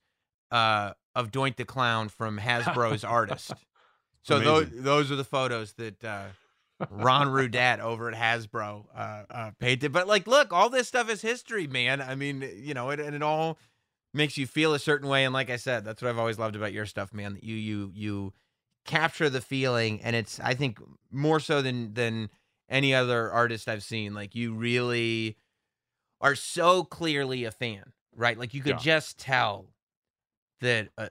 uh 0.51 0.93
of 1.15 1.31
doink 1.31 1.55
the 1.57 1.65
clown 1.65 2.09
from 2.09 2.39
hasbro's 2.39 3.03
artist. 3.03 3.53
So 4.23 4.39
those 4.39 4.67
those 4.71 5.11
are 5.11 5.15
the 5.15 5.23
photos 5.23 5.73
that 5.73 6.03
uh 6.03 6.27
ron 6.89 7.27
rudat 7.27 7.79
over 7.79 8.09
at 8.09 8.15
hasbro 8.15 8.85
uh, 8.95 9.23
uh 9.29 9.51
painted. 9.59 9.91
But 9.91 10.07
like 10.07 10.27
look 10.27 10.51
all 10.51 10.69
this 10.69 10.87
stuff 10.87 11.09
is 11.09 11.21
history 11.21 11.67
man. 11.67 12.01
I 12.01 12.15
mean 12.15 12.41
you 12.55 12.73
know 12.73 12.89
it, 12.89 12.99
and 12.99 13.15
it 13.15 13.21
all 13.23 13.57
makes 14.13 14.37
you 14.37 14.47
feel 14.47 14.73
a 14.73 14.79
certain 14.79 15.07
way. 15.09 15.23
And 15.25 15.33
like 15.33 15.49
i 15.49 15.55
said 15.57 15.85
that's 15.85 16.01
what 16.01 16.09
i've 16.09 16.19
always 16.19 16.39
loved 16.39 16.55
about 16.55 16.73
your 16.73 16.85
stuff 16.85 17.13
man 17.13 17.33
that 17.35 17.43
you 17.43 17.55
you 17.55 17.91
you 17.93 18.33
capture 18.85 19.29
the 19.29 19.41
feeling. 19.41 20.01
And 20.01 20.15
it's 20.15 20.39
i 20.39 20.53
think 20.53 20.79
more 21.11 21.39
so 21.39 21.61
than 21.61 21.93
than 21.93 22.29
any 22.69 22.93
other 22.93 23.31
artist 23.31 23.67
i've 23.67 23.83
seen. 23.83 24.13
Like 24.13 24.35
you 24.35 24.53
really 24.53 25.37
are 26.21 26.35
so 26.35 26.83
clearly 26.83 27.43
a 27.43 27.51
fan 27.51 27.91
right? 28.15 28.37
Like 28.37 28.53
you 28.53 28.61
could 28.61 28.77
Yeah. 28.77 28.83
just 28.83 29.17
tell 29.17 29.72
that 30.63 30.89
uh, 30.97 31.07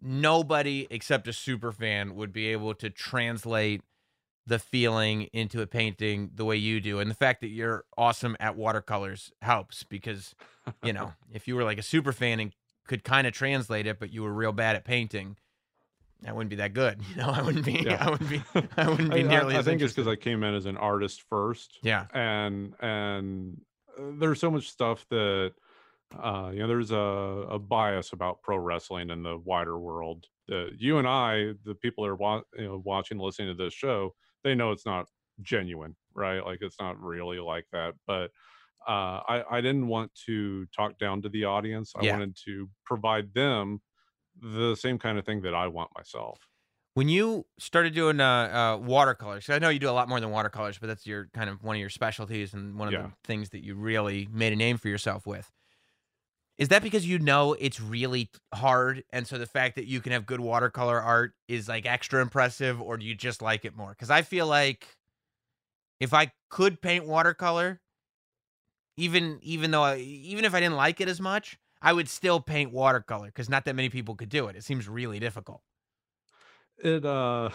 nobody 0.00 0.86
except 0.90 1.28
a 1.28 1.32
super 1.32 1.72
fan 1.72 2.14
would 2.14 2.32
be 2.32 2.48
able 2.48 2.74
to 2.74 2.90
translate 2.90 3.82
the 4.46 4.58
feeling 4.58 5.22
into 5.32 5.62
a 5.62 5.66
painting 5.66 6.30
the 6.34 6.44
way 6.44 6.56
you 6.56 6.80
do 6.80 6.98
and 7.00 7.10
the 7.10 7.14
fact 7.14 7.40
that 7.40 7.48
you're 7.48 7.84
awesome 7.96 8.36
at 8.40 8.56
watercolors 8.56 9.32
helps 9.40 9.82
because 9.84 10.34
you 10.82 10.92
know 10.92 11.12
if 11.32 11.48
you 11.48 11.56
were 11.56 11.64
like 11.64 11.78
a 11.78 11.82
super 11.82 12.12
fan 12.12 12.38
and 12.40 12.52
could 12.86 13.02
kind 13.04 13.26
of 13.26 13.32
translate 13.32 13.86
it 13.86 13.98
but 13.98 14.12
you 14.12 14.22
were 14.22 14.32
real 14.32 14.52
bad 14.52 14.76
at 14.76 14.84
painting 14.84 15.36
I 16.26 16.32
wouldn't 16.32 16.48
be 16.48 16.56
that 16.56 16.72
good, 16.72 17.00
you 17.10 17.16
know. 17.16 17.28
I 17.28 17.42
wouldn't 17.42 17.66
be. 17.66 17.72
Yeah. 17.72 18.02
I 18.06 18.08
wouldn't 18.08 18.30
be. 18.30 18.42
I 18.78 18.88
wouldn't 18.88 19.12
I, 19.12 19.16
be 19.16 19.24
I- 19.24 19.28
nearly 19.28 19.56
I 19.56 19.58
as 19.58 19.66
think 19.66 19.82
it's 19.82 19.92
because. 19.92 20.08
I 20.08 20.16
came 20.16 20.42
in 20.42 20.54
as 20.54 20.64
an 20.64 20.78
artist 20.78 21.22
first 21.28 21.78
Yeah. 21.82 22.06
and 22.14 22.72
and 22.80 23.60
uh, 23.98 24.02
there's 24.18 24.40
so 24.40 24.50
much 24.50 24.70
stuff 24.70 25.04
that 25.10 25.52
uh 26.12 26.50
you 26.52 26.60
know 26.60 26.68
there's 26.68 26.90
a, 26.92 26.96
a 26.96 27.58
bias 27.58 28.12
about 28.12 28.42
pro 28.42 28.56
wrestling 28.56 29.10
in 29.10 29.22
the 29.22 29.36
wider 29.38 29.78
world 29.78 30.26
that 30.46 30.72
you 30.78 30.98
and 30.98 31.08
i 31.08 31.52
the 31.64 31.74
people 31.74 32.04
that 32.04 32.10
are 32.10 32.16
wa- 32.16 32.42
you 32.56 32.64
know 32.64 32.82
watching 32.84 33.18
listening 33.18 33.48
to 33.56 33.64
this 33.64 33.74
show 33.74 34.14
they 34.44 34.54
know 34.54 34.70
it's 34.70 34.86
not 34.86 35.08
genuine 35.40 35.96
right 36.14 36.44
like 36.44 36.58
it's 36.62 36.78
not 36.78 37.00
really 37.00 37.40
like 37.40 37.66
that 37.72 37.94
but 38.06 38.30
uh 38.88 39.20
i 39.28 39.44
i 39.58 39.60
didn't 39.60 39.88
want 39.88 40.14
to 40.14 40.66
talk 40.66 40.98
down 40.98 41.22
to 41.22 41.28
the 41.28 41.44
audience 41.44 41.94
i 41.96 42.02
Yeah. 42.02 42.02
wanted 42.02 42.36
to 42.36 42.70
provide 42.84 43.34
them 43.34 43.80
the 44.40 44.74
same 44.76 44.98
kind 44.98 45.18
of 45.18 45.26
thing 45.26 45.42
that 45.42 45.54
i 45.54 45.66
want 45.68 45.90
myself 45.96 46.48
When 46.94 47.08
you 47.08 47.46
started 47.58 47.92
doing 47.92 48.20
uh, 48.20 48.24
uh, 48.24 48.78
watercolors, 48.80 49.50
I 49.50 49.58
know 49.58 49.68
you 49.68 49.80
do 49.80 49.90
a 49.90 49.92
lot 49.92 50.08
more 50.08 50.20
than 50.20 50.30
watercolors, 50.30 50.78
but 50.78 50.86
that's 50.86 51.06
your 51.06 51.26
kind 51.34 51.50
of 51.50 51.64
one 51.64 51.74
of 51.74 51.80
your 51.80 51.90
specialties 51.90 52.54
and 52.54 52.78
one 52.78 52.86
of 52.86 52.94
Yeah. 52.94 53.10
the 53.10 53.12
things 53.24 53.50
that 53.50 53.64
you 53.64 53.74
really 53.74 54.28
made 54.30 54.52
a 54.52 54.56
name 54.56 54.76
for 54.76 54.88
yourself 54.88 55.26
with. 55.26 55.50
Is 56.56 56.68
that 56.68 56.82
because 56.82 57.06
you 57.06 57.18
know 57.18 57.54
it's 57.54 57.80
really 57.80 58.30
hard, 58.54 59.02
and 59.12 59.26
so 59.26 59.38
the 59.38 59.46
fact 59.46 59.74
that 59.74 59.86
you 59.86 60.00
can 60.00 60.12
have 60.12 60.24
good 60.24 60.40
watercolor 60.40 61.00
art 61.00 61.34
is 61.48 61.68
like 61.68 61.84
extra 61.84 62.22
impressive, 62.22 62.80
or 62.80 62.96
do 62.96 63.04
you 63.04 63.14
just 63.14 63.42
like 63.42 63.64
it 63.64 63.76
more? 63.76 63.90
Because 63.90 64.10
I 64.10 64.22
feel 64.22 64.46
like 64.46 64.96
if 65.98 66.14
I 66.14 66.32
could 66.50 66.80
paint 66.80 67.06
watercolor, 67.06 67.80
even 68.96 69.38
even 69.42 69.70
though 69.72 69.82
I, 69.82 69.96
even 69.98 70.44
if 70.44 70.54
I 70.54 70.60
didn't 70.60 70.76
like 70.76 71.00
it 71.00 71.08
as 71.08 71.20
much, 71.20 71.58
I 71.82 71.92
would 71.92 72.08
still 72.08 72.40
paint 72.40 72.72
watercolor 72.72 73.26
because 73.26 73.48
not 73.48 73.64
that 73.64 73.74
many 73.74 73.88
people 73.88 74.14
could 74.14 74.28
do 74.28 74.46
it. 74.46 74.56
It 74.56 74.64
seems 74.64 74.88
really 74.88 75.18
difficult. 75.18 75.62
it 76.78 77.04
uh 77.04 77.50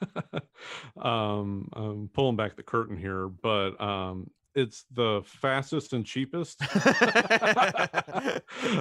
um 1.00 1.68
i'm 1.74 2.08
pulling 2.12 2.36
back 2.36 2.56
the 2.56 2.62
curtain 2.62 2.96
here 2.96 3.28
but 3.28 3.80
um 3.80 4.30
it's 4.54 4.84
the 4.92 5.22
fastest 5.24 5.92
and 5.92 6.04
cheapest. 6.04 6.60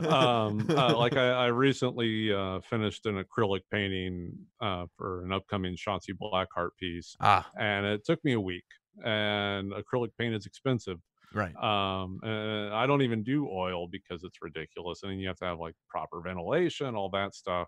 Um 0.09 0.67
uh, 0.69 0.97
like 0.97 1.13
I, 1.17 1.29
I 1.31 1.45
recently 1.47 2.33
uh 2.33 2.59
finished 2.61 3.05
an 3.05 3.23
acrylic 3.23 3.61
painting 3.71 4.33
uh 4.59 4.85
for 4.97 5.23
an 5.23 5.31
upcoming 5.31 5.75
Chauncey 5.75 6.13
Blackheart 6.13 6.71
piece 6.79 7.15
Ah, 7.19 7.49
and 7.57 7.85
it 7.85 8.03
took 8.05 8.23
me 8.23 8.33
a 8.33 8.39
week 8.39 8.65
and 9.03 9.71
acrylic 9.71 10.09
paint 10.17 10.35
is 10.35 10.45
expensive. 10.45 10.99
Right. 11.31 11.55
um 11.57 12.19
i 12.23 12.87
don't 12.87 13.03
even 13.03 13.23
do 13.23 13.47
oil 13.47 13.87
because 13.87 14.23
it's 14.23 14.41
ridiculous 14.41 15.03
and 15.03 15.11
then 15.11 15.19
you 15.19 15.27
have 15.27 15.37
to 15.37 15.45
have 15.45 15.59
like 15.59 15.75
proper 15.87 16.21
ventilation 16.21 16.95
all 16.95 17.11
that 17.11 17.35
stuff 17.35 17.67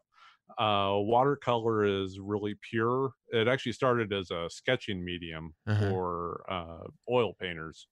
uh 0.58 0.94
watercolor 0.98 1.86
is 1.86 2.20
really 2.20 2.56
pure 2.70 3.12
it 3.30 3.48
actually 3.48 3.72
started 3.72 4.12
as 4.14 4.32
a 4.32 4.50
sketching 4.50 5.04
medium 5.04 5.56
Uh-huh. 5.66 5.98
for 6.06 6.44
uh 6.52 6.84
oil 7.10 7.34
painters 7.34 7.88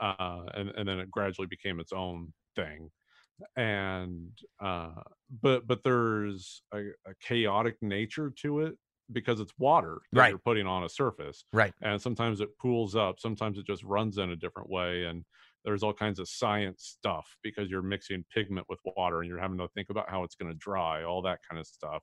uh 0.00 0.44
and, 0.54 0.70
and 0.70 0.88
then 0.88 0.98
it 1.00 1.10
gradually 1.10 1.46
became 1.48 1.80
its 1.80 1.92
own 1.92 2.32
thing 2.56 2.90
and 3.56 4.38
uh 4.60 5.02
but 5.42 5.66
but 5.66 5.82
there's 5.82 6.62
a, 6.72 6.88
a 7.06 7.14
chaotic 7.20 7.76
nature 7.82 8.30
to 8.30 8.60
it 8.60 8.76
because 9.12 9.40
it's 9.40 9.52
water 9.58 10.00
that 10.12 10.26
Right. 10.26 10.28
you're 10.28 10.38
putting 10.38 10.66
on 10.66 10.84
a 10.84 10.88
surface 10.88 11.44
Right. 11.52 11.74
and 11.82 12.00
sometimes 12.00 12.40
it 12.40 12.56
pools 12.58 12.96
up 12.96 13.20
sometimes 13.20 13.58
it 13.58 13.66
just 13.66 13.84
runs 13.84 14.18
in 14.18 14.30
a 14.30 14.36
different 14.36 14.70
way 14.70 15.04
and 15.04 15.24
there's 15.64 15.82
all 15.82 15.92
kinds 15.92 16.18
of 16.18 16.28
science 16.28 16.96
stuff 16.98 17.36
because 17.42 17.70
you're 17.70 17.82
mixing 17.82 18.24
pigment 18.34 18.66
with 18.68 18.78
water 18.96 19.20
and 19.20 19.28
you're 19.28 19.40
having 19.40 19.58
to 19.58 19.68
think 19.74 19.90
about 19.90 20.08
how 20.10 20.22
it's 20.24 20.34
going 20.34 20.50
to 20.50 20.58
dry 20.58 21.04
all 21.04 21.22
that 21.22 21.40
kind 21.48 21.58
of 21.60 21.66
stuff 21.66 22.02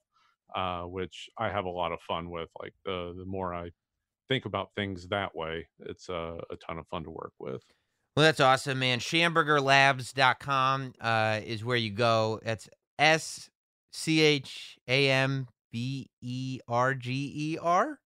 uh, 0.56 0.82
which 0.84 1.30
i 1.38 1.50
have 1.50 1.66
a 1.66 1.70
lot 1.70 1.92
of 1.92 2.00
fun 2.02 2.30
with 2.30 2.50
like 2.62 2.74
the 2.86 3.14
the 3.18 3.26
more 3.26 3.54
i 3.54 3.70
think 4.28 4.46
about 4.46 4.70
things 4.76 5.08
that 5.10 5.36
way 5.36 5.68
it's 5.80 6.10
uh, 6.10 6.38
a 6.50 6.56
ton 6.58 6.78
of 6.78 6.88
fun 6.88 7.04
to 7.04 7.10
work 7.12 7.34
with 7.40 7.64
Well, 8.16 8.26
that's 8.26 8.42
awesome, 8.42 8.80
man. 8.80 9.00
Schambergerlabs.com 9.00 10.94
uh, 11.00 11.40
is 11.46 11.64
where 11.64 11.78
you 11.78 11.92
go. 11.92 12.40
That's 12.44 12.68
S 13.00 13.50
C 13.94 14.20
H 14.20 14.78
A 14.88 15.10
M 15.10 15.48
B 15.72 16.10
E 16.22 16.60
R 16.68 16.94
G 16.94 17.32
E 17.34 17.58
R. 17.62 18.01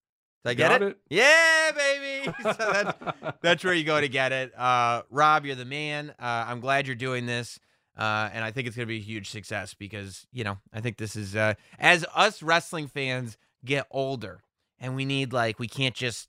Did 0.45 0.51
I 0.51 0.53
get 0.53 0.81
it? 0.81 0.87
it. 0.89 0.97
Yeah, 1.09 1.71
baby. 1.71 2.33
so 2.43 2.53
that's 2.53 3.37
that's 3.41 3.63
where 3.63 3.73
you 3.73 3.83
go 3.83 3.99
to 3.99 4.07
get 4.07 4.31
it. 4.31 4.57
Uh, 4.57 5.01
Rob, 5.09 5.45
you're 5.45 5.55
the 5.55 5.65
man. 5.65 6.11
Uh, 6.19 6.45
I'm 6.47 6.59
glad 6.59 6.85
you're 6.85 6.95
doing 6.95 7.25
this. 7.25 7.59
Uh, 7.97 8.29
and 8.33 8.43
I 8.43 8.51
think 8.51 8.67
it's 8.67 8.75
going 8.75 8.87
to 8.87 8.93
be 8.93 8.97
a 8.97 9.01
huge 9.01 9.29
success 9.29 9.73
because, 9.73 10.27
you 10.33 10.43
know, 10.43 10.57
I 10.73 10.81
think 10.81 10.97
this 10.97 11.15
is, 11.15 11.33
uh, 11.33 11.53
as 11.79 12.05
us 12.13 12.43
wrestling 12.43 12.87
fans 12.87 13.37
get 13.63 13.87
older 13.89 14.41
and 14.81 14.97
we 14.97 15.05
need, 15.05 15.31
like, 15.31 15.59
we 15.59 15.69
can't 15.69 15.95
just, 15.95 16.27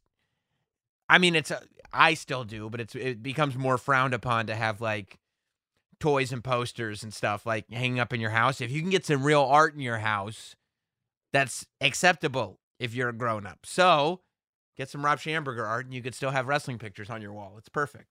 I 1.09 1.19
mean, 1.19 1.35
it's, 1.35 1.51
a, 1.51 1.61
I 1.93 2.15
still 2.15 2.45
do, 2.45 2.71
but 2.71 2.81
it's, 2.81 2.95
it 2.95 3.21
becomes 3.21 3.57
more 3.57 3.79
frowned 3.79 4.15
upon 4.15 4.47
to 4.47 4.55
have, 4.55 4.81
like, 4.81 5.19
toys 5.99 6.33
and 6.33 6.45
posters 6.45 7.03
and 7.03 7.13
stuff, 7.13 7.47
like, 7.47 7.69
hanging 7.69 7.99
up 7.99 8.13
in 8.13 8.21
your 8.21 8.31
house. 8.31 8.61
If 8.61 8.71
you 8.71 8.81
can 8.81 8.91
get 8.91 9.05
some 9.05 9.25
real 9.25 9.43
art 9.43 9.75
in 9.75 9.81
your 9.81 9.99
house, 9.99 10.55
that's 11.33 11.67
acceptable 11.81 12.61
if 12.79 12.95
you're 12.95 13.09
a 13.11 13.13
grown 13.13 13.47
up. 13.47 13.61
So, 13.65 14.21
Get 14.77 14.91
some 14.91 15.03
Rob 15.03 15.19
Schamberger 15.19 15.67
art, 15.67 15.87
and 15.87 15.95
you 15.95 16.03
could 16.03 16.15
still 16.15 16.31
have 16.31 16.47
wrestling 16.47 16.79
pictures 16.79 17.09
on 17.09 17.23
your 17.23 17.33
wall. 17.33 17.55
It's 17.57 17.71
perfect. 17.71 18.09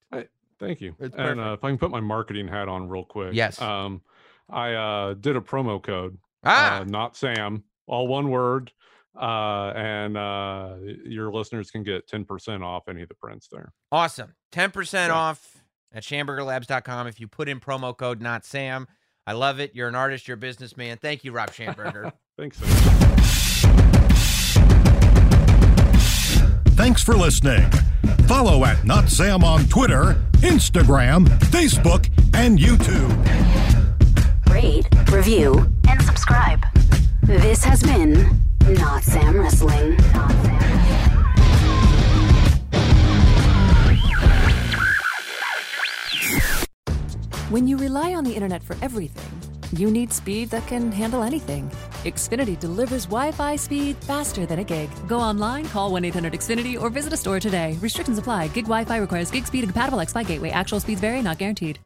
Thank 0.60 0.82
you. 0.82 0.96
It's 1.00 1.14
and 1.16 1.40
uh, 1.40 1.44
perfect. 1.44 1.60
if 1.60 1.64
I 1.64 1.70
can 1.70 1.78
put 1.78 1.92
my 1.92 2.00
marketing 2.00 2.48
hat 2.48 2.68
on 2.68 2.90
real 2.90 3.04
quick. 3.04 3.34
Yes. 3.36 3.62
Um, 3.62 4.02
I 4.50 4.74
uh, 4.74 5.14
did 5.14 5.36
a 5.36 5.42
promo 5.42 5.80
code. 5.84 6.18
Ah, 6.44 6.80
Uh, 6.80 6.84
not 6.86 7.16
Sam. 7.16 7.64
All 7.86 8.08
one 8.08 8.30
word. 8.32 8.72
Uh, 9.16 9.74
and 9.76 10.18
uh, 10.18 10.78
your 11.06 11.32
listeners 11.32 11.70
can 11.70 11.84
get 11.84 12.08
10% 12.10 12.64
off 12.64 12.88
any 12.90 13.04
of 13.04 13.10
the 13.10 13.16
prints 13.16 13.48
there. 13.52 13.72
awesome. 13.92 14.34
10% 14.52 14.94
Yeah. 14.94 15.14
off 15.14 15.64
at 15.94 16.02
SchambergerLabs.com 16.02 17.06
if 17.06 17.20
you 17.20 17.28
put 17.28 17.48
in 17.48 17.60
promo 17.60 17.96
code 17.96 18.22
not 18.22 18.44
Sam. 18.44 18.88
I 19.28 19.34
love 19.34 19.60
it. 19.60 19.76
You're 19.76 19.88
an 19.88 19.96
artist, 19.96 20.28
you're 20.28 20.34
a 20.36 20.38
businessman. 20.38 20.98
Thank 20.98 21.24
you, 21.24 21.32
Rob 21.32 21.52
Schamberger. 21.52 22.12
Thanks. 22.40 22.58
Sam. 22.58 23.75
Thanks 26.76 27.02
for 27.02 27.16
listening. 27.16 27.72
Follow 28.28 28.66
at 28.66 28.84
Not 28.84 29.10
Sam 29.10 29.44
on 29.46 29.66
Twitter, 29.66 30.18
Instagram, 30.42 31.26
Facebook, 31.50 32.10
and 32.34 32.60
YouTube. 32.60 33.12
Rate, 34.50 34.86
review, 35.10 35.72
and 35.88 36.02
subscribe. 36.02 36.60
This 37.24 37.64
has 37.64 37.82
been 37.82 38.42
Not 38.68 39.04
Sam 39.04 39.40
Wrestling. 39.40 39.96
Not 39.96 40.32
Sam 40.32 40.60
Wrestling. 40.60 40.96
When 47.50 47.68
you 47.68 47.78
rely 47.78 48.14
on 48.14 48.26
the 48.26 48.34
internet 48.34 48.64
for 48.64 48.76
everything, 48.82 49.55
you 49.74 49.90
need 49.90 50.14
speed 50.14 50.50
that 50.50 50.68
can 50.68 50.92
handle 50.92 51.24
anything. 51.24 51.70
Xfinity 52.04 52.60
delivers 52.60 53.06
Wi 53.06 53.32
Fi 53.32 53.56
speed 53.56 53.98
faster 53.98 54.46
than 54.46 54.60
a 54.60 54.64
gig. 54.64 54.90
Go 55.08 55.20
online, 55.20 55.66
call 55.66 55.92
1 55.92 56.06
800 56.06 56.34
Xfinity, 56.34 56.80
or 56.80 56.90
visit 56.90 57.14
a 57.14 57.18
store 57.18 57.40
today. 57.40 57.78
Restrictions 57.82 58.18
apply. 58.18 58.50
Gig 58.50 58.66
Wi 58.66 58.84
Fi 58.86 58.98
requires 58.98 59.32
gig 59.32 59.48
speed 59.48 59.64
and 59.64 59.74
compatible 59.74 60.00
X 60.00 60.14
Fi 60.14 60.24
gateway. 60.24 60.50
Actual 60.50 60.80
speeds 60.80 61.02
vary, 61.02 61.22
not 61.22 61.38
guaranteed. 61.38 61.80